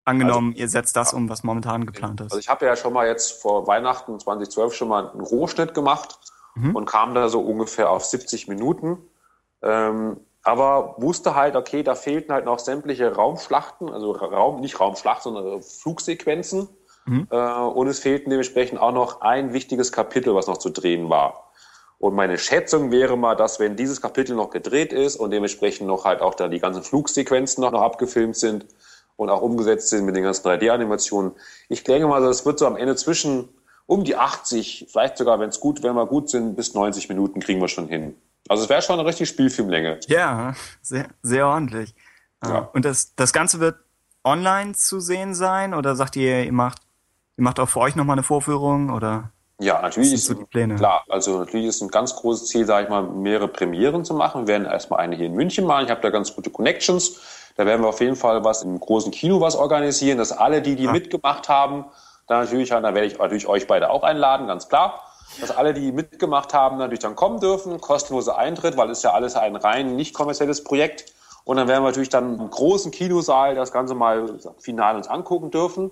angenommen, 0.08 0.52
ihr 0.54 0.68
setzt 0.68 0.96
das 0.96 1.12
um, 1.12 1.28
was 1.28 1.44
momentan 1.44 1.86
geplant 1.86 2.20
ist. 2.20 2.32
Also 2.32 2.38
ich 2.38 2.48
habe 2.48 2.66
ja 2.66 2.74
schon 2.74 2.92
mal 2.92 3.06
jetzt 3.06 3.40
vor 3.40 3.66
Weihnachten 3.66 4.18
2012 4.18 4.74
schon 4.74 4.88
mal 4.88 5.10
einen 5.10 5.20
Rohschnitt 5.20 5.74
gemacht 5.74 6.18
Mhm. 6.58 6.74
und 6.74 6.86
kam 6.86 7.14
da 7.14 7.28
so 7.28 7.40
ungefähr 7.40 7.90
auf 7.90 8.04
70 8.04 8.48
Minuten. 8.48 8.98
Ähm, 9.62 10.18
aber 10.42 10.94
wusste 10.98 11.34
halt, 11.34 11.56
okay, 11.56 11.82
da 11.82 11.94
fehlten 11.94 12.32
halt 12.32 12.44
noch 12.44 12.58
sämtliche 12.58 13.14
Raumschlachten, 13.14 13.90
also 13.90 14.12
Raum, 14.12 14.60
nicht 14.60 14.80
Raumschlacht, 14.80 15.22
sondern 15.22 15.62
Flugsequenzen. 15.62 16.68
Mhm. 17.06 17.28
Äh, 17.30 17.36
und 17.36 17.86
es 17.86 18.00
fehlten 18.00 18.30
dementsprechend 18.30 18.80
auch 18.80 18.92
noch 18.92 19.20
ein 19.20 19.52
wichtiges 19.52 19.92
Kapitel, 19.92 20.34
was 20.34 20.46
noch 20.46 20.58
zu 20.58 20.70
drehen 20.70 21.10
war. 21.10 21.50
Und 21.98 22.14
meine 22.14 22.38
Schätzung 22.38 22.92
wäre 22.92 23.16
mal, 23.16 23.34
dass 23.34 23.58
wenn 23.58 23.74
dieses 23.74 24.00
Kapitel 24.00 24.36
noch 24.36 24.50
gedreht 24.50 24.92
ist 24.92 25.16
und 25.16 25.32
dementsprechend 25.32 25.88
noch 25.88 26.04
halt 26.04 26.22
auch 26.22 26.34
da 26.34 26.46
die 26.46 26.60
ganzen 26.60 26.84
Flugsequenzen 26.84 27.60
noch, 27.60 27.72
noch 27.72 27.82
abgefilmt 27.82 28.36
sind 28.36 28.66
und 29.18 29.28
auch 29.28 29.42
umgesetzt 29.42 29.90
sind 29.90 30.06
mit 30.06 30.16
den 30.16 30.22
ganzen 30.22 30.46
3D-Animationen, 30.46 31.32
ich 31.68 31.84
denke 31.84 32.06
mal, 32.06 32.22
das 32.22 32.46
wird 32.46 32.58
so 32.58 32.66
am 32.66 32.76
Ende 32.76 32.96
zwischen 32.96 33.48
um 33.86 34.04
die 34.04 34.16
80, 34.16 34.88
vielleicht 34.90 35.18
sogar, 35.18 35.40
wenn 35.40 35.48
es 35.48 35.60
gut, 35.60 35.82
wenn 35.82 35.94
wir 35.94 36.06
gut 36.06 36.30
sind, 36.30 36.56
bis 36.56 36.74
90 36.74 37.08
Minuten 37.08 37.40
kriegen 37.40 37.60
wir 37.60 37.68
schon 37.68 37.88
hin. 37.88 38.14
Also 38.48 38.62
es 38.62 38.68
wäre 38.68 38.80
schon 38.82 38.98
eine 38.98 39.06
richtige 39.06 39.26
Spielfilmlänge. 39.26 40.00
Ja, 40.06 40.54
sehr, 40.82 41.08
sehr 41.22 41.46
ordentlich. 41.46 41.94
Ja. 42.42 42.50
Ja. 42.50 42.58
Und 42.72 42.84
das, 42.84 43.14
das 43.14 43.32
Ganze 43.32 43.60
wird 43.60 43.76
online 44.24 44.74
zu 44.74 45.00
sehen 45.00 45.34
sein? 45.34 45.74
Oder 45.74 45.96
sagt 45.96 46.16
ihr, 46.16 46.44
ihr 46.44 46.52
macht, 46.52 46.82
ihr 47.36 47.44
macht 47.44 47.58
auch 47.60 47.68
für 47.68 47.80
euch 47.80 47.96
nochmal 47.96 48.14
eine 48.14 48.22
Vorführung? 48.22 48.90
Oder? 48.90 49.32
Ja, 49.60 49.82
natürlich 49.82 50.12
ist 50.12 50.26
so 50.26 50.34
die 50.34 50.44
Pläne? 50.44 50.76
klar. 50.76 51.04
Also 51.08 51.38
natürlich 51.38 51.66
ist 51.66 51.82
ein 51.82 51.88
ganz 51.88 52.14
großes 52.14 52.48
Ziel, 52.48 52.64
sage 52.64 52.84
ich 52.84 52.90
mal, 52.90 53.02
mehrere 53.02 53.48
Premieren 53.48 54.04
zu 54.04 54.14
machen. 54.14 54.42
Wir 54.42 54.54
werden 54.54 54.66
erstmal 54.66 55.00
eine 55.00 55.16
hier 55.16 55.26
in 55.26 55.34
München 55.34 55.66
machen. 55.66 55.86
Ich 55.86 55.90
habe 55.90 56.00
da 56.00 56.10
ganz 56.10 56.34
gute 56.34 56.50
Connections. 56.50 57.20
Da 57.58 57.66
werden 57.66 57.82
wir 57.82 57.88
auf 57.88 58.00
jeden 58.00 58.14
Fall 58.14 58.44
was 58.44 58.62
im 58.62 58.78
großen 58.78 59.10
Kino 59.10 59.40
was 59.40 59.56
organisieren, 59.56 60.16
dass 60.16 60.30
alle 60.30 60.62
die, 60.62 60.76
die 60.76 60.86
Ah. 60.86 60.92
mitgemacht 60.92 61.48
haben, 61.48 61.86
da 62.28 62.40
natürlich, 62.40 62.68
da 62.68 62.82
werde 62.82 63.04
ich 63.04 63.18
natürlich 63.18 63.48
euch 63.48 63.66
beide 63.66 63.90
auch 63.90 64.04
einladen, 64.04 64.46
ganz 64.46 64.68
klar. 64.68 65.02
Dass 65.40 65.50
alle, 65.50 65.74
die 65.74 65.90
mitgemacht 65.90 66.54
haben, 66.54 66.78
natürlich 66.78 67.00
dann 67.00 67.16
kommen 67.16 67.40
dürfen, 67.40 67.80
kostenloser 67.80 68.38
Eintritt, 68.38 68.76
weil 68.76 68.88
es 68.90 69.02
ja 69.02 69.12
alles 69.12 69.34
ein 69.34 69.56
rein 69.56 69.96
nicht 69.96 70.14
kommerzielles 70.14 70.62
Projekt. 70.62 71.06
Und 71.44 71.56
dann 71.56 71.66
werden 71.66 71.82
wir 71.82 71.88
natürlich 71.88 72.10
dann 72.10 72.38
im 72.38 72.48
großen 72.48 72.92
Kinosaal 72.92 73.56
das 73.56 73.72
Ganze 73.72 73.94
mal 73.94 74.38
final 74.58 74.94
uns 74.96 75.08
angucken 75.08 75.50
dürfen. 75.50 75.90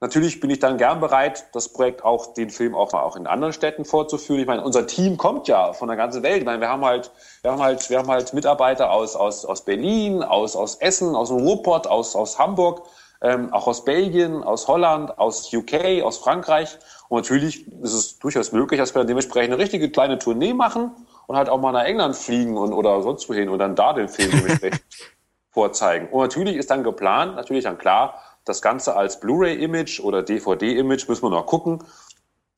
Natürlich 0.00 0.40
bin 0.40 0.50
ich 0.50 0.58
dann 0.58 0.78
gern 0.78 1.00
bereit, 1.00 1.46
das 1.52 1.68
Projekt 1.68 2.04
auch, 2.04 2.34
den 2.34 2.50
Film 2.50 2.74
auch 2.74 2.92
mal 2.92 3.02
auch 3.02 3.14
in 3.16 3.26
anderen 3.26 3.52
Städten 3.52 3.84
vorzuführen. 3.84 4.40
Ich 4.40 4.46
meine, 4.46 4.64
unser 4.64 4.86
Team 4.86 5.16
kommt 5.16 5.46
ja 5.46 5.72
von 5.72 5.86
der 5.88 5.96
ganzen 5.96 6.22
Welt. 6.24 6.38
Ich 6.38 6.44
meine, 6.44 6.60
wir 6.60 6.68
haben 6.68 6.84
halt, 6.84 7.10
wir 7.44 7.52
haben 7.52 7.62
halt, 7.62 7.90
wir 7.90 7.98
haben 7.98 8.08
halt 8.08 8.32
Mitarbeiter 8.32 8.90
aus, 8.90 9.16
aus, 9.16 9.44
aus 9.44 9.66
Berlin, 9.66 10.22
aus, 10.22 10.56
aus 10.56 10.76
Essen, 10.76 11.14
aus 11.14 11.28
dem 11.28 11.40
Ruhrpott, 11.40 11.86
aus, 11.86 12.16
aus 12.16 12.38
Hamburg, 12.38 12.86
ähm, 13.20 13.52
auch 13.52 13.66
aus 13.66 13.84
Belgien, 13.84 14.42
aus 14.42 14.66
Holland, 14.66 15.18
aus 15.18 15.52
UK, 15.52 16.02
aus 16.02 16.16
Frankreich. 16.16 16.78
Und 17.10 17.18
natürlich 17.18 17.68
ist 17.82 17.92
es 17.92 18.18
durchaus 18.18 18.52
möglich, 18.52 18.80
dass 18.80 18.94
wir 18.94 19.00
dann 19.00 19.08
dementsprechend 19.08 19.52
eine 19.52 19.62
richtige 19.62 19.90
kleine 19.90 20.18
Tournee 20.18 20.54
machen 20.54 20.92
und 21.26 21.36
halt 21.36 21.50
auch 21.50 21.60
mal 21.60 21.72
nach 21.72 21.84
England 21.84 22.16
fliegen 22.16 22.56
und, 22.56 22.72
oder 22.72 23.02
sonst 23.02 23.28
wohin 23.28 23.50
und 23.50 23.58
dann 23.58 23.76
da 23.76 23.92
den 23.92 24.08
Film 24.08 24.30
dementsprechend 24.30 24.82
vorzeigen. 25.50 26.08
Und 26.08 26.22
natürlich 26.22 26.56
ist 26.56 26.70
dann 26.70 26.82
geplant, 26.82 27.36
natürlich 27.36 27.64
dann 27.64 27.76
klar, 27.76 28.22
das 28.46 28.62
Ganze 28.62 28.96
als 28.96 29.20
Blu-ray-Image 29.20 30.00
oder 30.00 30.22
DVD-Image 30.22 31.08
müssen 31.10 31.24
wir 31.24 31.30
noch 31.30 31.44
gucken. 31.44 31.84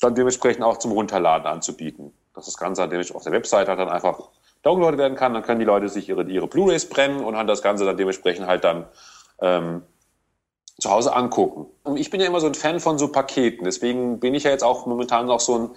dann 0.00 0.14
dementsprechend 0.14 0.62
auch 0.62 0.76
zum 0.76 0.92
Runterladen 0.92 1.48
anzubieten. 1.48 2.12
Dass 2.34 2.44
das 2.44 2.56
Ganze 2.56 2.82
dann 2.82 2.90
dementsprechend 2.90 3.16
auf 3.16 3.24
der 3.24 3.32
Webseite 3.32 3.70
halt 3.70 3.80
dann 3.80 3.88
einfach 3.88 4.28
downloadet 4.66 4.98
werden 4.98 5.16
kann, 5.16 5.32
dann 5.32 5.42
können 5.42 5.60
die 5.60 5.64
Leute 5.64 5.88
sich 5.88 6.08
ihre, 6.08 6.24
ihre 6.24 6.48
Blu-rays 6.48 6.88
brennen 6.88 7.24
und 7.24 7.36
haben 7.36 7.46
das 7.46 7.62
Ganze 7.62 7.84
dann 7.84 7.96
dementsprechend 7.96 8.46
halt 8.46 8.64
dann 8.64 8.86
ähm, 9.40 9.82
zu 10.78 10.90
Hause 10.90 11.14
angucken. 11.14 11.66
Und 11.84 11.98
ich 11.98 12.10
bin 12.10 12.20
ja 12.20 12.26
immer 12.26 12.40
so 12.40 12.48
ein 12.48 12.54
Fan 12.54 12.80
von 12.80 12.98
so 12.98 13.08
Paketen, 13.08 13.64
deswegen 13.64 14.20
bin 14.20 14.34
ich 14.34 14.44
ja 14.44 14.50
jetzt 14.50 14.64
auch 14.64 14.86
momentan 14.86 15.26
noch 15.26 15.40
so 15.40 15.58
ein, 15.58 15.70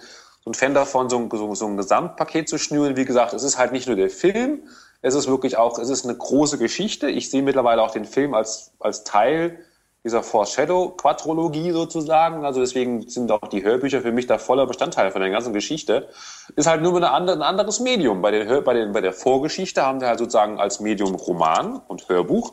so 0.44 0.50
ein 0.50 0.54
Fan 0.54 0.74
davon, 0.74 1.08
so 1.08 1.18
ein, 1.18 1.30
so, 1.30 1.54
so 1.54 1.66
ein 1.66 1.76
Gesamtpaket 1.76 2.48
zu 2.48 2.58
schnüren. 2.58 2.96
Wie 2.96 3.04
gesagt, 3.04 3.32
es 3.32 3.42
ist 3.42 3.58
halt 3.58 3.72
nicht 3.72 3.86
nur 3.86 3.96
der 3.96 4.10
Film, 4.10 4.62
es 5.02 5.14
ist 5.14 5.28
wirklich 5.28 5.56
auch, 5.56 5.78
es 5.78 5.88
ist 5.88 6.04
eine 6.04 6.16
große 6.16 6.58
Geschichte. 6.58 7.08
Ich 7.08 7.30
sehe 7.30 7.42
mittlerweile 7.42 7.82
auch 7.82 7.90
den 7.90 8.04
Film 8.04 8.34
als, 8.34 8.72
als 8.80 9.04
Teil 9.04 9.64
dieser 10.04 10.22
Foreshadow-Quadrologie 10.22 11.72
sozusagen. 11.72 12.44
Also 12.44 12.60
deswegen 12.60 13.08
sind 13.08 13.30
auch 13.30 13.48
die 13.48 13.62
Hörbücher 13.62 14.00
für 14.00 14.12
mich 14.12 14.26
da 14.26 14.38
voller 14.38 14.66
Bestandteil 14.66 15.10
von 15.10 15.20
der 15.20 15.30
ganzen 15.30 15.52
Geschichte. 15.52 16.08
Ist 16.56 16.66
halt 16.66 16.82
nur 16.82 17.02
andere, 17.12 17.36
ein 17.36 17.42
anderes 17.42 17.80
Medium. 17.80 18.22
Bei, 18.22 18.30
den, 18.30 18.64
bei, 18.64 18.74
den, 18.74 18.92
bei 18.92 19.02
der 19.02 19.12
Vorgeschichte 19.12 19.84
haben 19.84 20.00
wir 20.00 20.08
halt 20.08 20.18
sozusagen 20.18 20.58
als 20.58 20.80
Medium 20.80 21.14
Roman 21.14 21.80
und 21.86 22.08
Hörbuch. 22.08 22.52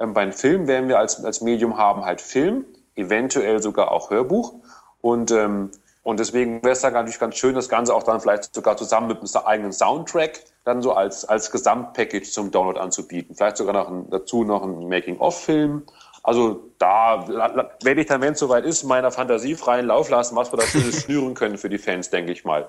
Ähm, 0.00 0.14
beim 0.14 0.32
Film 0.32 0.66
werden 0.68 0.88
wir 0.88 0.98
als, 0.98 1.22
als 1.22 1.42
Medium 1.42 1.76
haben 1.76 2.04
halt 2.04 2.20
Film, 2.20 2.64
eventuell 2.94 3.62
sogar 3.62 3.92
auch 3.92 4.10
Hörbuch. 4.10 4.54
Und, 5.02 5.30
ähm, 5.30 5.70
und 6.02 6.18
deswegen 6.18 6.62
wäre 6.62 6.72
es 6.72 6.80
dann 6.80 6.94
natürlich 6.94 7.18
ganz 7.18 7.36
schön, 7.36 7.54
das 7.54 7.68
Ganze 7.68 7.94
auch 7.94 8.04
dann 8.04 8.20
vielleicht 8.20 8.54
sogar 8.54 8.76
zusammen 8.76 9.08
mit 9.08 9.18
einem 9.18 9.46
eigenen 9.46 9.72
Soundtrack 9.72 10.44
dann 10.64 10.82
so 10.82 10.92
als, 10.92 11.24
als 11.24 11.50
Gesamtpackage 11.50 12.30
zum 12.30 12.50
Download 12.50 12.78
anzubieten. 12.78 13.34
Vielleicht 13.36 13.56
sogar 13.56 13.74
noch 13.74 13.88
ein, 13.88 14.10
dazu 14.10 14.44
noch 14.44 14.62
ein 14.62 14.88
Making-of-Film. 14.88 15.82
Also 16.26 16.72
da 16.78 17.28
werde 17.28 18.00
ich 18.00 18.08
dann, 18.08 18.20
wenn 18.20 18.32
es 18.32 18.40
soweit 18.40 18.64
ist, 18.64 18.82
meiner 18.82 19.12
Fantasie 19.12 19.54
freien 19.54 19.86
Lauf 19.86 20.10
lassen, 20.10 20.34
was 20.34 20.52
wir 20.52 20.56
da 20.56 20.66
schönes 20.66 21.02
schnüren 21.04 21.34
können 21.34 21.56
für 21.56 21.68
die 21.68 21.78
Fans, 21.78 22.10
denke 22.10 22.32
ich 22.32 22.44
mal. 22.44 22.68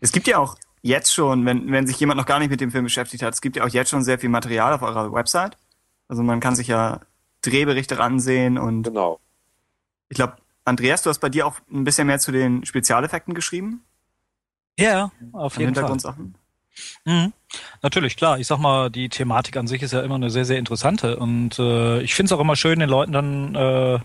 Es 0.00 0.12
gibt 0.12 0.26
ja 0.26 0.38
auch 0.38 0.56
jetzt 0.80 1.12
schon, 1.12 1.44
wenn, 1.44 1.70
wenn 1.70 1.86
sich 1.86 2.00
jemand 2.00 2.18
noch 2.18 2.24
gar 2.24 2.38
nicht 2.38 2.48
mit 2.48 2.62
dem 2.62 2.70
Film 2.70 2.84
beschäftigt 2.84 3.22
hat, 3.22 3.34
es 3.34 3.42
gibt 3.42 3.56
ja 3.56 3.64
auch 3.64 3.68
jetzt 3.68 3.90
schon 3.90 4.02
sehr 4.02 4.18
viel 4.18 4.30
Material 4.30 4.72
auf 4.72 4.80
eurer 4.80 5.12
Website. 5.12 5.58
Also 6.08 6.22
man 6.22 6.40
kann 6.40 6.56
sich 6.56 6.68
ja 6.68 7.00
Drehberichte 7.42 8.00
ansehen 8.00 8.56
und 8.56 8.84
genau. 8.84 9.20
ich 10.08 10.16
glaube, 10.16 10.36
Andreas, 10.64 11.02
du 11.02 11.10
hast 11.10 11.18
bei 11.18 11.28
dir 11.28 11.46
auch 11.46 11.56
ein 11.70 11.84
bisschen 11.84 12.06
mehr 12.06 12.18
zu 12.18 12.32
den 12.32 12.64
Spezialeffekten 12.64 13.34
geschrieben? 13.34 13.84
Ja, 14.78 15.12
auf 15.32 15.58
jeden 15.58 15.74
Fall. 15.74 15.98
Mhm. 17.04 17.32
Natürlich, 17.82 18.16
klar. 18.16 18.38
Ich 18.38 18.46
sag 18.46 18.58
mal, 18.58 18.90
die 18.90 19.08
Thematik 19.08 19.56
an 19.56 19.66
sich 19.66 19.82
ist 19.82 19.92
ja 19.92 20.00
immer 20.00 20.14
eine 20.14 20.30
sehr, 20.30 20.44
sehr 20.44 20.58
interessante. 20.58 21.16
Und 21.16 21.58
äh, 21.58 22.00
ich 22.00 22.14
finde 22.14 22.28
es 22.28 22.32
auch 22.32 22.40
immer 22.40 22.56
schön, 22.56 22.80
den 22.80 22.88
Leuten 22.88 23.12
dann, 23.12 23.54
äh, 23.54 23.98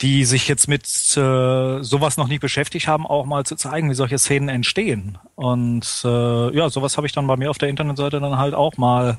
die 0.00 0.24
sich 0.24 0.48
jetzt 0.48 0.68
mit 0.68 0.84
äh, 1.16 1.82
sowas 1.82 2.16
noch 2.16 2.28
nicht 2.28 2.40
beschäftigt 2.40 2.88
haben, 2.88 3.06
auch 3.06 3.24
mal 3.24 3.44
zu 3.44 3.56
zeigen, 3.56 3.90
wie 3.90 3.94
solche 3.94 4.18
Szenen 4.18 4.48
entstehen. 4.48 5.18
Und 5.36 6.02
äh, 6.04 6.56
ja, 6.56 6.68
sowas 6.68 6.96
habe 6.96 7.06
ich 7.06 7.12
dann 7.12 7.26
bei 7.26 7.36
mir 7.36 7.50
auf 7.50 7.58
der 7.58 7.68
Internetseite 7.68 8.20
dann 8.20 8.38
halt 8.38 8.54
auch 8.54 8.76
mal 8.76 9.18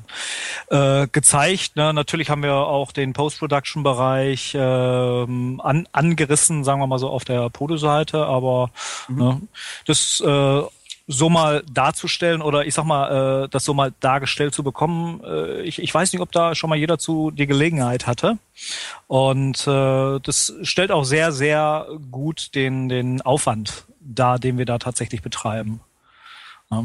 äh, 0.70 1.06
gezeigt. 1.08 1.76
Ne? 1.76 1.92
Natürlich 1.92 2.30
haben 2.30 2.42
wir 2.42 2.54
auch 2.54 2.92
den 2.92 3.12
Post-Production-Bereich 3.12 4.54
äh, 4.54 4.58
an, 4.58 5.88
angerissen, 5.92 6.64
sagen 6.64 6.80
wir 6.80 6.86
mal 6.86 6.98
so 6.98 7.08
auf 7.08 7.24
der 7.24 7.48
Podo-Seite, 7.50 8.26
aber 8.26 8.70
mhm. 9.08 9.16
ne, 9.16 9.40
das 9.86 10.20
äh, 10.20 10.62
so 11.10 11.30
mal 11.30 11.64
darzustellen 11.72 12.42
oder 12.42 12.66
ich 12.66 12.74
sag 12.74 12.84
mal, 12.84 13.44
äh, 13.44 13.48
das 13.48 13.64
so 13.64 13.72
mal 13.72 13.94
dargestellt 13.98 14.54
zu 14.54 14.62
bekommen. 14.62 15.22
Äh, 15.24 15.62
ich, 15.62 15.82
ich 15.82 15.92
weiß 15.92 16.12
nicht, 16.12 16.20
ob 16.20 16.30
da 16.32 16.54
schon 16.54 16.68
mal 16.68 16.76
jeder 16.76 16.98
zu 16.98 17.30
die 17.30 17.46
Gelegenheit 17.46 18.06
hatte. 18.06 18.38
Und 19.06 19.66
äh, 19.66 20.20
das 20.20 20.52
stellt 20.62 20.92
auch 20.92 21.04
sehr, 21.04 21.32
sehr 21.32 21.86
gut 22.10 22.54
den, 22.54 22.90
den 22.90 23.22
Aufwand 23.22 23.86
dar, 24.00 24.38
den 24.38 24.58
wir 24.58 24.66
da 24.66 24.78
tatsächlich 24.78 25.22
betreiben. 25.22 25.80
Ja. 26.70 26.84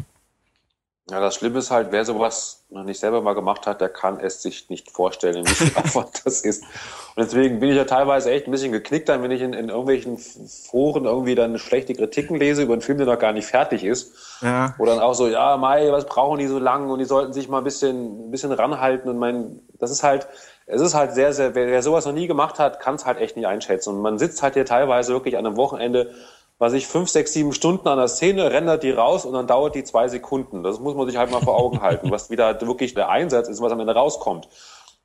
Ja, 1.12 1.20
das 1.20 1.36
Schlimme 1.36 1.60
ist 1.60 1.70
halt, 1.70 1.92
wer 1.92 2.06
sowas 2.06 2.64
noch 2.70 2.86
nicht 2.86 3.00
selber 3.00 3.22
mal 3.22 3.34
gemacht 3.34 3.68
hat, 3.68 3.82
der 3.82 3.90
kann 3.90 4.22
es 4.22 4.42
sich 4.42 4.70
nicht 4.70 4.90
vorstellen, 4.90 5.46
wie 5.46 5.50
viel 5.54 5.76
Aufwand 5.76 6.26
das 6.26 6.42
ist. 6.42 6.64
Und 6.64 7.26
deswegen 7.26 7.60
bin 7.60 7.70
ich 7.70 7.76
ja 7.76 7.84
teilweise 7.84 8.32
echt 8.32 8.48
ein 8.48 8.52
bisschen 8.52 8.72
geknickt, 8.72 9.10
dann, 9.10 9.22
wenn 9.22 9.32
ich 9.32 9.42
in, 9.42 9.52
in 9.52 9.68
irgendwelchen 9.68 10.18
Foren 10.18 11.04
irgendwie 11.04 11.36
dann 11.36 11.60
schlechte 11.60 11.94
Kritiken 11.94 12.38
lese 12.38 12.64
über 12.64 12.74
einen 12.74 12.82
Film, 12.82 13.00
der 13.00 13.08
noch 13.08 13.20
gar 13.20 13.34
nicht 13.34 13.48
fertig 13.48 13.84
ist. 13.84 14.14
Ja. 14.42 14.76
Wo 14.78 14.86
dann 14.86 15.00
auch 15.00 15.14
so, 15.14 15.28
ja, 15.28 15.58
Mai, 15.58 15.92
was 15.92 16.06
brauchen 16.06 16.40
die 16.40 16.48
so 16.48 16.58
lang 16.58 16.90
und 16.90 17.00
die 17.00 17.06
sollten 17.06 17.34
sich 17.34 17.50
mal 17.50 17.58
ein 17.58 17.66
bisschen, 17.66 18.28
ein 18.28 18.32
bisschen 18.32 18.54
ranhalten. 18.54 19.10
Und 19.10 19.18
mein, 19.18 19.60
das 19.80 19.92
ist 19.92 20.04
halt, 20.04 20.28
es 20.68 20.82
ist 20.82 20.94
halt 20.94 21.14
sehr, 21.14 21.34
sehr, 21.34 21.54
wer, 21.54 21.68
wer 21.68 21.84
sowas 21.84 22.06
noch 22.06 22.14
nie 22.14 22.28
gemacht 22.28 22.60
hat, 22.60 22.80
kann 22.80 22.96
es 22.96 23.06
halt 23.06 23.20
echt 23.20 23.36
nicht 23.36 23.48
einschätzen. 23.48 23.96
Und 23.96 24.02
man 24.02 24.18
sitzt 24.18 24.42
halt 24.42 24.54
hier 24.54 24.66
teilweise 24.66 25.12
wirklich 25.12 25.38
an 25.38 25.46
einem 25.46 25.58
Wochenende 25.58 26.14
was 26.60 26.74
ich 26.74 26.88
fünf, 26.88 27.10
sechs, 27.10 27.34
sieben 27.34 27.54
Stunden 27.54 27.88
an 27.88 27.98
der 27.98 28.08
Szene, 28.08 28.52
rendert 28.52 28.84
die 28.84 28.92
raus 28.92 29.26
und 29.26 29.34
dann 29.34 29.48
dauert 29.48 29.76
die 29.76 29.84
zwei 29.84 30.08
Sekunden. 30.08 30.64
Das 30.64 30.80
muss 30.80 30.96
man 30.96 31.08
sich 31.08 31.18
halt 31.18 31.32
mal 31.32 31.42
vor 31.42 31.58
Augen 31.58 31.82
halten, 31.82 32.12
was 32.12 32.30
wieder 32.30 32.60
wirklich 32.62 32.94
der 32.94 33.10
Einsatz 33.10 33.50
ist, 33.50 33.62
was 33.62 33.72
am 33.72 33.80
Ende 33.80 33.94
rauskommt. 33.94 34.48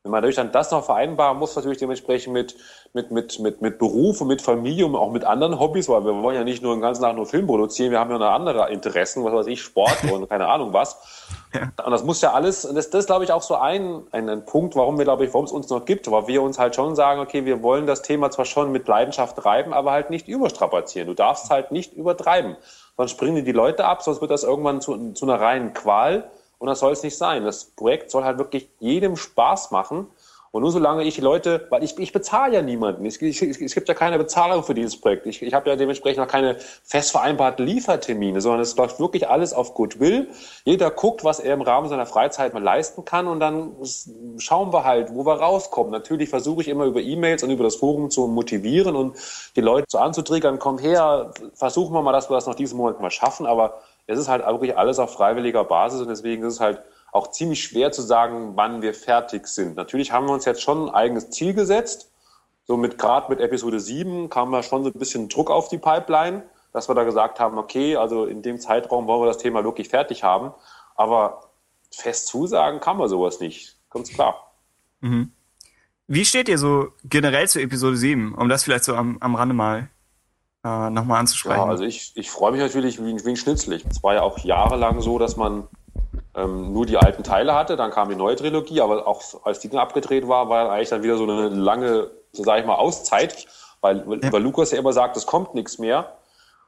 Wenn 0.04 0.12
man 0.12 0.18
natürlich 0.18 0.36
dann 0.36 0.52
das 0.52 0.70
noch 0.70 0.84
vereinbaren 0.84 1.38
muss, 1.38 1.56
natürlich 1.56 1.78
dementsprechend 1.78 2.32
mit, 2.32 2.56
mit, 2.92 3.10
mit, 3.10 3.40
mit, 3.40 3.60
mit 3.60 3.78
Beruf 3.78 4.20
und 4.20 4.28
mit 4.28 4.40
Familie 4.40 4.86
und 4.86 4.94
auch 4.94 5.10
mit 5.10 5.24
anderen 5.24 5.58
Hobbys, 5.58 5.88
weil 5.88 6.04
wir 6.04 6.22
wollen 6.22 6.36
ja 6.36 6.44
nicht 6.44 6.62
nur 6.62 6.74
den 6.74 6.80
ganzen 6.80 7.02
Tag 7.02 7.16
nur 7.16 7.26
Film 7.26 7.46
produzieren, 7.46 7.90
wir 7.90 7.98
haben 7.98 8.10
ja 8.10 8.18
noch 8.18 8.30
andere 8.30 8.70
Interessen, 8.70 9.24
was 9.24 9.32
weiß 9.32 9.46
ich, 9.48 9.60
Sport 9.60 10.04
und 10.10 10.28
keine 10.28 10.46
Ahnung 10.46 10.72
was. 10.72 11.26
Ja. 11.54 11.72
Und 11.82 11.92
das 11.92 12.04
muss 12.04 12.20
ja 12.20 12.34
alles, 12.34 12.66
und 12.66 12.74
das, 12.74 12.90
das 12.90 13.00
ist, 13.00 13.06
glaube 13.06 13.24
ich, 13.24 13.32
auch 13.32 13.40
so 13.40 13.54
ein, 13.54 14.02
ein, 14.10 14.28
ein 14.28 14.44
Punkt, 14.44 14.76
warum 14.76 14.98
wir, 14.98 15.06
glaube 15.06 15.24
ich, 15.24 15.32
warum 15.32 15.46
es 15.46 15.52
uns 15.52 15.70
noch 15.70 15.86
gibt, 15.86 16.10
weil 16.10 16.26
wir 16.26 16.42
uns 16.42 16.58
halt 16.58 16.74
schon 16.74 16.94
sagen, 16.94 17.20
okay, 17.20 17.46
wir 17.46 17.62
wollen 17.62 17.86
das 17.86 18.02
Thema 18.02 18.30
zwar 18.30 18.44
schon 18.44 18.70
mit 18.70 18.86
Leidenschaft 18.86 19.34
treiben, 19.34 19.72
aber 19.72 19.92
halt 19.92 20.10
nicht 20.10 20.28
überstrapazieren. 20.28 21.08
Du 21.08 21.14
darfst 21.14 21.48
halt 21.48 21.72
nicht 21.72 21.94
übertreiben. 21.94 22.58
Sonst 22.98 23.12
springen 23.12 23.46
die 23.46 23.52
Leute 23.52 23.86
ab, 23.86 24.02
sonst 24.02 24.20
wird 24.20 24.30
das 24.30 24.44
irgendwann 24.44 24.82
zu, 24.82 25.14
zu 25.14 25.24
einer 25.24 25.40
reinen 25.40 25.72
Qual. 25.72 26.30
Und 26.58 26.68
das 26.68 26.80
soll 26.80 26.92
es 26.92 27.02
nicht 27.02 27.16
sein. 27.16 27.44
Das 27.44 27.64
Projekt 27.64 28.10
soll 28.10 28.24
halt 28.24 28.38
wirklich 28.38 28.68
jedem 28.80 29.16
Spaß 29.16 29.70
machen. 29.70 30.08
Und 30.50 30.62
nur 30.62 30.72
solange 30.72 31.04
ich 31.04 31.16
die 31.16 31.20
Leute, 31.20 31.66
weil 31.68 31.84
ich, 31.84 31.98
ich 31.98 32.12
bezahle 32.12 32.54
ja 32.54 32.62
niemanden. 32.62 33.04
Es, 33.04 33.20
ich, 33.20 33.42
es 33.42 33.74
gibt 33.74 33.86
ja 33.86 33.94
keine 33.94 34.16
Bezahlung 34.16 34.62
für 34.62 34.72
dieses 34.72 34.98
Projekt. 34.98 35.26
Ich, 35.26 35.42
ich 35.42 35.52
habe 35.52 35.68
ja 35.68 35.76
dementsprechend 35.76 36.24
auch 36.24 36.28
keine 36.28 36.56
fest 36.82 37.10
vereinbarten 37.10 37.66
Liefertermine, 37.66 38.40
sondern 38.40 38.62
es 38.62 38.74
läuft 38.76 38.98
wirklich 38.98 39.28
alles 39.28 39.52
auf 39.52 39.74
Goodwill. 39.74 40.28
Jeder 40.64 40.90
guckt, 40.90 41.22
was 41.22 41.38
er 41.38 41.52
im 41.52 41.60
Rahmen 41.60 41.88
seiner 41.88 42.06
Freizeit 42.06 42.54
mal 42.54 42.62
leisten 42.62 43.04
kann 43.04 43.26
und 43.26 43.40
dann 43.40 43.76
schauen 44.38 44.72
wir 44.72 44.84
halt, 44.84 45.14
wo 45.14 45.26
wir 45.26 45.34
rauskommen. 45.34 45.92
Natürlich 45.92 46.30
versuche 46.30 46.62
ich 46.62 46.68
immer 46.68 46.86
über 46.86 47.00
E-Mails 47.00 47.42
und 47.42 47.50
über 47.50 47.64
das 47.64 47.76
Forum 47.76 48.10
zu 48.10 48.26
motivieren 48.26 48.96
und 48.96 49.16
die 49.54 49.60
Leute 49.60 49.86
so 49.90 49.98
anzutriggern, 49.98 50.58
kommt 50.58 50.82
her, 50.82 51.30
versuchen 51.54 51.92
wir 51.92 52.00
mal, 52.00 52.12
dass 52.12 52.30
wir 52.30 52.34
das 52.34 52.46
noch 52.46 52.54
diesen 52.54 52.78
Monat 52.78 53.00
mal 53.00 53.10
schaffen, 53.10 53.44
aber 53.44 53.82
es 54.08 54.18
ist 54.18 54.28
halt 54.28 54.44
wirklich 54.44 54.76
alles 54.76 54.98
auf 54.98 55.12
freiwilliger 55.12 55.64
Basis 55.64 56.00
und 56.00 56.08
deswegen 56.08 56.42
ist 56.42 56.54
es 56.54 56.60
halt 56.60 56.82
auch 57.12 57.30
ziemlich 57.30 57.62
schwer 57.62 57.92
zu 57.92 58.02
sagen, 58.02 58.52
wann 58.56 58.82
wir 58.82 58.94
fertig 58.94 59.46
sind. 59.46 59.76
Natürlich 59.76 60.12
haben 60.12 60.26
wir 60.26 60.32
uns 60.32 60.46
jetzt 60.46 60.62
schon 60.62 60.88
ein 60.88 60.94
eigenes 60.94 61.30
Ziel 61.30 61.54
gesetzt. 61.54 62.10
So 62.64 62.76
mit 62.76 62.98
gerade 62.98 63.30
mit 63.30 63.40
Episode 63.40 63.80
7 63.80 64.30
kam 64.30 64.50
da 64.50 64.62
schon 64.62 64.82
so 64.82 64.90
ein 64.90 64.98
bisschen 64.98 65.28
Druck 65.28 65.50
auf 65.50 65.68
die 65.68 65.78
Pipeline, 65.78 66.42
dass 66.72 66.88
wir 66.88 66.94
da 66.94 67.04
gesagt 67.04 67.38
haben, 67.38 67.58
okay, 67.58 67.96
also 67.96 68.24
in 68.24 68.42
dem 68.42 68.58
Zeitraum 68.58 69.06
wollen 69.06 69.22
wir 69.22 69.26
das 69.26 69.38
Thema 69.38 69.62
wirklich 69.62 69.88
fertig 69.88 70.24
haben. 70.24 70.52
Aber 70.96 71.50
fest 71.90 72.28
zusagen 72.28 72.80
kann 72.80 72.96
man 72.96 73.08
sowas 73.08 73.40
nicht. 73.40 73.76
Ganz 73.90 74.10
klar. 74.10 74.52
Mhm. 75.00 75.32
Wie 76.06 76.24
steht 76.24 76.48
ihr 76.48 76.58
so 76.58 76.88
generell 77.04 77.48
zu 77.48 77.60
Episode 77.60 77.96
7, 77.96 78.34
um 78.34 78.48
das 78.48 78.64
vielleicht 78.64 78.84
so 78.84 78.94
am, 78.94 79.18
am 79.20 79.34
Rande 79.34 79.54
mal 79.54 79.90
äh, 80.64 80.90
nochmal 80.90 81.20
anzusprechen? 81.20 81.60
Ja, 81.60 81.66
also 81.66 81.84
ich, 81.84 82.12
ich 82.16 82.30
freue 82.30 82.52
mich 82.52 82.60
natürlich 82.60 83.02
wie, 83.02 83.12
ein 83.12 83.36
Schnitzlich. 83.36 83.84
Es 83.88 84.02
war 84.02 84.14
ja 84.14 84.22
auch 84.22 84.38
jahrelang 84.38 85.00
so, 85.00 85.18
dass 85.18 85.36
man 85.36 85.68
ähm, 86.34 86.72
nur 86.72 86.86
die 86.86 86.96
alten 86.96 87.22
Teile 87.22 87.54
hatte. 87.54 87.76
Dann 87.76 87.90
kam 87.90 88.08
die 88.08 88.16
neue 88.16 88.36
Trilogie, 88.36 88.80
aber 88.80 89.06
auch 89.06 89.22
als 89.44 89.60
die 89.60 89.68
dann 89.68 89.80
abgedreht 89.80 90.26
war, 90.28 90.48
war 90.48 90.70
eigentlich 90.70 90.88
dann 90.88 91.02
wieder 91.02 91.16
so 91.16 91.24
eine 91.24 91.48
lange, 91.48 92.10
so 92.32 92.42
sage 92.42 92.60
ich 92.60 92.66
mal, 92.66 92.74
Auszeit, 92.74 93.46
weil, 93.80 94.04
ja. 94.22 94.32
weil 94.32 94.42
Lukas 94.42 94.72
ja 94.72 94.78
immer 94.78 94.92
sagt, 94.92 95.16
es 95.16 95.26
kommt 95.26 95.54
nichts 95.54 95.78
mehr. 95.78 96.14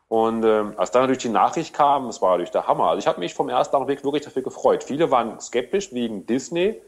Und 0.09 0.45
ähm, 0.45 0.75
als 0.77 0.91
dann 0.91 1.03
natürlich 1.03 1.23
die 1.23 1.29
Nachricht 1.29 1.73
kam, 1.73 2.09
es 2.09 2.21
war 2.21 2.31
natürlich 2.31 2.51
der 2.51 2.67
Hammer. 2.67 2.87
Also 2.87 2.99
ich 2.99 3.07
habe 3.07 3.21
mich 3.21 3.33
vom 3.33 3.49
ersten 3.49 3.77
Augenblick 3.77 4.03
wirklich 4.03 4.25
dafür 4.25 4.43
gefreut. 4.43 4.83
Viele 4.83 5.13
waren 5.13 5.39
skeptisch 5.39 5.93
wegen 5.93 6.27
Disney. 6.27 6.81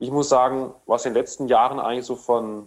Ich 0.00 0.10
muss 0.10 0.28
sagen, 0.28 0.74
was 0.86 1.06
in 1.06 1.14
den 1.14 1.20
letzten 1.20 1.46
Jahren 1.46 1.78
eigentlich 1.78 2.04
so 2.04 2.16
von, 2.16 2.66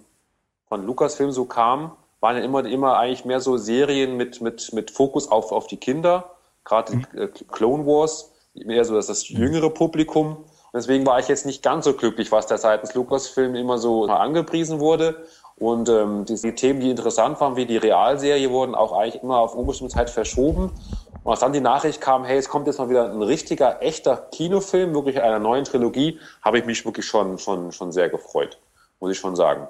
von 0.69 0.85
Lukas-Film 0.85 1.31
so 1.31 1.43
kam, 1.43 1.91
waren 2.19 2.37
ja 2.37 2.43
immer, 2.43 2.65
immer 2.65 2.97
eigentlich 2.97 3.25
mehr 3.25 3.39
so 3.39 3.57
Serien 3.57 4.17
mit, 4.17 4.41
mit, 4.41 4.73
mit 4.73 4.91
Fokus 4.91 5.29
auf, 5.29 5.51
auf 5.51 5.67
die 5.67 5.77
Kinder. 5.77 6.31
Gerade 6.63 6.95
mhm. 6.95 7.31
Clone 7.51 7.85
Wars 7.85 8.33
mehr 8.53 8.85
so 8.85 8.95
das, 8.95 9.07
das 9.07 9.29
jüngere 9.29 9.69
Publikum. 9.69 10.37
Und 10.37 10.73
deswegen 10.73 11.05
war 11.05 11.19
ich 11.19 11.27
jetzt 11.27 11.45
nicht 11.45 11.63
ganz 11.63 11.85
so 11.85 11.93
glücklich, 11.93 12.31
was 12.31 12.47
da 12.47 12.57
seitens 12.57 12.93
Lukas-Film 12.93 13.55
immer 13.55 13.77
so 13.77 14.05
angepriesen 14.05 14.79
wurde. 14.79 15.25
Und 15.57 15.89
ähm, 15.89 16.25
die, 16.25 16.35
die, 16.35 16.53
Themen, 16.53 16.79
die 16.79 16.91
interessant 16.91 17.39
waren, 17.41 17.55
wie 17.55 17.65
die 17.65 17.77
Realserie, 17.77 18.51
wurden 18.51 18.75
auch 18.75 18.91
eigentlich 18.91 19.23
immer 19.23 19.39
auf 19.39 19.55
unbestimmte 19.55 19.95
Zeit 19.95 20.09
verschoben. 20.09 20.71
Und 21.23 21.31
als 21.31 21.39
dann 21.39 21.53
die 21.53 21.61
Nachricht 21.61 21.99
kam, 21.99 22.25
hey, 22.25 22.37
es 22.37 22.47
kommt 22.47 22.67
jetzt 22.67 22.77
mal 22.77 22.89
wieder 22.89 23.11
ein 23.11 23.21
richtiger, 23.21 23.81
echter 23.81 24.17
Kinofilm, 24.31 24.93
wirklich 24.93 25.21
einer 25.21 25.39
neuen 25.39 25.63
Trilogie, 25.63 26.19
habe 26.41 26.59
ich 26.59 26.65
mich 26.65 26.85
wirklich 26.85 27.07
schon, 27.07 27.39
schon, 27.39 27.71
schon 27.71 27.91
sehr 27.91 28.09
gefreut, 28.09 28.59
muss 28.99 29.11
ich 29.11 29.17
schon 29.17 29.35
sagen. 29.35 29.67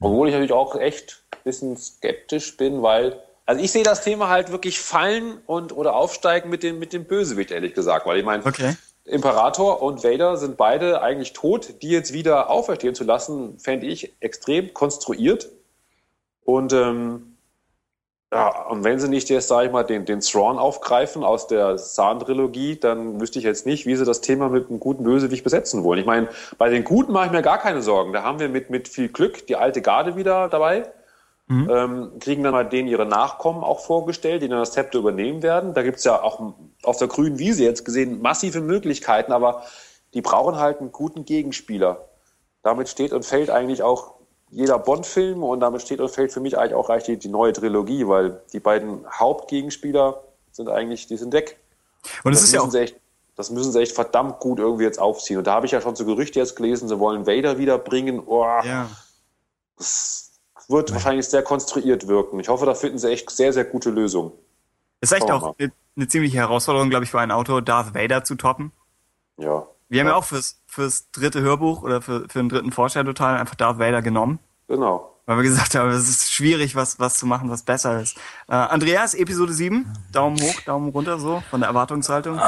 Obwohl 0.00 0.28
ich 0.28 0.34
natürlich 0.34 0.52
auch 0.52 0.76
echt 0.76 1.22
ein 1.32 1.38
bisschen 1.44 1.76
skeptisch 1.76 2.56
bin, 2.56 2.82
weil 2.82 3.20
Also 3.46 3.62
ich 3.62 3.72
sehe 3.72 3.84
das 3.84 4.02
Thema 4.02 4.28
halt 4.28 4.50
wirklich 4.50 4.80
fallen 4.80 5.38
und 5.46 5.74
oder 5.76 5.94
aufsteigen 5.94 6.50
mit 6.50 6.62
dem, 6.62 6.78
mit 6.78 6.92
dem 6.92 7.04
Bösewicht, 7.04 7.50
ehrlich 7.50 7.74
gesagt. 7.74 8.06
Weil 8.06 8.18
ich 8.18 8.24
meine, 8.24 8.44
Okay. 8.44 8.74
Imperator 9.04 9.82
und 9.82 10.02
Vader 10.02 10.36
sind 10.36 10.56
beide 10.56 11.00
eigentlich 11.00 11.32
tot. 11.32 11.80
Die 11.80 11.90
jetzt 11.90 12.12
wieder 12.12 12.50
auferstehen 12.50 12.94
zu 12.94 13.04
lassen, 13.04 13.58
fände 13.60 13.86
ich 13.86 14.12
extrem 14.20 14.74
konstruiert. 14.74 15.48
Und 16.44 16.72
ähm, 16.72 17.35
ja, 18.32 18.66
und 18.66 18.82
wenn 18.82 18.98
sie 18.98 19.08
nicht 19.08 19.28
jetzt, 19.30 19.48
sage 19.48 19.66
ich 19.66 19.72
mal, 19.72 19.84
den, 19.84 20.04
den 20.04 20.20
Thrawn 20.20 20.58
aufgreifen 20.58 21.22
aus 21.22 21.46
der 21.46 21.76
Zahn-Trilogie, 21.76 22.76
dann 22.76 23.20
wüsste 23.20 23.38
ich 23.38 23.44
jetzt 23.44 23.66
nicht, 23.66 23.86
wie 23.86 23.94
sie 23.94 24.04
das 24.04 24.20
Thema 24.20 24.48
mit 24.48 24.68
einem 24.68 24.80
guten 24.80 25.04
Bösewicht 25.04 25.44
besetzen 25.44 25.84
wollen. 25.84 26.00
Ich 26.00 26.06
meine, 26.06 26.28
bei 26.58 26.68
den 26.68 26.82
Guten 26.82 27.12
mache 27.12 27.26
ich 27.26 27.32
mir 27.32 27.42
gar 27.42 27.58
keine 27.58 27.82
Sorgen. 27.82 28.12
Da 28.12 28.24
haben 28.24 28.40
wir 28.40 28.48
mit, 28.48 28.68
mit 28.68 28.88
viel 28.88 29.08
Glück 29.08 29.46
die 29.46 29.54
alte 29.56 29.80
Garde 29.80 30.16
wieder 30.16 30.48
dabei. 30.48 30.90
Ähm, 31.48 32.18
kriegen 32.18 32.42
dann 32.42 32.52
mal 32.52 32.64
denen 32.64 32.88
ihre 32.88 33.06
Nachkommen 33.06 33.62
auch 33.62 33.78
vorgestellt, 33.78 34.42
die 34.42 34.48
dann 34.48 34.58
das 34.58 34.72
Zepter 34.72 34.98
übernehmen 34.98 35.44
werden. 35.44 35.74
Da 35.74 35.84
gibt's 35.84 36.02
ja 36.02 36.20
auch 36.20 36.54
auf 36.82 36.96
der 36.96 37.06
grünen 37.06 37.38
Wiese 37.38 37.62
jetzt 37.62 37.84
gesehen 37.84 38.20
massive 38.20 38.60
Möglichkeiten, 38.60 39.30
aber 39.30 39.62
die 40.12 40.22
brauchen 40.22 40.56
halt 40.56 40.80
einen 40.80 40.90
guten 40.90 41.24
Gegenspieler. 41.24 42.08
Damit 42.64 42.88
steht 42.88 43.12
und 43.12 43.24
fällt 43.24 43.50
eigentlich 43.50 43.84
auch 43.84 44.15
jeder 44.50 44.78
Bond-Film 44.78 45.42
und 45.42 45.60
damit 45.60 45.82
steht 45.82 46.00
und 46.00 46.10
fällt 46.10 46.32
für 46.32 46.40
mich 46.40 46.56
eigentlich 46.58 46.74
auch 46.74 46.88
reicht 46.88 47.08
die, 47.08 47.18
die 47.18 47.28
neue 47.28 47.52
Trilogie, 47.52 48.06
weil 48.06 48.40
die 48.52 48.60
beiden 48.60 49.04
Hauptgegenspieler 49.10 50.22
sind 50.52 50.68
eigentlich, 50.68 51.06
die 51.06 51.16
sind 51.16 51.32
weg. 51.32 51.58
Und 52.24 52.32
es 52.32 52.40
das 52.40 52.48
ist 52.48 52.52
ja 52.52 52.60
müssen 52.60 52.68
auch, 52.68 52.72
sie 52.72 52.78
echt, 52.80 52.96
das 53.34 53.50
müssen 53.50 53.72
sie 53.72 53.80
echt 53.80 53.92
verdammt 53.92 54.38
gut 54.40 54.58
irgendwie 54.58 54.84
jetzt 54.84 54.98
aufziehen. 54.98 55.38
Und 55.38 55.46
da 55.46 55.54
habe 55.54 55.66
ich 55.66 55.72
ja 55.72 55.80
schon 55.80 55.96
so 55.96 56.04
Gerüchte 56.04 56.38
jetzt 56.38 56.56
gelesen, 56.56 56.88
sie 56.88 56.98
wollen 56.98 57.26
Vader 57.26 57.58
wiederbringen. 57.58 58.22
Oh, 58.24 58.44
ja. 58.44 58.88
Das 59.76 60.40
wird 60.68 60.92
wahrscheinlich 60.92 61.26
sehr 61.26 61.42
konstruiert 61.42 62.08
wirken. 62.08 62.40
Ich 62.40 62.48
hoffe, 62.48 62.66
da 62.66 62.74
finden 62.74 62.98
sie 62.98 63.10
echt 63.10 63.28
sehr, 63.30 63.52
sehr 63.52 63.64
gute 63.64 63.90
Lösungen. 63.90 64.32
ist 65.00 65.12
echt 65.12 65.30
auch 65.30 65.54
eine, 65.58 65.72
eine 65.96 66.08
ziemliche 66.08 66.38
Herausforderung, 66.38 66.88
glaube 66.88 67.04
ich, 67.04 67.10
für 67.10 67.20
einen 67.20 67.32
Autor, 67.32 67.62
Darth 67.62 67.94
Vader 67.94 68.24
zu 68.24 68.36
toppen. 68.36 68.72
Ja. 69.38 69.66
Wir 69.88 70.00
haben 70.00 70.06
Ja. 70.08 70.12
ja 70.14 70.18
auch 70.18 70.24
fürs, 70.24 70.60
fürs 70.66 71.10
dritte 71.10 71.40
Hörbuch 71.40 71.82
oder 71.82 72.02
für, 72.02 72.28
für 72.28 72.38
den 72.40 72.48
dritten 72.48 72.72
Vorstellteil 72.72 73.36
einfach 73.38 73.54
Darth 73.54 73.78
Vader 73.78 74.02
genommen. 74.02 74.38
Genau. 74.68 75.12
Weil 75.28 75.38
wir 75.38 75.42
gesagt 75.42 75.74
haben, 75.74 75.90
es 75.90 76.08
ist 76.08 76.32
schwierig, 76.32 76.76
was, 76.76 77.00
was 77.00 77.18
zu 77.18 77.26
machen, 77.26 77.50
was 77.50 77.62
besser 77.64 78.00
ist. 78.00 78.16
Äh, 78.48 78.54
Andreas, 78.54 79.12
Episode 79.12 79.52
7, 79.52 79.84
Daumen 80.12 80.40
hoch, 80.40 80.60
Daumen 80.64 80.90
runter, 80.90 81.18
so, 81.18 81.42
von 81.50 81.58
der 81.60 81.68
Erwartungshaltung. 81.68 82.40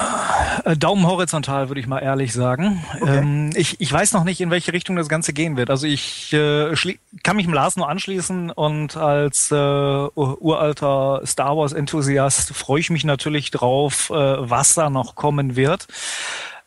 Äh, 0.65 0.77
Daumen 0.77 1.05
horizontal, 1.05 1.69
würde 1.71 1.81
ich 1.81 1.89
mal 1.89 1.99
ehrlich 1.99 2.33
sagen. 2.33 2.81
Ähm, 3.05 3.51
ich, 3.57 3.81
ich 3.81 3.93
weiß 3.93 4.13
noch 4.13 4.23
nicht, 4.23 4.41
in 4.41 4.53
welche 4.53 4.73
Richtung 4.73 4.95
das 4.95 5.09
Ganze 5.09 5.33
gehen 5.33 5.57
wird. 5.57 5.71
Also 5.71 5.89
ich 5.89 6.33
äh, 6.33 6.73
schlie- 6.77 7.01
kann 7.25 7.35
mich 7.35 7.47
dem 7.47 7.55
Lars 7.55 7.75
nur 7.75 7.89
anschließen 7.89 8.53
und 8.53 8.97
als 8.97 9.51
äh, 9.51 9.57
ur- 9.57 10.41
uralter 10.41 11.21
Star 11.27 11.57
Wars-Enthusiast 11.57 12.55
freue 12.55 12.79
ich 12.79 12.91
mich 12.91 13.03
natürlich 13.03 13.51
drauf, 13.51 14.11
äh, 14.11 14.15
was 14.15 14.75
da 14.75 14.89
noch 14.89 15.17
kommen 15.17 15.57
wird. 15.57 15.89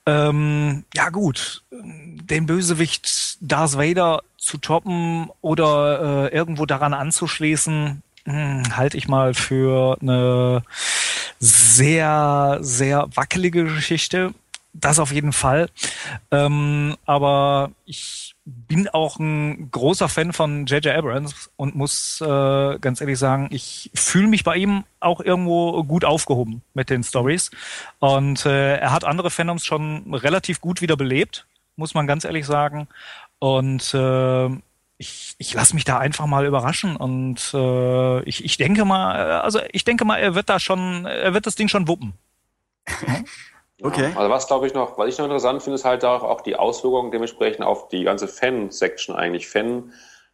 Ähm, 0.06 0.84
ja 0.96 1.10
gut, 1.10 1.64
den 1.72 2.46
Bösewicht 2.46 3.38
Darth 3.40 3.78
Vader 3.78 4.24
zu 4.38 4.58
toppen 4.58 5.30
oder 5.42 6.30
äh, 6.32 6.36
irgendwo 6.36 6.66
daran 6.66 6.94
anzuschließen, 6.94 8.02
hm, 8.26 8.78
halte 8.78 8.98
ich 8.98 9.08
mal 9.08 9.34
für 9.34 9.98
eine 10.02 10.64
sehr, 11.40 12.58
sehr 12.62 13.10
wackelige 13.16 13.64
Geschichte. 13.66 14.34
Das 14.74 15.00
auf 15.00 15.12
jeden 15.12 15.34
Fall. 15.34 15.70
Ähm, 16.32 16.96
aber 17.06 17.72
ich 17.86 18.31
bin 18.46 18.88
auch 18.88 19.20
ein 19.20 19.70
großer 19.70 20.10
Fan 20.10 20.34
von 20.34 20.66
J.J. 20.66 20.96
Abrams 20.96 21.52
und 21.58 21.76
muss 21.76 22.22
äh, 22.22 22.80
ganz 22.80 23.00
ehrlich 23.00 23.20
sagen, 23.20 23.50
ich 23.52 23.92
fühle 23.94 24.28
mich 24.28 24.44
bei 24.44 24.56
ihm 24.56 24.84
auch 25.00 25.22
irgendwo 25.22 25.84
gut 25.84 26.06
aufgehoben 26.06 26.62
mit 26.74 26.90
den 26.90 27.04
Stories. 27.04 27.52
Und 28.00 28.46
äh, 28.46 28.78
er 28.78 28.92
hat 28.92 29.04
andere 29.04 29.30
Fandoms 29.30 29.66
schon 29.66 30.14
relativ 30.14 30.60
gut 30.60 30.82
wieder 30.82 30.98
belebt, 30.98 31.46
muss 31.76 31.94
man 31.94 32.08
ganz 32.08 32.26
ehrlich 32.26 32.46
sagen. 32.48 32.88
Und 33.38 33.94
äh, 33.94 34.50
ich, 34.98 35.36
ich 35.38 35.54
lasse 35.54 35.76
mich 35.76 35.84
da 35.84 35.98
einfach 35.98 36.26
mal 36.26 36.46
überraschen 36.46 36.96
und 36.96 37.52
äh, 37.54 38.24
ich, 38.24 38.46
ich 38.46 38.58
denke 38.58 38.86
mal, 38.86 39.16
äh, 39.16 39.34
also 39.42 39.60
ich 39.72 39.84
denke 39.84 40.06
mal, 40.06 40.18
er 40.18 40.36
wird 40.36 40.50
da 40.50 40.60
schon, 40.60 41.06
er 41.06 41.34
wird 41.34 41.48
das 41.48 41.56
Ding 41.56 41.68
schon 41.68 41.88
wuppen. 41.88 42.14
Okay. 43.84 44.12
Also 44.16 44.30
was 44.30 44.48
glaube 44.48 44.68
ich 44.68 44.74
noch, 44.74 44.98
was 44.98 45.10
ich 45.10 45.18
noch 45.18 45.26
interessant 45.26 45.64
finde, 45.64 45.76
ist 45.76 45.86
halt 45.86 46.06
auch, 46.06 46.24
auch 46.24 46.42
die 46.42 46.56
Auswirkungen 46.56 47.12
dementsprechend 47.12 47.66
auf 47.66 47.88
die 47.88 48.04
ganze 48.04 48.28
Fan-Section 48.28 49.16
eigentlich. 49.16 49.48
Fan, 49.48 49.92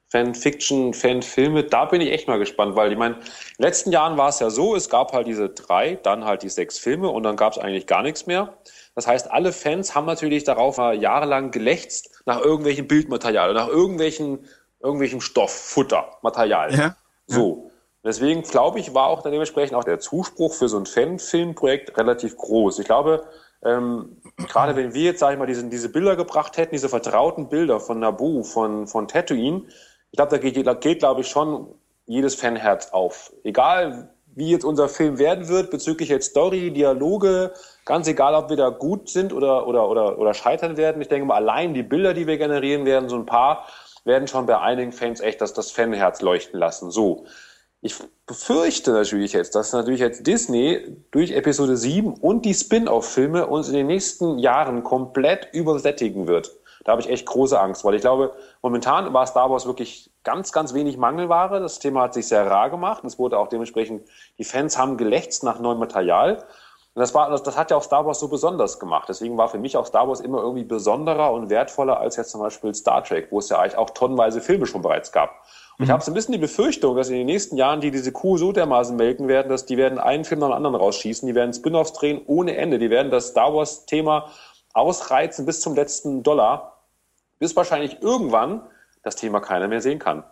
Fan-Fiction, 0.09 0.93
Fan-Filme, 0.93 1.63
da 1.63 1.85
bin 1.85 1.99
ich 1.99 2.11
echt 2.11 2.27
mal 2.27 2.39
gespannt, 2.39 2.75
weil 2.75 2.91
ich 2.91 2.97
meine, 2.97 3.15
in 3.15 3.21
den 3.21 3.63
letzten 3.63 3.91
Jahren 3.91 4.17
war 4.17 4.29
es 4.29 4.39
ja 4.39 4.49
so, 4.49 4.75
es 4.75 4.89
gab 4.89 5.11
halt 5.11 5.27
diese 5.27 5.49
drei, 5.49 5.95
dann 6.01 6.23
halt 6.23 6.43
die 6.43 6.49
sechs 6.49 6.79
Filme 6.79 7.09
und 7.09 7.23
dann 7.23 7.35
gab 7.35 7.53
es 7.53 7.59
eigentlich 7.59 7.87
gar 7.87 8.03
nichts 8.03 8.25
mehr. 8.25 8.53
Das 8.95 9.05
heißt, 9.05 9.29
alle 9.29 9.51
Fans 9.51 9.95
haben 9.95 10.05
natürlich 10.05 10.43
darauf 10.43 10.77
jahrelang 10.77 11.51
gelächzt 11.51 12.21
nach 12.25 12.39
irgendwelchen 12.39 12.87
Bildmaterial, 12.87 13.53
nach 13.53 13.67
irgendwelchen, 13.67 14.45
irgendwelchem 14.81 15.21
Stoff, 15.21 15.51
Futter, 15.51 16.17
Material. 16.21 16.73
Ja. 16.73 16.95
So. 17.27 17.71
Deswegen 18.07 18.41
glaube 18.43 18.79
ich, 18.79 18.93
war 18.93 19.07
auch 19.07 19.21
dann 19.21 19.33
dementsprechend 19.33 19.75
auch 19.75 19.83
der 19.83 19.99
Zuspruch 19.99 20.53
für 20.53 20.69
so 20.69 20.77
ein 20.77 20.85
Fan-Filmprojekt 20.85 21.97
relativ 21.97 22.37
groß. 22.37 22.79
Ich 22.79 22.85
glaube, 22.85 23.25
ähm, 23.65 24.21
gerade 24.47 24.77
wenn 24.77 24.93
wir 24.93 25.03
jetzt, 25.03 25.19
sage 25.19 25.33
ich 25.33 25.39
mal, 25.39 25.45
diese, 25.45 25.65
diese 25.65 25.89
Bilder 25.89 26.15
gebracht 26.15 26.55
hätten, 26.55 26.73
diese 26.73 26.87
vertrauten 26.87 27.49
Bilder 27.49 27.81
von 27.81 27.99
Naboo, 27.99 28.43
von, 28.43 28.87
von 28.87 29.09
Tatooine, 29.09 29.63
ich 30.11 30.15
glaube, 30.15 30.31
da 30.31 30.37
geht, 30.37 30.65
da 30.65 30.73
geht, 30.73 30.99
glaube 30.99 31.19
ich, 31.19 31.27
schon 31.27 31.67
jedes 32.05 32.35
Fanherz 32.35 32.91
auf. 32.93 33.33
Egal, 33.43 34.09
wie 34.35 34.51
jetzt 34.51 34.63
unser 34.63 34.87
Film 34.87 35.19
werden 35.19 35.49
wird, 35.49 35.69
bezüglich 35.69 36.07
jetzt 36.07 36.29
Story, 36.29 36.71
Dialoge, 36.71 37.51
ganz 37.83 38.07
egal, 38.07 38.35
ob 38.35 38.49
wir 38.49 38.55
da 38.55 38.69
gut 38.69 39.09
sind 39.09 39.33
oder, 39.33 39.67
oder, 39.67 39.89
oder, 39.89 40.17
oder 40.17 40.33
scheitern 40.33 40.77
werden. 40.77 41.01
Ich 41.01 41.09
denke 41.09 41.25
mal, 41.25 41.35
allein 41.35 41.73
die 41.73 41.83
Bilder, 41.83 42.13
die 42.13 42.25
wir 42.25 42.37
generieren 42.37 42.85
werden, 42.85 43.09
so 43.09 43.17
ein 43.17 43.25
paar, 43.25 43.67
werden 44.05 44.27
schon 44.27 44.45
bei 44.45 44.57
einigen 44.57 44.93
Fans 44.93 45.19
echt 45.19 45.41
das, 45.41 45.53
das 45.53 45.71
Fanherz 45.71 46.21
leuchten 46.21 46.57
lassen. 46.57 46.89
So. 46.91 47.25
Ich 47.87 47.95
befürchte 48.25 48.91
natürlich 48.91 49.31
jetzt, 49.31 49.55
dass 49.55 49.71
natürlich 49.71 50.01
jetzt 50.01 50.27
Disney 50.27 50.97
durch 51.11 51.31
Episode 51.31 51.77
7 51.77 52.15
und 52.15 52.43
die 52.43 52.53
Spin-off-Filme 52.53 53.47
uns 53.47 53.69
in 53.69 53.75
den 53.75 53.87
nächsten 53.87 54.39
Jahren 54.39 54.83
komplett 54.83 55.47
übersättigen 55.53 56.27
wird. 56.27 56.51
Da 56.83 56.91
habe 56.91 57.01
ich 57.01 57.09
echt 57.09 57.25
große 57.25 57.57
Angst, 57.57 57.85
weil 57.85 57.95
ich 57.95 58.01
glaube, 58.01 58.33
momentan 58.61 59.13
war 59.13 59.25
Star 59.25 59.49
Wars 59.49 59.65
wirklich 59.67 60.11
ganz, 60.25 60.51
ganz 60.51 60.73
wenig 60.73 60.97
Mangelware. 60.97 61.61
Das 61.61 61.79
Thema 61.79 62.01
hat 62.01 62.13
sich 62.13 62.27
sehr 62.27 62.45
rar 62.45 62.69
gemacht. 62.69 63.05
Es 63.05 63.17
wurde 63.17 63.39
auch 63.39 63.47
dementsprechend, 63.47 64.05
die 64.37 64.43
Fans 64.43 64.77
haben 64.77 64.97
gelächzt 64.97 65.45
nach 65.45 65.61
neuem 65.61 65.79
Material. 65.79 66.43
Und 66.97 67.01
das, 67.01 67.13
war, 67.13 67.29
das, 67.29 67.43
das 67.43 67.55
hat 67.55 67.69
ja 67.69 67.77
auch 67.77 67.83
Star 67.83 68.07
Wars 68.07 68.19
so 68.19 68.27
besonders 68.27 68.79
gemacht. 68.79 69.07
Deswegen 69.07 69.37
war 69.37 69.49
für 69.49 69.59
mich 69.59 69.77
auch 69.77 69.85
Star 69.85 70.07
Wars 70.07 70.19
immer 70.19 70.39
irgendwie 70.39 70.63
besonderer 70.63 71.31
und 71.31 71.51
wertvoller 71.51 71.99
als 71.99 72.15
jetzt 72.15 72.31
zum 72.31 72.41
Beispiel 72.41 72.73
Star 72.73 73.03
Trek, 73.03 73.27
wo 73.29 73.37
es 73.37 73.49
ja 73.49 73.59
eigentlich 73.59 73.77
auch 73.77 73.91
tonnenweise 73.91 74.41
Filme 74.41 74.65
schon 74.65 74.81
bereits 74.81 75.11
gab. 75.11 75.43
Und 75.77 75.85
ich 75.85 75.91
habe 75.91 76.03
so 76.03 76.09
ein 76.09 76.15
bisschen 76.15 76.31
die 76.31 76.39
Befürchtung, 76.39 76.95
dass 76.95 77.09
in 77.09 77.17
den 77.17 77.27
nächsten 77.27 77.55
Jahren 77.55 77.81
die 77.81 77.91
diese 77.91 78.11
Kuh 78.11 78.39
so 78.39 78.51
dermaßen 78.51 78.95
melken 78.95 79.27
werden, 79.27 79.49
dass 79.49 79.67
die 79.67 79.77
werden 79.77 79.99
einen 79.99 80.25
Film 80.25 80.39
nach 80.39 80.47
dem 80.47 80.53
anderen 80.53 80.75
rausschießen, 80.75 81.27
die 81.27 81.35
werden 81.35 81.53
Spin-offs 81.53 81.93
drehen 81.93 82.19
ohne 82.25 82.57
Ende, 82.57 82.79
die 82.79 82.89
werden 82.89 83.11
das 83.11 83.27
Star 83.27 83.53
Wars-Thema 83.53 84.31
ausreizen 84.73 85.45
bis 85.45 85.61
zum 85.61 85.75
letzten 85.75 86.23
Dollar, 86.23 86.79
bis 87.37 87.55
wahrscheinlich 87.55 88.01
irgendwann 88.01 88.63
das 89.03 89.15
Thema 89.15 89.39
keiner 89.39 89.67
mehr 89.67 89.81
sehen 89.81 89.99
kann. 89.99 90.23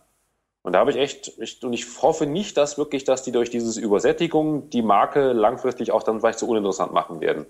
Und 0.66 0.74
da 0.74 0.80
habe 0.80 0.89
ich 0.89 0.97
echt, 0.97 1.32
ich, 1.38 1.63
und 1.63 1.74
ich 1.74 1.86
hoffe 2.01 2.26
nicht, 2.26 2.57
dass 2.57 2.80
wirklich, 2.80 3.03
dass 3.03 3.22
die 3.22 3.32
durch 3.32 3.51
diese 3.51 3.80
Übersättigung 3.80 4.72
die 4.72 4.82
Marke 4.82 5.32
langfristig 5.32 5.91
auch 5.91 6.01
dann 6.01 6.20
vielleicht 6.20 6.39
so 6.39 6.47
uninteressant 6.47 6.91
machen 6.91 7.22
werden. 7.22 7.45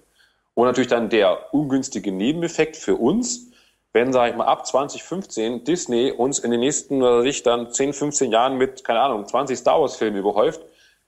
Und 0.54 0.68
natürlich 0.68 0.90
dann 0.90 1.08
der 1.08 1.54
ungünstige 1.54 2.12
Nebeneffekt 2.12 2.76
für 2.76 2.96
uns, 2.96 3.52
wenn, 3.94 4.12
sage 4.12 4.32
ich 4.32 4.36
mal, 4.36 4.48
ab 4.48 4.68
2015 4.68 5.64
Disney 5.64 6.12
uns 6.12 6.40
in 6.40 6.52
den 6.52 6.60
nächsten, 6.60 7.02
oder 7.02 7.22
sich 7.22 7.42
dann 7.42 7.72
10, 7.72 7.94
15 7.94 8.32
Jahren 8.34 8.58
mit, 8.58 8.84
keine 8.84 9.00
Ahnung, 9.00 9.26
20 9.26 9.58
Star 9.58 9.80
Wars 9.80 9.96
Filmen 9.96 10.18
überhäuft, 10.18 10.60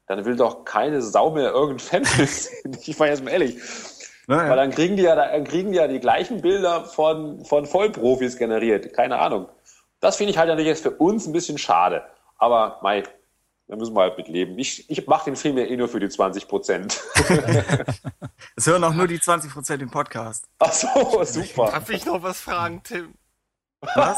dann 0.07 0.23
will 0.23 0.37
doch 0.37 0.63
keine 0.63 1.01
Sau 1.01 1.31
mehr 1.31 1.51
irgendein 1.51 2.03
Fan 2.05 2.05
sehen. 2.05 2.77
Ich 2.85 2.97
meine 2.97 3.11
jetzt 3.11 3.23
mal 3.25 3.31
ehrlich. 3.31 3.57
Naja. 4.27 4.49
Weil 4.49 4.55
dann 4.55 4.71
kriegen 4.71 4.95
die 4.95 5.03
ja, 5.03 5.15
dann 5.15 5.43
kriegen 5.43 5.73
die 5.73 5.77
ja 5.77 5.89
die 5.89 5.99
gleichen 5.99 6.39
Bilder 6.39 6.85
von, 6.85 7.43
von 7.43 7.65
Vollprofis 7.65 8.37
generiert. 8.37 8.93
Keine 8.93 9.19
Ahnung. 9.19 9.47
Das 9.99 10.17
finde 10.17 10.31
ich 10.31 10.37
halt 10.37 10.47
natürlich 10.49 10.69
jetzt 10.69 10.83
für 10.83 10.91
uns 10.91 11.25
ein 11.27 11.33
bisschen 11.33 11.57
schade. 11.57 12.03
Aber, 12.37 12.79
mei, 12.83 13.03
da 13.67 13.75
müssen 13.75 13.95
wir 13.95 14.01
halt 14.01 14.17
mit 14.17 14.27
leben. 14.27 14.57
Ich, 14.57 14.89
ich 14.89 15.07
mache 15.07 15.25
den 15.25 15.35
Film 15.35 15.57
ja 15.57 15.65
eh 15.65 15.75
nur 15.75 15.89
für 15.89 15.99
die 15.99 16.09
20 16.09 16.47
Prozent. 16.47 17.01
Es 18.55 18.65
hören 18.65 18.83
auch 18.83 18.93
nur 18.93 19.07
die 19.07 19.19
20% 19.19 19.81
im 19.81 19.91
Podcast. 19.91 20.47
Ach 20.59 20.71
so, 20.71 21.23
super. 21.23 21.71
Darf 21.71 21.89
ich 21.89 22.05
noch 22.05 22.23
was 22.23 22.41
fragen, 22.41 22.81
Tim? 22.83 23.13
Was? 23.81 24.17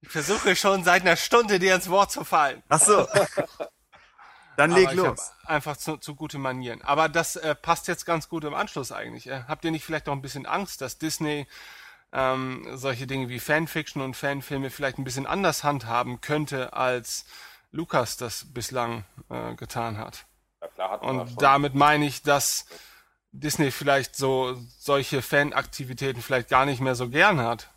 Ich 0.00 0.08
versuche 0.08 0.56
schon 0.56 0.84
seit 0.84 1.02
einer 1.02 1.16
Stunde 1.16 1.58
dir 1.58 1.74
ins 1.74 1.90
Wort 1.90 2.10
zu 2.10 2.24
fallen. 2.24 2.62
Ach 2.68 2.80
so. 2.80 3.06
Dann 4.56 4.72
Aber 4.72 4.80
leg 4.80 4.92
ich 4.92 4.98
hab 4.98 5.06
los. 5.06 5.32
einfach 5.44 5.76
zu, 5.76 5.96
zu 5.96 6.14
gute 6.14 6.38
Manieren. 6.38 6.82
Aber 6.82 7.08
das 7.08 7.36
äh, 7.36 7.54
passt 7.54 7.88
jetzt 7.88 8.04
ganz 8.04 8.28
gut 8.28 8.44
im 8.44 8.54
Anschluss 8.54 8.92
eigentlich. 8.92 9.26
Äh, 9.28 9.44
habt 9.48 9.64
ihr 9.64 9.70
nicht 9.70 9.84
vielleicht 9.84 10.08
auch 10.08 10.12
ein 10.12 10.22
bisschen 10.22 10.46
Angst, 10.46 10.80
dass 10.80 10.98
Disney 10.98 11.46
ähm, 12.12 12.66
solche 12.74 13.06
Dinge 13.06 13.28
wie 13.28 13.38
Fanfiction 13.38 14.02
und 14.02 14.16
Fanfilme 14.16 14.70
vielleicht 14.70 14.98
ein 14.98 15.04
bisschen 15.04 15.26
anders 15.26 15.64
handhaben 15.64 16.20
könnte 16.20 16.72
als 16.72 17.24
Lukas 17.70 18.16
das 18.16 18.46
bislang 18.52 19.04
äh, 19.30 19.54
getan 19.54 19.98
hat. 19.98 20.26
Ja, 20.60 20.68
klar 20.68 20.90
hat 20.90 21.02
Und 21.02 21.40
damit 21.40 21.74
meine 21.74 22.06
ich, 22.06 22.22
dass 22.22 22.66
Disney 23.32 23.70
vielleicht 23.70 24.14
so 24.14 24.54
solche 24.78 25.22
Fanaktivitäten 25.22 26.20
vielleicht 26.20 26.50
gar 26.50 26.66
nicht 26.66 26.80
mehr 26.80 26.94
so 26.94 27.08
gern 27.08 27.40
hat. 27.40 27.68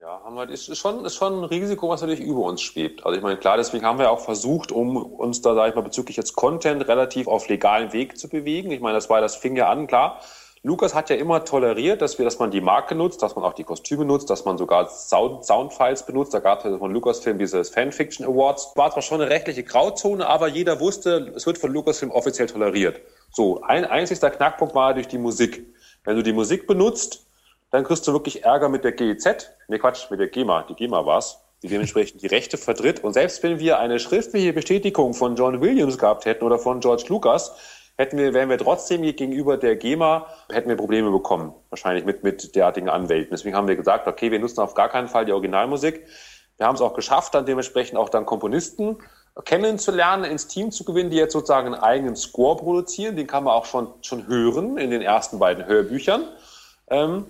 Ja, 0.00 0.20
haben 0.24 0.34
wir, 0.34 0.48
ist, 0.48 0.68
ist, 0.68 0.78
schon, 0.78 1.04
ist 1.04 1.16
schon 1.16 1.40
ein 1.40 1.44
Risiko, 1.44 1.88
was 1.88 2.00
natürlich 2.00 2.24
über 2.24 2.40
uns 2.40 2.62
schwebt. 2.62 3.04
Also 3.04 3.16
ich 3.16 3.22
meine, 3.22 3.38
klar, 3.38 3.56
deswegen 3.58 3.84
haben 3.84 3.98
wir 3.98 4.10
auch 4.10 4.20
versucht, 4.20 4.72
um 4.72 4.96
uns 4.96 5.42
da, 5.42 5.54
sag 5.54 5.70
ich 5.70 5.74
mal, 5.74 5.82
bezüglich 5.82 6.16
jetzt 6.16 6.36
Content 6.36 6.86
relativ 6.88 7.28
auf 7.28 7.48
legalen 7.48 7.92
Weg 7.92 8.18
zu 8.18 8.28
bewegen. 8.28 8.70
Ich 8.70 8.80
meine, 8.80 8.94
das 8.94 9.10
war, 9.10 9.20
das 9.20 9.36
fing 9.36 9.56
ja 9.56 9.68
an, 9.68 9.86
klar. 9.86 10.20
Lukas 10.62 10.94
hat 10.94 11.08
ja 11.08 11.16
immer 11.16 11.42
toleriert, 11.46 12.02
dass 12.02 12.18
wir, 12.18 12.26
dass 12.26 12.38
man 12.38 12.50
die 12.50 12.60
Marke 12.60 12.94
nutzt, 12.94 13.22
dass 13.22 13.34
man 13.34 13.46
auch 13.46 13.54
die 13.54 13.64
Kostüme 13.64 14.04
nutzt, 14.04 14.28
dass 14.28 14.44
man 14.44 14.58
sogar 14.58 14.90
Sound, 14.90 15.42
Soundfiles 15.46 16.04
benutzt. 16.04 16.34
Da 16.34 16.40
gab 16.40 16.62
es 16.62 16.78
von 16.78 16.92
Lucasfilm 16.92 17.38
diese 17.38 17.64
Fanfiction 17.64 18.26
Awards. 18.26 18.72
War 18.74 18.90
zwar 18.90 19.02
schon 19.02 19.22
eine 19.22 19.30
rechtliche 19.30 19.62
Grauzone, 19.62 20.26
aber 20.26 20.48
jeder 20.48 20.78
wusste, 20.78 21.32
es 21.34 21.46
wird 21.46 21.56
von 21.56 21.72
Lucasfilm 21.72 22.10
offiziell 22.10 22.46
toleriert. 22.46 23.00
So, 23.32 23.62
ein 23.62 23.86
einzigster 23.86 24.30
Knackpunkt 24.30 24.74
war 24.74 24.92
durch 24.92 25.08
die 25.08 25.16
Musik. 25.16 25.66
Wenn 26.04 26.16
du 26.16 26.22
die 26.22 26.34
Musik 26.34 26.66
benutzt, 26.66 27.26
dann 27.70 27.84
kriegst 27.84 28.06
du 28.06 28.12
wirklich 28.12 28.44
Ärger 28.44 28.68
mit 28.68 28.84
der 28.84 28.92
GEZ. 28.92 29.50
Nee, 29.68 29.78
Quatsch, 29.78 30.10
mit 30.10 30.20
der 30.20 30.28
GEMA. 30.28 30.64
Die 30.68 30.74
GEMA 30.74 31.06
war's, 31.06 31.40
die 31.62 31.68
dementsprechend 31.68 32.20
die 32.20 32.26
Rechte 32.26 32.58
vertritt. 32.58 33.02
Und 33.02 33.14
selbst 33.14 33.42
wenn 33.42 33.60
wir 33.60 33.78
eine 33.78 33.98
schriftliche 33.98 34.52
Bestätigung 34.52 35.14
von 35.14 35.36
John 35.36 35.62
Williams 35.62 35.96
gehabt 35.96 36.26
hätten 36.26 36.44
oder 36.44 36.58
von 36.58 36.80
George 36.80 37.04
Lucas, 37.08 37.56
hätten 38.00 38.16
wir, 38.16 38.32
wären 38.32 38.48
wir 38.48 38.56
trotzdem 38.56 39.02
gegenüber 39.02 39.58
der 39.58 39.76
GEMA, 39.76 40.26
hätten 40.50 40.70
wir 40.70 40.76
Probleme 40.76 41.10
bekommen. 41.10 41.52
Wahrscheinlich 41.68 42.06
mit, 42.06 42.24
mit 42.24 42.56
derartigen 42.56 42.88
Anwälten. 42.88 43.30
Deswegen 43.30 43.54
haben 43.54 43.68
wir 43.68 43.76
gesagt, 43.76 44.06
okay, 44.06 44.30
wir 44.30 44.38
nutzen 44.38 44.60
auf 44.60 44.72
gar 44.72 44.88
keinen 44.88 45.06
Fall 45.06 45.26
die 45.26 45.32
Originalmusik. 45.32 46.06
Wir 46.56 46.66
haben 46.66 46.74
es 46.74 46.80
auch 46.80 46.94
geschafft, 46.94 47.34
dann 47.34 47.44
dementsprechend 47.44 47.98
auch 47.98 48.08
dann 48.08 48.24
Komponisten 48.24 48.98
kennenzulernen, 49.44 50.24
ins 50.24 50.48
Team 50.48 50.70
zu 50.70 50.84
gewinnen, 50.84 51.10
die 51.10 51.16
jetzt 51.16 51.32
sozusagen 51.32 51.66
einen 51.74 51.82
eigenen 51.82 52.16
Score 52.16 52.56
produzieren. 52.56 53.16
Den 53.16 53.26
kann 53.26 53.44
man 53.44 53.52
auch 53.52 53.66
schon, 53.66 53.88
schon 54.00 54.26
hören 54.26 54.78
in 54.78 54.90
den 54.90 55.02
ersten 55.02 55.38
beiden 55.38 55.66
Hörbüchern. 55.66 56.24
Ähm, 56.88 57.26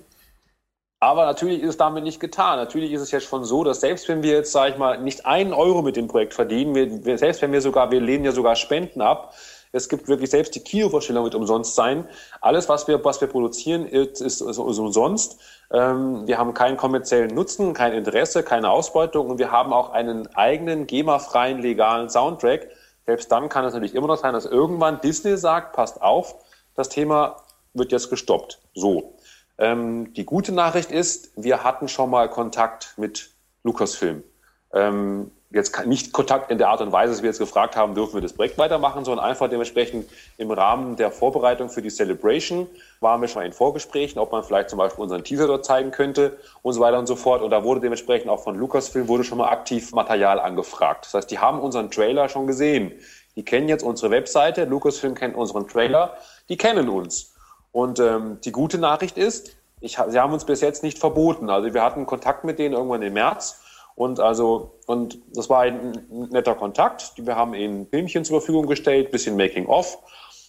aber 1.01 1.27
natürlich 1.27 1.63
ist 1.63 1.71
es 1.71 1.77
damit 1.79 2.05
nicht 2.05 2.21
getan. 2.21 2.59
Natürlich 2.59 2.93
ist 2.93 3.01
es 3.01 3.11
jetzt 3.11 3.27
schon 3.27 3.45
so, 3.45 3.65
dass 3.65 3.81
selbst 3.81 4.09
wenn 4.09 4.23
wir 4.23 4.35
jetzt, 4.35 4.53
sage 4.53 4.73
ich 4.73 4.79
mal, 4.79 5.01
nicht 5.01 5.27
einen 5.27 5.53
Euro 5.53 5.83
mit 5.83 5.97
dem 5.97 6.07
Projekt 6.07 6.35
verdienen, 6.35 6.75
wir, 7.05 7.19
selbst 7.19 7.43
wenn 7.43 7.53
wir 7.53 7.61
sogar, 7.61 7.91
wir 7.91 8.01
lehnen 8.01 8.25
ja 8.25 8.33
sogar 8.33 8.55
Spenden 8.55 9.01
ab, 9.01 9.35
es 9.73 9.89
gibt 9.89 10.09
wirklich 10.09 10.31
selbst 10.31 10.55
die 10.55 10.61
Kinovorstellung 10.61 11.25
wird 11.25 11.35
umsonst 11.35 11.75
sein. 11.75 12.09
Alles, 12.41 12.69
was 12.69 12.89
wir, 12.89 13.05
was 13.05 13.21
wir 13.21 13.29
produzieren, 13.29 13.87
ist, 13.87 14.21
ist, 14.21 14.41
ist 14.41 14.59
umsonst. 14.59 15.41
Ähm, 15.73 16.27
wir 16.27 16.39
haben 16.39 16.55
keinen 16.55 16.77
kommerziellen 16.77 17.35
Nutzen, 17.35 17.73
kein 17.73 17.93
Interesse, 17.93 18.43
keine 18.43 18.71
Ausbeutung 18.71 19.31
und 19.31 19.39
wir 19.39 19.53
haben 19.53 19.73
auch 19.73 19.91
einen 19.91 20.27
eigenen 20.35 20.87
GEMA-freien 20.87 21.61
legalen 21.61 22.11
Soundtrack. 22.11 22.69
Selbst 23.07 23.31
dann 23.31 23.49
kann 23.49 23.65
es 23.65 23.73
natürlich 23.73 23.95
immer 23.95 24.09
noch 24.09 24.19
sein, 24.19 24.35
dass 24.35 24.45
irgendwann 24.45 25.01
Disney 25.01 25.37
sagt, 25.37 25.75
passt 25.75 26.03
auf, 26.03 26.37
das 26.75 26.89
Thema 26.89 27.37
wird 27.75 27.93
jetzt 27.93 28.11
gestoppt. 28.11 28.61
So. 28.75 29.15
Ähm, 29.59 30.13
die 30.15 30.25
gute 30.25 30.53
Nachricht 30.53 30.91
ist, 30.91 31.31
wir 31.37 31.63
hatten 31.63 31.87
schon 31.87 32.11
mal 32.11 32.29
Kontakt 32.29 32.95
mit 32.97 33.31
Lucasfilm. 33.63 34.25
Ähm, 34.73 35.31
jetzt 35.51 35.85
nicht 35.87 36.13
Kontakt 36.13 36.51
in 36.51 36.59
der 36.59 36.69
Art 36.69 36.81
und 36.81 36.93
Weise, 36.93 37.13
dass 37.13 37.23
wir 37.23 37.29
jetzt 37.29 37.39
gefragt 37.39 37.75
haben, 37.75 37.95
dürfen 37.95 38.15
wir 38.15 38.21
das 38.21 38.33
Projekt 38.33 38.57
weitermachen, 38.57 39.05
sondern 39.05 39.25
einfach 39.25 39.49
dementsprechend 39.49 40.09
im 40.39 40.51
Rahmen 40.51 40.97
der 40.97 41.11
Vorbereitung 41.11 41.69
für 41.69 41.83
die 41.83 41.91
Celebration 41.91 42.69
waren 43.01 43.21
wir 43.21 43.29
schon 43.29 43.43
in 43.43 43.53
Vorgesprächen, 43.53 44.21
ob 44.21 44.31
man 44.31 44.45
vielleicht 44.45 44.71
zum 44.71 44.79
Beispiel 44.79 45.03
unseren 45.03 45.25
Teaser 45.25 45.47
dort 45.47 45.65
zeigen 45.65 45.91
könnte 45.91 46.39
und 46.63 46.73
so 46.73 46.81
weiter 46.81 46.99
und 46.99 47.07
so 47.07 47.17
fort. 47.17 47.43
Und 47.43 47.51
da 47.51 47.65
wurde 47.65 47.81
dementsprechend 47.81 48.31
auch 48.31 48.43
von 48.43 48.57
Lucasfilm 48.57 49.09
wurde 49.09 49.25
schon 49.25 49.39
mal 49.39 49.49
aktiv 49.49 49.93
Material 49.93 50.39
angefragt. 50.39 51.07
Das 51.07 51.15
heißt, 51.15 51.31
die 51.31 51.39
haben 51.39 51.59
unseren 51.61 51.91
Trailer 51.91 52.29
schon 52.29 52.47
gesehen. 52.47 52.93
Die 53.37 53.45
kennen 53.45 53.69
jetzt 53.69 53.83
unsere 53.83 54.11
Webseite, 54.11 54.65
Lucasfilm 54.65 55.15
kennt 55.15 55.35
unseren 55.37 55.67
Trailer, 55.67 56.17
die 56.49 56.57
kennen 56.57 56.89
uns. 56.89 57.35
Und 57.73 57.99
ähm, 57.99 58.39
die 58.45 58.53
gute 58.53 58.79
Nachricht 58.79 59.17
ist, 59.17 59.57
ich, 59.81 59.99
sie 60.09 60.21
haben 60.21 60.33
uns 60.33 60.45
bis 60.45 60.61
jetzt 60.61 60.83
nicht 60.83 60.99
verboten. 60.99 61.49
Also 61.49 61.73
wir 61.73 61.83
hatten 61.83 62.07
Kontakt 62.07 62.45
mit 62.45 62.59
denen 62.59 62.75
irgendwann 62.75 63.03
im 63.03 63.15
März. 63.15 63.60
Und 64.01 64.19
also, 64.19 64.79
und 64.87 65.19
das 65.35 65.51
war 65.51 65.61
ein 65.61 65.93
netter 66.31 66.55
Kontakt. 66.55 67.13
Wir 67.19 67.37
haben 67.37 67.53
ihnen 67.53 67.87
Filmchen 67.87 68.25
zur 68.25 68.41
Verfügung 68.41 68.67
gestellt, 68.67 69.11
bisschen 69.11 69.37
Making 69.37 69.67
of, 69.67 69.99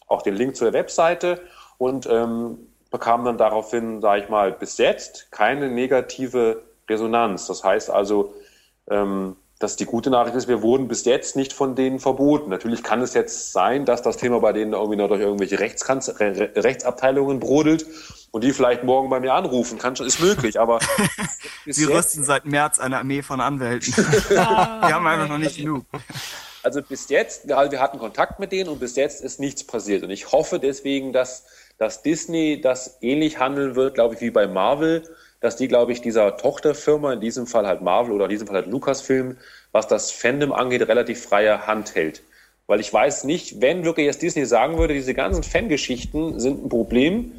auch 0.08 0.22
den 0.22 0.36
Link 0.36 0.56
zur 0.56 0.72
Webseite 0.72 1.42
und 1.78 2.08
ähm, 2.10 2.60
bekamen 2.92 3.26
dann 3.26 3.38
daraufhin, 3.38 4.00
sage 4.00 4.24
ich 4.24 4.30
mal, 4.30 4.54
bis 4.54 4.78
jetzt 4.78 5.34
keine 5.34 5.70
negative 5.70 6.62
Resonanz. 6.90 7.48
Das 7.48 7.62
heißt 7.62 7.90
also, 7.90 8.34
ähm, 8.90 9.36
dass 9.62 9.76
die 9.76 9.86
gute 9.86 10.10
Nachricht 10.10 10.36
ist, 10.36 10.48
wir 10.48 10.62
wurden 10.62 10.88
bis 10.88 11.06
jetzt 11.06 11.36
nicht 11.36 11.54
von 11.54 11.76
denen 11.76 12.00
verboten. 12.00 12.50
Natürlich 12.50 12.84
kann 12.84 13.02
es 13.02 13.14
jetzt 13.14 13.52
sein, 13.52 13.86
dass 13.86 14.02
das 14.02 14.18
Thema 14.18 14.40
bei 14.40 14.54
denen 14.54 14.74
irgendwie 14.74 14.98
noch 14.98 15.08
durch 15.08 15.22
irgendwelche 15.22 15.60
Rechtskanz 15.60 16.12
Rechtsabteilungen 16.20 17.40
brodelt 17.40 17.86
und 18.32 18.44
die 18.44 18.54
vielleicht 18.54 18.84
morgen 18.84 19.10
bei 19.10 19.20
mir 19.20 19.34
anrufen. 19.34 19.78
Kann 19.78 19.96
schon, 19.96 20.08
ist 20.08 20.20
möglich, 20.20 20.60
aber. 20.60 20.80
Sie 21.66 21.86
rüsten 21.86 22.24
seit 22.24 22.46
März 22.46 22.80
eine 22.80 22.98
Armee 22.98 23.22
von 23.22 23.40
Anwälten. 23.40 23.94
Wir 24.30 24.46
haben 24.46 25.06
einfach 25.06 25.28
noch 25.28 25.38
nicht 25.38 25.58
genug. 25.58 25.86
Also 26.64 26.82
bis 26.82 27.10
jetzt, 27.10 27.48
wir 27.48 27.58
hatten 27.58 27.98
Kontakt 27.98 28.40
mit 28.40 28.52
denen 28.52 28.70
und 28.70 28.80
bis 28.80 28.96
jetzt 28.96 29.22
ist 29.22 29.40
nichts 29.40 29.64
passiert. 29.64 30.04
Und 30.04 30.12
ich 30.12 30.32
hoffe 30.32 30.60
deswegen, 30.60 31.12
dass, 31.12 31.46
dass 31.80 32.04
Disney 32.04 32.62
das 32.62 33.00
ähnlich 33.02 33.40
handeln 33.40 33.76
wird, 33.76 33.96
glaube 33.96 34.14
ich, 34.14 34.22
wie 34.22 34.30
bei 34.30 34.46
Marvel 34.46 35.04
dass 35.42 35.58
die, 35.58 35.68
glaube 35.68 35.92
ich, 35.92 36.02
dieser 36.02 36.38
Tochterfirma, 36.38 37.14
in 37.14 37.20
diesem 37.20 37.48
Fall 37.48 37.68
halt 37.68 37.82
Marvel 37.82 38.14
oder 38.14 38.26
in 38.26 38.30
diesem 38.30 38.48
Fall 38.48 38.58
halt 38.58 38.68
Lucasfilm, 38.68 39.38
was 39.72 39.88
das 39.88 40.12
Fandom 40.12 40.54
angeht, 40.54 40.88
relativ 40.88 41.24
freie 41.24 41.68
Hand 41.68 41.96
hält. 41.96 42.22
Weil 42.68 42.80
ich 42.80 42.94
weiß 42.94 43.26
nicht, 43.26 43.60
wenn 43.60 43.84
wirklich 43.84 44.06
jetzt 44.06 44.22
Disney 44.22 44.46
sagen 44.46 44.78
würde, 44.78 44.94
diese 44.94 45.14
ganzen 45.14 45.44
Fangeschichten 45.44 46.40
sind 46.40 46.64
ein 46.64 46.70
Problem, 46.70 47.34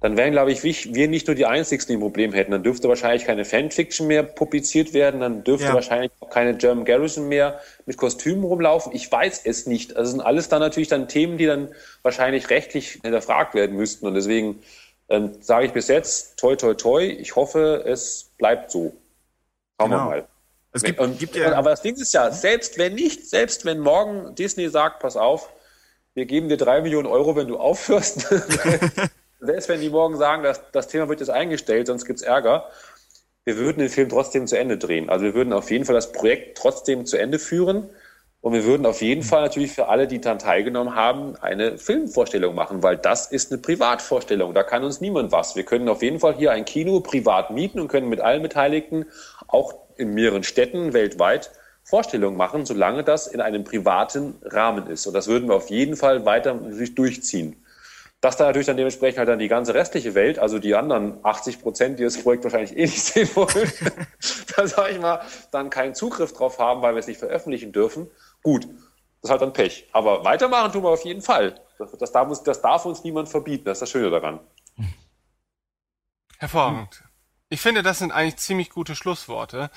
dann 0.00 0.18
wären, 0.18 0.32
glaube 0.32 0.52
ich, 0.52 0.62
wir 0.62 1.08
nicht 1.08 1.28
nur 1.28 1.34
die 1.34 1.46
Einzigen, 1.46 1.82
die 1.88 1.94
ein 1.94 2.00
Problem 2.00 2.34
hätten. 2.34 2.50
Dann 2.50 2.62
dürfte 2.62 2.90
wahrscheinlich 2.90 3.24
keine 3.24 3.46
Fanfiction 3.46 4.06
mehr 4.06 4.22
publiziert 4.22 4.92
werden, 4.92 5.20
dann 5.20 5.44
dürfte 5.44 5.68
ja. 5.68 5.72
wahrscheinlich 5.74 6.12
auch 6.20 6.28
keine 6.28 6.54
German 6.54 6.84
Garrison 6.84 7.26
mehr 7.28 7.58
mit 7.86 7.96
Kostümen 7.96 8.44
rumlaufen. 8.44 8.92
Ich 8.94 9.10
weiß 9.10 9.40
es 9.46 9.66
nicht. 9.66 9.96
Also 9.96 10.10
sind 10.10 10.20
alles 10.20 10.50
dann 10.50 10.60
natürlich 10.60 10.88
dann 10.88 11.08
Themen, 11.08 11.38
die 11.38 11.46
dann 11.46 11.68
wahrscheinlich 12.02 12.50
rechtlich 12.50 12.98
hinterfragt 13.02 13.54
werden 13.54 13.76
müssten. 13.76 14.06
Und 14.06 14.12
deswegen 14.12 14.58
ähm, 15.08 15.32
sage 15.40 15.66
ich 15.66 15.72
bis 15.72 15.88
jetzt, 15.88 16.38
toi, 16.38 16.56
toi, 16.56 16.74
toi. 16.74 17.04
Ich 17.04 17.36
hoffe, 17.36 17.84
es 17.86 18.30
bleibt 18.38 18.70
so. 18.70 18.94
Schauen 19.78 19.90
genau. 19.90 20.04
wir 20.04 20.10
mal. 20.10 20.28
Es 20.72 20.82
gibt, 20.82 20.98
und, 20.98 21.18
gibt 21.18 21.36
ja, 21.36 21.54
aber 21.54 21.70
das 21.70 21.82
Ding 21.82 21.94
ist 21.94 22.12
ja, 22.12 22.32
selbst 22.32 22.78
wenn 22.78 22.94
nicht, 22.94 23.28
selbst 23.28 23.64
wenn 23.64 23.78
morgen 23.78 24.34
Disney 24.34 24.68
sagt, 24.68 24.98
pass 24.98 25.16
auf, 25.16 25.52
wir 26.14 26.26
geben 26.26 26.48
dir 26.48 26.56
drei 26.56 26.80
Millionen 26.80 27.06
Euro, 27.06 27.36
wenn 27.36 27.46
du 27.46 27.56
aufhörst. 27.58 28.20
selbst 29.40 29.68
wenn 29.68 29.80
die 29.80 29.90
morgen 29.90 30.16
sagen, 30.16 30.42
dass 30.42 30.60
das 30.72 30.88
Thema 30.88 31.08
wird 31.08 31.20
jetzt 31.20 31.28
eingestellt, 31.28 31.86
sonst 31.86 32.06
gibt's 32.06 32.22
Ärger. 32.22 32.68
Wir 33.44 33.56
würden 33.56 33.78
den 33.78 33.90
Film 33.90 34.08
trotzdem 34.08 34.46
zu 34.46 34.58
Ende 34.58 34.78
drehen. 34.78 35.10
Also 35.10 35.26
wir 35.26 35.34
würden 35.34 35.52
auf 35.52 35.70
jeden 35.70 35.84
Fall 35.84 35.94
das 35.94 36.12
Projekt 36.12 36.56
trotzdem 36.56 37.04
zu 37.04 37.18
Ende 37.18 37.38
führen. 37.38 37.88
Und 38.44 38.52
wir 38.52 38.64
würden 38.64 38.84
auf 38.84 39.00
jeden 39.00 39.22
Fall 39.22 39.40
natürlich 39.40 39.72
für 39.72 39.88
alle, 39.88 40.06
die 40.06 40.20
daran 40.20 40.38
teilgenommen 40.38 40.94
haben, 40.94 41.34
eine 41.36 41.78
Filmvorstellung 41.78 42.54
machen, 42.54 42.82
weil 42.82 42.98
das 42.98 43.32
ist 43.32 43.50
eine 43.50 43.58
Privatvorstellung. 43.58 44.52
Da 44.52 44.62
kann 44.62 44.84
uns 44.84 45.00
niemand 45.00 45.32
was. 45.32 45.56
Wir 45.56 45.62
können 45.62 45.88
auf 45.88 46.02
jeden 46.02 46.20
Fall 46.20 46.34
hier 46.34 46.52
ein 46.52 46.66
Kino 46.66 47.00
privat 47.00 47.52
mieten 47.52 47.80
und 47.80 47.88
können 47.88 48.10
mit 48.10 48.20
allen 48.20 48.42
Beteiligten 48.42 49.06
auch 49.48 49.72
in 49.96 50.12
mehreren 50.12 50.42
Städten 50.42 50.92
weltweit 50.92 51.52
Vorstellungen 51.84 52.36
machen, 52.36 52.66
solange 52.66 53.02
das 53.02 53.28
in 53.28 53.40
einem 53.40 53.64
privaten 53.64 54.34
Rahmen 54.42 54.88
ist. 54.88 55.06
Und 55.06 55.14
das 55.14 55.26
würden 55.26 55.48
wir 55.48 55.54
auf 55.54 55.70
jeden 55.70 55.96
Fall 55.96 56.26
weiter 56.26 56.52
durchziehen. 56.52 57.64
Dass 58.20 58.36
da 58.36 58.44
natürlich 58.44 58.66
dann 58.66 58.76
dementsprechend 58.76 59.20
halt 59.20 59.28
dann 59.28 59.38
die 59.38 59.48
ganze 59.48 59.72
restliche 59.72 60.14
Welt, 60.14 60.38
also 60.38 60.58
die 60.58 60.74
anderen 60.74 61.18
80 61.22 61.62
Prozent, 61.62 61.98
die 61.98 62.04
das 62.04 62.18
Projekt 62.18 62.44
wahrscheinlich 62.44 62.76
eh 62.76 62.82
nicht 62.82 63.02
sehen 63.02 63.28
wollen, 63.34 63.72
da 64.56 64.66
sage 64.66 64.92
ich 64.92 65.00
mal, 65.00 65.22
dann 65.50 65.70
keinen 65.70 65.94
Zugriff 65.94 66.34
drauf 66.34 66.58
haben, 66.58 66.82
weil 66.82 66.94
wir 66.94 67.00
es 67.00 67.06
nicht 67.06 67.20
veröffentlichen 67.20 67.72
dürfen. 67.72 68.10
Gut, 68.44 68.64
das 68.66 68.74
ist 69.22 69.30
halt 69.30 69.42
dann 69.42 69.52
Pech. 69.52 69.88
Aber 69.92 70.24
weitermachen 70.24 70.70
tun 70.70 70.84
wir 70.84 70.90
auf 70.90 71.04
jeden 71.04 71.22
Fall. 71.22 71.60
Das, 71.78 71.90
das, 71.98 72.12
darf, 72.12 72.28
uns, 72.28 72.42
das 72.42 72.60
darf 72.62 72.84
uns 72.84 73.02
niemand 73.02 73.28
verbieten. 73.28 73.64
Das 73.64 73.78
ist 73.78 73.82
das 73.82 73.90
Schöne 73.90 74.10
daran. 74.10 74.38
Hervorragend. 76.38 77.02
Ich 77.48 77.60
finde, 77.60 77.82
das 77.82 77.98
sind 77.98 78.12
eigentlich 78.12 78.36
ziemlich 78.36 78.70
gute 78.70 78.94
Schlussworte, 78.94 79.70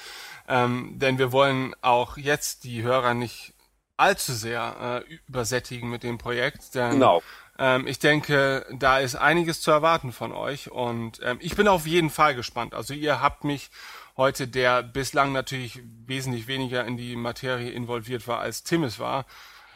ähm, 0.47 0.99
denn 0.99 1.17
wir 1.17 1.31
wollen 1.31 1.75
auch 1.81 2.17
jetzt 2.17 2.65
die 2.65 2.81
Hörer 2.81 3.13
nicht 3.13 3.53
allzu 3.95 4.33
sehr 4.33 5.03
äh, 5.07 5.13
übersättigen 5.27 5.89
mit 5.89 6.03
dem 6.03 6.17
Projekt. 6.17 6.75
Denn, 6.75 6.91
genau. 6.91 7.21
Ähm, 7.59 7.87
ich 7.87 7.99
denke, 7.99 8.65
da 8.71 8.99
ist 8.99 9.15
einiges 9.15 9.61
zu 9.61 9.71
erwarten 9.71 10.11
von 10.11 10.31
euch 10.33 10.71
und 10.71 11.19
ähm, 11.23 11.37
ich 11.41 11.55
bin 11.55 11.67
auf 11.67 11.87
jeden 11.87 12.09
Fall 12.09 12.35
gespannt. 12.35 12.73
Also 12.73 12.93
ihr 12.93 13.21
habt 13.21 13.43
mich 13.43 13.69
heute, 14.17 14.47
der 14.47 14.83
bislang 14.83 15.31
natürlich 15.31 15.79
wesentlich 16.05 16.47
weniger 16.47 16.85
in 16.85 16.97
die 16.97 17.15
Materie 17.15 17.69
involviert 17.69 18.27
war, 18.27 18.39
als 18.39 18.63
Tim 18.63 18.83
es 18.83 18.99
war, 18.99 19.25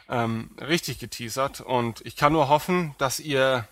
ähm, 0.08 0.50
richtig 0.60 0.98
geteasert. 0.98 1.60
Und 1.60 2.04
ich 2.04 2.16
kann 2.16 2.32
nur 2.32 2.48
hoffen, 2.48 2.94
dass 2.98 3.20
ihr 3.20 3.66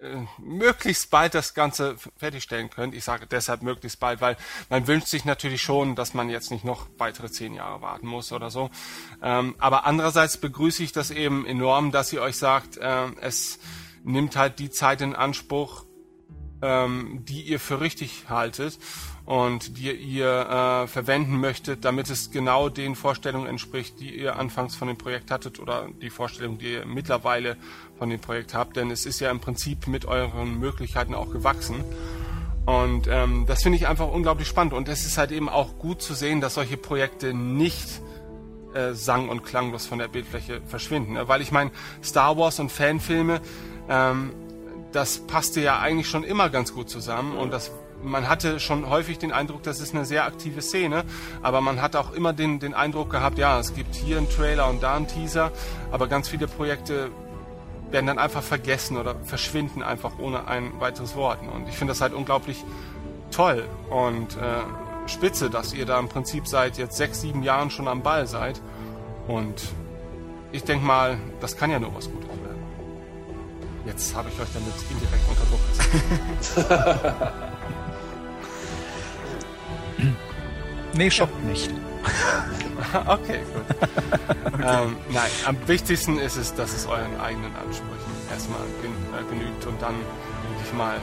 äh, 0.00 0.16
möglichst 0.38 1.10
bald 1.10 1.34
das 1.34 1.52
Ganze 1.54 1.96
fertigstellen 2.16 2.70
könnt. 2.70 2.94
Ich 2.94 3.04
sage 3.04 3.26
deshalb 3.26 3.62
möglichst 3.62 4.00
bald, 4.00 4.20
weil 4.22 4.36
man 4.70 4.86
wünscht 4.86 5.08
sich 5.08 5.26
natürlich 5.26 5.60
schon, 5.60 5.94
dass 5.94 6.14
man 6.14 6.30
jetzt 6.30 6.50
nicht 6.50 6.64
noch 6.64 6.86
weitere 6.96 7.30
zehn 7.30 7.52
Jahre 7.52 7.82
warten 7.82 8.06
muss 8.06 8.32
oder 8.32 8.50
so. 8.50 8.70
Ähm, 9.22 9.56
aber 9.58 9.86
andererseits 9.86 10.38
begrüße 10.38 10.82
ich 10.82 10.92
das 10.92 11.10
eben 11.10 11.44
enorm, 11.46 11.92
dass 11.92 12.12
ihr 12.12 12.22
euch 12.22 12.36
sagt, 12.36 12.78
äh, 12.78 13.06
es 13.20 13.58
nimmt 14.04 14.36
halt 14.36 14.58
die 14.58 14.70
Zeit 14.70 15.02
in 15.02 15.14
Anspruch, 15.14 15.84
ähm, 16.62 17.24
die 17.26 17.42
ihr 17.42 17.60
für 17.60 17.80
richtig 17.80 18.24
haltet 18.28 18.78
und 19.28 19.76
die 19.76 19.92
ihr 19.92 20.26
äh, 20.26 20.86
verwenden 20.86 21.38
möchtet, 21.38 21.84
damit 21.84 22.08
es 22.08 22.30
genau 22.30 22.70
den 22.70 22.94
Vorstellungen 22.94 23.46
entspricht, 23.46 24.00
die 24.00 24.18
ihr 24.18 24.36
anfangs 24.36 24.74
von 24.74 24.88
dem 24.88 24.96
Projekt 24.96 25.30
hattet 25.30 25.60
oder 25.60 25.86
die 26.00 26.08
Vorstellung, 26.08 26.56
die 26.56 26.72
ihr 26.72 26.86
mittlerweile 26.86 27.58
von 27.98 28.08
dem 28.08 28.20
Projekt 28.20 28.54
habt. 28.54 28.78
Denn 28.78 28.90
es 28.90 29.04
ist 29.04 29.20
ja 29.20 29.30
im 29.30 29.38
Prinzip 29.38 29.86
mit 29.86 30.06
euren 30.06 30.58
Möglichkeiten 30.58 31.14
auch 31.14 31.30
gewachsen. 31.30 31.84
Und 32.64 33.06
ähm, 33.06 33.44
das 33.46 33.62
finde 33.62 33.76
ich 33.76 33.86
einfach 33.86 34.08
unglaublich 34.08 34.48
spannend. 34.48 34.72
Und 34.72 34.88
es 34.88 35.04
ist 35.04 35.18
halt 35.18 35.30
eben 35.30 35.50
auch 35.50 35.78
gut 35.78 36.00
zu 36.00 36.14
sehen, 36.14 36.40
dass 36.40 36.54
solche 36.54 36.78
Projekte 36.78 37.34
nicht 37.34 38.00
äh, 38.72 38.94
sang- 38.94 39.28
und 39.28 39.44
klanglos 39.44 39.84
von 39.84 39.98
der 39.98 40.08
Bildfläche 40.08 40.62
verschwinden. 40.66 41.12
Ne? 41.12 41.28
Weil 41.28 41.42
ich 41.42 41.52
meine, 41.52 41.70
Star 42.02 42.38
Wars 42.38 42.60
und 42.60 42.72
Fanfilme, 42.72 43.42
ähm, 43.90 44.32
das 44.92 45.18
passte 45.18 45.60
ja 45.60 45.80
eigentlich 45.80 46.08
schon 46.08 46.24
immer 46.24 46.48
ganz 46.48 46.72
gut 46.72 46.88
zusammen 46.88 47.36
und 47.36 47.50
das 47.50 47.70
man 48.02 48.28
hatte 48.28 48.60
schon 48.60 48.88
häufig 48.88 49.18
den 49.18 49.32
Eindruck, 49.32 49.62
das 49.62 49.80
ist 49.80 49.94
eine 49.94 50.04
sehr 50.04 50.24
aktive 50.24 50.62
Szene, 50.62 51.04
aber 51.42 51.60
man 51.60 51.82
hat 51.82 51.96
auch 51.96 52.12
immer 52.12 52.32
den, 52.32 52.60
den 52.60 52.74
Eindruck 52.74 53.10
gehabt, 53.10 53.38
ja, 53.38 53.58
es 53.58 53.74
gibt 53.74 53.94
hier 53.94 54.18
einen 54.18 54.28
Trailer 54.28 54.68
und 54.68 54.82
da 54.82 54.96
einen 54.96 55.08
Teaser, 55.08 55.50
aber 55.90 56.06
ganz 56.06 56.28
viele 56.28 56.46
Projekte 56.46 57.10
werden 57.90 58.06
dann 58.06 58.18
einfach 58.18 58.42
vergessen 58.42 58.96
oder 58.96 59.14
verschwinden 59.24 59.82
einfach 59.82 60.18
ohne 60.18 60.46
ein 60.46 60.78
weiteres 60.78 61.16
Wort. 61.16 61.38
Und 61.42 61.68
ich 61.68 61.76
finde 61.76 61.92
das 61.92 62.00
halt 62.00 62.12
unglaublich 62.12 62.64
toll 63.30 63.64
und 63.90 64.36
äh, 64.36 65.08
spitze, 65.08 65.50
dass 65.50 65.72
ihr 65.72 65.86
da 65.86 65.98
im 65.98 66.08
Prinzip 66.08 66.46
seit 66.46 66.76
jetzt 66.76 66.96
sechs, 66.96 67.22
sieben 67.22 67.42
Jahren 67.42 67.70
schon 67.70 67.88
am 67.88 68.02
Ball 68.02 68.26
seid. 68.26 68.60
Und 69.26 69.62
ich 70.52 70.64
denke 70.64 70.84
mal, 70.84 71.18
das 71.40 71.56
kann 71.56 71.70
ja 71.70 71.78
nur 71.78 71.94
was 71.94 72.10
Gutes 72.10 72.28
werden. 72.28 72.62
Jetzt 73.86 74.14
habe 74.14 74.28
ich 74.28 74.38
euch 74.40 74.48
damit 74.52 74.74
indirekt 74.90 75.24
unter 75.28 75.44
Druck 75.46 75.60
gesetzt. 75.70 76.70
nee, 80.98 81.10
schockt 81.10 81.44
nicht. 81.44 81.70
okay, 83.06 83.40
gut. 83.54 83.76
ähm, 84.54 84.96
nein, 85.10 85.30
am 85.46 85.56
wichtigsten 85.66 86.18
ist 86.18 86.36
es, 86.36 86.54
dass 86.54 86.74
es 86.74 86.86
euren 86.86 87.18
eigenen 87.20 87.54
Ansprüchen 87.56 88.12
erstmal 88.30 88.60
gen 88.82 88.92
äh, 89.14 89.24
genügt 89.30 89.66
und 89.66 89.80
dann, 89.80 89.94
denke 89.94 90.62
ich 90.64 90.72
mal, 90.74 90.96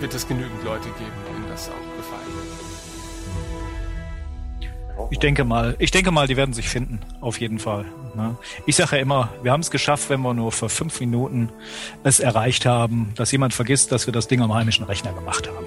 wird 0.00 0.14
es 0.14 0.26
genügend 0.26 0.64
Leute 0.64 0.88
geben, 0.90 1.12
denen 1.28 1.48
das 1.48 1.68
auch 1.68 1.96
gefallen 1.96 2.26
wird. 2.36 2.62
Ich 5.10 5.18
denke 5.18 5.44
mal, 5.44 5.74
ich 5.78 5.90
denke 5.90 6.10
mal, 6.10 6.26
die 6.26 6.36
werden 6.36 6.54
sich 6.54 6.68
finden, 6.68 7.00
auf 7.20 7.40
jeden 7.40 7.58
Fall. 7.58 7.86
Ne? 8.14 8.36
Ich 8.66 8.76
sage 8.76 8.96
ja 8.96 9.02
immer, 9.02 9.30
wir 9.42 9.52
haben 9.52 9.60
es 9.60 9.70
geschafft, 9.70 10.10
wenn 10.10 10.20
wir 10.20 10.34
nur 10.34 10.52
für 10.52 10.68
fünf 10.68 11.00
Minuten 11.00 11.50
es 12.04 12.20
erreicht 12.20 12.66
haben, 12.66 13.12
dass 13.16 13.32
jemand 13.32 13.54
vergisst, 13.54 13.90
dass 13.90 14.06
wir 14.06 14.12
das 14.12 14.28
Ding 14.28 14.40
am 14.42 14.54
heimischen 14.54 14.84
Rechner 14.84 15.12
gemacht 15.12 15.48
haben. 15.48 15.66